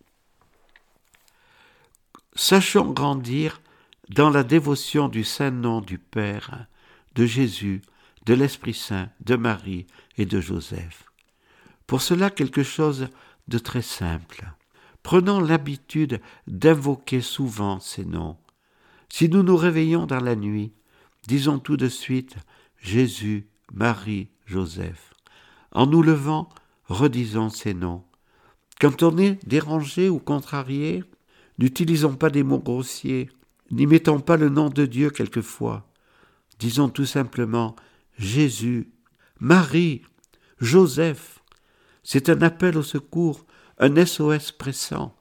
Sachons 2.34 2.90
grandir 2.90 3.60
dans 4.08 4.28
la 4.28 4.42
dévotion 4.42 5.08
du 5.08 5.22
Saint-Nom 5.22 5.80
du 5.80 5.98
Père, 5.98 6.66
de 7.14 7.24
Jésus, 7.26 7.80
de 8.26 8.34
l'Esprit 8.34 8.74
Saint, 8.74 9.08
de 9.20 9.36
Marie 9.36 9.86
et 10.18 10.26
de 10.26 10.40
Joseph. 10.40 11.04
Pour 11.86 12.02
cela, 12.02 12.30
quelque 12.30 12.64
chose 12.64 13.08
de 13.48 13.58
très 13.58 13.82
simple. 13.82 14.44
Prenons 15.02 15.40
l'habitude 15.40 16.20
d'invoquer 16.46 17.20
souvent 17.20 17.78
ces 17.80 18.04
noms. 18.04 18.36
Si 19.08 19.28
nous 19.28 19.42
nous 19.42 19.56
réveillons 19.56 20.06
dans 20.06 20.20
la 20.20 20.36
nuit, 20.36 20.72
disons 21.26 21.58
tout 21.58 21.76
de 21.76 21.88
suite 21.88 22.36
Jésus, 22.80 23.46
Marie, 23.72 24.28
Joseph. 24.46 25.14
En 25.70 25.86
nous 25.86 26.02
levant, 26.02 26.48
redisons 26.86 27.48
ces 27.48 27.74
noms. 27.74 28.04
Quand 28.80 29.02
on 29.02 29.16
est 29.18 29.38
dérangé 29.46 30.08
ou 30.08 30.18
contrarié, 30.18 31.04
n'utilisons 31.58 32.16
pas 32.16 32.30
des 32.30 32.42
mots 32.42 32.58
grossiers, 32.58 33.30
n'y 33.70 33.86
mettons 33.86 34.20
pas 34.20 34.36
le 34.36 34.48
nom 34.48 34.68
de 34.68 34.84
Dieu 34.84 35.10
quelquefois. 35.10 35.88
Disons 36.58 36.88
tout 36.88 37.06
simplement 37.06 37.76
Jésus, 38.18 38.90
Marie, 39.40 40.02
Joseph. 40.60 41.40
C'est 42.02 42.28
un 42.28 42.42
appel 42.42 42.76
au 42.76 42.82
secours, 42.82 43.46
un 43.78 44.04
SOS 44.04 44.52
pressant. 44.52 45.16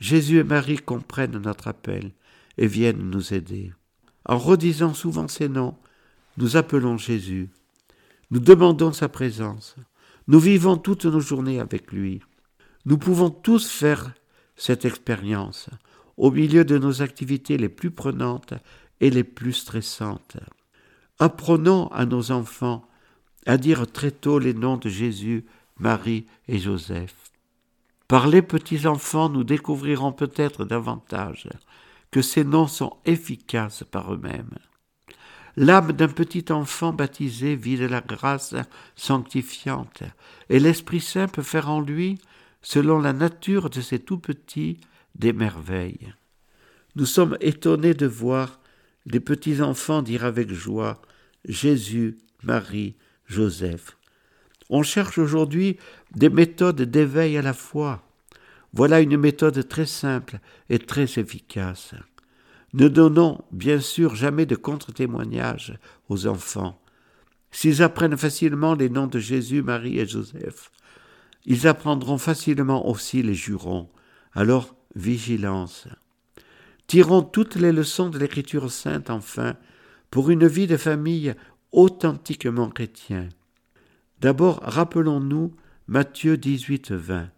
Jésus 0.00 0.38
et 0.38 0.44
Marie 0.44 0.78
comprennent 0.78 1.38
notre 1.38 1.68
appel 1.68 2.12
et 2.56 2.66
viennent 2.66 3.10
nous 3.10 3.32
aider. 3.34 3.72
En 4.28 4.38
redisant 4.38 4.94
souvent 4.94 5.26
ces 5.26 5.48
noms, 5.48 5.74
nous 6.36 6.56
appelons 6.56 6.98
Jésus. 6.98 7.48
Nous 8.30 8.40
demandons 8.40 8.92
sa 8.92 9.08
présence. 9.08 9.76
Nous 10.28 10.38
vivons 10.38 10.76
toutes 10.76 11.06
nos 11.06 11.20
journées 11.20 11.60
avec 11.60 11.90
lui. 11.90 12.20
Nous 12.84 12.98
pouvons 12.98 13.30
tous 13.30 13.68
faire 13.68 14.12
cette 14.54 14.84
expérience 14.84 15.70
au 16.18 16.30
milieu 16.30 16.64
de 16.64 16.78
nos 16.78 17.00
activités 17.00 17.56
les 17.56 17.68
plus 17.68 17.90
prenantes 17.90 18.54
et 19.00 19.08
les 19.08 19.24
plus 19.24 19.54
stressantes. 19.54 20.36
Apprenons 21.18 21.88
à 21.88 22.04
nos 22.04 22.30
enfants 22.30 22.86
à 23.46 23.56
dire 23.56 23.90
très 23.90 24.10
tôt 24.10 24.38
les 24.38 24.52
noms 24.52 24.76
de 24.76 24.90
Jésus, 24.90 25.46
Marie 25.78 26.26
et 26.48 26.58
Joseph. 26.58 27.14
Par 28.08 28.26
les 28.26 28.42
petits-enfants, 28.42 29.28
nous 29.28 29.44
découvrirons 29.44 30.12
peut-être 30.12 30.64
davantage 30.64 31.48
que 32.10 32.22
ces 32.22 32.44
noms 32.44 32.66
sont 32.66 32.96
efficaces 33.04 33.84
par 33.90 34.12
eux-mêmes. 34.12 34.58
L'âme 35.56 35.92
d'un 35.92 36.08
petit 36.08 36.52
enfant 36.52 36.92
baptisé 36.92 37.56
vit 37.56 37.76
de 37.76 37.86
la 37.86 38.00
grâce 38.00 38.54
sanctifiante, 38.94 40.04
et 40.48 40.60
l'Esprit 40.60 41.00
Saint 41.00 41.26
peut 41.26 41.42
faire 41.42 41.68
en 41.68 41.80
lui, 41.80 42.18
selon 42.62 43.00
la 43.00 43.12
nature 43.12 43.70
de 43.70 43.80
ces 43.80 43.98
tout 43.98 44.18
petits, 44.18 44.78
des 45.14 45.32
merveilles. 45.32 46.14
Nous 46.94 47.06
sommes 47.06 47.36
étonnés 47.40 47.94
de 47.94 48.06
voir 48.06 48.60
les 49.06 49.20
petits 49.20 49.60
enfants 49.60 50.02
dire 50.02 50.24
avec 50.24 50.52
joie 50.52 51.00
Jésus, 51.44 52.18
Marie, 52.42 52.94
Joseph. 53.26 53.96
On 54.70 54.82
cherche 54.82 55.18
aujourd'hui 55.18 55.78
des 56.14 56.28
méthodes 56.28 56.82
d'éveil 56.82 57.36
à 57.36 57.42
la 57.42 57.54
foi. 57.54 58.07
Voilà 58.72 59.00
une 59.00 59.16
méthode 59.16 59.66
très 59.68 59.86
simple 59.86 60.40
et 60.68 60.78
très 60.78 61.18
efficace. 61.18 61.94
Ne 62.74 62.88
donnons 62.88 63.42
bien 63.50 63.80
sûr 63.80 64.14
jamais 64.14 64.44
de 64.44 64.56
contre-témoignages 64.56 65.78
aux 66.08 66.26
enfants. 66.26 66.80
S'ils 67.50 67.82
apprennent 67.82 68.16
facilement 68.16 68.74
les 68.74 68.90
noms 68.90 69.06
de 69.06 69.18
Jésus, 69.18 69.62
Marie 69.62 69.98
et 69.98 70.06
Joseph, 70.06 70.70
ils 71.46 71.66
apprendront 71.66 72.18
facilement 72.18 72.86
aussi 72.86 73.22
les 73.22 73.34
jurons. 73.34 73.88
Alors, 74.34 74.76
vigilance. 74.94 75.88
Tirons 76.86 77.22
toutes 77.22 77.56
les 77.56 77.72
leçons 77.72 78.10
de 78.10 78.18
l'Écriture 78.18 78.70
sainte, 78.70 79.08
enfin, 79.08 79.56
pour 80.10 80.30
une 80.30 80.46
vie 80.46 80.66
de 80.66 80.76
famille 80.76 81.34
authentiquement 81.72 82.68
chrétienne. 82.68 83.30
D'abord, 84.20 84.60
rappelons-nous 84.62 85.54
Matthieu 85.86 86.36
18, 86.36 86.92
20. 86.92 87.30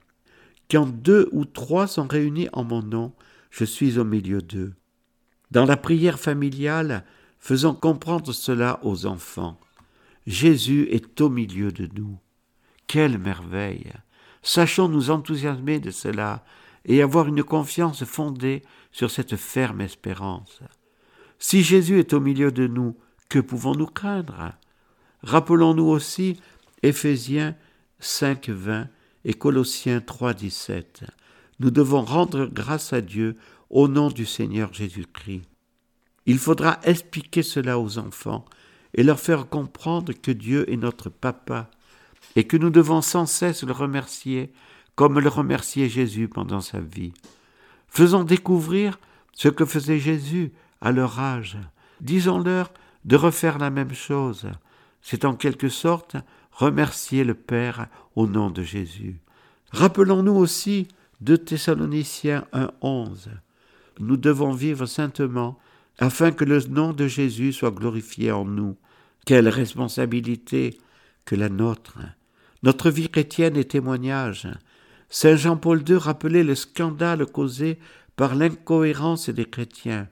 Quand 0.71 0.87
deux 0.87 1.29
ou 1.33 1.45
trois 1.45 1.87
sont 1.87 2.07
réunis 2.07 2.49
en 2.53 2.63
mon 2.63 2.83
nom, 2.83 3.13
je 3.51 3.65
suis 3.65 3.99
au 3.99 4.05
milieu 4.05 4.41
d'eux. 4.41 4.75
Dans 5.51 5.65
la 5.65 5.77
prière 5.77 6.21
familiale, 6.21 7.05
faisons 7.41 7.75
comprendre 7.75 8.33
cela 8.33 8.79
aux 8.85 9.07
enfants. 9.07 9.59
Jésus 10.27 10.87
est 10.93 11.21
au 11.21 11.29
milieu 11.29 11.73
de 11.73 11.89
nous. 11.97 12.19
Quelle 12.87 13.19
merveille. 13.19 13.93
Sachons 14.43 14.89
nous 14.89 15.11
enthousiasmer 15.11 15.81
de 15.81 15.91
cela 15.91 16.45
et 16.85 17.03
avoir 17.03 17.27
une 17.27 17.43
confiance 17.43 18.05
fondée 18.05 18.63
sur 18.93 19.11
cette 19.11 19.37
ferme 19.37 19.81
espérance. 19.81 20.61
Si 21.39 21.63
Jésus 21.63 21.99
est 21.99 22.13
au 22.13 22.21
milieu 22.21 22.53
de 22.53 22.69
nous, 22.69 22.97
que 23.29 23.41
pouvons-nous 23.41 23.87
craindre? 23.87 24.53
Rappelons-nous 25.23 25.87
aussi 25.87 26.41
Éphésiens 26.83 27.57
5, 27.99 28.49
20 28.49 28.89
et 29.25 29.35
Colossiens 29.35 30.01
3, 30.01 30.35
17. 30.35 31.05
Nous 31.61 31.71
devons 31.71 32.03
rendre 32.03 32.47
grâce 32.47 32.93
à 32.93 33.01
Dieu 33.01 33.37
au 33.69 33.89
nom 33.89 34.09
du 34.09 34.27
Seigneur 34.27 34.73
Jésus-Christ. 34.73 35.43
Il 36.27 36.39
faudra 36.39 36.79
expliquer 36.85 37.43
cela 37.43 37.79
aux 37.79 37.99
enfants 37.99 38.45
et 38.95 39.03
leur 39.03 39.21
faire 39.21 39.49
comprendre 39.49 40.13
que 40.13 40.31
Dieu 40.31 40.71
est 40.71 40.77
notre 40.77 41.09
Papa 41.09 41.71
et 42.37 42.45
que 42.45 42.57
nous 42.57 42.71
devons 42.71 43.03
sans 43.03 43.27
cesse 43.27 43.63
le 43.63 43.73
remercier 43.73 44.53
comme 44.95 45.19
le 45.19 45.29
remerciait 45.29 45.89
Jésus 45.89 46.29
pendant 46.29 46.61
sa 46.61 46.81
vie. 46.81 47.13
Faisons 47.89 48.25
découvrir 48.25 48.99
ce 49.33 49.49
que 49.49 49.65
faisait 49.65 49.99
Jésus 49.99 50.53
à 50.81 50.93
leur 50.93 51.19
âge. 51.19 51.57
Disons-leur 52.01 52.73
de 53.05 53.17
refaire 53.17 53.59
la 53.59 53.71
même 53.71 53.95
chose. 53.95 54.47
C'est 55.03 55.25
en 55.25 55.35
quelque 55.35 55.69
sorte 55.69 56.17
remercier 56.61 57.25
le 57.25 57.33
Père 57.33 57.89
au 58.15 58.27
nom 58.27 58.51
de 58.51 58.63
Jésus. 58.63 59.17
Rappelons-nous 59.71 60.35
aussi 60.35 60.89
de 61.23 61.37
Thessaloniciens 61.37 62.45
1.11. 62.53 63.29
Nous 63.99 64.19
devons 64.19 64.53
vivre 64.53 64.85
saintement 64.85 65.59
afin 65.99 66.33
que 66.33 66.45
le 66.45 66.61
nom 66.69 66.93
de 66.93 67.07
Jésus 67.07 67.55
soit 67.55 67.71
glorifié 67.71 68.31
en 68.31 68.45
nous. 68.45 68.77
Quelle 69.25 69.49
responsabilité 69.49 70.79
que 71.25 71.35
la 71.35 71.49
nôtre. 71.49 71.99
Notre 72.63 72.91
vie 72.91 73.09
chrétienne 73.09 73.57
est 73.57 73.71
témoignage. 73.71 74.47
Saint 75.09 75.37
Jean-Paul 75.37 75.83
II 75.89 75.97
rappelait 75.97 76.45
le 76.45 76.55
scandale 76.55 77.25
causé 77.25 77.79
par 78.17 78.35
l'incohérence 78.35 79.31
des 79.31 79.47
chrétiens. 79.47 80.09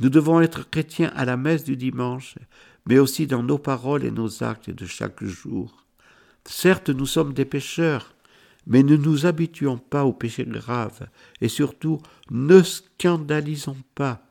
Nous 0.00 0.08
devons 0.08 0.40
être 0.40 0.68
chrétiens 0.68 1.12
à 1.14 1.24
la 1.24 1.36
messe 1.36 1.62
du 1.62 1.76
dimanche, 1.76 2.36
mais 2.88 2.98
aussi 2.98 3.26
dans 3.26 3.42
nos 3.42 3.58
paroles 3.58 4.04
et 4.04 4.10
nos 4.10 4.42
actes 4.42 4.70
de 4.70 4.86
chaque 4.86 5.22
jour. 5.22 5.84
Certes, 6.46 6.88
nous 6.88 7.04
sommes 7.04 7.34
des 7.34 7.44
pécheurs, 7.44 8.14
mais 8.66 8.82
ne 8.82 8.96
nous 8.96 9.26
habituons 9.26 9.76
pas 9.76 10.06
aux 10.06 10.14
péchés 10.14 10.46
graves, 10.46 11.06
et 11.42 11.48
surtout 11.48 12.00
ne 12.30 12.62
scandalisons 12.62 13.76
pas. 13.94 14.26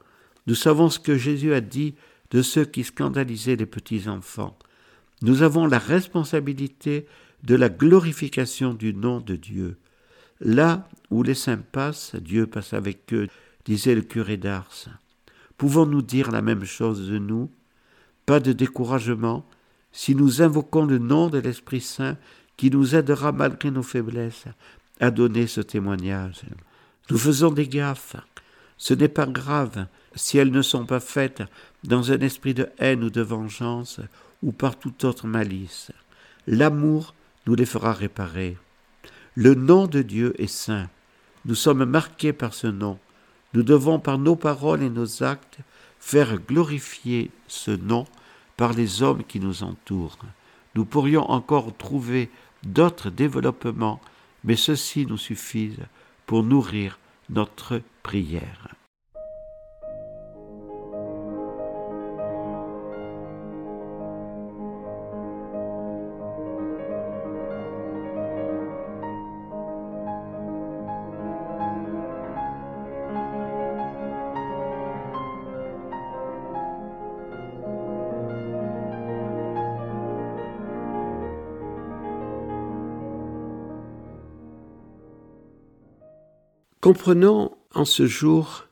Nous 0.48 0.56
savons 0.56 0.90
ce 0.90 1.00
que 1.00 1.18
Jésus 1.18 1.54
a 1.54 1.62
dit 1.62 1.94
de 2.32 2.42
ceux 2.42 2.66
qui 2.66 2.84
scandalisaient 2.84 3.56
les 3.56 3.68
petits 3.68 4.10
enfants. 4.10 4.58
Nous 5.22 5.44
avons 5.44 5.68
la 5.68 5.80
responsabilité 5.80 7.06
de 7.44 7.56
la 7.56 7.70
glorification 7.70 8.74
du 8.74 8.92
nom 8.94 9.20
de 9.20 9.36
Dieu. 9.36 9.78
Là 10.40 10.90
où 11.12 11.22
les 11.22 11.36
saints 11.36 11.64
passent, 11.72 12.16
Dieu 12.16 12.48
passe 12.48 12.74
avec 12.74 13.14
eux, 13.14 13.28
disait 13.66 13.96
le 13.96 14.02
curé 14.02 14.38
d'Ars. 14.38 14.88
Pouvons-nous 15.58 16.02
dire 16.02 16.32
la 16.32 16.42
même 16.42 16.66
chose 16.66 17.08
de 17.08 17.20
nous? 17.20 17.52
Pas 18.28 18.42
de 18.42 18.52
découragement 18.52 19.46
si 19.94 20.14
nous 20.14 20.42
invoquons 20.42 20.86
le 20.86 20.98
nom 20.98 21.30
de 21.30 21.38
l'Esprit 21.38 21.80
Saint 21.80 22.18
qui 22.58 22.70
nous 22.70 22.94
aidera 22.94 23.32
malgré 23.32 23.72
nos 23.72 23.84
faiblesses 23.84 24.48
à 25.00 25.12
donner 25.12 25.48
ce 25.48 25.62
témoignage. 25.62 26.42
Nous 27.10 27.18
faisons 27.18 27.52
des 27.52 27.70
gaffes. 27.70 28.18
Ce 28.78 28.94
n'est 28.94 29.08
pas 29.08 29.28
grave 29.28 29.88
si 30.14 30.38
elles 30.38 30.52
ne 30.52 30.62
sont 30.62 30.86
pas 30.86 31.00
faites 31.00 31.42
dans 31.86 32.12
un 32.12 32.20
esprit 32.20 32.54
de 32.54 32.68
haine 32.80 33.06
ou 33.06 33.10
de 33.10 33.22
vengeance 33.22 34.02
ou 34.44 34.52
par 34.52 34.78
toute 34.78 35.06
autre 35.06 35.26
malice. 35.26 35.94
L'amour 36.48 37.16
nous 37.46 37.56
les 37.56 37.66
fera 37.66 37.94
réparer. 37.94 38.58
Le 39.36 39.56
nom 39.56 39.88
de 39.88 40.02
Dieu 40.02 40.34
est 40.38 40.48
saint. 40.48 40.90
Nous 41.46 41.56
sommes 41.56 41.86
marqués 41.86 42.34
par 42.34 42.54
ce 42.54 42.68
nom. 42.68 43.00
Nous 43.54 43.64
devons 43.64 44.00
par 44.00 44.18
nos 44.18 44.36
paroles 44.36 44.84
et 44.84 44.90
nos 44.90 45.24
actes 45.24 45.60
faire 45.98 46.38
glorifier 46.40 47.32
ce 47.48 47.72
nom 47.72 48.06
par 48.58 48.74
les 48.74 49.02
hommes 49.04 49.24
qui 49.24 49.40
nous 49.40 49.64
entourent. 49.64 50.18
Nous 50.76 50.86
pourrions 50.86 51.30
encore 51.30 51.76
trouver 51.78 52.30
d'autres 52.64 53.10
développements, 53.10 54.02
mais 54.44 54.56
ceux-ci 54.56 55.06
nous 55.06 55.18
suffisent 55.18 55.86
pour 56.26 56.44
nourrir 56.44 57.00
notre 57.30 57.82
prière. 58.04 58.77
Comprenons 86.88 87.52
en 87.74 87.84
ce 87.84 88.08
jour 88.08 88.70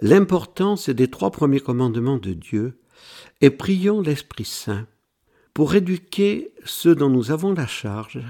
l'importance 0.00 0.88
des 0.88 1.08
trois 1.08 1.30
premiers 1.30 1.60
commandements 1.60 2.16
de 2.16 2.32
Dieu 2.32 2.80
et 3.42 3.50
prions 3.50 4.00
l'Esprit 4.00 4.46
Saint 4.46 4.86
pour 5.52 5.74
éduquer 5.74 6.54
ceux 6.64 6.94
dont 6.94 7.10
nous 7.10 7.32
avons 7.32 7.52
la 7.52 7.66
charge 7.66 8.22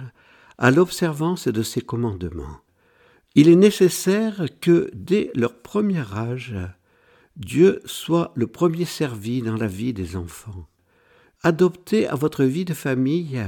à 0.58 0.72
l'observance 0.72 1.46
de 1.46 1.62
ces 1.62 1.80
commandements. 1.80 2.58
Il 3.36 3.48
est 3.48 3.54
nécessaire 3.54 4.46
que, 4.60 4.90
dès 4.94 5.30
leur 5.36 5.62
premier 5.62 6.12
âge, 6.12 6.56
Dieu 7.36 7.82
soit 7.84 8.32
le 8.34 8.48
premier 8.48 8.84
servi 8.84 9.42
dans 9.42 9.56
la 9.56 9.68
vie 9.68 9.92
des 9.92 10.16
enfants. 10.16 10.66
Adoptez 11.44 12.08
à 12.08 12.16
votre 12.16 12.42
vie 12.42 12.64
de 12.64 12.74
famille 12.74 13.40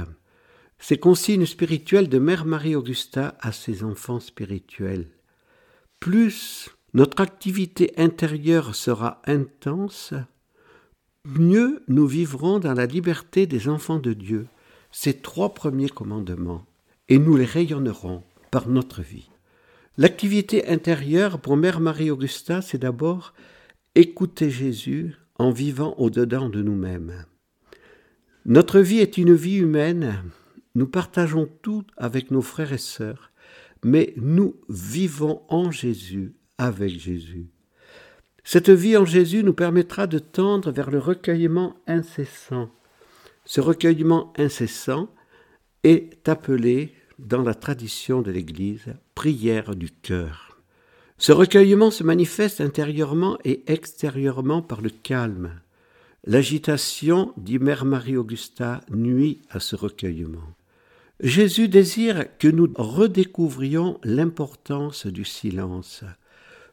ces 0.79 0.97
consignes 0.97 1.45
spirituelles 1.45 2.07
de 2.07 2.19
Mère 2.19 2.45
Marie-Augusta 2.45 3.35
à 3.41 3.51
ses 3.51 3.83
enfants 3.83 4.21
spirituels. 4.21 5.09
Plus 6.03 6.69
notre 6.93 7.21
activité 7.21 7.93
intérieure 7.95 8.75
sera 8.75 9.21
intense, 9.25 10.13
mieux 11.23 11.81
nous 11.87 12.05
vivrons 12.05 12.59
dans 12.59 12.73
la 12.73 12.85
liberté 12.85 13.47
des 13.47 13.69
enfants 13.69 13.99
de 13.99 14.11
Dieu, 14.11 14.47
ces 14.91 15.13
trois 15.13 15.53
premiers 15.53 15.87
commandements, 15.87 16.65
et 17.07 17.17
nous 17.17 17.37
les 17.37 17.45
rayonnerons 17.45 18.21
par 18.51 18.67
notre 18.67 19.01
vie. 19.01 19.29
L'activité 19.97 20.67
intérieure 20.67 21.39
pour 21.39 21.55
Mère 21.55 21.79
Marie-Augusta, 21.79 22.61
c'est 22.61 22.79
d'abord 22.79 23.33
écouter 23.95 24.49
Jésus 24.49 25.15
en 25.39 25.51
vivant 25.51 25.95
au-dedans 25.97 26.49
de 26.49 26.61
nous-mêmes. 26.61 27.23
Notre 28.45 28.81
vie 28.81 28.99
est 28.99 29.17
une 29.17 29.35
vie 29.35 29.55
humaine, 29.55 30.21
nous 30.75 30.87
partageons 30.87 31.47
tout 31.61 31.85
avec 31.95 32.29
nos 32.29 32.41
frères 32.41 32.73
et 32.73 32.77
sœurs, 32.77 33.31
mais 33.83 34.13
nous 34.17 34.55
vivons 34.69 35.41
en 35.49 35.71
Jésus, 35.71 36.33
avec 36.57 36.99
Jésus. 36.99 37.47
Cette 38.43 38.69
vie 38.69 38.97
en 38.97 39.05
Jésus 39.05 39.43
nous 39.43 39.53
permettra 39.53 40.07
de 40.07 40.19
tendre 40.19 40.71
vers 40.71 40.91
le 40.91 40.99
recueillement 40.99 41.75
incessant. 41.87 42.69
Ce 43.45 43.61
recueillement 43.61 44.33
incessant 44.37 45.09
est 45.83 46.27
appelé 46.27 46.93
dans 47.19 47.41
la 47.41 47.53
tradition 47.53 48.21
de 48.21 48.31
l'Église 48.31 48.93
prière 49.15 49.75
du 49.75 49.89
cœur. 49.89 50.61
Ce 51.17 51.31
recueillement 51.31 51.91
se 51.91 52.03
manifeste 52.03 52.59
intérieurement 52.59 53.37
et 53.45 53.63
extérieurement 53.71 54.61
par 54.61 54.81
le 54.81 54.89
calme. 54.89 55.61
L'agitation, 56.25 57.33
dit 57.37 57.59
Mère 57.59 57.85
Marie-Augusta, 57.85 58.81
nuit 58.89 59.41
à 59.49 59.59
ce 59.59 59.75
recueillement. 59.75 60.53
Jésus 61.19 61.69
désire 61.69 62.25
que 62.39 62.47
nous 62.47 62.71
redécouvrions 62.75 63.99
l'importance 64.03 65.05
du 65.05 65.23
silence. 65.23 66.03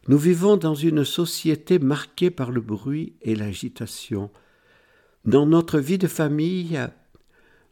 Nous 0.09 0.17
vivons 0.17 0.57
dans 0.57 0.75
une 0.75 1.05
société 1.05 1.79
marquée 1.79 2.31
par 2.31 2.51
le 2.51 2.63
bruit 2.63 3.13
et 3.21 3.35
l'agitation. 3.35 4.31
Dans 5.27 5.45
notre 5.45 5.79
vie 5.79 5.99
de 5.99 6.09
famille, 6.09 6.81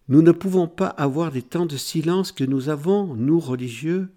nous 0.08 0.20
ne 0.20 0.30
pouvons 0.30 0.68
pas 0.68 0.88
avoir 0.88 1.32
des 1.32 1.42
temps 1.42 1.66
de 1.66 1.76
silence 1.76 2.32
que 2.32 2.44
nous 2.44 2.68
avons, 2.68 3.14
nous 3.14 3.40
religieux, 3.40 4.08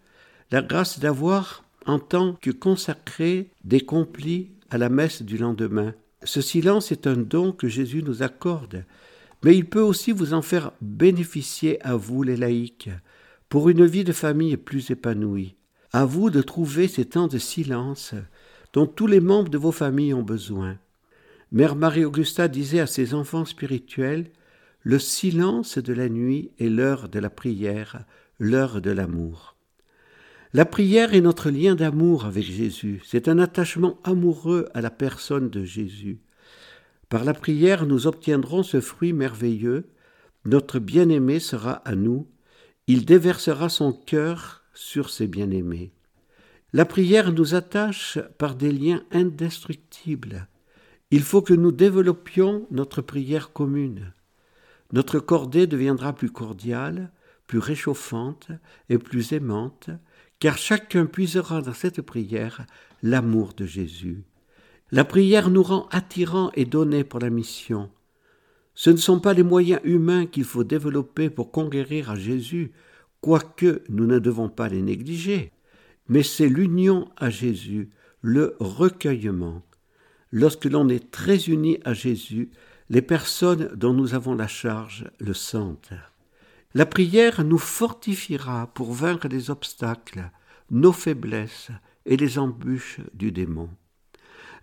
la 0.52 0.62
grâce 0.62 1.00
d'avoir, 1.00 1.64
en 1.86 2.00
tant 2.00 2.34
que 2.34 2.52
consacrés, 2.52 3.50
des 3.64 3.82
complis 3.82 4.52
à 4.70 4.78
la 4.78 4.90
messe 4.90 5.22
du 5.22 5.38
lendemain. 5.38 5.94
Ce 6.24 6.42
silence 6.42 6.92
est 6.92 7.08
un 7.08 7.16
don 7.16 7.54
que 7.54 7.70
Jésus 7.70 8.04
nous 8.04 8.24
accorde, 8.24 8.84
mais 9.44 9.56
il 9.56 9.66
peut 9.66 9.82
aussi 9.82 10.12
vous 10.12 10.34
en 10.34 10.42
faire 10.42 10.72
bénéficier 10.82 11.82
à 11.86 11.96
vous, 11.96 12.24
les 12.24 12.38
laïcs, 12.38 12.90
pour 13.50 13.70
une 13.70 13.86
vie 13.86 14.04
de 14.04 14.14
famille 14.14 14.58
plus 14.58 14.92
épanouie. 14.92 15.56
À 15.92 16.06
vous 16.06 16.30
de 16.30 16.42
trouver 16.42 16.88
ces 16.88 17.06
temps 17.06 17.28
de 17.28 17.38
silence 17.38 18.14
dont 18.74 18.86
tous 18.86 19.08
les 19.08 19.20
membres 19.20 19.50
de 19.50 19.58
vos 19.58 19.72
familles 19.72 20.14
ont 20.14 20.24
besoin. 20.24 20.78
Mère 21.52 21.76
Marie-Augusta 21.76 22.48
disait 22.48 22.80
à 22.80 22.88
ses 22.88 23.14
enfants 23.14 23.44
spirituels 23.44 24.32
Le 24.84 25.00
silence 25.00 25.78
de 25.78 25.94
la 25.94 26.08
nuit 26.08 26.52
est 26.60 26.70
l'heure 26.70 27.10
de 27.10 27.20
la 27.20 27.30
prière, 27.30 28.06
l'heure 28.40 28.82
de 28.82 28.92
l'amour. 28.92 29.58
La 30.54 30.66
prière 30.66 31.14
est 31.14 31.22
notre 31.22 31.50
lien 31.50 31.76
d'amour 31.76 32.26
avec 32.26 32.44
Jésus. 32.44 33.02
C'est 33.06 33.28
un 33.28 33.40
attachement 33.40 34.00
amoureux 34.04 34.70
à 34.74 34.82
la 34.82 34.90
personne 34.90 35.50
de 35.50 35.64
Jésus. 35.64 36.20
Par 37.12 37.26
la 37.26 37.34
prière, 37.34 37.86
nous 37.86 38.08
obtiendrons 38.08 38.64
ce 38.64 38.80
fruit 38.80 39.12
merveilleux. 39.12 39.90
Notre 40.46 40.80
bien-aimé 40.80 41.42
sera 41.42 41.74
à 41.74 41.94
nous. 41.94 42.26
Il 42.88 43.04
déversera 43.04 43.68
son 43.68 43.92
cœur 43.92 44.64
sur 44.74 45.10
ses 45.10 45.28
bien-aimés. 45.28 45.92
La 46.72 46.86
prière 46.86 47.34
nous 47.34 47.54
attache 47.54 48.18
par 48.38 48.56
des 48.56 48.72
liens 48.72 49.04
indestructibles. 49.12 50.48
Il 51.10 51.22
faut 51.22 51.42
que 51.42 51.54
nous 51.54 51.74
développions 51.74 52.66
notre 52.72 53.02
prière 53.02 53.52
commune. 53.52 54.14
Notre 54.94 55.20
cordée 55.20 55.68
deviendra 55.68 56.16
plus 56.16 56.32
cordiale, 56.32 57.12
plus 57.46 57.60
réchauffante 57.60 58.52
et 58.88 58.98
plus 58.98 59.34
aimante, 59.34 59.90
car 60.40 60.58
chacun 60.58 61.08
puisera 61.08 61.62
dans 61.62 61.74
cette 61.74 62.04
prière 62.04 62.66
l'amour 63.04 63.54
de 63.54 63.66
Jésus. 63.66 64.24
La 64.94 65.06
prière 65.06 65.50
nous 65.50 65.64
rend 65.64 65.88
attirants 65.92 66.52
et 66.54 66.66
donnés 66.66 67.06
pour 67.06 67.22
la 67.22 67.30
mission. 67.30 67.90
Ce 68.76 68.90
ne 68.90 68.98
sont 68.98 69.22
pas 69.22 69.34
les 69.34 69.44
moyens 69.44 69.80
humains 69.86 70.26
qu'il 70.26 70.44
faut 70.44 70.66
développer 70.66 71.30
pour 71.30 71.52
conquérir 71.52 72.12
à 72.12 72.16
Jésus, 72.16 72.74
quoique 73.22 73.84
nous 73.88 74.06
ne 74.06 74.20
devons 74.20 74.50
pas 74.50 74.68
les 74.68 74.82
négliger, 74.82 75.54
mais 76.10 76.24
c'est 76.24 76.50
l'union 76.50 77.10
à 77.16 77.30
Jésus, 77.30 77.90
le 78.22 78.58
recueillement. 78.60 79.62
Lorsque 80.30 80.66
l'on 80.66 80.90
est 80.90 81.10
très 81.10 81.46
uni 81.46 81.80
à 81.86 81.94
Jésus, 81.94 82.52
les 82.90 83.02
personnes 83.02 83.70
dont 83.76 83.94
nous 83.94 84.14
avons 84.14 84.36
la 84.36 84.48
charge 84.48 85.06
le 85.20 85.34
sentent. 85.34 85.94
La 86.74 86.86
prière 86.86 87.46
nous 87.46 87.58
fortifiera 87.58 88.68
pour 88.74 88.92
vaincre 88.92 89.30
les 89.30 89.52
obstacles, 89.52 90.32
nos 90.70 90.92
faiblesses 90.92 91.70
et 92.06 92.18
les 92.18 92.40
embûches 92.40 93.00
du 93.14 93.32
démon. 93.32 93.70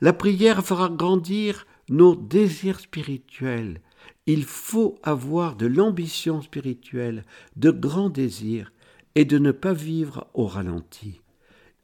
La 0.01 0.13
prière 0.13 0.65
fera 0.65 0.89
grandir 0.89 1.67
nos 1.89 2.15
désirs 2.15 2.81
spirituels. 2.81 3.81
Il 4.27 4.45
faut 4.45 4.99
avoir 5.03 5.57
de 5.57 5.67
l'ambition 5.67 6.43
spirituelle, 6.43 7.25
de 7.57 7.71
grands 7.71 8.11
désirs, 8.11 8.73
et 9.15 9.25
de 9.25 9.39
ne 9.39 9.51
pas 9.51 9.73
vivre 9.73 10.29
au 10.35 10.47
ralenti. 10.47 11.21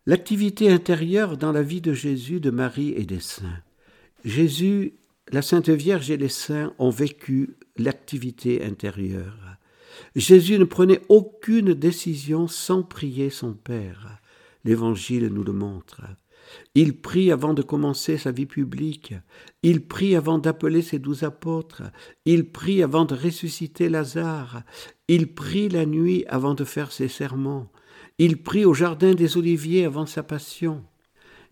L'activité 0.07 0.70
intérieure 0.70 1.36
dans 1.36 1.51
la 1.51 1.62
vie 1.62 1.81
de 1.81 1.93
Jésus, 1.93 2.39
de 2.39 2.51
Marie 2.51 2.91
et 2.91 3.07
des 3.07 3.20
saints. 3.20 3.62
Jésus, 4.24 4.95
la 5.32 5.43
Sainte 5.43 5.70
Vierge 5.70 6.11
et 6.11 6.16
les 6.16 6.28
saints 6.28 6.74
ont 6.78 6.91
vécu 6.91 7.57
l'activité 7.77 8.62
intérieure. 8.62 9.57
Jésus 10.15 10.59
ne 10.59 10.65
prenait 10.65 11.01
aucune 11.09 11.74
décision 11.74 12.47
sans 12.47 12.82
prier 12.82 13.31
son 13.31 13.55
Père. 13.55 14.20
L'Évangile 14.65 15.28
nous 15.28 15.45
le 15.45 15.53
montre. 15.53 16.03
Il 16.74 17.01
prie 17.01 17.31
avant 17.31 17.55
de 17.55 17.62
commencer 17.62 18.18
sa 18.18 18.32
vie 18.32 18.47
publique. 18.47 19.14
Il 19.62 19.86
prie 19.86 20.16
avant 20.16 20.39
d'appeler 20.39 20.82
ses 20.82 20.98
douze 20.98 21.22
apôtres. 21.22 21.82
Il 22.24 22.51
prie 22.51 22.82
avant 22.82 23.05
de 23.05 23.14
ressusciter 23.14 23.89
Lazare. 23.89 24.62
Il 25.09 25.35
prie 25.35 25.68
la 25.68 25.86
nuit 25.86 26.24
avant 26.28 26.55
de 26.55 26.64
faire 26.64 26.93
ses 26.93 27.09
sermons. 27.09 27.68
Il 28.18 28.43
prie 28.43 28.64
au 28.64 28.74
jardin 28.74 29.14
des 29.14 29.36
Oliviers 29.36 29.85
avant 29.85 30.06
sa 30.06 30.22
passion. 30.22 30.85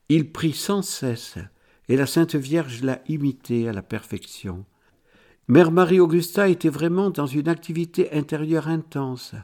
Il 0.09 0.31
prie 0.31 0.53
sans 0.53 0.83
cesse, 0.83 1.39
et 1.89 1.97
la 1.97 2.07
Sainte 2.07 2.35
Vierge 2.35 2.83
l'a 2.83 3.01
imité 3.09 3.69
à 3.69 3.73
la 3.73 3.83
perfection. 3.83 4.65
Mère 5.49 5.73
Marie-Augusta 5.73 6.49
était 6.49 6.69
vraiment 6.69 7.11
dans 7.11 7.27
une 7.27 7.49
activité 7.49 8.13
intérieure 8.13 8.69
intense, 8.69 9.35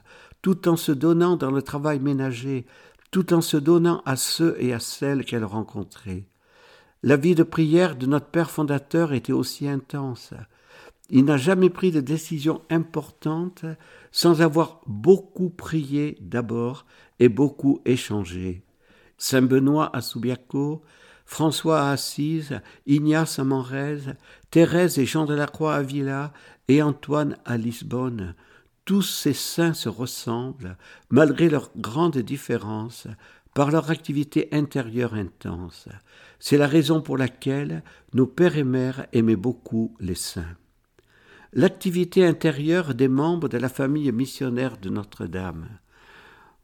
tout 0.41 0.69
en 0.69 0.77
se 0.77 0.93
donnant 0.93 1.35
dans 1.35 1.51
le 1.51 1.61
travail 1.61 1.99
ménager, 1.99 2.65
tout 3.11 3.33
en 3.33 3.41
se 3.41 3.57
donnant 3.57 4.01
à 4.05 4.15
ceux 4.15 4.55
et 4.59 4.73
à 4.73 4.79
celles 4.79 5.25
qu'elle 5.25 5.45
rencontrait. 5.45 6.25
La 7.01 7.15
vie 7.15 7.35
de 7.35 7.43
prière 7.43 7.95
de 7.95 8.05
notre 8.05 8.27
Père 8.27 8.51
fondateur 8.51 9.13
était 9.13 9.33
aussi 9.33 9.67
intense. 9.67 10.33
Il 11.09 11.25
n'a 11.25 11.37
jamais 11.37 11.69
pris 11.69 11.91
de 11.91 12.01
décision 12.01 12.61
importante 12.69 13.65
sans 14.11 14.41
avoir 14.41 14.81
beaucoup 14.85 15.49
prié 15.49 16.17
d'abord 16.21 16.85
et 17.19 17.29
beaucoup 17.29 17.81
échangé. 17.85 18.63
Saint 19.17 19.41
Benoît 19.41 19.89
à 19.95 20.01
Subiaco, 20.01 20.83
François 21.25 21.81
à 21.81 21.91
Assise, 21.91 22.59
Ignace 22.85 23.39
à 23.39 23.43
Manrez, 23.43 23.99
Thérèse 24.51 24.99
et 24.99 25.05
Jean 25.05 25.25
de 25.25 25.33
la 25.33 25.47
Croix 25.47 25.75
à 25.75 25.81
Villa 25.81 26.33
et 26.67 26.81
Antoine 26.81 27.37
à 27.45 27.57
Lisbonne, 27.57 28.35
tous 28.89 29.03
ces 29.03 29.33
saints 29.33 29.75
se 29.75 29.87
ressemblent, 29.87 30.75
malgré 31.11 31.47
leurs 31.47 31.69
grandes 31.77 32.17
différences, 32.17 33.05
par 33.53 33.69
leur 33.69 33.91
activité 33.91 34.49
intérieure 34.51 35.13
intense. 35.13 35.87
C'est 36.39 36.57
la 36.57 36.65
raison 36.65 36.99
pour 36.99 37.15
laquelle 37.15 37.83
nos 38.15 38.25
pères 38.25 38.57
et 38.57 38.63
mères 38.63 39.05
aimaient 39.13 39.35
beaucoup 39.35 39.95
les 39.99 40.15
saints. 40.15 40.57
L'activité 41.53 42.25
intérieure 42.25 42.95
des 42.95 43.07
membres 43.07 43.47
de 43.47 43.59
la 43.59 43.69
famille 43.69 44.11
missionnaire 44.11 44.79
de 44.79 44.89
Notre-Dame. 44.89 45.67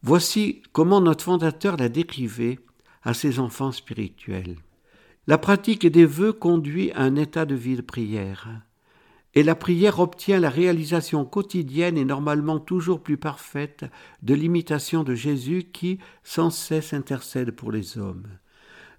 Voici 0.02 0.62
comment 0.72 1.00
notre 1.00 1.22
fondateur 1.22 1.76
la 1.76 1.88
décrivait 1.88 2.58
à 3.04 3.14
ses 3.14 3.38
enfants 3.38 3.70
spirituels. 3.70 4.56
La 5.28 5.38
pratique 5.38 5.86
des 5.86 6.06
vœux 6.06 6.32
conduit 6.32 6.90
à 6.90 7.02
un 7.02 7.14
état 7.14 7.46
de 7.46 7.54
vie 7.54 7.76
de 7.76 7.82
prière. 7.82 8.65
Et 9.36 9.42
la 9.42 9.54
prière 9.54 10.00
obtient 10.00 10.40
la 10.40 10.48
réalisation 10.48 11.26
quotidienne 11.26 11.98
et 11.98 12.06
normalement 12.06 12.58
toujours 12.58 13.02
plus 13.02 13.18
parfaite 13.18 13.84
de 14.22 14.32
l'imitation 14.32 15.04
de 15.04 15.14
Jésus 15.14 15.64
qui 15.74 15.98
sans 16.24 16.48
cesse 16.48 16.94
intercède 16.94 17.50
pour 17.50 17.70
les 17.70 17.98
hommes. 17.98 18.26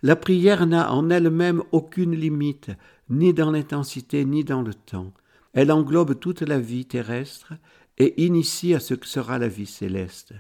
La 0.03 0.15
prière 0.15 0.67
n'a 0.67 0.93
en 0.93 1.09
elle-même 1.09 1.63
aucune 1.71 2.13
limite, 2.13 2.69
ni 3.09 3.33
dans 3.33 3.49
l'intensité 3.49 4.25
ni 4.25 4.43
dans 4.43 4.61
le 4.61 4.75
temps. 4.75 5.11
Elle 5.53 5.71
englobe 5.71 6.19
toute 6.19 6.43
la 6.43 6.59
vie 6.59 6.85
terrestre 6.85 7.53
et 7.97 8.23
initie 8.23 8.75
à 8.75 8.79
ce 8.79 8.93
que 8.93 9.07
sera 9.07 9.39
la 9.39 9.47
vie 9.47 9.65
céleste. 9.65 10.35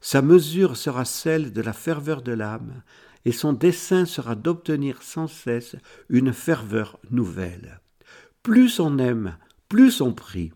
Sa 0.00 0.22
mesure 0.22 0.78
sera 0.78 1.04
celle 1.04 1.52
de 1.52 1.60
la 1.60 1.74
ferveur 1.74 2.22
de 2.22 2.32
l'âme, 2.32 2.82
et 3.26 3.32
son 3.32 3.52
dessein 3.52 4.06
sera 4.06 4.34
d'obtenir 4.34 5.02
sans 5.02 5.26
cesse 5.26 5.76
une 6.08 6.32
ferveur 6.32 6.98
nouvelle. 7.10 7.82
Plus 8.42 8.80
on 8.80 8.98
aime, 8.98 9.36
plus 9.68 10.00
on 10.00 10.12
prie. 10.12 10.52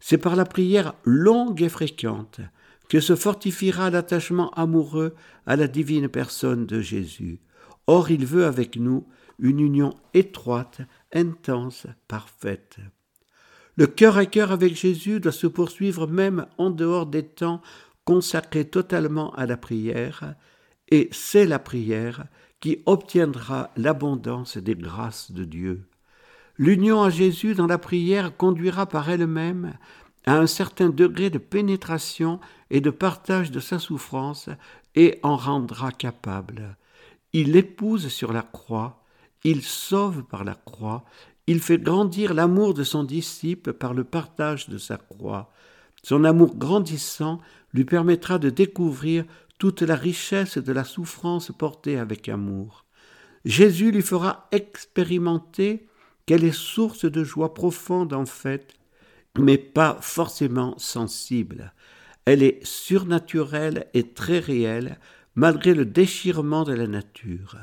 C'est 0.00 0.18
par 0.18 0.36
la 0.36 0.46
prière 0.46 0.94
longue 1.04 1.62
et 1.62 1.68
fréquente 1.68 2.40
que 2.88 3.00
se 3.00 3.14
fortifiera 3.14 3.90
l'attachement 3.90 4.50
amoureux 4.50 5.14
à 5.46 5.56
la 5.56 5.68
divine 5.68 6.08
personne 6.08 6.66
de 6.66 6.80
Jésus. 6.80 7.40
Or 7.86 8.10
il 8.10 8.24
veut 8.24 8.46
avec 8.46 8.76
nous 8.76 9.06
une 9.38 9.60
union 9.60 9.94
étroite, 10.14 10.80
intense, 11.12 11.86
parfaite. 12.08 12.78
Le 13.76 13.86
cœur 13.86 14.16
à 14.16 14.26
cœur 14.26 14.50
avec 14.50 14.74
Jésus 14.74 15.20
doit 15.20 15.32
se 15.32 15.46
poursuivre 15.46 16.06
même 16.06 16.46
en 16.58 16.70
dehors 16.70 17.06
des 17.06 17.24
temps 17.24 17.60
consacrés 18.04 18.64
totalement 18.64 19.32
à 19.34 19.46
la 19.46 19.56
prière, 19.56 20.34
et 20.88 21.08
c'est 21.12 21.46
la 21.46 21.58
prière 21.58 22.26
qui 22.60 22.82
obtiendra 22.86 23.70
l'abondance 23.76 24.56
des 24.56 24.74
grâces 24.74 25.30
de 25.32 25.44
Dieu. 25.44 25.89
L'union 26.60 27.02
à 27.02 27.08
Jésus 27.08 27.54
dans 27.54 27.66
la 27.66 27.78
prière 27.78 28.36
conduira 28.36 28.84
par 28.84 29.08
elle-même 29.08 29.78
à 30.26 30.36
un 30.36 30.46
certain 30.46 30.90
degré 30.90 31.30
de 31.30 31.38
pénétration 31.38 32.38
et 32.68 32.82
de 32.82 32.90
partage 32.90 33.50
de 33.50 33.60
sa 33.60 33.78
souffrance 33.78 34.50
et 34.94 35.18
en 35.22 35.36
rendra 35.36 35.90
capable. 35.90 36.76
Il 37.32 37.52
l'épouse 37.52 38.08
sur 38.08 38.34
la 38.34 38.42
croix, 38.42 39.02
il 39.42 39.62
sauve 39.62 40.22
par 40.24 40.44
la 40.44 40.54
croix, 40.54 41.06
il 41.46 41.60
fait 41.60 41.78
grandir 41.78 42.34
l'amour 42.34 42.74
de 42.74 42.84
son 42.84 43.04
disciple 43.04 43.72
par 43.72 43.94
le 43.94 44.04
partage 44.04 44.68
de 44.68 44.76
sa 44.76 44.98
croix. 44.98 45.50
Son 46.02 46.24
amour 46.24 46.54
grandissant 46.56 47.40
lui 47.72 47.86
permettra 47.86 48.38
de 48.38 48.50
découvrir 48.50 49.24
toute 49.56 49.80
la 49.80 49.96
richesse 49.96 50.58
de 50.58 50.72
la 50.74 50.84
souffrance 50.84 51.52
portée 51.56 51.98
avec 51.98 52.28
amour. 52.28 52.84
Jésus 53.46 53.92
lui 53.92 54.02
fera 54.02 54.46
expérimenter 54.52 55.86
qu'elle 56.26 56.44
est 56.44 56.52
source 56.52 57.04
de 57.04 57.24
joie 57.24 57.54
profonde 57.54 58.12
en 58.12 58.26
fait, 58.26 58.74
mais 59.38 59.58
pas 59.58 59.98
forcément 60.00 60.74
sensible. 60.78 61.72
Elle 62.24 62.42
est 62.42 62.64
surnaturelle 62.64 63.86
et 63.94 64.08
très 64.08 64.38
réelle, 64.38 64.98
malgré 65.34 65.74
le 65.74 65.84
déchirement 65.84 66.64
de 66.64 66.72
la 66.72 66.86
nature. 66.86 67.56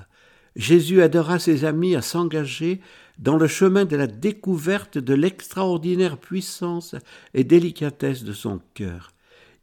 Jésus 0.55 1.01
aidera 1.01 1.37
ses 1.37 1.65
amis 1.65 1.95
à 1.95 2.01
s'engager 2.01 2.81
dans 3.19 3.37
le 3.37 3.47
chemin 3.47 3.85
de 3.85 3.95
la 3.95 4.07
découverte 4.07 4.97
de 4.97 5.13
l'extraordinaire 5.13 6.17
puissance 6.17 6.95
et 7.33 7.43
délicatesse 7.43 8.23
de 8.23 8.33
son 8.33 8.59
cœur. 8.73 9.13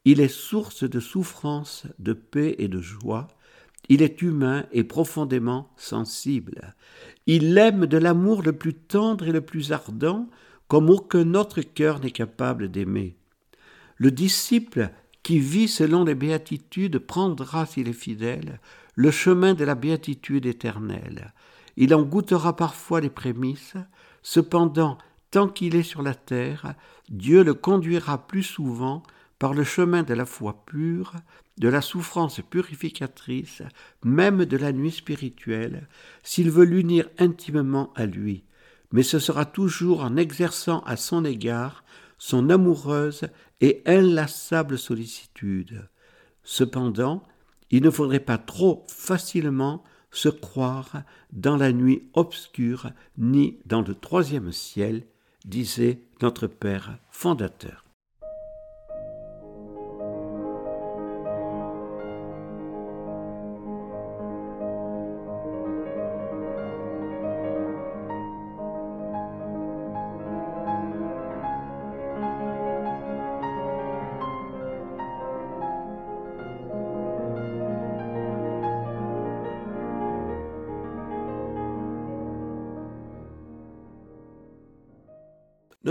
Il 0.04 0.20
est 0.20 0.28
source 0.28 0.84
de 0.84 1.00
souffrance, 1.00 1.84
de 1.98 2.12
paix 2.12 2.56
et 2.58 2.68
de 2.68 2.80
joie. 2.80 3.28
Il 3.88 4.02
est 4.02 4.22
humain 4.22 4.64
et 4.72 4.84
profondément 4.84 5.70
sensible. 5.76 6.74
Il 7.26 7.56
aime 7.58 7.86
de 7.86 7.98
l'amour 7.98 8.42
le 8.42 8.52
plus 8.52 8.74
tendre 8.74 9.26
et 9.28 9.32
le 9.32 9.42
plus 9.42 9.72
ardent, 9.72 10.28
comme 10.68 10.90
aucun 10.90 11.34
autre 11.34 11.60
cœur 11.60 12.00
n'est 12.00 12.10
capable 12.10 12.70
d'aimer. 12.70 13.16
Le 13.96 14.10
disciple 14.10 14.90
qui 15.22 15.38
vit 15.38 15.68
selon 15.68 16.04
les 16.04 16.14
béatitudes 16.14 16.98
prendra, 16.98 17.66
s'il 17.66 17.88
est 17.88 17.92
fidèle, 17.92 18.60
le 18.94 19.10
chemin 19.10 19.54
de 19.54 19.64
la 19.64 19.74
béatitude 19.74 20.46
éternelle. 20.46 21.32
Il 21.76 21.94
en 21.94 22.02
goûtera 22.02 22.56
parfois 22.56 23.00
les 23.00 23.10
prémices, 23.10 23.74
cependant, 24.22 24.98
tant 25.30 25.48
qu'il 25.48 25.74
est 25.74 25.82
sur 25.82 26.02
la 26.02 26.14
terre, 26.14 26.74
Dieu 27.08 27.42
le 27.42 27.54
conduira 27.54 28.26
plus 28.26 28.42
souvent 28.42 29.02
par 29.38 29.52
le 29.52 29.64
chemin 29.64 30.02
de 30.02 30.14
la 30.14 30.26
foi 30.26 30.64
pure, 30.64 31.14
de 31.58 31.68
la 31.68 31.80
souffrance 31.80 32.40
purificatrice, 32.40 33.62
même 34.04 34.44
de 34.44 34.56
la 34.56 34.72
nuit 34.72 34.90
spirituelle, 34.90 35.88
s'il 36.22 36.50
veut 36.50 36.64
l'unir 36.64 37.08
intimement 37.18 37.92
à 37.94 38.06
lui. 38.06 38.44
Mais 38.92 39.02
ce 39.02 39.18
sera 39.18 39.44
toujours 39.44 40.02
en 40.02 40.16
exerçant 40.16 40.80
à 40.80 40.96
son 40.96 41.24
égard 41.24 41.84
son 42.18 42.50
amoureuse 42.50 43.28
et 43.60 43.82
inlassable 43.86 44.78
sollicitude. 44.78 45.88
Cependant, 46.42 47.22
il 47.70 47.82
ne 47.82 47.90
faudrait 47.90 48.20
pas 48.20 48.38
trop 48.38 48.84
facilement 48.88 49.82
se 50.10 50.28
croire 50.28 51.02
dans 51.32 51.56
la 51.56 51.72
nuit 51.72 52.08
obscure 52.14 52.90
ni 53.18 53.58
dans 53.66 53.82
le 53.82 53.94
troisième 53.94 54.52
ciel, 54.52 55.06
disait 55.44 56.00
notre 56.22 56.46
Père 56.46 56.98
fondateur. 57.10 57.83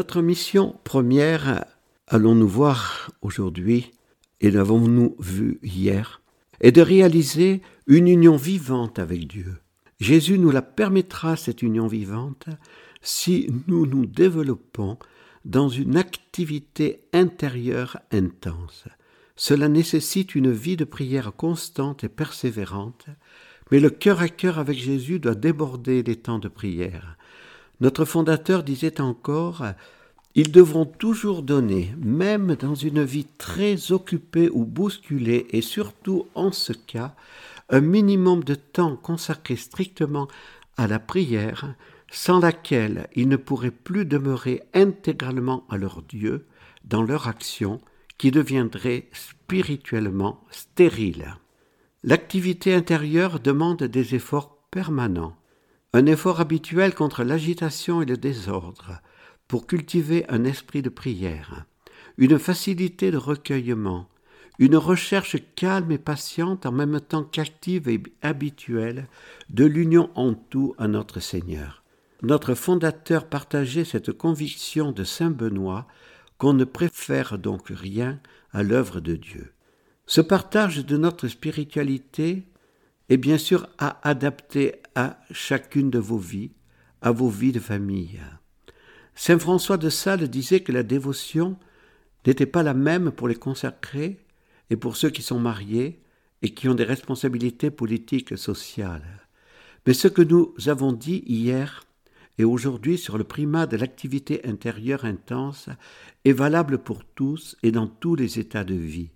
Notre 0.04 0.22
mission 0.22 0.76
première, 0.84 1.64
allons-nous 2.08 2.50
voir 2.50 3.10
aujourd'hui, 3.22 3.94
et 4.42 4.52
l'avons-nous 4.52 5.16
vu 5.18 5.60
hier, 5.64 6.22
est 6.60 6.74
de 6.74 6.82
réaliser 6.82 7.62
une 7.88 8.10
union 8.10 8.36
vivante 8.36 9.00
avec 9.00 9.30
Dieu. 9.30 9.56
Jésus 10.02 10.38
nous 10.38 10.52
la 10.52 10.62
permettra, 10.62 11.38
cette 11.38 11.62
union 11.62 11.88
vivante, 11.88 12.48
si 13.02 13.50
nous 13.70 13.86
nous 13.86 14.06
développons 14.06 14.98
dans 15.46 15.70
une 15.70 15.96
activité 15.96 17.06
intérieure 17.14 17.98
intense. 18.12 18.84
Cela 19.38 19.70
nécessite 19.70 20.36
une 20.36 20.52
vie 20.52 20.76
de 20.76 20.84
prière 20.84 21.32
constante 21.32 22.04
et 22.04 22.10
persévérante, 22.10 23.06
mais 23.72 23.80
le 23.80 23.90
cœur 23.90 24.20
à 24.20 24.28
cœur 24.28 24.60
avec 24.60 24.78
Jésus 24.78 25.20
doit 25.20 25.34
déborder 25.34 26.04
les 26.04 26.18
temps 26.18 26.40
de 26.40 26.50
prière. 26.50 27.18
Notre 27.84 28.06
fondateur 28.06 28.64
disait 28.64 29.02
encore 29.02 29.66
Ils 30.36 30.54
devront 30.54 30.86
toujours 30.86 31.44
donner, 31.44 31.94
même 31.98 32.56
dans 32.56 32.76
une 32.76 33.04
vie 33.04 33.28
très 33.38 33.92
occupée 33.92 34.50
ou 34.54 34.64
bousculée, 34.64 35.48
et 35.50 35.62
surtout 35.62 36.26
en 36.34 36.54
ce 36.54 36.72
cas, 36.72 37.14
un 37.70 37.82
minimum 37.82 38.42
de 38.46 38.56
temps 38.56 38.96
consacré 38.96 39.58
strictement 39.58 40.30
à 40.78 40.88
la 40.88 40.98
prière, 40.98 41.76
sans 42.10 42.40
laquelle 42.40 43.10
ils 43.16 43.28
ne 43.28 43.36
pourraient 43.36 43.70
plus 43.70 44.06
demeurer 44.06 44.64
intégralement 44.74 45.66
à 45.70 45.76
leur 45.76 46.04
Dieu 46.04 46.46
dans 46.86 47.04
leur 47.04 47.28
action, 47.28 47.82
qui 48.18 48.32
deviendrait 48.32 49.10
spirituellement 49.12 50.40
stérile. 50.52 51.36
L'activité 52.06 52.74
intérieure 52.74 53.42
demande 53.42 53.84
des 53.84 54.16
efforts 54.16 54.56
permanents 54.72 55.36
un 55.94 56.08
effort 56.08 56.42
habituel 56.42 56.96
contre 56.96 57.24
l'agitation 57.24 58.02
et 58.02 58.06
le 58.06 58.18
désordre, 58.18 59.00
pour 59.48 59.68
cultiver 59.68 60.26
un 60.30 60.44
esprit 60.44 60.82
de 60.82 60.90
prière, 60.90 61.66
une 62.18 62.40
facilité 62.40 63.12
de 63.12 63.18
recueillement, 63.18 64.10
une 64.58 64.76
recherche 64.76 65.38
calme 65.56 65.92
et 65.92 65.98
patiente 66.00 66.66
en 66.66 66.72
même 66.72 67.00
temps 67.00 67.24
qu'active 67.24 67.88
et 67.90 68.02
habituelle 68.22 69.08
de 69.50 69.66
l'union 69.66 70.10
en 70.16 70.34
tout 70.34 70.76
à 70.78 70.88
notre 70.88 71.20
Seigneur. 71.20 71.84
Notre 72.24 72.56
fondateur 72.56 73.28
partageait 73.28 73.86
cette 73.86 74.12
conviction 74.12 74.92
de 74.92 75.04
Saint 75.04 75.32
Benoît 75.32 75.88
qu'on 76.38 76.54
ne 76.54 76.64
préfère 76.64 77.38
donc 77.38 77.68
rien 77.70 78.20
à 78.52 78.64
l'œuvre 78.64 79.00
de 79.00 79.16
Dieu. 79.16 79.54
Ce 80.06 80.22
partage 80.22 80.86
de 80.86 80.98
notre 80.98 81.28
spiritualité 81.28 82.48
et 83.10 83.18
bien 83.18 83.38
sûr 83.38 83.68
à 83.78 84.00
adapter 84.08 84.83
à 84.96 85.20
chacune 85.32 85.90
de 85.90 86.00
vos 86.00 86.18
vies, 86.18 86.52
à 87.02 87.12
vos 87.12 87.30
vies 87.30 87.52
de 87.52 87.60
famille. 87.60 88.20
Saint 89.16 89.40
François 89.40 89.78
de 89.78 89.90
Sales 89.90 90.28
disait 90.28 90.62
que 90.62 90.72
la 90.72 90.84
dévotion 90.84 91.58
n'était 92.26 92.46
pas 92.46 92.64
la 92.64 92.74
même 92.74 93.12
pour 93.12 93.28
les 93.28 93.36
consacrés 93.36 94.20
et 94.70 94.76
pour 94.76 94.96
ceux 94.96 95.10
qui 95.10 95.22
sont 95.22 95.40
mariés 95.40 96.02
et 96.42 96.54
qui 96.54 96.68
ont 96.68 96.76
des 96.76 96.84
responsabilités 96.84 97.72
politiques 97.72 98.32
et 98.32 98.38
sociales. 98.38 99.28
Mais 99.86 99.94
ce 99.94 100.08
que 100.08 100.22
nous 100.22 100.54
avons 100.68 100.94
dit 100.94 101.24
hier 101.26 101.84
et 102.38 102.44
aujourd'hui 102.44 102.98
sur 102.98 103.18
le 103.18 103.24
primat 103.24 103.68
de 103.68 103.78
l'activité 103.78 104.46
intérieure 104.48 105.06
intense 105.06 105.70
est 106.26 106.32
valable 106.32 106.80
pour 106.80 107.04
tous 107.06 107.56
et 107.64 107.72
dans 107.72 107.88
tous 107.88 108.16
les 108.16 108.40
états 108.40 108.64
de 108.64 108.76
vie. 108.76 109.12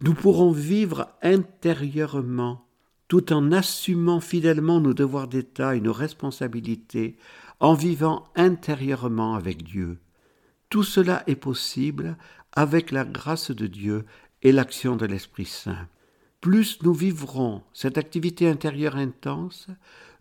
Nous 0.00 0.14
pourrons 0.14 0.52
vivre 0.52 1.08
intérieurement 1.22 2.65
tout 3.08 3.32
en 3.32 3.52
assumant 3.52 4.20
fidèlement 4.20 4.80
nos 4.80 4.94
devoirs 4.94 5.28
d'État 5.28 5.76
et 5.76 5.80
nos 5.80 5.92
responsabilités, 5.92 7.16
en 7.60 7.74
vivant 7.74 8.24
intérieurement 8.34 9.34
avec 9.34 9.62
Dieu. 9.62 9.98
Tout 10.68 10.82
cela 10.82 11.22
est 11.26 11.36
possible 11.36 12.16
avec 12.52 12.90
la 12.90 13.04
grâce 13.04 13.50
de 13.50 13.66
Dieu 13.66 14.04
et 14.42 14.52
l'action 14.52 14.96
de 14.96 15.06
l'Esprit 15.06 15.46
Saint. 15.46 15.88
Plus 16.40 16.82
nous 16.82 16.92
vivrons 16.92 17.62
cette 17.72 17.98
activité 17.98 18.48
intérieure 18.48 18.96
intense, 18.96 19.68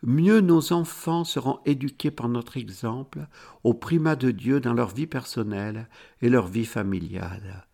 mieux 0.02 0.40
nos 0.40 0.72
enfants 0.72 1.24
seront 1.24 1.60
éduqués 1.66 2.12
par 2.12 2.30
notre 2.30 2.58
exemple 2.58 3.28
au 3.64 3.74
primat 3.74 4.16
de 4.16 4.32
Dieu 4.32 4.60
dans 4.60 4.74
leur 4.74 4.94
vie 4.94 5.08
personnelle 5.08 5.90
et 6.22 6.30
leur 6.30 6.48
vie 6.48 6.66
familiale. 6.66 7.68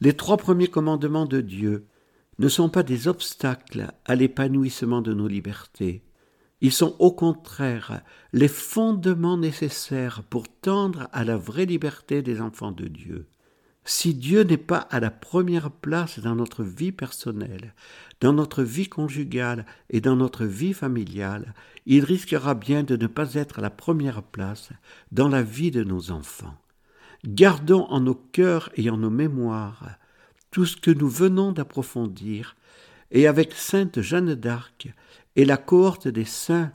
Les 0.00 0.14
trois 0.14 0.36
premiers 0.36 0.68
commandements 0.68 1.26
de 1.26 1.40
Dieu 1.40 1.86
ne 2.38 2.48
sont 2.48 2.68
pas 2.68 2.82
des 2.82 3.08
obstacles 3.08 3.92
à 4.04 4.14
l'épanouissement 4.14 5.02
de 5.02 5.14
nos 5.14 5.28
libertés. 5.28 6.02
Ils 6.60 6.72
sont 6.72 6.96
au 6.98 7.12
contraire 7.12 8.02
les 8.32 8.48
fondements 8.48 9.36
nécessaires 9.36 10.22
pour 10.22 10.48
tendre 10.48 11.08
à 11.12 11.24
la 11.24 11.36
vraie 11.36 11.66
liberté 11.66 12.22
des 12.22 12.40
enfants 12.40 12.72
de 12.72 12.88
Dieu. 12.88 13.26
Si 13.86 14.14
Dieu 14.14 14.44
n'est 14.44 14.56
pas 14.56 14.78
à 14.78 14.98
la 14.98 15.10
première 15.10 15.70
place 15.70 16.18
dans 16.18 16.34
notre 16.34 16.64
vie 16.64 16.92
personnelle, 16.92 17.74
dans 18.20 18.32
notre 18.32 18.62
vie 18.62 18.88
conjugale 18.88 19.66
et 19.90 20.00
dans 20.00 20.16
notre 20.16 20.46
vie 20.46 20.72
familiale, 20.72 21.52
il 21.84 22.02
risquera 22.02 22.54
bien 22.54 22.82
de 22.82 22.96
ne 22.96 23.06
pas 23.06 23.34
être 23.34 23.58
à 23.58 23.62
la 23.62 23.68
première 23.68 24.22
place 24.22 24.70
dans 25.12 25.28
la 25.28 25.42
vie 25.42 25.70
de 25.70 25.84
nos 25.84 26.10
enfants. 26.12 26.54
Gardons 27.26 27.84
en 27.90 28.00
nos 28.00 28.14
cœurs 28.14 28.70
et 28.74 28.88
en 28.88 28.96
nos 28.96 29.10
mémoires 29.10 29.98
tout 30.54 30.66
ce 30.66 30.76
que 30.76 30.92
nous 30.92 31.08
venons 31.08 31.50
d'approfondir, 31.50 32.54
et 33.10 33.26
avec 33.26 33.52
sainte 33.54 34.00
Jeanne 34.00 34.36
d'Arc 34.36 34.86
et 35.34 35.44
la 35.44 35.56
cohorte 35.56 36.06
des 36.06 36.24
saints 36.24 36.70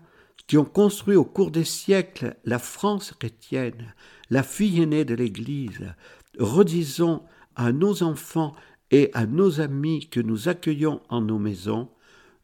qui 0.48 0.58
ont 0.58 0.66
construit 0.66 1.16
au 1.16 1.24
cours 1.24 1.50
des 1.50 1.64
siècles 1.64 2.36
la 2.44 2.60
France 2.60 3.14
chrétienne, 3.18 3.94
la 4.30 4.44
fille 4.44 4.82
aînée 4.82 5.06
de 5.06 5.16
l'Église, 5.16 5.94
redisons 6.38 7.24
à 7.56 7.72
nos 7.72 8.04
enfants 8.04 8.54
et 8.92 9.12
à 9.14 9.26
nos 9.26 9.62
amis 9.62 10.10
que 10.10 10.20
nous 10.20 10.50
accueillons 10.50 11.02
en 11.08 11.22
nos 11.22 11.40
maisons, 11.40 11.90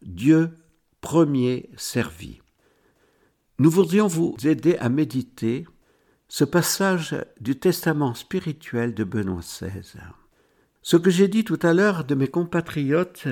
Dieu 0.04 0.52
premier 1.02 1.70
servi. 1.76 2.40
Nous 3.60 3.70
voudrions 3.70 4.08
vous 4.08 4.38
aider 4.46 4.78
à 4.78 4.88
méditer 4.88 5.66
ce 6.30 6.46
passage 6.46 7.14
du 7.42 7.60
testament 7.60 8.14
spirituel 8.14 8.94
de 8.94 9.04
Benoît 9.04 9.42
XVI. 9.42 10.00
Ce 10.88 10.98
que 10.98 11.10
j'ai 11.10 11.28
dit 11.28 11.44
tout 11.44 11.58
à 11.64 11.74
l'heure 11.74 12.04
de 12.04 12.14
mes 12.14 12.28
compatriotes, 12.28 13.28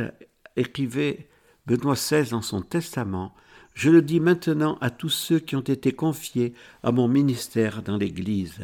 écrivait 0.55 1.29
Benoît 1.67 1.93
XVI 1.93 2.31
dans 2.31 2.41
son 2.41 2.63
testament, 2.63 3.35
je 3.75 3.91
le 3.91 4.01
dis 4.01 4.19
maintenant 4.19 4.79
à 4.81 4.89
tous 4.89 5.11
ceux 5.11 5.37
qui 5.37 5.55
ont 5.55 5.61
été 5.61 5.91
confiés 5.91 6.55
à 6.81 6.91
mon 6.91 7.07
ministère 7.07 7.83
dans 7.83 7.97
l'Église. 7.97 8.57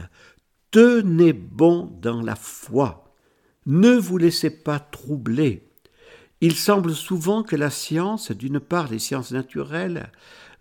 Tenez 0.71 1.33
bon 1.33 1.95
dans 2.01 2.23
la 2.23 2.35
foi. 2.35 3.13
Ne 3.67 3.91
vous 3.91 4.17
laissez 4.17 4.49
pas 4.49 4.79
troubler. 4.79 5.69
Il 6.41 6.55
semble 6.55 6.95
souvent 6.95 7.43
que 7.43 7.55
la 7.55 7.69
science, 7.69 8.31
d'une 8.31 8.59
part 8.59 8.89
les 8.89 8.97
sciences 8.97 9.31
naturelles, 9.31 10.11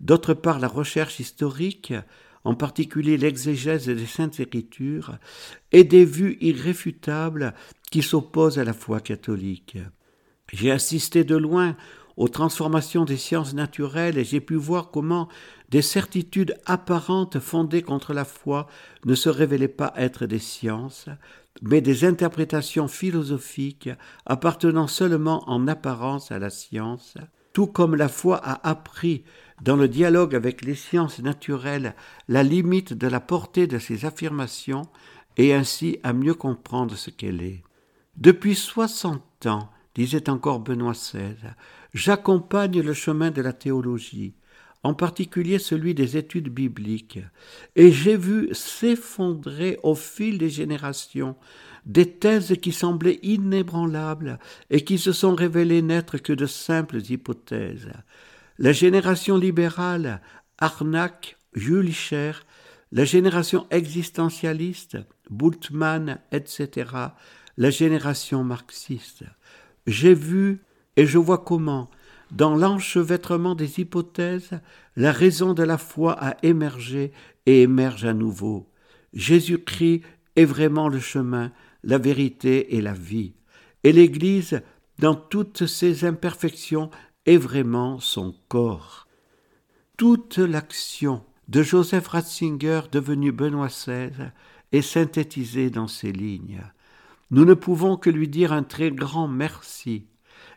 d'autre 0.01 0.35
part 0.35 0.59
la 0.59 0.69
recherche 0.69 1.19
historique, 1.19 1.95
en 2.45 2.55
particulier 2.55 3.17
l'exégèse 3.17 3.87
des 3.87 4.07
Saintes 4.07 4.41
Écritures, 4.41 5.19
ait 5.73 5.85
des 5.85 6.05
vues 6.05 6.39
irréfutables 6.41 7.55
qui 7.91 8.03
s'opposent 8.03 8.59
à 8.59 8.65
la 8.65 8.73
foi 8.73 9.01
catholique. 9.01 9.79
J'ai 10.53 10.71
assisté 10.71 11.25
de 11.25 11.37
loin 11.37 11.77
aux 12.17 12.29
transformations 12.29 13.05
des 13.05 13.17
sciences 13.17 13.55
naturelles 13.55 14.19
et 14.19 14.25
j'ai 14.25 14.41
pu 14.41 14.55
voir 14.55 14.91
comment 14.91 15.29
des 15.71 15.83
certitudes 15.83 16.57
apparentes 16.67 17.39
fondées 17.39 17.83
contre 17.83 18.13
la 18.13 18.25
foi 18.25 18.67
ne 19.05 19.15
se 19.15 19.29
révélaient 19.29 19.69
pas 19.69 19.93
être 19.97 20.27
des 20.27 20.41
sciences, 20.41 21.09
mais 21.63 21.81
des 21.81 22.05
interprétations 22.05 22.89
philosophiques 22.89 23.91
appartenant 24.27 24.89
seulement 24.89 25.49
en 25.49 25.69
apparence 25.69 26.33
à 26.33 26.41
la 26.41 26.51
science, 26.51 27.15
tout 27.53 27.69
comme 27.69 27.95
la 27.95 28.09
foi 28.09 28.37
a 28.43 28.69
appris 28.69 29.23
dans 29.63 29.77
le 29.77 29.89
dialogue 29.89 30.35
avec 30.35 30.65
les 30.65 30.75
sciences 30.75 31.21
naturelles 31.21 31.95
la 32.27 32.43
limite 32.43 32.95
de 32.95 33.07
la 33.07 33.21
portée 33.21 33.67
de 33.67 33.79
ces 33.79 34.05
affirmations 34.05 34.89
et 35.37 35.55
ainsi 35.55 35.99
à 36.03 36.13
mieux 36.13 36.35
comprendre 36.35 36.97
ce 36.97 37.11
qu'elle 37.11 37.43
est. 37.43 37.63
Depuis 38.21 38.57
soixante 38.57 39.47
ans, 39.47 39.71
disait 39.95 40.29
encore 40.29 40.59
Benoît 40.59 40.91
XVI, 40.91 41.37
j'accompagne 41.95 42.81
le 42.81 42.93
chemin 42.93 43.31
de 43.31 43.41
la 43.41 43.53
théologie, 43.53 44.35
en 44.83 44.93
particulier 44.93 45.61
celui 45.61 45.95
des 45.95 46.17
études 46.17 46.49
bibliques, 46.49 47.21
et 47.77 47.93
j'ai 47.93 48.17
vu 48.17 48.49
s'effondrer 48.53 49.79
au 49.85 49.95
fil 49.95 50.39
des 50.39 50.51
générations 50.51 51.37
des 51.87 52.11
thèses 52.11 52.57
qui 52.61 52.73
semblaient 52.73 53.21
inébranlables 53.23 54.41
et 54.69 54.83
qui 54.83 54.99
se 54.99 55.13
sont 55.13 55.37
révélées 55.37 55.83
n'être 55.83 56.19
que 56.19 56.33
de 56.33 56.47
simples 56.47 57.01
hypothèses. 57.09 57.93
La 58.59 58.73
génération 58.73 59.37
libérale, 59.37 60.21
Arnac, 60.59 61.37
Jules 61.55 61.95
Cher, 61.95 62.45
la 62.91 63.05
génération 63.05 63.69
existentialiste, 63.71 64.99
Bultmann, 65.31 66.19
etc., 66.33 67.11
la 67.59 67.71
génération 67.71 68.45
marxiste. 68.45 69.25
J'ai 69.87 70.15
vu 70.15 70.63
et 70.97 71.07
je 71.07 71.19
vois 71.19 71.39
comment, 71.39 71.91
dans 72.31 72.55
l'enchevêtrement 72.55 73.57
des 73.57 73.81
hypothèses, 73.81 74.53
la 74.97 75.13
raison 75.13 75.55
de 75.55 75.65
la 75.65 75.77
foi 75.77 76.13
a 76.13 76.37
émergé 76.43 77.13
et 77.47 77.63
émerge 77.63 78.05
à 78.05 78.15
nouveau. 78.15 78.71
Jésus-Christ 79.13 80.03
est 80.37 80.45
vraiment 80.45 80.89
le 80.89 81.01
chemin, 81.01 81.51
la 81.83 81.99
vérité 81.99 82.77
et 82.77 82.81
la 82.81 82.93
vie. 82.95 83.35
Et 83.83 83.93
l'Église, 83.93 84.63
dans 85.01 85.17
toutes 85.17 85.67
ses 85.67 86.05
imperfections, 86.05 86.91
est 87.27 87.39
vraiment 87.39 87.99
son 87.99 88.35
corps. 88.49 89.09
Toute 89.97 90.39
l'action 90.39 91.25
de 91.49 91.63
Joseph 91.63 92.07
Ratzinger, 92.07 92.83
devenu 92.93 93.33
Benoît 93.33 93.67
XVI, 93.67 94.31
est 94.71 94.83
synthétisée 94.83 95.71
dans 95.71 95.89
ces 95.89 96.13
lignes. 96.13 96.63
Nous 97.31 97.45
ne 97.45 97.55
pouvons 97.55 97.97
que 97.97 98.11
lui 98.11 98.29
dire 98.29 98.53
un 98.53 98.63
très 98.63 98.91
grand 98.91 99.29
merci 99.29 100.07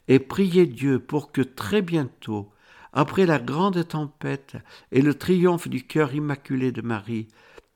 et 0.07 0.19
prier 0.19 0.65
Dieu 0.65 0.99
pour 0.99 1.31
que 1.31 1.41
très 1.41 1.81
bientôt, 1.81 2.52
après 2.93 3.26
la 3.26 3.39
grande 3.39 3.88
tempête 3.88 4.57
et 4.91 5.02
le 5.02 5.14
triomphe 5.14 5.68
du 5.68 5.84
cœur 5.85 6.14
immaculé 6.14 6.72
de 6.72 6.81
Marie, 6.81 7.27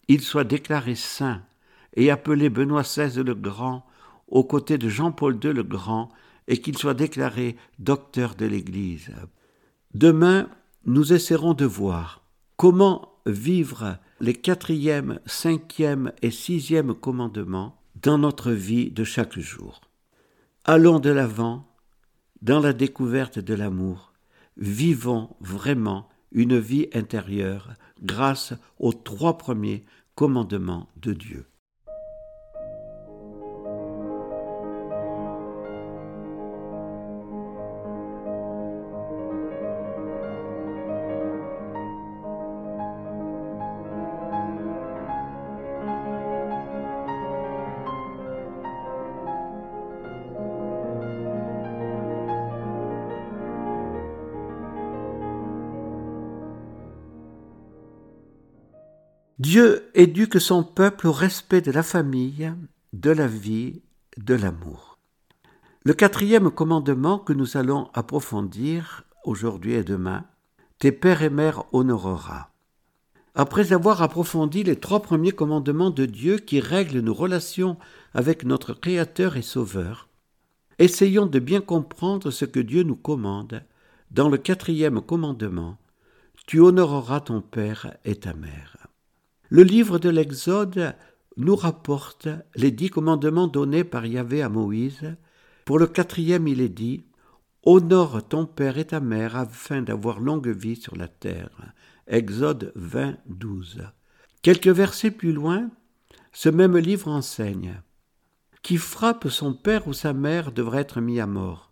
il 0.07 0.21
soit 0.21 0.43
déclaré 0.43 0.95
saint 0.95 1.41
et 1.95 2.11
appelé 2.11 2.49
Benoît 2.49 2.83
XVI 2.83 3.23
le 3.23 3.35
Grand 3.35 3.85
aux 4.27 4.43
côtés 4.43 4.77
de 4.77 4.89
Jean-Paul 4.89 5.39
II 5.43 5.53
le 5.53 5.63
Grand 5.63 6.09
et 6.47 6.57
qu'il 6.57 6.77
soit 6.77 6.93
déclaré 6.93 7.55
docteur 7.79 8.35
de 8.35 8.45
l'Église. 8.45 9.11
Demain, 9.93 10.49
nous 10.85 11.13
essaierons 11.13 11.53
de 11.53 11.65
voir 11.65 12.23
comment 12.57 13.13
vivre 13.25 13.97
les 14.19 14.33
quatrième, 14.33 15.19
cinquième 15.25 16.11
et 16.21 16.31
sixième 16.31 16.93
commandements 16.93 17.81
dans 18.01 18.17
notre 18.17 18.51
vie 18.51 18.91
de 18.91 19.03
chaque 19.03 19.39
jour. 19.39 19.81
Allons 20.63 20.99
de 20.99 21.09
l'avant 21.09 21.67
dans 22.41 22.59
la 22.59 22.73
découverte 22.73 23.39
de 23.39 23.53
l'amour. 23.53 24.13
Vivons 24.57 25.35
vraiment 25.39 26.09
une 26.31 26.57
vie 26.57 26.87
intérieure 26.93 27.73
grâce 28.01 28.53
aux 28.79 28.93
trois 28.93 29.37
premiers 29.37 29.83
commandements 30.15 30.89
de 30.97 31.13
Dieu. 31.13 31.45
Dieu 59.55 59.89
éduque 59.93 60.41
son 60.41 60.63
peuple 60.63 61.07
au 61.07 61.13
respect 61.13 61.61
de 61.61 61.71
la 61.71 61.81
famille, 61.81 62.51
de 62.91 63.09
la 63.09 63.25
vie, 63.25 63.81
de 64.17 64.33
l'amour. 64.33 64.97
Le 65.85 65.93
quatrième 65.93 66.51
commandement 66.51 67.19
que 67.19 67.31
nous 67.31 67.55
allons 67.55 67.89
approfondir 67.93 69.05
aujourd'hui 69.23 69.71
et 69.75 69.85
demain 69.85 70.25
tes 70.77 70.91
pères 70.91 71.21
et 71.21 71.29
mères 71.29 71.63
honoreras. 71.71 72.49
Après 73.33 73.71
avoir 73.71 74.01
approfondi 74.01 74.63
les 74.63 74.75
trois 74.75 75.01
premiers 75.01 75.31
commandements 75.31 75.89
de 75.89 76.05
Dieu 76.05 76.35
qui 76.37 76.59
règlent 76.59 76.99
nos 76.99 77.13
relations 77.13 77.77
avec 78.13 78.43
notre 78.43 78.73
Créateur 78.73 79.37
et 79.37 79.41
Sauveur, 79.41 80.09
essayons 80.79 81.27
de 81.27 81.39
bien 81.39 81.61
comprendre 81.61 82.29
ce 82.29 82.43
que 82.43 82.59
Dieu 82.59 82.83
nous 82.83 82.97
commande 82.97 83.63
dans 84.11 84.27
le 84.27 84.37
quatrième 84.37 84.99
commandement. 84.99 85.77
Tu 86.45 86.59
honoreras 86.59 87.21
ton 87.21 87.39
Père 87.39 87.95
et 88.03 88.17
ta 88.17 88.33
mère. 88.33 88.84
Le 89.49 89.61
livre 89.61 89.99
de 89.99 90.09
l'Exode 90.09 90.95
nous 91.37 91.55
rapporte 91.55 92.27
les 92.55 92.71
dix 92.71 92.89
commandements 92.89 93.47
donnés 93.47 93.83
par 93.83 94.05
Yahvé 94.05 94.41
à 94.41 94.49
Moïse. 94.49 95.15
Pour 95.65 95.77
le 95.77 95.85
quatrième, 95.85 96.47
il 96.47 96.61
est 96.61 96.69
dit 96.69 97.05
Honore 97.63 98.27
ton 98.27 98.45
père 98.45 98.77
et 98.77 98.85
ta 98.85 98.99
mère 98.99 99.35
afin 99.35 99.81
d'avoir 99.81 100.19
longue 100.19 100.47
vie 100.47 100.75
sur 100.75 100.95
la 100.95 101.07
terre. 101.07 101.73
Exode 102.07 102.71
20, 102.75 103.17
12. 103.27 103.83
Quelques 104.41 104.67
versets 104.67 105.11
plus 105.11 105.33
loin, 105.33 105.69
ce 106.31 106.49
même 106.49 106.77
livre 106.77 107.09
enseigne 107.09 107.81
Qui 108.63 108.77
frappe 108.77 109.27
son 109.29 109.53
père 109.53 109.87
ou 109.87 109.93
sa 109.93 110.13
mère 110.13 110.51
devrait 110.51 110.81
être 110.81 111.01
mis 111.01 111.19
à 111.19 111.27
mort, 111.27 111.71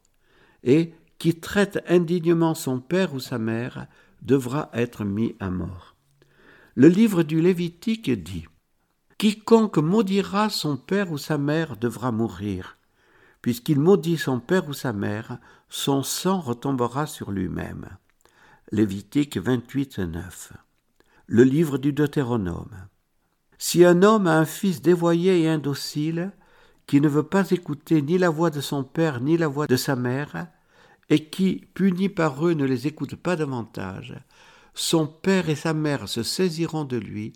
et 0.64 0.94
qui 1.18 1.40
traite 1.40 1.84
indignement 1.88 2.54
son 2.54 2.80
père 2.80 3.14
ou 3.14 3.20
sa 3.20 3.38
mère 3.38 3.88
devra 4.22 4.70
être 4.74 5.06
mis 5.06 5.36
à 5.40 5.50
mort. 5.50 5.93
Le 6.76 6.88
livre 6.88 7.22
du 7.22 7.40
Lévitique 7.40 8.10
dit 8.10 8.48
Quiconque 9.20 9.78
maudira 9.78 10.50
son 10.50 10.76
père 10.76 11.12
ou 11.12 11.20
sa 11.20 11.38
mère 11.38 11.78
devra 11.78 12.12
mourir. 12.12 12.78
Puisqu'il 13.44 13.80
maudit 13.80 14.18
son 14.18 14.40
père 14.40 14.68
ou 14.68 14.74
sa 14.74 14.92
mère, 14.92 15.38
son 15.70 16.02
sang 16.02 16.40
retombera 16.40 17.06
sur 17.06 17.30
lui-même. 17.30 17.90
Lévitique 18.72 19.38
28, 19.38 20.00
9. 20.00 20.54
Le 21.28 21.44
livre 21.44 21.78
du 21.78 21.94
Deutéronome. 21.94 22.88
Si 23.60 23.86
un 23.86 24.02
homme 24.02 24.26
a 24.26 24.40
un 24.40 24.46
fils 24.46 24.82
dévoyé 24.82 25.44
et 25.44 25.50
indocile, 25.50 26.32
qui 26.88 27.02
ne 27.02 27.08
veut 27.08 27.22
pas 27.22 27.52
écouter 27.52 28.02
ni 28.02 28.18
la 28.18 28.32
voix 28.32 28.50
de 28.50 28.62
son 28.62 28.84
père 28.84 29.22
ni 29.22 29.38
la 29.38 29.48
voix 29.48 29.68
de 29.68 29.76
sa 29.76 29.96
mère, 29.96 30.48
et 31.12 31.30
qui, 31.30 31.68
puni 31.76 32.10
par 32.10 32.48
eux, 32.48 32.54
ne 32.54 32.66
les 32.66 32.88
écoute 32.88 33.16
pas 33.16 33.36
davantage, 33.36 34.16
son 34.74 35.08
père 35.08 35.50
et 35.50 35.56
sa 35.56 35.74
mère 35.74 36.08
se 36.10 36.24
saisiront 36.24 36.86
de 36.86 36.98
lui 36.98 37.34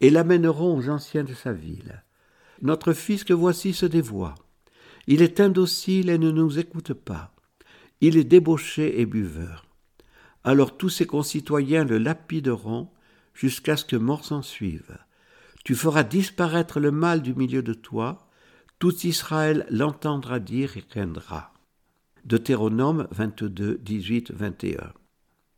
et 0.00 0.10
l'amèneront 0.10 0.76
aux 0.78 0.88
anciens 0.88 1.24
de 1.24 1.34
sa 1.34 1.52
ville. 1.52 2.04
Notre 2.62 2.92
fils 2.92 3.24
que 3.24 3.32
voici 3.32 3.72
se 3.72 3.86
dévoie. 3.86 4.34
Il 5.06 5.22
est 5.22 5.40
indocile 5.40 6.10
et 6.10 6.18
ne 6.18 6.30
nous 6.30 6.58
écoute 6.58 6.92
pas. 6.92 7.34
Il 8.00 8.16
est 8.16 8.24
débauché 8.24 9.00
et 9.00 9.06
buveur 9.06 9.64
alors 10.44 10.76
tous 10.76 10.88
ses 10.88 11.06
concitoyens 11.06 11.84
le 11.84 11.98
lapideront 11.98 12.88
jusqu'à 13.34 13.76
ce 13.76 13.84
que 13.84 13.96
mort 13.96 14.24
s'en 14.24 14.42
suive. 14.42 14.98
Tu 15.64 15.74
feras 15.74 16.02
disparaître 16.02 16.80
le 16.80 16.90
mal 16.90 17.22
du 17.22 17.34
milieu 17.34 17.62
de 17.62 17.74
toi, 17.74 18.28
tout 18.78 19.06
Israël 19.06 19.66
l'entendra 19.70 20.38
dire 20.38 20.76
et 20.76 20.82
craindra. 20.82 21.52
Deutéronome 22.24 23.06
22, 23.10 23.78
18, 23.78 24.32
21. 24.32 24.92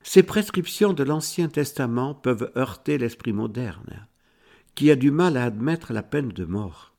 Ces 0.03 0.23
prescriptions 0.23 0.93
de 0.93 1.05
l'Ancien 1.05 1.49
Testament 1.49 2.15
peuvent 2.15 2.53
heurter 2.57 2.99
l'esprit 2.99 3.33
moderne, 3.33 4.07
qui 4.75 4.91
a 4.91 4.97
du 4.97 5.11
mal 5.11 5.37
à 5.37 5.45
admettre 5.45 5.93
la 5.93 6.03
peine 6.03 6.31
de 6.31 6.45
mort. 6.45 6.95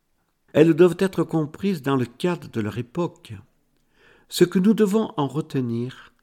Elles 0.54 0.74
doivent 0.74 0.98
être 1.00 1.24
comprises 1.24 1.82
dans 1.82 1.96
le 1.96 2.06
cadre 2.06 2.50
de 2.50 2.62
leur 2.62 2.78
époque. 2.78 3.34
Ce 4.30 4.44
que 4.44 4.60
nous 4.60 4.74
devons 4.74 5.12
en 5.18 5.28
retenir, 5.28 6.14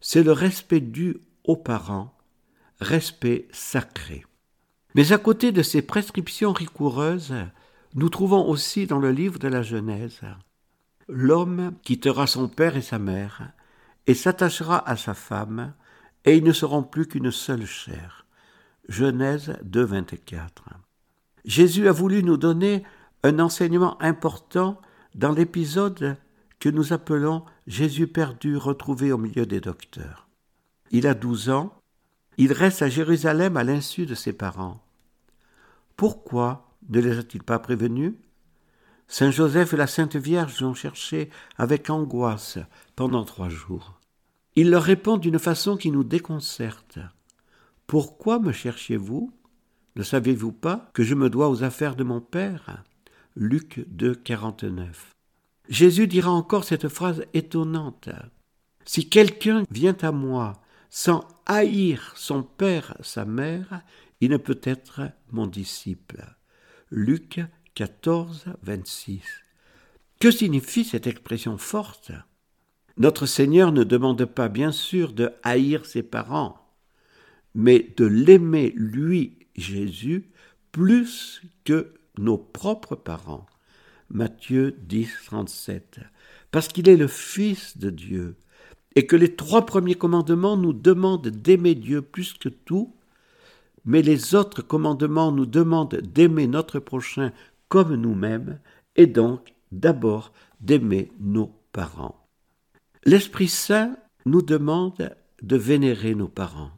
c'est 0.00 0.22
le 0.22 0.32
respect 0.32 0.80
dû 0.80 1.18
aux 1.44 1.56
parents, 1.56 2.16
respect 2.80 3.48
sacré. 3.50 4.24
Mais 4.94 5.12
à 5.12 5.18
côté 5.18 5.52
de 5.52 5.62
ces 5.62 5.82
prescriptions 5.82 6.52
rigoureuses, 6.52 7.34
nous 7.94 8.08
trouvons 8.08 8.46
aussi 8.48 8.86
dans 8.86 8.98
le 8.98 9.10
livre 9.10 9.38
de 9.38 9.48
la 9.48 9.62
Genèse 9.62 10.20
L'homme 11.08 11.72
quittera 11.82 12.26
son 12.26 12.48
père 12.48 12.76
et 12.76 12.82
sa 12.82 12.98
mère, 12.98 13.52
et 14.06 14.14
s'attachera 14.14 14.86
à 14.88 14.96
sa 14.96 15.14
femme, 15.14 15.72
et 16.28 16.36
ils 16.36 16.44
ne 16.44 16.52
seront 16.52 16.82
plus 16.82 17.06
qu'une 17.06 17.30
seule 17.30 17.64
chair. 17.64 18.26
Genèse 18.86 19.56
2, 19.62 19.82
24. 19.82 20.62
Jésus 21.46 21.88
a 21.88 21.92
voulu 21.92 22.22
nous 22.22 22.36
donner 22.36 22.84
un 23.22 23.38
enseignement 23.38 24.00
important 24.02 24.78
dans 25.14 25.32
l'épisode 25.32 26.18
que 26.60 26.68
nous 26.68 26.92
appelons 26.92 27.46
Jésus 27.66 28.06
perdu 28.06 28.58
retrouvé 28.58 29.10
au 29.10 29.16
milieu 29.16 29.46
des 29.46 29.60
docteurs. 29.60 30.28
Il 30.90 31.06
a 31.06 31.14
douze 31.14 31.48
ans, 31.48 31.72
il 32.36 32.52
reste 32.52 32.82
à 32.82 32.90
Jérusalem 32.90 33.56
à 33.56 33.64
l'insu 33.64 34.04
de 34.04 34.14
ses 34.14 34.34
parents. 34.34 34.84
Pourquoi 35.96 36.74
ne 36.90 37.00
les 37.00 37.16
a-t-il 37.16 37.42
pas 37.42 37.58
prévenus? 37.58 38.12
Saint 39.06 39.30
Joseph 39.30 39.72
et 39.72 39.78
la 39.78 39.86
Sainte 39.86 40.16
Vierge 40.16 40.60
l'ont 40.60 40.74
cherché 40.74 41.30
avec 41.56 41.88
angoisse 41.88 42.58
pendant 42.96 43.24
trois 43.24 43.48
jours. 43.48 43.97
Il 44.56 44.70
leur 44.70 44.82
répond 44.82 45.16
d'une 45.16 45.38
façon 45.38 45.76
qui 45.76 45.90
nous 45.90 46.04
déconcerte. 46.04 46.98
Pourquoi 47.86 48.38
me 48.38 48.52
cherchiez-vous? 48.52 49.32
Ne 49.96 50.02
savez-vous 50.02 50.52
pas 50.52 50.90
que 50.94 51.02
je 51.02 51.14
me 51.14 51.30
dois 51.30 51.48
aux 51.48 51.62
affaires 51.62 51.96
de 51.96 52.04
mon 52.04 52.20
Père? 52.20 52.84
Luc 53.36 53.84
2, 53.88 54.14
49. 54.14 55.10
Jésus 55.68 56.06
dira 56.06 56.30
encore 56.30 56.64
cette 56.64 56.88
phrase 56.88 57.24
étonnante. 57.34 58.08
Si 58.84 59.08
quelqu'un 59.08 59.64
vient 59.70 59.96
à 60.00 60.12
moi 60.12 60.60
sans 60.90 61.26
haïr 61.46 62.12
son 62.16 62.42
père, 62.42 62.96
sa 63.00 63.24
mère, 63.24 63.82
il 64.20 64.30
ne 64.30 64.38
peut 64.38 64.60
être 64.62 65.02
mon 65.30 65.46
disciple. 65.46 66.24
Luc 66.90 67.40
14, 67.74 68.46
26. 68.62 69.22
Que 70.20 70.30
signifie 70.30 70.84
cette 70.84 71.06
expression 71.06 71.58
forte? 71.58 72.12
Notre 72.98 73.26
Seigneur 73.26 73.70
ne 73.70 73.84
demande 73.84 74.24
pas 74.24 74.48
bien 74.48 74.72
sûr 74.72 75.12
de 75.12 75.30
haïr 75.44 75.86
ses 75.86 76.02
parents, 76.02 76.56
mais 77.54 77.94
de 77.96 78.04
l'aimer 78.04 78.72
lui, 78.74 79.46
Jésus, 79.54 80.30
plus 80.72 81.42
que 81.64 81.94
nos 82.18 82.38
propres 82.38 82.96
parents. 82.96 83.46
Matthieu 84.10 84.76
10, 84.80 85.10
37. 85.26 86.00
Parce 86.50 86.66
qu'il 86.66 86.88
est 86.88 86.96
le 86.96 87.06
Fils 87.06 87.78
de 87.78 87.90
Dieu, 87.90 88.34
et 88.96 89.06
que 89.06 89.14
les 89.14 89.36
trois 89.36 89.64
premiers 89.64 89.94
commandements 89.94 90.56
nous 90.56 90.72
demandent 90.72 91.28
d'aimer 91.28 91.76
Dieu 91.76 92.02
plus 92.02 92.32
que 92.32 92.48
tout, 92.48 92.96
mais 93.84 94.02
les 94.02 94.34
autres 94.34 94.62
commandements 94.62 95.30
nous 95.30 95.46
demandent 95.46 96.00
d'aimer 96.00 96.48
notre 96.48 96.80
prochain 96.80 97.30
comme 97.68 97.94
nous-mêmes, 97.94 98.58
et 98.96 99.06
donc 99.06 99.54
d'abord 99.70 100.32
d'aimer 100.60 101.12
nos 101.20 101.52
parents. 101.72 102.17
L'Esprit 103.04 103.48
Saint 103.48 103.96
nous 104.26 104.42
demande 104.42 105.14
de 105.42 105.56
vénérer 105.56 106.14
nos 106.14 106.28
parents. 106.28 106.72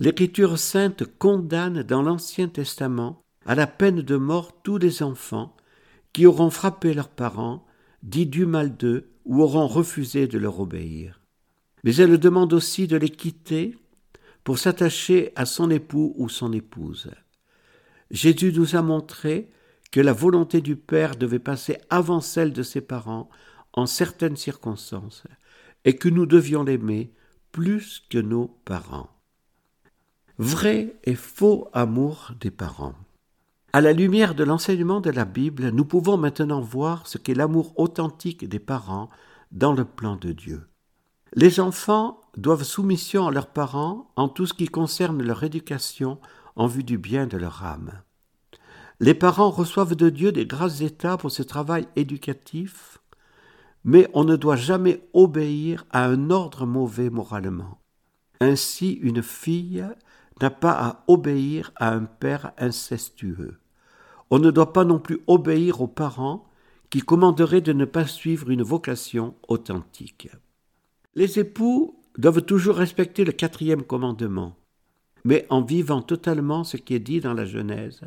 L'Écriture 0.00 0.58
sainte 0.58 1.04
condamne 1.18 1.82
dans 1.82 2.02
l'Ancien 2.02 2.48
Testament 2.48 3.22
à 3.46 3.54
la 3.54 3.66
peine 3.66 4.00
de 4.00 4.16
mort 4.16 4.62
tous 4.62 4.78
les 4.78 5.02
enfants 5.02 5.54
qui 6.12 6.26
auront 6.26 6.50
frappé 6.50 6.94
leurs 6.94 7.08
parents, 7.08 7.66
dit 8.02 8.26
du 8.26 8.46
mal 8.46 8.76
d'eux 8.76 9.10
ou 9.24 9.42
auront 9.42 9.66
refusé 9.66 10.26
de 10.26 10.38
leur 10.38 10.60
obéir. 10.60 11.20
Mais 11.82 11.96
elle 11.96 12.18
demande 12.18 12.52
aussi 12.52 12.86
de 12.86 12.96
les 12.96 13.10
quitter 13.10 13.76
pour 14.44 14.58
s'attacher 14.58 15.32
à 15.36 15.44
son 15.44 15.70
époux 15.70 16.14
ou 16.16 16.28
son 16.28 16.52
épouse. 16.52 17.10
Jésus 18.10 18.52
nous 18.52 18.76
a 18.76 18.82
montré 18.82 19.50
que 19.90 20.00
la 20.00 20.12
volonté 20.12 20.60
du 20.60 20.76
Père 20.76 21.16
devait 21.16 21.38
passer 21.38 21.78
avant 21.90 22.20
celle 22.20 22.52
de 22.52 22.62
ses 22.62 22.80
parents 22.80 23.28
en 23.74 23.86
certaines 23.86 24.36
circonstances, 24.36 25.24
et 25.84 25.96
que 25.96 26.08
nous 26.08 26.26
devions 26.26 26.64
l'aimer 26.64 27.12
plus 27.52 28.04
que 28.08 28.18
nos 28.18 28.48
parents. 28.64 29.10
Vrai 30.38 30.96
et 31.04 31.14
faux 31.14 31.68
amour 31.72 32.32
des 32.40 32.50
parents. 32.50 32.94
À 33.72 33.80
la 33.80 33.92
lumière 33.92 34.34
de 34.34 34.44
l'enseignement 34.44 35.00
de 35.00 35.10
la 35.10 35.24
Bible, 35.24 35.70
nous 35.70 35.84
pouvons 35.84 36.16
maintenant 36.16 36.60
voir 36.60 37.06
ce 37.06 37.18
qu'est 37.18 37.34
l'amour 37.34 37.72
authentique 37.76 38.48
des 38.48 38.58
parents 38.58 39.10
dans 39.52 39.72
le 39.72 39.84
plan 39.84 40.16
de 40.16 40.32
Dieu. 40.32 40.68
Les 41.34 41.58
enfants 41.58 42.20
doivent 42.36 42.62
soumission 42.62 43.26
à 43.26 43.32
leurs 43.32 43.48
parents 43.48 44.12
en 44.14 44.28
tout 44.28 44.46
ce 44.46 44.54
qui 44.54 44.66
concerne 44.66 45.22
leur 45.22 45.42
éducation 45.42 46.20
en 46.54 46.68
vue 46.68 46.84
du 46.84 46.98
bien 46.98 47.26
de 47.26 47.36
leur 47.36 47.64
âme. 47.64 47.92
Les 49.00 49.14
parents 49.14 49.50
reçoivent 49.50 49.96
de 49.96 50.08
Dieu 50.08 50.30
des 50.30 50.46
grâces 50.46 50.80
états 50.80 51.16
pour 51.16 51.32
ce 51.32 51.42
travail 51.42 51.88
éducatif, 51.96 52.98
mais 53.84 54.08
on 54.14 54.24
ne 54.24 54.36
doit 54.36 54.56
jamais 54.56 55.06
obéir 55.12 55.84
à 55.90 56.06
un 56.06 56.30
ordre 56.30 56.66
mauvais 56.66 57.10
moralement. 57.10 57.78
Ainsi, 58.40 58.92
une 58.92 59.22
fille 59.22 59.84
n'a 60.40 60.50
pas 60.50 60.72
à 60.72 61.04
obéir 61.06 61.72
à 61.76 61.92
un 61.92 62.04
père 62.04 62.52
incestueux. 62.58 63.58
On 64.30 64.38
ne 64.38 64.50
doit 64.50 64.72
pas 64.72 64.84
non 64.84 64.98
plus 64.98 65.20
obéir 65.26 65.80
aux 65.80 65.86
parents 65.88 66.48
qui 66.90 67.00
commanderaient 67.00 67.60
de 67.60 67.72
ne 67.72 67.84
pas 67.84 68.06
suivre 68.06 68.50
une 68.50 68.62
vocation 68.62 69.34
authentique. 69.48 70.28
Les 71.14 71.38
époux 71.38 72.00
doivent 72.18 72.42
toujours 72.42 72.76
respecter 72.76 73.24
le 73.24 73.32
quatrième 73.32 73.82
commandement, 73.82 74.56
mais 75.24 75.46
en 75.50 75.62
vivant 75.62 76.02
totalement 76.02 76.64
ce 76.64 76.76
qui 76.76 76.94
est 76.94 77.00
dit 77.00 77.20
dans 77.20 77.34
la 77.34 77.44
Genèse, 77.44 78.02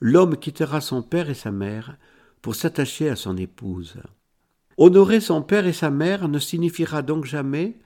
l'homme 0.00 0.36
quittera 0.36 0.80
son 0.80 1.02
père 1.02 1.30
et 1.30 1.34
sa 1.34 1.50
mère 1.50 1.96
pour 2.42 2.54
s'attacher 2.54 3.08
à 3.08 3.16
son 3.16 3.36
épouse. 3.36 3.96
Honorer 4.76 5.20
son 5.20 5.42
père 5.42 5.66
et 5.66 5.72
sa 5.72 5.90
mère 5.90 6.28
ne 6.28 6.38
signifiera 6.38 7.02
donc 7.02 7.24
jamais 7.24 7.76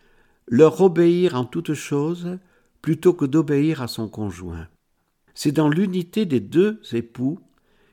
leur 0.46 0.80
obéir 0.80 1.34
en 1.34 1.44
toutes 1.44 1.74
choses 1.74 2.38
plutôt 2.80 3.12
que 3.12 3.26
d'obéir 3.26 3.82
à 3.82 3.88
son 3.88 4.08
conjoint. 4.08 4.68
C'est 5.34 5.52
dans 5.52 5.68
l'unité 5.68 6.24
des 6.24 6.40
deux 6.40 6.80
époux 6.92 7.38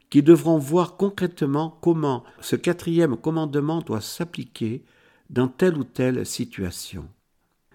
qui 0.10 0.24
devront 0.24 0.58
voir 0.58 0.96
concrètement 0.96 1.78
comment 1.82 2.24
ce 2.40 2.56
quatrième 2.56 3.18
commandement 3.18 3.82
doit 3.82 4.02
s'appliquer 4.02 4.84
dans 5.30 5.48
telle 5.48 5.78
ou 5.78 5.84
telle 5.84 6.26
situation. 6.26 7.08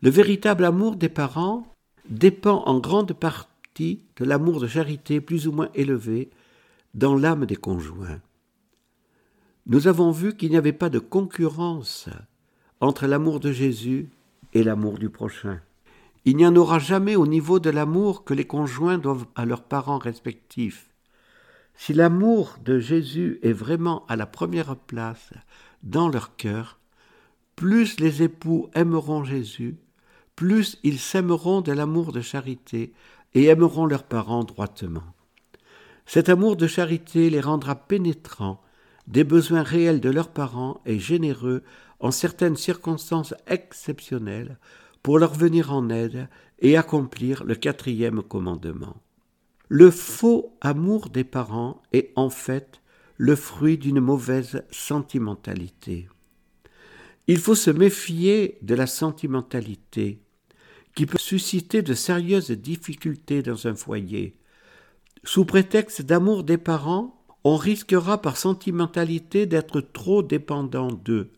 Le 0.00 0.10
véritable 0.10 0.64
amour 0.64 0.96
des 0.96 1.08
parents 1.08 1.66
dépend 2.08 2.64
en 2.64 2.78
grande 2.78 3.12
partie 3.12 4.02
de 4.16 4.24
l'amour 4.24 4.60
de 4.60 4.66
charité 4.66 5.20
plus 5.20 5.46
ou 5.46 5.52
moins 5.52 5.68
élevé 5.74 6.30
dans 6.94 7.14
l'âme 7.16 7.46
des 7.46 7.56
conjoints. 7.56 8.20
Nous 9.70 9.86
avons 9.86 10.10
vu 10.10 10.34
qu'il 10.34 10.50
n'y 10.50 10.56
avait 10.56 10.72
pas 10.72 10.88
de 10.88 10.98
concurrence 10.98 12.08
entre 12.80 13.06
l'amour 13.06 13.38
de 13.38 13.52
Jésus 13.52 14.10
et 14.52 14.64
l'amour 14.64 14.98
du 14.98 15.10
prochain. 15.10 15.60
Il 16.24 16.36
n'y 16.38 16.44
en 16.44 16.56
aura 16.56 16.80
jamais 16.80 17.14
au 17.14 17.24
niveau 17.24 17.60
de 17.60 17.70
l'amour 17.70 18.24
que 18.24 18.34
les 18.34 18.48
conjoints 18.48 18.98
doivent 18.98 19.26
à 19.36 19.46
leurs 19.46 19.62
parents 19.62 19.98
respectifs. 19.98 20.90
Si 21.76 21.94
l'amour 21.94 22.56
de 22.64 22.80
Jésus 22.80 23.38
est 23.42 23.52
vraiment 23.52 24.04
à 24.08 24.16
la 24.16 24.26
première 24.26 24.74
place 24.74 25.30
dans 25.84 26.08
leur 26.08 26.34
cœur, 26.34 26.80
plus 27.54 28.00
les 28.00 28.24
époux 28.24 28.70
aimeront 28.74 29.22
Jésus, 29.22 29.76
plus 30.34 30.78
ils 30.82 30.98
s'aimeront 30.98 31.60
de 31.60 31.70
l'amour 31.70 32.10
de 32.10 32.22
charité 32.22 32.92
et 33.34 33.44
aimeront 33.44 33.86
leurs 33.86 34.02
parents 34.02 34.42
droitement. 34.42 35.14
Cet 36.06 36.28
amour 36.28 36.56
de 36.56 36.66
charité 36.66 37.30
les 37.30 37.40
rendra 37.40 37.76
pénétrants 37.76 38.60
des 39.10 39.24
besoins 39.24 39.64
réels 39.64 40.00
de 40.00 40.08
leurs 40.08 40.30
parents 40.30 40.80
et 40.86 40.98
généreux 41.00 41.62
en 41.98 42.12
certaines 42.12 42.56
circonstances 42.56 43.34
exceptionnelles 43.48 44.58
pour 45.02 45.18
leur 45.18 45.34
venir 45.34 45.72
en 45.72 45.90
aide 45.90 46.28
et 46.60 46.76
accomplir 46.76 47.42
le 47.44 47.56
quatrième 47.56 48.22
commandement. 48.22 49.02
Le 49.68 49.90
faux 49.90 50.56
amour 50.60 51.10
des 51.10 51.24
parents 51.24 51.82
est 51.92 52.12
en 52.16 52.30
fait 52.30 52.80
le 53.16 53.34
fruit 53.34 53.78
d'une 53.78 54.00
mauvaise 54.00 54.62
sentimentalité. 54.70 56.08
Il 57.26 57.38
faut 57.38 57.54
se 57.54 57.70
méfier 57.70 58.58
de 58.62 58.74
la 58.74 58.86
sentimentalité 58.86 60.22
qui 60.94 61.06
peut 61.06 61.18
susciter 61.18 61.82
de 61.82 61.94
sérieuses 61.94 62.50
difficultés 62.50 63.42
dans 63.42 63.66
un 63.66 63.74
foyer. 63.74 64.36
Sous 65.24 65.44
prétexte 65.44 66.02
d'amour 66.02 66.44
des 66.44 66.58
parents, 66.58 67.19
on 67.44 67.56
risquera 67.56 68.20
par 68.20 68.36
sentimentalité 68.36 69.46
d'être 69.46 69.80
trop 69.80 70.22
dépendant 70.22 70.92
d'eux. 70.92 71.32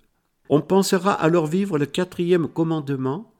On 0.48 0.60
pensera 0.60 1.12
alors 1.12 1.46
vivre 1.46 1.78
le 1.78 1.86
quatrième 1.86 2.48
commandement, 2.48 3.32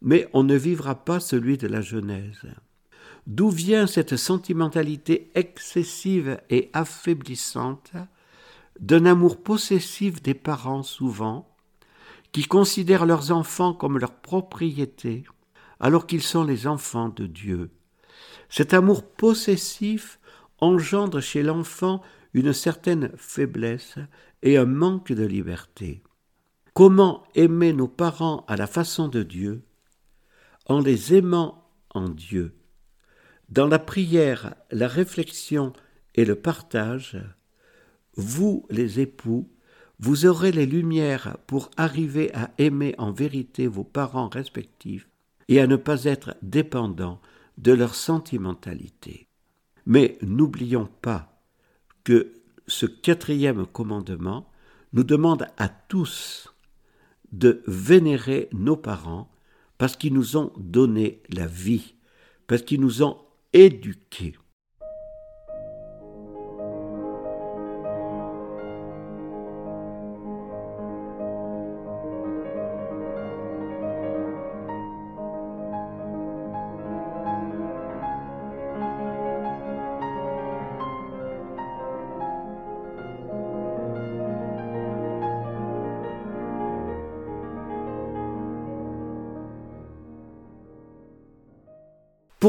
mais 0.00 0.28
on 0.32 0.42
ne 0.42 0.54
vivra 0.54 0.94
pas 0.94 1.20
celui 1.20 1.58
de 1.58 1.66
la 1.66 1.80
Genèse. 1.80 2.46
D'où 3.26 3.48
vient 3.48 3.86
cette 3.86 4.16
sentimentalité 4.16 5.30
excessive 5.34 6.40
et 6.50 6.70
affaiblissante 6.72 7.92
d'un 8.80 9.06
amour 9.06 9.42
possessif 9.42 10.22
des 10.22 10.34
parents 10.34 10.82
souvent, 10.82 11.48
qui 12.32 12.44
considèrent 12.44 13.06
leurs 13.06 13.30
enfants 13.30 13.72
comme 13.72 13.98
leur 13.98 14.14
propriété, 14.14 15.24
alors 15.80 16.06
qu'ils 16.06 16.22
sont 16.22 16.44
les 16.44 16.66
enfants 16.66 17.08
de 17.08 17.26
Dieu? 17.26 17.70
Cet 18.48 18.74
amour 18.74 19.04
possessif 19.04 20.18
engendre 20.58 21.20
chez 21.20 21.42
l'enfant 21.42 22.02
une 22.32 22.52
certaine 22.52 23.10
faiblesse 23.16 23.96
et 24.42 24.56
un 24.56 24.64
manque 24.64 25.12
de 25.12 25.24
liberté. 25.24 26.02
Comment 26.74 27.22
aimer 27.34 27.72
nos 27.72 27.88
parents 27.88 28.44
à 28.48 28.56
la 28.56 28.66
façon 28.66 29.08
de 29.08 29.22
Dieu 29.22 29.62
En 30.66 30.80
les 30.80 31.14
aimant 31.14 31.68
en 31.90 32.08
Dieu? 32.08 32.54
Dans 33.48 33.68
la 33.68 33.78
prière, 33.78 34.54
la 34.70 34.88
réflexion 34.88 35.72
et 36.14 36.24
le 36.24 36.34
partage, 36.34 37.16
vous, 38.16 38.66
les 38.70 39.00
époux, 39.00 39.48
vous 40.00 40.26
aurez 40.26 40.50
les 40.50 40.66
lumières 40.66 41.36
pour 41.46 41.70
arriver 41.76 42.34
à 42.34 42.50
aimer 42.58 42.94
en 42.98 43.12
vérité 43.12 43.66
vos 43.66 43.84
parents 43.84 44.28
respectifs 44.28 45.08
et 45.48 45.60
à 45.60 45.66
ne 45.66 45.76
pas 45.76 46.04
être 46.04 46.36
dépendants 46.42 47.20
de 47.58 47.72
leur 47.72 47.94
sentimentalité. 47.94 49.28
Mais 49.86 50.18
n'oublions 50.22 50.88
pas 51.02 51.40
que 52.04 52.32
ce 52.66 52.86
quatrième 52.86 53.66
commandement 53.66 54.50
nous 54.92 55.04
demande 55.04 55.46
à 55.56 55.68
tous 55.68 56.54
de 57.32 57.62
vénérer 57.66 58.48
nos 58.52 58.76
parents 58.76 59.30
parce 59.76 59.96
qu'ils 59.96 60.14
nous 60.14 60.36
ont 60.36 60.52
donné 60.56 61.20
la 61.30 61.46
vie, 61.46 61.94
parce 62.46 62.62
qu'ils 62.62 62.80
nous 62.80 63.02
ont 63.02 63.18
éduquer. 63.52 64.36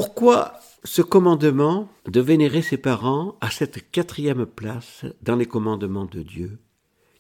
Pourquoi 0.06 0.60
ce 0.84 1.02
commandement 1.02 1.90
de 2.06 2.22
vénérer 2.22 2.62
ses 2.62 2.78
parents 2.78 3.40
a 3.42 3.50
cette 3.50 3.90
quatrième 3.90 4.46
place 4.46 5.04
dans 5.24 5.36
les 5.36 5.48
commandements 5.48 6.06
de 6.06 6.22
Dieu? 6.22 6.60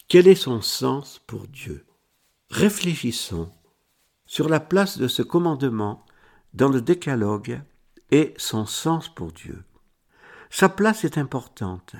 Quel 0.07 0.27
est 0.27 0.35
son 0.35 0.61
sens 0.61 1.19
pour 1.25 1.47
Dieu? 1.47 1.83
Réfléchissons 2.51 3.49
sur 4.27 4.49
la 4.49 4.59
place 4.59 4.99
de 4.99 5.07
ce 5.07 5.23
commandement 5.23 6.05
dans 6.53 6.69
le 6.69 6.79
décalogue 6.79 7.59
et 8.11 8.35
son 8.37 8.67
sens 8.67 9.09
pour 9.09 9.31
Dieu. 9.31 9.63
Sa 10.51 10.69
place 10.69 11.03
est 11.05 11.17
importante. 11.17 11.95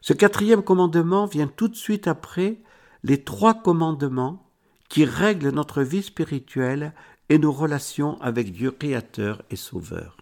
Ce 0.00 0.12
quatrième 0.12 0.62
commandement 0.62 1.26
vient 1.26 1.48
tout 1.48 1.66
de 1.66 1.74
suite 1.74 2.06
après 2.06 2.62
les 3.02 3.24
trois 3.24 3.54
commandements 3.54 4.46
qui 4.88 5.04
règlent 5.04 5.50
notre 5.50 5.82
vie 5.82 6.04
spirituelle 6.04 6.94
et 7.30 7.38
nos 7.38 7.52
relations 7.52 8.20
avec 8.20 8.52
Dieu 8.52 8.72
créateur 8.72 9.42
et 9.50 9.56
sauveur. 9.56 10.18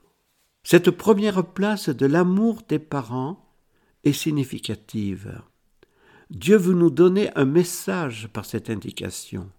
Cette 0.63 0.91
première 0.91 1.45
place 1.45 1.89
de 1.89 2.07
l'amour 2.07 2.63
des 2.69 2.79
parents 2.79 3.45
est 4.05 4.13
significative. 4.13 5.41
Dieu 6.31 6.57
veut 6.57 6.75
nous 6.75 6.91
donner 6.91 7.31
un 7.35 7.47
message 7.47 8.29
par 8.33 8.45
cette 8.45 8.69
indication. 8.69 9.51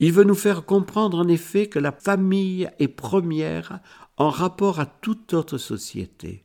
Il 0.00 0.12
veut 0.12 0.24
nous 0.24 0.34
faire 0.34 0.64
comprendre 0.64 1.18
en 1.18 1.28
effet 1.28 1.66
que 1.66 1.78
la 1.78 1.92
famille 1.92 2.70
est 2.78 2.88
première 2.88 3.80
en 4.16 4.30
rapport 4.30 4.80
à 4.80 4.86
toute 4.86 5.34
autre 5.34 5.58
société. 5.58 6.44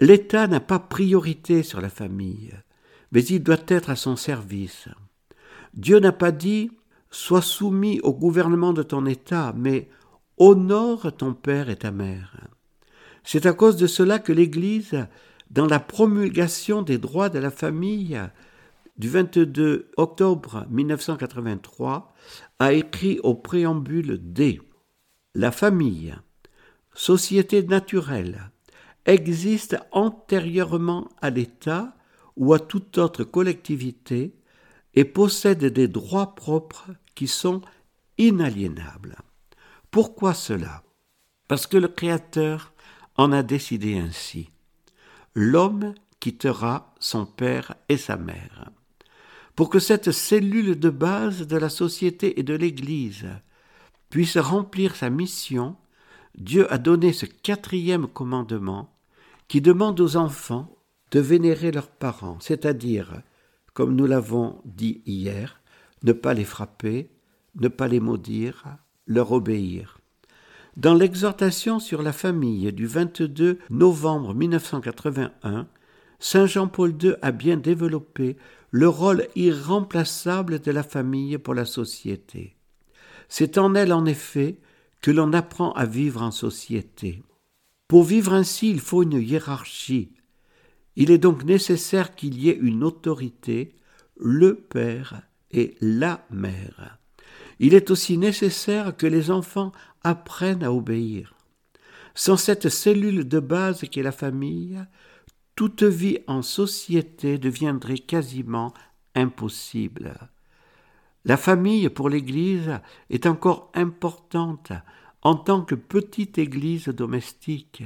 L'État 0.00 0.46
n'a 0.46 0.60
pas 0.60 0.78
priorité 0.78 1.62
sur 1.62 1.82
la 1.82 1.90
famille, 1.90 2.54
mais 3.12 3.22
il 3.24 3.42
doit 3.42 3.58
être 3.68 3.90
à 3.90 3.96
son 3.96 4.16
service. 4.16 4.88
Dieu 5.74 5.98
n'a 5.98 6.12
pas 6.12 6.32
dit 6.32 6.70
Sois 7.14 7.42
soumis 7.42 8.00
au 8.00 8.12
gouvernement 8.12 8.72
de 8.72 8.82
ton 8.82 9.06
État, 9.06 9.54
mais 9.56 9.88
honore 10.36 11.16
ton 11.16 11.32
père 11.32 11.70
et 11.70 11.76
ta 11.76 11.92
mère. 11.92 12.48
C'est 13.22 13.46
à 13.46 13.52
cause 13.52 13.76
de 13.76 13.86
cela 13.86 14.18
que 14.18 14.32
l'Église, 14.32 15.06
dans 15.48 15.66
la 15.66 15.78
promulgation 15.78 16.82
des 16.82 16.98
droits 16.98 17.28
de 17.28 17.38
la 17.38 17.52
famille 17.52 18.20
du 18.98 19.08
22 19.08 19.92
octobre 19.96 20.66
1983, 20.70 22.12
a 22.58 22.72
écrit 22.72 23.20
au 23.22 23.36
préambule 23.36 24.18
D. 24.20 24.60
La 25.36 25.52
famille, 25.52 26.16
société 26.94 27.62
naturelle, 27.62 28.50
existe 29.06 29.76
antérieurement 29.92 31.08
à 31.22 31.30
l'État 31.30 31.94
ou 32.36 32.54
à 32.54 32.58
toute 32.58 32.98
autre 32.98 33.22
collectivité 33.22 34.34
et 34.94 35.04
possède 35.04 35.64
des 35.64 35.88
droits 35.88 36.34
propres 36.34 36.90
qui 37.14 37.26
sont 37.28 37.62
inaliénables. 38.18 39.16
Pourquoi 39.90 40.34
cela? 40.34 40.82
Parce 41.48 41.66
que 41.66 41.76
le 41.76 41.88
Créateur 41.88 42.72
en 43.16 43.32
a 43.32 43.42
décidé 43.42 43.98
ainsi. 43.98 44.50
L'homme 45.34 45.94
quittera 46.20 46.94
son 47.00 47.26
père 47.26 47.74
et 47.88 47.96
sa 47.96 48.16
mère. 48.16 48.70
Pour 49.56 49.68
que 49.68 49.78
cette 49.78 50.10
cellule 50.10 50.78
de 50.78 50.90
base 50.90 51.46
de 51.46 51.56
la 51.56 51.68
société 51.68 52.40
et 52.40 52.42
de 52.42 52.54
l'Église 52.54 53.26
puisse 54.10 54.36
remplir 54.36 54.96
sa 54.96 55.10
mission, 55.10 55.76
Dieu 56.36 56.72
a 56.72 56.78
donné 56.78 57.12
ce 57.12 57.26
quatrième 57.26 58.08
commandement 58.08 58.92
qui 59.46 59.60
demande 59.60 60.00
aux 60.00 60.16
enfants 60.16 60.76
de 61.10 61.20
vénérer 61.20 61.70
leurs 61.70 61.90
parents, 61.90 62.38
c'est-à-dire, 62.40 63.22
comme 63.74 63.94
nous 63.94 64.06
l'avons 64.06 64.60
dit 64.64 65.02
hier, 65.04 65.60
ne 66.04 66.12
pas 66.12 66.32
les 66.32 66.44
frapper, 66.44 67.10
ne 67.60 67.68
pas 67.68 67.88
les 67.88 68.00
maudire, 68.00 68.64
leur 69.06 69.32
obéir. 69.32 69.98
Dans 70.76 70.94
l'exhortation 70.94 71.78
sur 71.78 72.02
la 72.02 72.12
famille 72.12 72.72
du 72.72 72.86
22 72.86 73.58
novembre 73.70 74.34
1981, 74.34 75.68
Saint 76.18 76.46
Jean-Paul 76.46 76.94
II 77.02 77.14
a 77.20 77.32
bien 77.32 77.56
développé 77.56 78.36
le 78.70 78.88
rôle 78.88 79.28
irremplaçable 79.36 80.60
de 80.60 80.70
la 80.70 80.82
famille 80.82 81.38
pour 81.38 81.54
la 81.54 81.64
société. 81.64 82.56
C'est 83.28 83.58
en 83.58 83.74
elle, 83.74 83.92
en 83.92 84.04
effet, 84.06 84.58
que 85.00 85.10
l'on 85.10 85.32
apprend 85.32 85.72
à 85.72 85.84
vivre 85.84 86.22
en 86.22 86.30
société. 86.30 87.22
Pour 87.88 88.04
vivre 88.04 88.32
ainsi, 88.32 88.70
il 88.70 88.80
faut 88.80 89.02
une 89.02 89.20
hiérarchie. 89.20 90.13
Il 90.96 91.10
est 91.10 91.18
donc 91.18 91.44
nécessaire 91.44 92.14
qu'il 92.14 92.38
y 92.38 92.50
ait 92.50 92.58
une 92.60 92.84
autorité, 92.84 93.74
le 94.16 94.54
père 94.54 95.22
et 95.50 95.76
la 95.80 96.24
mère. 96.30 96.98
Il 97.58 97.74
est 97.74 97.90
aussi 97.90 98.18
nécessaire 98.18 98.96
que 98.96 99.06
les 99.06 99.30
enfants 99.30 99.72
apprennent 100.02 100.64
à 100.64 100.72
obéir. 100.72 101.34
Sans 102.14 102.36
cette 102.36 102.68
cellule 102.68 103.26
de 103.26 103.40
base 103.40 103.82
qu'est 103.90 104.02
la 104.02 104.12
famille, 104.12 104.78
toute 105.56 105.82
vie 105.82 106.18
en 106.26 106.42
société 106.42 107.38
deviendrait 107.38 107.98
quasiment 107.98 108.72
impossible. 109.14 110.14
La 111.24 111.36
famille 111.36 111.88
pour 111.88 112.08
l'Église 112.08 112.80
est 113.08 113.26
encore 113.26 113.70
importante 113.74 114.72
en 115.22 115.36
tant 115.36 115.62
que 115.62 115.74
petite 115.74 116.38
Église 116.38 116.88
domestique. 116.88 117.82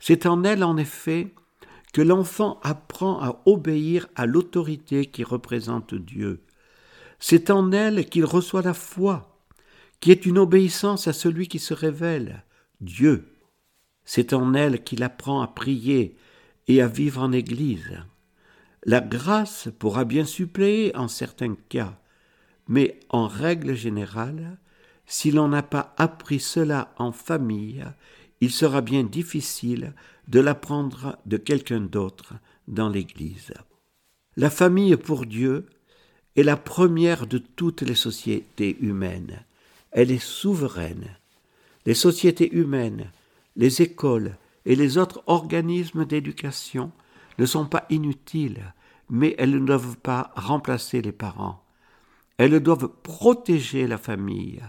C'est 0.00 0.26
en 0.26 0.44
elle, 0.44 0.64
en 0.64 0.76
effet, 0.76 1.32
l'enfant 2.02 2.60
apprend 2.62 3.20
à 3.20 3.42
obéir 3.46 4.08
à 4.14 4.26
l'autorité 4.26 5.06
qui 5.06 5.24
représente 5.24 5.94
Dieu. 5.94 6.42
C'est 7.18 7.50
en 7.50 7.72
elle 7.72 8.08
qu'il 8.08 8.24
reçoit 8.24 8.62
la 8.62 8.74
foi, 8.74 9.38
qui 10.00 10.10
est 10.10 10.26
une 10.26 10.38
obéissance 10.38 11.08
à 11.08 11.12
celui 11.12 11.48
qui 11.48 11.58
se 11.58 11.74
révèle, 11.74 12.44
Dieu. 12.80 13.34
C'est 14.04 14.32
en 14.32 14.54
elle 14.54 14.82
qu'il 14.84 15.02
apprend 15.02 15.40
à 15.40 15.48
prier 15.48 16.16
et 16.68 16.80
à 16.80 16.86
vivre 16.86 17.22
en 17.22 17.32
Église. 17.32 17.98
La 18.84 19.00
grâce 19.00 19.68
pourra 19.78 20.04
bien 20.04 20.24
suppléer 20.24 20.94
en 20.96 21.08
certains 21.08 21.56
cas, 21.68 21.98
mais 22.68 23.00
en 23.08 23.26
règle 23.26 23.74
générale, 23.74 24.58
si 25.06 25.30
l'on 25.30 25.48
n'a 25.48 25.62
pas 25.62 25.94
appris 25.96 26.38
cela 26.38 26.94
en 26.98 27.12
famille, 27.12 27.84
il 28.40 28.50
sera 28.50 28.80
bien 28.80 29.02
difficile 29.02 29.94
de 30.28 30.40
l'apprendre 30.40 31.18
de 31.26 31.36
quelqu'un 31.36 31.80
d'autre 31.80 32.34
dans 32.66 32.88
l'Église. 32.88 33.52
La 34.36 34.50
famille 34.50 34.96
pour 34.96 35.26
Dieu 35.26 35.66
est 36.36 36.42
la 36.42 36.56
première 36.56 37.26
de 37.26 37.38
toutes 37.38 37.82
les 37.82 37.96
sociétés 37.96 38.76
humaines. 38.80 39.44
Elle 39.90 40.12
est 40.12 40.22
souveraine. 40.22 41.16
Les 41.86 41.94
sociétés 41.94 42.54
humaines, 42.54 43.10
les 43.56 43.82
écoles 43.82 44.36
et 44.64 44.76
les 44.76 44.98
autres 44.98 45.22
organismes 45.26 46.04
d'éducation 46.04 46.92
ne 47.38 47.46
sont 47.46 47.66
pas 47.66 47.86
inutiles, 47.90 48.74
mais 49.10 49.34
elles 49.38 49.50
ne 49.50 49.66
doivent 49.66 49.96
pas 49.96 50.32
remplacer 50.36 51.00
les 51.00 51.12
parents. 51.12 51.64
Elles 52.36 52.60
doivent 52.60 52.90
protéger 53.02 53.88
la 53.88 53.98
famille 53.98 54.62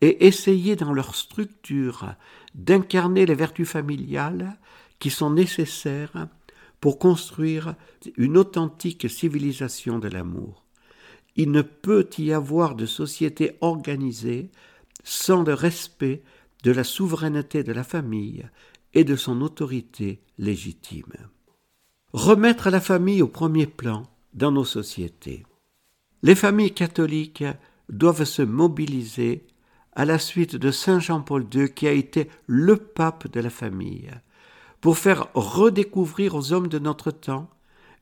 et 0.00 0.26
essayer 0.26 0.74
dans 0.74 0.94
leur 0.94 1.14
structure 1.14 2.14
d'incarner 2.54 3.26
les 3.26 3.34
vertus 3.34 3.68
familiales 3.68 4.58
qui 4.98 5.10
sont 5.10 5.30
nécessaires 5.30 6.28
pour 6.80 6.98
construire 6.98 7.74
une 8.16 8.36
authentique 8.36 9.08
civilisation 9.10 9.98
de 9.98 10.08
l'amour. 10.08 10.64
Il 11.36 11.50
ne 11.50 11.62
peut 11.62 12.08
y 12.18 12.32
avoir 12.32 12.74
de 12.74 12.86
société 12.86 13.56
organisée 13.60 14.50
sans 15.04 15.42
le 15.42 15.54
respect 15.54 16.22
de 16.62 16.72
la 16.72 16.84
souveraineté 16.84 17.62
de 17.62 17.72
la 17.72 17.84
famille 17.84 18.48
et 18.92 19.04
de 19.04 19.16
son 19.16 19.40
autorité 19.40 20.20
légitime. 20.38 21.12
Remettre 22.12 22.70
la 22.70 22.80
famille 22.80 23.22
au 23.22 23.28
premier 23.28 23.66
plan 23.66 24.02
dans 24.34 24.50
nos 24.50 24.64
sociétés. 24.64 25.44
Les 26.22 26.34
familles 26.34 26.74
catholiques 26.74 27.44
doivent 27.88 28.24
se 28.24 28.42
mobiliser 28.42 29.46
à 29.94 30.04
la 30.04 30.18
suite 30.18 30.56
de 30.56 30.70
Saint 30.70 31.00
Jean-Paul 31.00 31.46
II 31.52 31.72
qui 31.72 31.86
a 31.86 31.92
été 31.92 32.28
le 32.46 32.76
pape 32.76 33.28
de 33.28 33.40
la 33.40 33.50
famille, 33.50 34.10
pour 34.80 34.98
faire 34.98 35.28
redécouvrir 35.34 36.34
aux 36.34 36.52
hommes 36.52 36.68
de 36.68 36.78
notre 36.78 37.10
temps 37.10 37.50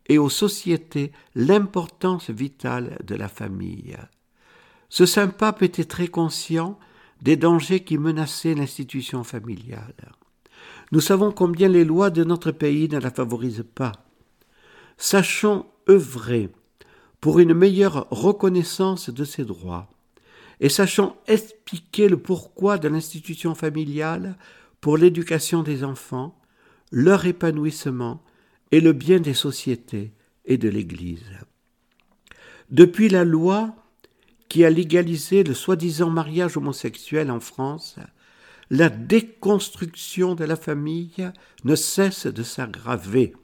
et 0.06 0.18
aux 0.18 0.28
sociétés 0.28 1.12
l'importance 1.34 2.30
vitale 2.30 2.98
de 3.04 3.14
la 3.14 3.28
famille. 3.28 3.96
Ce 4.88 5.06
saint 5.06 5.28
pape 5.28 5.62
était 5.62 5.84
très 5.84 6.08
conscient 6.08 6.78
des 7.20 7.36
dangers 7.36 7.80
qui 7.80 7.98
menaçaient 7.98 8.54
l'institution 8.54 9.24
familiale. 9.24 10.12
Nous 10.92 11.00
savons 11.00 11.32
combien 11.32 11.68
les 11.68 11.84
lois 11.84 12.10
de 12.10 12.24
notre 12.24 12.52
pays 12.52 12.88
ne 12.88 12.98
la 12.98 13.10
favorisent 13.10 13.66
pas. 13.74 13.92
Sachons 14.96 15.66
œuvrer 15.88 16.48
pour 17.20 17.38
une 17.38 17.54
meilleure 17.54 18.06
reconnaissance 18.10 19.10
de 19.10 19.24
ses 19.24 19.44
droits 19.44 19.90
et 20.60 20.68
sachons 20.68 21.14
expliquer 21.26 22.08
le 22.08 22.16
pourquoi 22.16 22.78
de 22.78 22.88
l'institution 22.88 23.54
familiale 23.54 24.36
pour 24.80 24.96
l'éducation 24.96 25.62
des 25.62 25.84
enfants, 25.84 26.38
leur 26.90 27.26
épanouissement 27.26 28.22
et 28.72 28.80
le 28.80 28.92
bien 28.92 29.20
des 29.20 29.34
sociétés 29.34 30.12
et 30.44 30.58
de 30.58 30.68
l'Église. 30.68 31.30
Depuis 32.70 33.08
la 33.08 33.24
loi 33.24 33.74
qui 34.48 34.64
a 34.64 34.70
légalisé 34.70 35.44
le 35.44 35.54
soi-disant 35.54 36.10
mariage 36.10 36.56
homosexuel 36.56 37.30
en 37.30 37.40
France, 37.40 37.96
la 38.70 38.88
déconstruction 38.88 40.34
de 40.34 40.44
la 40.44 40.56
famille 40.56 41.30
ne 41.64 41.74
cesse 41.74 42.26
de 42.26 42.42
s'aggraver. 42.42 43.34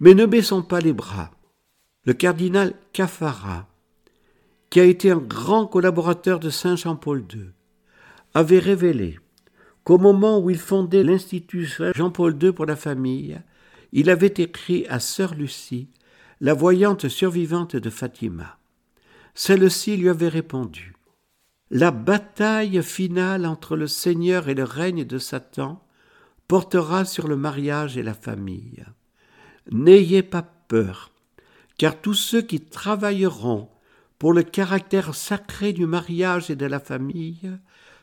Mais 0.00 0.14
ne 0.14 0.26
baissons 0.26 0.62
pas 0.62 0.80
les 0.80 0.92
bras. 0.92 1.30
Le 2.04 2.12
cardinal 2.12 2.74
Cafara, 2.92 3.68
qui 4.76 4.80
a 4.80 4.84
été 4.84 5.10
un 5.10 5.16
grand 5.16 5.66
collaborateur 5.66 6.38
de 6.38 6.50
Saint 6.50 6.76
Jean-Paul 6.76 7.24
II, 7.32 7.48
avait 8.34 8.58
révélé 8.58 9.18
qu'au 9.84 9.96
moment 9.96 10.38
où 10.38 10.50
il 10.50 10.58
fondait 10.58 11.02
l'Institut 11.02 11.66
Jean-Paul 11.94 12.36
II 12.38 12.52
pour 12.52 12.66
la 12.66 12.76
famille, 12.76 13.40
il 13.92 14.10
avait 14.10 14.34
écrit 14.36 14.84
à 14.90 15.00
sœur 15.00 15.32
Lucie, 15.34 15.88
la 16.42 16.52
voyante 16.52 17.08
survivante 17.08 17.74
de 17.74 17.88
Fatima. 17.88 18.58
Celle-ci 19.34 19.96
lui 19.96 20.10
avait 20.10 20.28
répondu 20.28 20.92
La 21.70 21.90
bataille 21.90 22.82
finale 22.82 23.46
entre 23.46 23.76
le 23.76 23.86
Seigneur 23.86 24.50
et 24.50 24.54
le 24.54 24.64
règne 24.64 25.06
de 25.06 25.16
Satan 25.16 25.82
portera 26.48 27.06
sur 27.06 27.28
le 27.28 27.36
mariage 27.36 27.96
et 27.96 28.02
la 28.02 28.12
famille. 28.12 28.84
N'ayez 29.70 30.22
pas 30.22 30.42
peur, 30.42 31.12
car 31.78 31.98
tous 31.98 32.12
ceux 32.12 32.42
qui 32.42 32.60
travailleront 32.60 33.70
pour 34.18 34.32
le 34.32 34.42
caractère 34.42 35.14
sacré 35.14 35.72
du 35.72 35.86
mariage 35.86 36.50
et 36.50 36.56
de 36.56 36.66
la 36.66 36.80
famille 36.80 37.50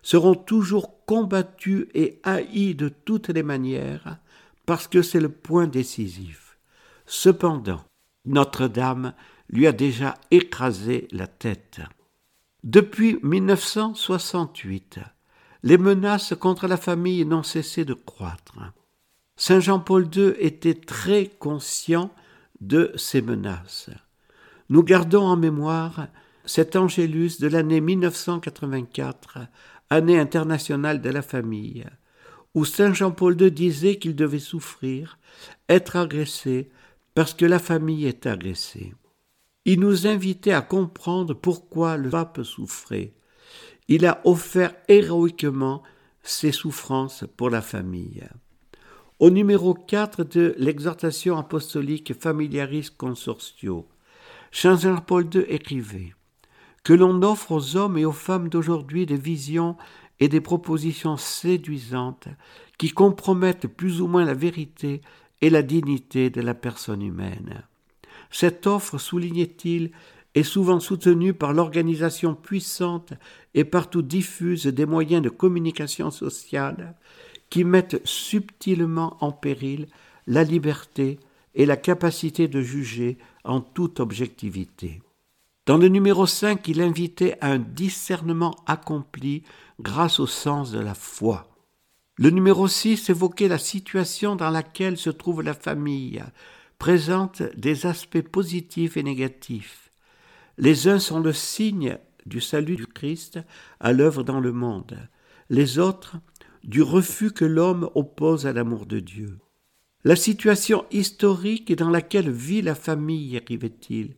seront 0.02 0.36
toujours 0.36 1.06
combattus 1.06 1.88
et 1.94 2.20
haïs 2.24 2.76
de 2.76 2.90
toutes 2.90 3.30
les 3.30 3.44
manières, 3.44 4.18
parce 4.66 4.88
que 4.88 5.02
c'est 5.02 5.20
le 5.20 5.30
point 5.30 5.68
décisif. 5.68 6.58
Cependant, 7.06 7.84
Notre-Dame 8.26 9.14
lui 9.50 9.68
a 9.68 9.72
déjà 9.72 10.16
écrasé 10.32 11.08
la 11.12 11.28
tête. 11.28 11.82
Depuis 12.64 13.18
1968, 13.24 15.00
les 15.64 15.78
menaces 15.78 16.34
contre 16.36 16.68
la 16.68 16.78
famille 16.78 17.26
n'ont 17.26 17.44
cessé 17.44 17.86
de 17.86 17.94
croître. 17.94 18.58
Saint 19.36 19.60
Jean-Paul 19.60 20.08
II 20.14 20.34
était 20.40 20.76
très 20.76 21.28
conscient 21.28 22.14
de 22.62 22.94
ces 22.96 23.22
menaces. 23.22 23.90
Nous 24.74 24.82
gardons 24.82 25.22
en 25.22 25.38
mémoire 25.38 26.08
cet 26.46 26.76
Angélus 26.76 27.40
de 27.40 27.48
l'année 27.48 27.80
1984, 27.80 29.38
année 29.92 30.18
internationale 30.18 31.00
de 31.00 31.12
la 31.12 31.22
famille, 31.22 31.86
où 32.56 32.66
Saint 32.66 32.92
Jean-Paul 32.92 33.40
II 33.40 33.52
disait 33.52 33.98
qu'il 33.98 34.16
devait 34.16 34.40
souffrir, 34.40 35.20
être 35.70 35.96
agressé, 35.96 36.72
parce 37.14 37.36
que 37.36 37.46
la 37.46 37.60
famille 37.60 38.08
est 38.08 38.26
agressée. 38.26 38.96
Il 39.66 39.80
nous 39.80 40.08
invitait 40.08 40.54
à 40.54 40.62
comprendre 40.62 41.36
pourquoi 41.36 41.96
le 41.96 42.10
pape 42.10 42.42
souffrait. 42.42 43.14
Il 43.90 44.08
a 44.08 44.22
offert 44.24 44.74
héroïquement 44.88 45.84
ses 46.24 46.52
souffrances 46.52 47.26
pour 47.38 47.52
la 47.52 47.62
famille. 47.62 48.28
Au 49.20 49.30
numéro 49.30 49.76
4 49.76 50.24
de 50.24 50.56
l'exhortation 50.58 51.38
apostolique 51.38 52.20
Familiaris 52.20 52.90
Consortio, 52.98 53.88
Saint 54.56 54.78
Jean-Paul 54.78 55.28
II 55.34 55.44
écrivait 55.50 56.14
que 56.84 56.94
l'on 56.94 57.24
offre 57.24 57.52
aux 57.52 57.76
hommes 57.76 57.98
et 57.98 58.06
aux 58.06 58.12
femmes 58.12 58.50
d'aujourd'hui 58.50 59.08
des 59.08 59.18
visions 59.18 59.76
et 60.20 60.30
des 60.30 60.42
propositions 60.42 61.18
séduisantes 61.18 62.28
qui 62.78 62.92
compromettent 62.92 63.66
plus 63.66 64.00
ou 64.00 64.08
moins 64.08 64.24
la 64.24 64.36
vérité 64.36 65.02
et 65.42 65.50
la 65.50 65.64
dignité 65.64 66.30
de 66.30 66.40
la 66.40 66.54
personne 66.54 67.02
humaine. 67.02 67.64
Cette 68.30 68.68
offre, 68.68 69.00
soulignait-il, 69.00 69.92
est 70.36 70.44
souvent 70.44 70.80
soutenue 70.80 71.34
par 71.34 71.52
l'organisation 71.52 72.36
puissante 72.36 73.14
et 73.56 73.64
partout 73.64 74.04
diffuse 74.04 74.68
des 74.68 74.86
moyens 74.86 75.24
de 75.24 75.30
communication 75.30 76.12
sociale 76.12 76.96
qui 77.50 77.64
mettent 77.64 78.02
subtilement 78.06 79.18
en 79.20 79.32
péril 79.32 79.88
la 80.28 80.44
liberté 80.44 81.20
et 81.56 81.66
la 81.66 81.76
capacité 81.76 82.48
de 82.48 82.62
juger 82.62 83.18
en 83.44 83.62
toute 83.62 84.00
objectivité. 84.00 85.02
Dans 85.66 85.78
le 85.78 85.88
numéro 85.88 86.26
5, 86.26 86.68
il 86.68 86.82
invitait 86.82 87.38
à 87.40 87.52
un 87.52 87.60
discernement 87.60 88.56
accompli 88.66 89.44
grâce 89.80 90.20
au 90.20 90.28
sens 90.28 90.72
de 90.72 90.80
la 90.80 90.94
foi. 90.94 91.48
Le 92.18 92.30
numéro 92.30 92.68
6 92.68 93.10
évoquait 93.10 93.48
la 93.48 93.58
situation 93.58 94.36
dans 94.36 94.50
laquelle 94.50 94.98
se 94.98 95.10
trouve 95.10 95.42
la 95.42 95.54
famille, 95.54 96.22
présente 96.80 97.44
des 97.56 97.86
aspects 97.86 98.22
positifs 98.22 98.98
et 98.98 99.04
négatifs. 99.04 99.90
Les 100.58 100.88
uns 100.88 101.00
sont 101.00 101.20
le 101.20 101.34
signe 101.34 101.98
du 102.26 102.42
salut 102.42 102.76
du 102.76 102.86
Christ 102.86 103.40
à 103.80 103.94
l'œuvre 103.94 104.24
dans 104.24 104.40
le 104.40 104.52
monde, 104.52 104.98
les 105.50 105.80
autres 105.80 106.18
du 106.64 106.82
refus 106.82 107.32
que 107.32 107.46
l'homme 107.46 107.90
oppose 107.96 108.46
à 108.46 108.54
l'amour 108.54 108.86
de 108.86 109.00
Dieu. 109.00 109.40
La 110.06 110.18
situation 110.18 110.86
historique 110.92 111.74
dans 111.78 111.90
laquelle 111.90 112.30
vit 112.30 112.62
la 112.62 112.76
famille, 112.76 113.38
écrivait-il, 113.38 114.16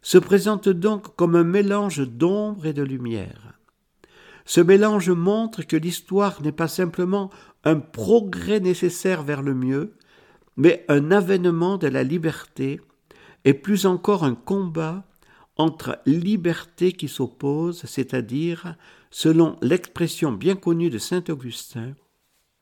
se 0.00 0.16
présente 0.16 0.70
donc 0.70 1.14
comme 1.14 1.34
un 1.36 1.44
mélange 1.44 2.08
d'ombre 2.08 2.64
et 2.64 2.72
de 2.72 2.82
lumière. 2.82 3.58
Ce 4.46 4.62
mélange 4.62 5.10
montre 5.10 5.62
que 5.62 5.76
l'histoire 5.76 6.40
n'est 6.40 6.52
pas 6.52 6.68
simplement 6.68 7.30
un 7.64 7.80
progrès 7.80 8.60
nécessaire 8.60 9.24
vers 9.24 9.42
le 9.42 9.54
mieux, 9.54 9.94
mais 10.56 10.86
un 10.88 11.10
avènement 11.10 11.76
de 11.76 11.88
la 11.88 12.02
liberté, 12.02 12.80
et 13.44 13.52
plus 13.52 13.84
encore 13.84 14.24
un 14.24 14.34
combat 14.34 15.04
entre 15.56 15.98
liberté 16.06 16.92
qui 16.92 17.08
s'oppose, 17.08 17.82
c'est-à-dire, 17.84 18.76
selon 19.10 19.58
l'expression 19.60 20.32
bien 20.32 20.56
connue 20.56 20.88
de 20.88 20.98
saint 20.98 21.24
Augustin, 21.28 21.94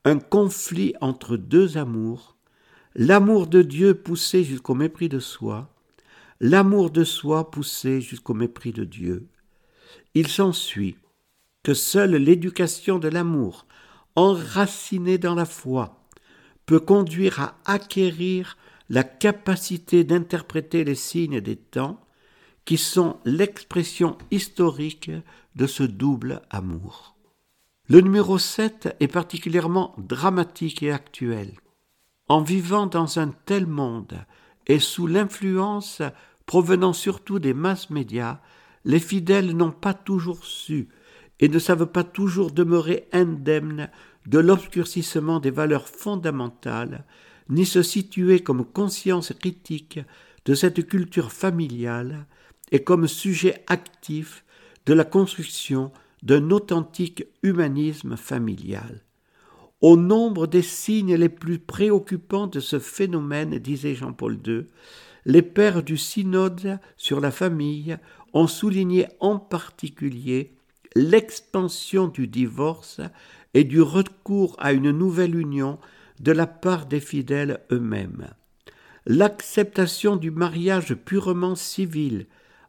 un 0.03 0.19
conflit 0.19 0.93
entre 0.99 1.37
deux 1.37 1.77
amours, 1.77 2.34
l'amour 2.95 3.47
de 3.47 3.61
Dieu 3.61 3.93
poussé 3.93 4.43
jusqu'au 4.43 4.73
mépris 4.73 5.09
de 5.09 5.19
soi, 5.19 5.69
l'amour 6.39 6.91
de 6.91 7.03
soi 7.03 7.51
poussé 7.51 7.99
jusqu'au 7.99 8.33
mépris 8.33 8.71
de 8.71 8.85
Dieu. 8.85 9.27
Il 10.13 10.27
s'ensuit 10.27 10.95
que 11.63 11.73
seule 11.73 12.15
l'éducation 12.15 12.97
de 12.97 13.09
l'amour, 13.09 13.65
enracinée 14.15 15.17
dans 15.17 15.35
la 15.35 15.45
foi, 15.45 16.07
peut 16.65 16.79
conduire 16.79 17.41
à 17.41 17.57
acquérir 17.65 18.57
la 18.89 19.03
capacité 19.03 20.03
d'interpréter 20.03 20.85
les 20.85 20.95
signes 20.95 21.41
des 21.41 21.57
temps 21.57 21.99
qui 22.63 22.77
sont 22.77 23.17
l'expression 23.25 24.17
historique 24.31 25.11
de 25.55 25.67
ce 25.67 25.83
double 25.83 26.41
amour. 26.49 27.15
Le 27.87 27.99
numéro 27.99 28.39
7 28.39 28.95
est 28.99 29.07
particulièrement 29.07 29.93
dramatique 29.97 30.81
et 30.81 30.91
actuel. 30.91 31.51
En 32.27 32.41
vivant 32.41 32.87
dans 32.87 33.19
un 33.19 33.31
tel 33.45 33.67
monde 33.67 34.25
et 34.65 34.79
sous 34.79 35.05
l'influence 35.05 36.01
provenant 36.47 36.93
surtout 36.93 37.37
des 37.37 37.53
masses 37.53 37.91
médias, 37.91 38.39
les 38.83 38.99
fidèles 38.99 39.55
n'ont 39.55 39.71
pas 39.71 39.93
toujours 39.93 40.43
su 40.43 40.89
et 41.39 41.49
ne 41.49 41.59
savent 41.59 41.85
pas 41.85 42.03
toujours 42.03 42.51
demeurer 42.51 43.07
indemnes 43.11 43.89
de 44.25 44.39
l'obscurcissement 44.39 45.39
des 45.39 45.51
valeurs 45.51 45.87
fondamentales, 45.87 47.05
ni 47.49 47.65
se 47.65 47.83
situer 47.83 48.39
comme 48.39 48.65
conscience 48.65 49.31
critique 49.33 49.99
de 50.45 50.55
cette 50.55 50.87
culture 50.87 51.31
familiale 51.31 52.25
et 52.71 52.83
comme 52.83 53.07
sujet 53.07 53.63
actif 53.67 54.43
de 54.87 54.93
la 54.93 55.03
construction 55.03 55.91
d'un 56.23 56.49
authentique 56.49 57.25
humanisme 57.43 58.17
familial. 58.17 59.04
Au 59.81 59.97
nombre 59.97 60.47
des 60.47 60.61
signes 60.61 61.15
les 61.15 61.29
plus 61.29 61.59
préoccupants 61.59 62.47
de 62.47 62.59
ce 62.59 62.79
phénomène, 62.79 63.59
disait 63.59 63.93
Jean-Paul 63.93 64.39
II, 64.45 64.65
les 65.25 65.41
pères 65.41 65.83
du 65.83 65.97
synode 65.97 66.79
sur 66.97 67.19
la 67.19 67.31
famille 67.31 67.97
ont 68.33 68.47
souligné 68.47 69.07
en 69.19 69.37
particulier 69.37 70.55
l'expansion 70.95 72.07
du 72.07 72.27
divorce 72.27 73.01
et 73.53 73.63
du 73.63 73.81
recours 73.81 74.55
à 74.59 74.71
une 74.71 74.91
nouvelle 74.91 75.35
union 75.35 75.77
de 76.19 76.31
la 76.31 76.47
part 76.47 76.85
des 76.85 77.01
fidèles 77.01 77.59
eux-mêmes. 77.71 78.29
L'acceptation 79.05 80.15
du 80.15 80.31
mariage 80.31 80.95
purement 80.95 81.55
civil, 81.55 82.27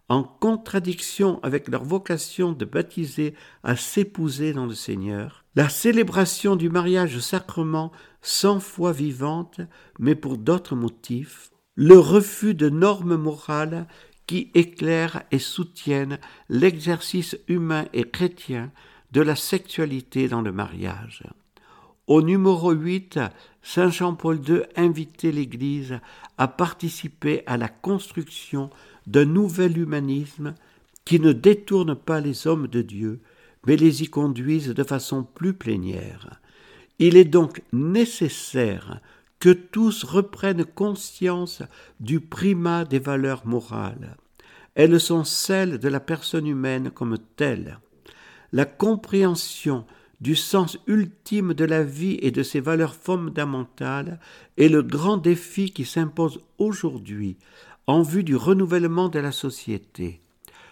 en 0.09 0.23
contradiction 0.23 1.41
avec 1.43 1.69
leur 1.69 1.85
vocation 1.85 2.53
de 2.53 2.65
baptiser 2.65 3.35
à 3.63 3.77
s'épouser 3.77 4.53
dans 4.53 4.67
le 4.67 4.75
Seigneur, 4.75 5.46
la 5.57 5.71
célébration 5.71 6.55
du 6.55 6.69
mariage 6.69 7.19
sacrement 7.19 7.91
sans 8.21 8.61
foi 8.61 8.93
vivante, 8.93 9.61
mais 9.99 10.15
pour 10.15 10.37
d'autres 10.37 10.77
motifs, 10.77 11.51
le 11.75 11.99
refus 11.99 12.55
de 12.55 12.69
normes 12.69 13.17
morales 13.17 13.87
qui 14.27 14.51
éclairent 14.55 15.23
et 15.31 15.39
soutiennent 15.39 16.19
l'exercice 16.51 17.39
humain 17.49 17.87
et 17.95 18.05
chrétien 18.05 18.71
de 19.13 19.23
la 19.23 19.35
sexualité 19.35 20.29
dans 20.29 20.43
le 20.43 20.53
mariage. 20.53 21.23
Au 22.07 22.21
numéro 22.21 22.73
8, 22.73 23.19
Saint 23.63 23.91
Jean-Paul 23.91 24.41
II 24.47 24.63
invitait 24.77 25.33
l'Église 25.33 26.01
à 26.37 26.49
participer 26.49 27.43
à 27.47 27.57
la 27.57 27.69
construction 27.69 28.69
d'un 29.07 29.25
nouvel 29.25 29.79
humanisme 29.79 30.55
qui 31.05 31.19
ne 31.19 31.33
détourne 31.33 31.95
pas 31.95 32.21
les 32.21 32.47
hommes 32.47 32.67
de 32.67 32.83
Dieu, 32.83 33.21
mais 33.67 33.77
les 33.77 34.03
y 34.03 34.09
conduise 34.09 34.69
de 34.69 34.85
façon 34.85 35.23
plus 35.23 35.53
plénière. 35.53 36.41
Il 36.99 37.17
est 37.17 37.25
donc 37.25 37.63
nécessaire 37.73 39.01
que 39.39 39.51
tous 39.51 40.05
reprennent 40.05 40.65
conscience 40.65 41.63
du 42.01 42.21
primat 42.21 42.85
des 42.85 42.99
valeurs 42.99 43.47
morales. 43.47 44.17
Elles 44.75 45.01
sont 45.01 45.25
celles 45.25 45.79
de 45.79 45.89
la 45.89 46.01
personne 46.01 46.47
humaine 46.47 46.91
comme 46.91 47.19
telle. 47.37 47.79
La 48.53 48.65
compréhension 48.65 49.85
du 50.21 50.35
sens 50.35 50.79
ultime 50.87 51.53
de 51.53 51.65
la 51.65 51.83
vie 51.83 52.19
et 52.23 52.31
de 52.31 52.43
ses 52.43 52.61
valeurs 52.61 52.95
fondamentales 52.95 54.19
est 54.57 54.69
le 54.69 54.83
grand 54.83 55.19
défi 55.19 55.71
qui 55.71 55.85
s'impose 55.85 56.41
aujourd'hui 56.59 57.37
en 57.87 58.03
vue 58.03 58.25
du 58.25 58.37
renouvellement 58.37 59.09
de 59.09 59.19
la 59.19 59.33
société. 59.33 60.21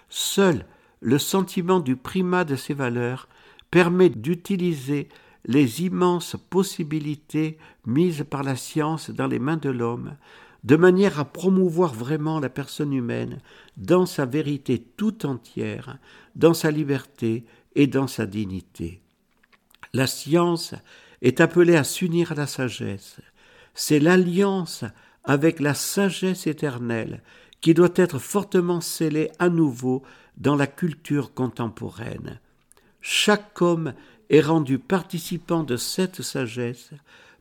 Seul 0.09 0.65
le 1.05 1.19
sentiment 1.19 1.81
du 1.81 1.97
primat 1.97 2.45
de 2.45 2.57
ces 2.57 2.73
valeurs 2.73 3.29
permet 3.71 4.09
d'utiliser 4.09 5.11
les 5.45 5.83
immenses 5.83 6.37
possibilités 6.49 7.59
mises 7.85 8.25
par 8.29 8.43
la 8.43 8.57
science 8.57 9.11
dans 9.11 9.27
les 9.27 9.39
mains 9.39 9.59
de 9.59 9.69
l'homme, 9.69 10.17
de 10.65 10.77
manière 10.77 11.21
à 11.21 11.27
promouvoir 11.27 11.93
vraiment 11.93 12.41
la 12.41 12.49
personne 12.49 12.95
humaine 12.95 13.41
dans 13.77 14.07
sa 14.07 14.25
vérité 14.25 14.83
tout 14.97 15.27
entière, 15.27 15.99
dans 16.37 16.55
sa 16.55 16.71
liberté 16.71 17.45
et 17.75 17.87
dans 17.87 18.07
sa 18.07 18.25
dignité. 18.25 19.03
La 19.93 20.07
science 20.07 20.75
est 21.21 21.43
appelée 21.43 21.77
à 21.77 21.85
s'unir 21.85 22.33
à 22.33 22.35
la 22.35 22.47
sagesse. 22.47 23.21
C'est 23.75 24.01
l'alliance 24.01 24.85
avec 25.23 25.61
la 25.61 25.75
sagesse 25.75 26.47
éternelle 26.47 27.23
qui 27.61 27.75
doit 27.75 27.93
être 27.95 28.19
fortement 28.19 28.81
scellée 28.81 29.31
à 29.39 29.51
nouveau 29.51 30.03
dans 30.37 30.57
la 30.57 30.67
culture 30.67 31.35
contemporaine. 31.35 32.41
Chaque 33.01 33.61
homme 33.61 33.95
est 34.31 34.41
rendu 34.41 34.79
participant 34.79 35.63
de 35.63 35.77
cette 35.77 36.23
sagesse 36.23 36.91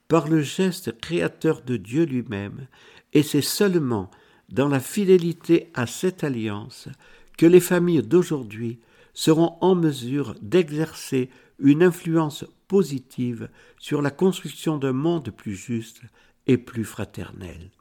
par 0.08 0.28
le 0.28 0.42
geste 0.42 1.00
créateur 1.00 1.62
de 1.62 1.78
Dieu 1.78 2.04
lui-même, 2.04 2.68
et 3.14 3.24
c'est 3.24 3.42
seulement 3.42 4.12
dans 4.50 4.68
la 4.68 4.80
fidélité 4.80 5.72
à 5.74 5.88
cette 5.88 6.24
alliance 6.24 6.90
que 7.38 7.46
les 7.46 7.60
familles 7.60 8.04
d'aujourd'hui 8.04 8.80
seront 9.14 9.58
en 9.62 9.76
mesure 9.76 10.36
d'exercer 10.42 11.30
une 11.60 11.84
influence 11.84 12.46
positive 12.68 13.50
sur 13.80 14.02
la 14.02 14.12
construction 14.12 14.78
d'un 14.78 14.94
monde 14.94 15.32
plus 15.32 15.56
juste 15.56 16.02
et 16.48 16.58
plus 16.58 16.84
fraternel. 16.84 17.72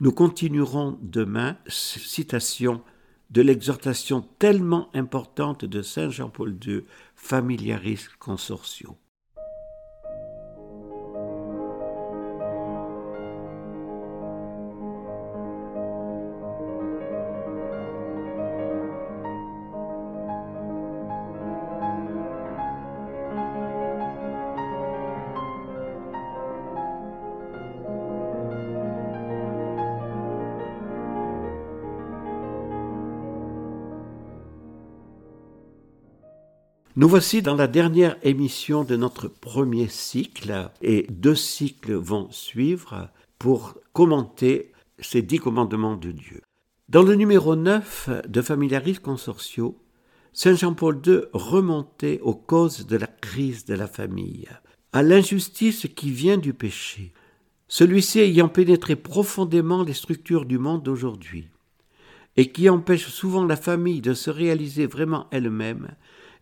Nous 0.00 0.12
continuerons 0.12 0.98
demain, 1.00 1.56
citation 1.68 2.82
de 3.30 3.42
l'exhortation 3.42 4.22
tellement 4.38 4.88
importante 4.94 5.64
de 5.64 5.82
Saint 5.82 6.10
Jean-Paul 6.10 6.58
II, 6.64 6.84
Familiaris 7.14 8.08
Consortio. 8.18 8.96
Nous 36.98 37.10
voici 37.10 37.42
dans 37.42 37.56
la 37.56 37.66
dernière 37.66 38.16
émission 38.22 38.82
de 38.82 38.96
notre 38.96 39.28
premier 39.28 39.86
cycle 39.86 40.70
et 40.80 41.06
deux 41.10 41.34
cycles 41.34 41.92
vont 41.92 42.30
suivre 42.30 43.10
pour 43.38 43.74
commenter 43.92 44.72
ces 44.98 45.20
dix 45.20 45.38
commandements 45.38 45.98
de 45.98 46.10
Dieu. 46.10 46.40
Dans 46.88 47.02
le 47.02 47.14
numéro 47.14 47.54
9 47.54 48.22
de 48.26 48.40
Familiaris 48.40 48.94
Consortio, 48.94 49.76
Saint 50.32 50.54
Jean-Paul 50.54 51.02
II 51.06 51.20
remontait 51.34 52.18
aux 52.22 52.34
causes 52.34 52.86
de 52.86 52.96
la 52.96 53.08
crise 53.08 53.66
de 53.66 53.74
la 53.74 53.88
famille, 53.88 54.48
à 54.94 55.02
l'injustice 55.02 55.86
qui 55.94 56.10
vient 56.10 56.38
du 56.38 56.54
péché, 56.54 57.12
celui-ci 57.68 58.20
ayant 58.20 58.48
pénétré 58.48 58.96
profondément 58.96 59.82
les 59.82 59.92
structures 59.92 60.46
du 60.46 60.56
monde 60.56 60.82
d'aujourd'hui, 60.82 61.50
et 62.38 62.50
qui 62.52 62.70
empêche 62.70 63.08
souvent 63.08 63.44
la 63.44 63.56
famille 63.56 64.00
de 64.00 64.14
se 64.14 64.30
réaliser 64.30 64.86
vraiment 64.86 65.26
elle-même 65.30 65.88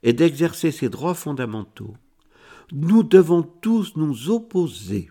et 0.04 0.12
d'exercer 0.12 0.70
ses 0.70 0.88
droits 0.88 1.14
fondamentaux, 1.14 1.96
nous 2.72 3.02
devons 3.02 3.42
tous 3.42 3.96
nous 3.96 4.30
opposer 4.30 5.10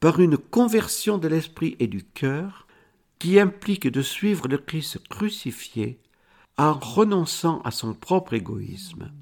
par 0.00 0.18
une 0.18 0.38
conversion 0.38 1.18
de 1.18 1.28
l'esprit 1.28 1.76
et 1.78 1.86
du 1.86 2.02
cœur 2.02 2.66
qui 3.18 3.38
implique 3.38 3.86
de 3.86 4.02
suivre 4.02 4.48
le 4.48 4.58
Christ 4.58 4.98
crucifié 5.08 6.00
en 6.56 6.72
renonçant 6.72 7.60
à 7.62 7.70
son 7.70 7.94
propre 7.94 8.32
égoïsme. 8.34 9.12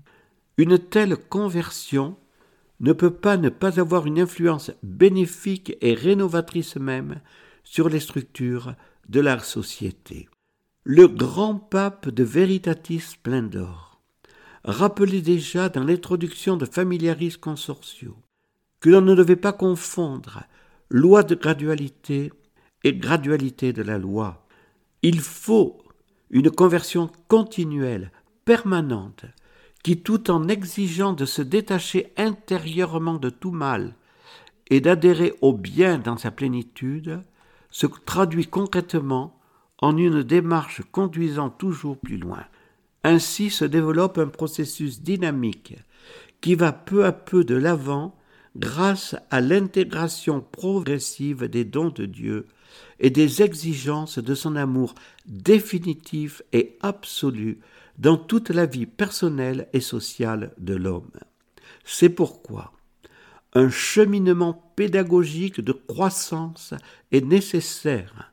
Une 0.57 0.79
telle 0.79 1.17
conversion 1.17 2.17
ne 2.81 2.93
peut 2.93 3.13
pas 3.13 3.37
ne 3.37 3.49
pas 3.49 3.81
avoir 3.81 4.07
une 4.07 4.21
influence 4.21 4.71
bénéfique 4.85 5.77
et 5.81 5.95
rénovatrice 5.95 6.77
même 6.77 7.21
sur 7.65 7.89
les 7.89 8.01
structures 8.01 8.75
de 9.09 9.21
la 9.21 9.41
société. 9.41 10.29
Le 10.85 11.09
grand 11.09 11.57
pape 11.57 12.09
de 12.09 12.23
Veritatis 12.23 13.01
Splendor 13.01 13.88
rappelait 14.69 15.23
déjà 15.23 15.71
dans 15.71 15.83
l'introduction 15.83 16.57
de 16.57 16.67
Familiaris 16.67 17.37
Consortio 17.41 18.17
que 18.81 18.91
l'on 18.91 19.01
ne 19.01 19.15
devait 19.15 19.37
pas 19.37 19.53
confondre 19.53 20.45
loi 20.91 21.23
de 21.23 21.35
gradualité 21.35 22.33
et 22.85 22.93
gradualité 22.93 23.73
de 23.73 23.83
la 23.83 23.99
loi. 23.99 24.47
Il 25.03 25.21
faut 25.21 25.79
une 26.31 26.51
conversion 26.51 27.11
continuelle, 27.29 28.13
permanente, 28.45 29.25
qui, 29.83 30.03
tout 30.03 30.31
en 30.31 30.49
exigeant 30.49 31.15
de 31.15 31.25
se 31.25 31.41
détacher 31.41 32.13
intérieurement 32.17 33.15
de 33.15 33.31
tout 33.31 33.51
mal 33.51 33.95
et 34.69 34.81
d'adhérer 34.81 35.35
au 35.41 35.55
bien 35.55 35.99
dans 35.99 36.19
sa 36.19 36.31
plénitude, 36.31 37.23
se 37.71 37.87
traduit 37.87 38.47
concrètement 38.47 39.41
en 39.79 39.97
une 39.97 40.23
démarche 40.23 40.83
conduisant 40.93 41.49
toujours 41.49 41.97
plus 41.97 42.19
loin. 42.19 42.45
Ainsi 43.05 43.51
se 43.51 43.65
développe 43.65 44.19
un 44.19 44.27
processus 44.27 45.03
dynamique 45.03 45.77
qui 46.41 46.55
va 46.55 46.73
peu 46.73 47.05
à 47.05 47.13
peu 47.13 47.45
de 47.45 47.55
l'avant 47.55 48.17
grâce 48.57 49.15
à 49.31 49.41
l'intégration 49.41 50.41
progressive 50.41 51.45
des 51.45 51.65
dons 51.65 51.91
de 51.91 52.07
Dieu 52.07 52.47
et 53.01 53.11
des 53.11 53.43
exigences 53.43 54.19
de 54.19 54.35
son 54.35 54.57
amour 54.57 54.95
définitif 55.27 56.43
et 56.53 56.77
absolu 56.81 57.61
dans 57.99 58.17
toute 58.17 58.51
la 58.51 58.67
vie 58.67 58.87
personnelle 58.87 59.69
et 59.73 59.81
sociale 59.81 60.53
de 60.59 60.75
l'homme. 60.75 61.11
C'est 61.85 62.09
pourquoi 62.09 62.73
un 63.55 63.71
cheminement 63.71 64.73
pédagogique 64.77 65.61
de 65.61 65.73
croissance 65.73 66.75
est 67.13 67.25
nécessaire 67.25 68.33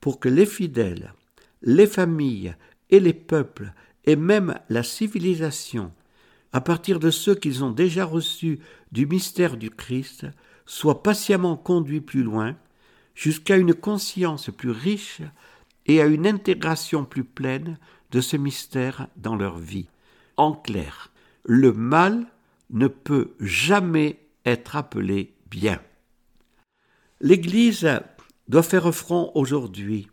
pour 0.00 0.20
que 0.20 0.28
les 0.28 0.46
fidèles, 0.46 1.14
les 1.62 1.86
familles 1.86 2.54
et 2.90 3.00
les 3.00 3.14
peuples 3.14 3.72
et 4.06 4.16
même 4.16 4.58
la 4.68 4.82
civilisation, 4.82 5.92
à 6.52 6.60
partir 6.60 7.00
de 7.00 7.10
ceux 7.10 7.34
qu'ils 7.34 7.64
ont 7.64 7.70
déjà 7.70 8.04
reçus 8.04 8.60
du 8.92 9.06
mystère 9.06 9.56
du 9.56 9.70
Christ, 9.70 10.26
soient 10.64 11.02
patiemment 11.02 11.56
conduits 11.56 12.00
plus 12.00 12.22
loin, 12.22 12.56
jusqu'à 13.14 13.56
une 13.56 13.74
conscience 13.74 14.50
plus 14.50 14.70
riche 14.70 15.22
et 15.86 16.00
à 16.00 16.06
une 16.06 16.26
intégration 16.26 17.04
plus 17.04 17.24
pleine 17.24 17.78
de 18.10 18.20
ce 18.20 18.36
mystère 18.36 19.08
dans 19.16 19.36
leur 19.36 19.58
vie. 19.58 19.88
En 20.36 20.52
clair, 20.52 21.10
le 21.44 21.72
mal 21.72 22.26
ne 22.70 22.88
peut 22.88 23.34
jamais 23.40 24.18
être 24.44 24.76
appelé 24.76 25.34
bien. 25.50 25.80
L'Église 27.20 27.88
doit 28.48 28.62
faire 28.62 28.94
front 28.94 29.32
aujourd'hui 29.34 30.08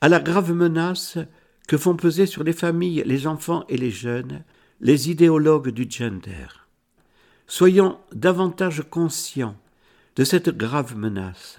à 0.00 0.08
la 0.08 0.20
grave 0.20 0.52
menace 0.52 1.18
que 1.68 1.76
font 1.76 1.96
peser 1.96 2.26
sur 2.26 2.44
les 2.44 2.52
familles, 2.52 3.02
les 3.06 3.26
enfants 3.26 3.64
et 3.68 3.76
les 3.76 3.90
jeunes 3.90 4.42
les 4.82 5.10
idéologues 5.10 5.70
du 5.70 5.86
gender. 5.88 6.48
Soyons 7.46 8.00
davantage 8.12 8.82
conscients 8.90 9.56
de 10.16 10.24
cette 10.24 10.50
grave 10.50 10.96
menace. 10.96 11.58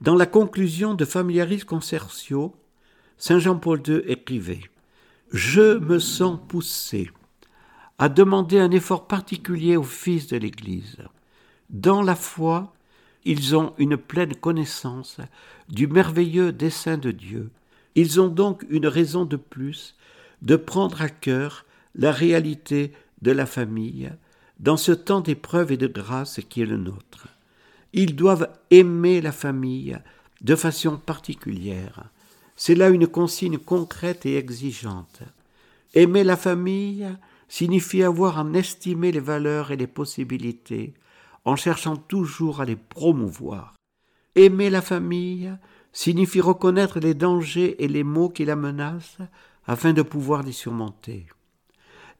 Dans 0.00 0.14
la 0.14 0.26
conclusion 0.26 0.94
de 0.94 1.04
Familiaris 1.04 1.64
Concertio, 1.64 2.54
Saint 3.18 3.40
Jean-Paul 3.40 3.82
II 3.86 4.02
écrivait 4.06 4.60
Je 5.32 5.78
me 5.78 5.98
sens 5.98 6.38
poussé 6.48 7.10
à 7.98 8.08
demander 8.08 8.60
un 8.60 8.70
effort 8.70 9.08
particulier 9.08 9.76
aux 9.76 9.82
fils 9.82 10.28
de 10.28 10.36
l'Église. 10.36 10.98
Dans 11.70 12.02
la 12.02 12.14
foi, 12.14 12.72
ils 13.24 13.56
ont 13.56 13.74
une 13.78 13.96
pleine 13.96 14.34
connaissance 14.36 15.18
du 15.68 15.88
merveilleux 15.88 16.52
dessein 16.52 16.98
de 16.98 17.10
Dieu 17.10 17.50
ils 17.94 18.20
ont 18.20 18.28
donc 18.28 18.64
une 18.68 18.86
raison 18.86 19.24
de 19.24 19.36
plus 19.36 19.96
de 20.42 20.56
prendre 20.56 21.02
à 21.02 21.08
cœur 21.08 21.64
la 21.94 22.12
réalité 22.12 22.92
de 23.22 23.30
la 23.30 23.46
famille 23.46 24.10
dans 24.60 24.76
ce 24.76 24.92
temps 24.92 25.20
d'épreuve 25.20 25.72
et 25.72 25.76
de 25.76 25.86
grâce 25.86 26.40
qui 26.48 26.62
est 26.62 26.66
le 26.66 26.76
nôtre. 26.76 27.28
Ils 27.92 28.16
doivent 28.16 28.50
aimer 28.70 29.20
la 29.20 29.32
famille 29.32 29.98
de 30.40 30.56
façon 30.56 30.96
particulière. 30.96 32.04
C'est 32.56 32.74
là 32.74 32.88
une 32.88 33.06
consigne 33.06 33.58
concrète 33.58 34.26
et 34.26 34.36
exigeante. 34.36 35.22
Aimer 35.94 36.24
la 36.24 36.36
famille 36.36 37.08
signifie 37.48 38.02
avoir 38.02 38.38
en 38.38 38.52
estimer 38.54 39.12
les 39.12 39.20
valeurs 39.20 39.70
et 39.70 39.76
les 39.76 39.86
possibilités, 39.86 40.94
en 41.44 41.56
cherchant 41.56 41.96
toujours 41.96 42.60
à 42.60 42.64
les 42.64 42.76
promouvoir. 42.76 43.74
Aimer 44.34 44.70
la 44.70 44.82
famille 44.82 45.52
signifie 45.94 46.42
reconnaître 46.42 47.00
les 47.00 47.14
dangers 47.14 47.82
et 47.82 47.88
les 47.88 48.04
maux 48.04 48.28
qui 48.28 48.44
la 48.44 48.56
menacent 48.56 49.18
afin 49.66 49.94
de 49.94 50.02
pouvoir 50.02 50.42
les 50.42 50.52
surmonter. 50.52 51.26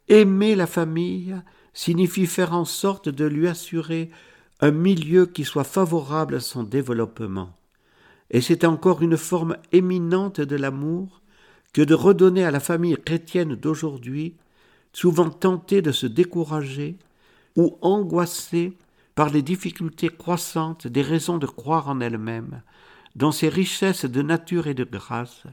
Aimer 0.09 0.55
la 0.55 0.67
famille 0.67 1.37
signifie 1.75 2.27
faire 2.27 2.55
en 2.55 2.65
sorte 2.65 3.11
de 3.11 3.27
lui 3.27 3.49
assurer 3.49 4.11
un 4.61 4.71
milieu 4.71 5.27
qui 5.27 5.45
soit 5.45 5.65
favorable 5.65 6.37
à 6.37 6.41
son 6.41 6.63
développement. 6.63 7.51
Et 8.31 8.41
c'est 8.41 8.65
encore 8.65 9.03
une 9.03 9.17
forme 9.17 9.57
éminente 9.73 10.41
de 10.41 10.57
l'amour 10.57 11.21
que 11.73 11.83
de 11.83 11.95
redonner 11.95 12.45
à 12.45 12.53
la 12.53 12.61
famille 12.61 12.97
chrétienne 12.97 13.57
d'aujourd'hui, 13.57 14.37
souvent 14.93 15.29
tentée 15.29 15.83
de 15.83 15.91
se 15.91 16.07
décourager 16.07 16.97
ou 17.57 17.77
angoissée 17.83 18.79
par 19.17 19.31
les 19.31 19.43
difficultés 19.43 20.09
croissantes 20.09 20.87
des 20.87 21.03
raisons 21.03 21.39
de 21.39 21.47
croire 21.47 21.89
en 21.89 22.01
elle-même, 22.01 22.63
dans 23.15 23.33
ses 23.33 23.49
richesses 23.49 24.05
de 24.05 24.23
nature 24.23 24.67
et 24.67 24.75
de 24.75 24.85
grâce, 24.85 25.45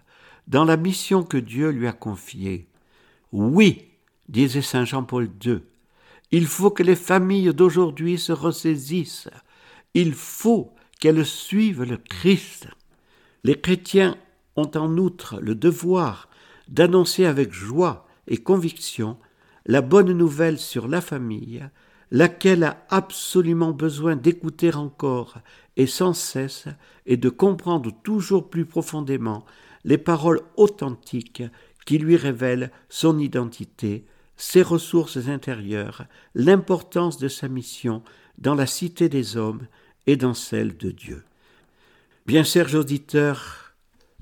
dans 0.48 0.66
la 0.66 0.78
mission 0.78 1.24
que 1.24 1.38
Dieu 1.38 1.70
lui 1.70 1.88
a 1.88 1.94
confiée. 1.94 2.68
Oui, 3.32 3.90
disait 4.28 4.62
Saint 4.62 4.86
Jean-Paul 4.86 5.30
II, 5.44 5.60
il 6.32 6.48
faut 6.48 6.72
que 6.72 6.84
les 6.84 6.96
familles 6.96 7.54
d'aujourd'hui 7.54 8.18
se 8.18 8.32
ressaisissent, 8.32 9.30
il 9.94 10.14
faut 10.14 10.74
qu'elles 11.00 11.26
suivent 11.26 11.84
le 11.84 11.98
Christ. 11.98 12.68
Les 13.44 13.60
chrétiens 13.60 14.18
ont 14.56 14.72
en 14.76 14.98
outre 14.98 15.40
le 15.42 15.56
devoir 15.56 16.30
d'annoncer 16.68 17.26
avec 17.26 17.52
joie 17.52 18.08
et 18.28 18.38
conviction 18.38 19.18
la 19.66 19.82
bonne 19.82 20.12
nouvelle 20.14 20.58
sur 20.58 20.88
la 20.88 21.02
famille, 21.02 21.64
laquelle 22.12 22.64
a 22.64 22.86
absolument 22.90 23.72
besoin 23.72 24.16
d'écouter 24.16 24.76
encore 24.76 25.40
et 25.78 25.88
sans 25.88 26.14
cesse 26.14 26.68
et 27.06 27.18
de 27.18 27.30
comprendre 27.30 27.92
toujours 28.04 28.50
plus 28.50 28.66
profondément 28.66 29.46
les 29.86 29.98
paroles 29.98 30.42
authentiques 30.58 31.44
qui 31.86 31.98
lui 31.98 32.18
révèlent 32.18 32.72
son 32.90 33.18
identité, 33.18 34.06
ses 34.36 34.62
ressources 34.62 35.28
intérieures, 35.28 36.06
l'importance 36.36 37.18
de 37.18 37.28
sa 37.28 37.48
mission 37.48 38.04
dans 38.38 38.56
la 38.56 38.68
cité 38.68 39.10
des 39.10 39.38
hommes 39.38 39.66
et 40.06 40.18
dans 40.18 40.34
celle 40.34 40.78
de 40.78 40.92
Dieu. 40.92 41.24
Bien 42.26 42.44
chers 42.44 42.76
auditeurs 42.76 43.74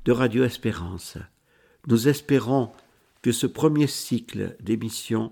de 0.06 0.12
Radio 0.12 0.44
Espérance, 0.44 1.18
nous 1.88 2.08
espérons 2.08 2.72
que 3.22 3.32
ce 3.32 3.48
premier 3.48 3.88
cycle 3.88 4.56
d'émissions 4.62 5.32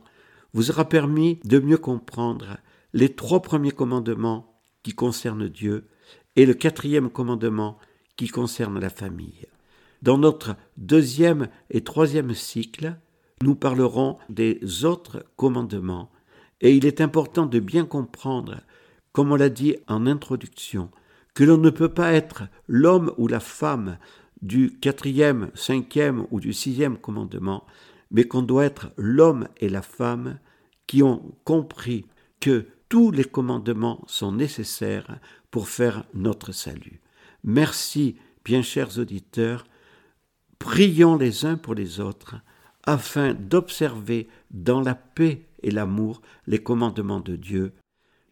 vous 0.53 0.71
aura 0.71 0.87
permis 0.87 1.39
de 1.43 1.59
mieux 1.59 1.77
comprendre 1.77 2.57
les 2.93 3.13
trois 3.13 3.41
premiers 3.41 3.71
commandements 3.71 4.61
qui 4.83 4.93
concernent 4.93 5.49
Dieu 5.49 5.87
et 6.35 6.45
le 6.45 6.53
quatrième 6.53 7.09
commandement 7.09 7.77
qui 8.15 8.27
concerne 8.27 8.79
la 8.79 8.89
famille. 8.89 9.45
Dans 10.01 10.17
notre 10.17 10.55
deuxième 10.77 11.49
et 11.69 11.83
troisième 11.83 12.33
cycle, 12.33 12.95
nous 13.43 13.55
parlerons 13.55 14.17
des 14.29 14.85
autres 14.85 15.25
commandements 15.35 16.11
Et 16.59 16.75
il 16.75 16.85
est 16.87 17.01
important 17.01 17.45
de 17.45 17.59
bien 17.59 17.85
comprendre, 17.85 18.61
comme 19.11 19.31
on 19.31 19.35
l'a 19.35 19.49
dit 19.49 19.75
en 19.87 20.07
introduction, 20.07 20.89
que 21.35 21.43
l'on 21.43 21.57
ne 21.57 21.69
peut 21.69 21.93
pas 21.93 22.13
être 22.13 22.43
l'homme 22.67 23.13
ou 23.17 23.27
la 23.27 23.39
femme 23.39 23.99
du 24.41 24.79
quatrième, 24.79 25.51
cinquième 25.53 26.25
ou 26.31 26.39
du 26.39 26.53
sixième 26.53 26.97
commandement, 26.97 27.63
mais 28.11 28.23
qu'on 28.25 28.41
doit 28.41 28.65
être 28.65 28.91
l'homme 28.97 29.47
et 29.57 29.69
la 29.69 29.81
femme 29.81 30.39
qui 30.87 31.03
ont 31.03 31.35
compris 31.43 32.05
que 32.39 32.67
tous 32.89 33.11
les 33.11 33.25
commandements 33.25 34.03
sont 34.07 34.31
nécessaires 34.31 35.19
pour 35.51 35.67
faire 35.67 36.05
notre 36.13 36.51
salut. 36.51 37.01
Merci, 37.43 38.15
bien 38.45 38.61
chers 38.61 38.97
auditeurs, 38.97 39.65
prions 40.59 41.15
les 41.15 41.45
uns 41.45 41.57
pour 41.57 41.75
les 41.75 41.99
autres 41.99 42.35
afin 42.83 43.33
d'observer 43.33 44.29
dans 44.51 44.81
la 44.81 44.95
paix 44.95 45.45
et 45.61 45.71
l'amour 45.71 46.21
les 46.45 46.59
commandements 46.59 47.19
de 47.19 47.35
Dieu 47.35 47.73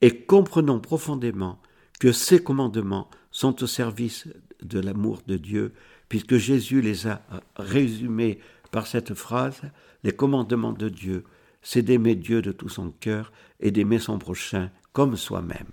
et 0.01 0.25
comprenons 0.25 0.79
profondément 0.79 1.59
que 1.99 2.11
ces 2.11 2.41
commandements 2.41 3.09
sont 3.31 3.63
au 3.63 3.67
service 3.67 4.27
de 4.61 4.79
l'amour 4.79 5.21
de 5.27 5.37
Dieu, 5.37 5.73
puisque 6.09 6.37
Jésus 6.37 6.81
les 6.81 7.07
a 7.07 7.21
résumés 7.55 8.39
par 8.75 8.87
cette 8.87 9.13
phrase, 9.13 9.61
les 10.03 10.11
commandements 10.11 10.73
de 10.73 10.89
Dieu, 10.89 11.23
c'est 11.61 11.81
d'aimer 11.81 12.13
Dieu 12.13 12.41
de 12.41 12.51
tout 12.51 12.67
son 12.67 12.91
cœur 12.91 13.31
et 13.61 13.71
d'aimer 13.71 13.99
son 13.99 14.19
prochain 14.19 14.69
comme 14.91 15.15
soi-même. 15.15 15.71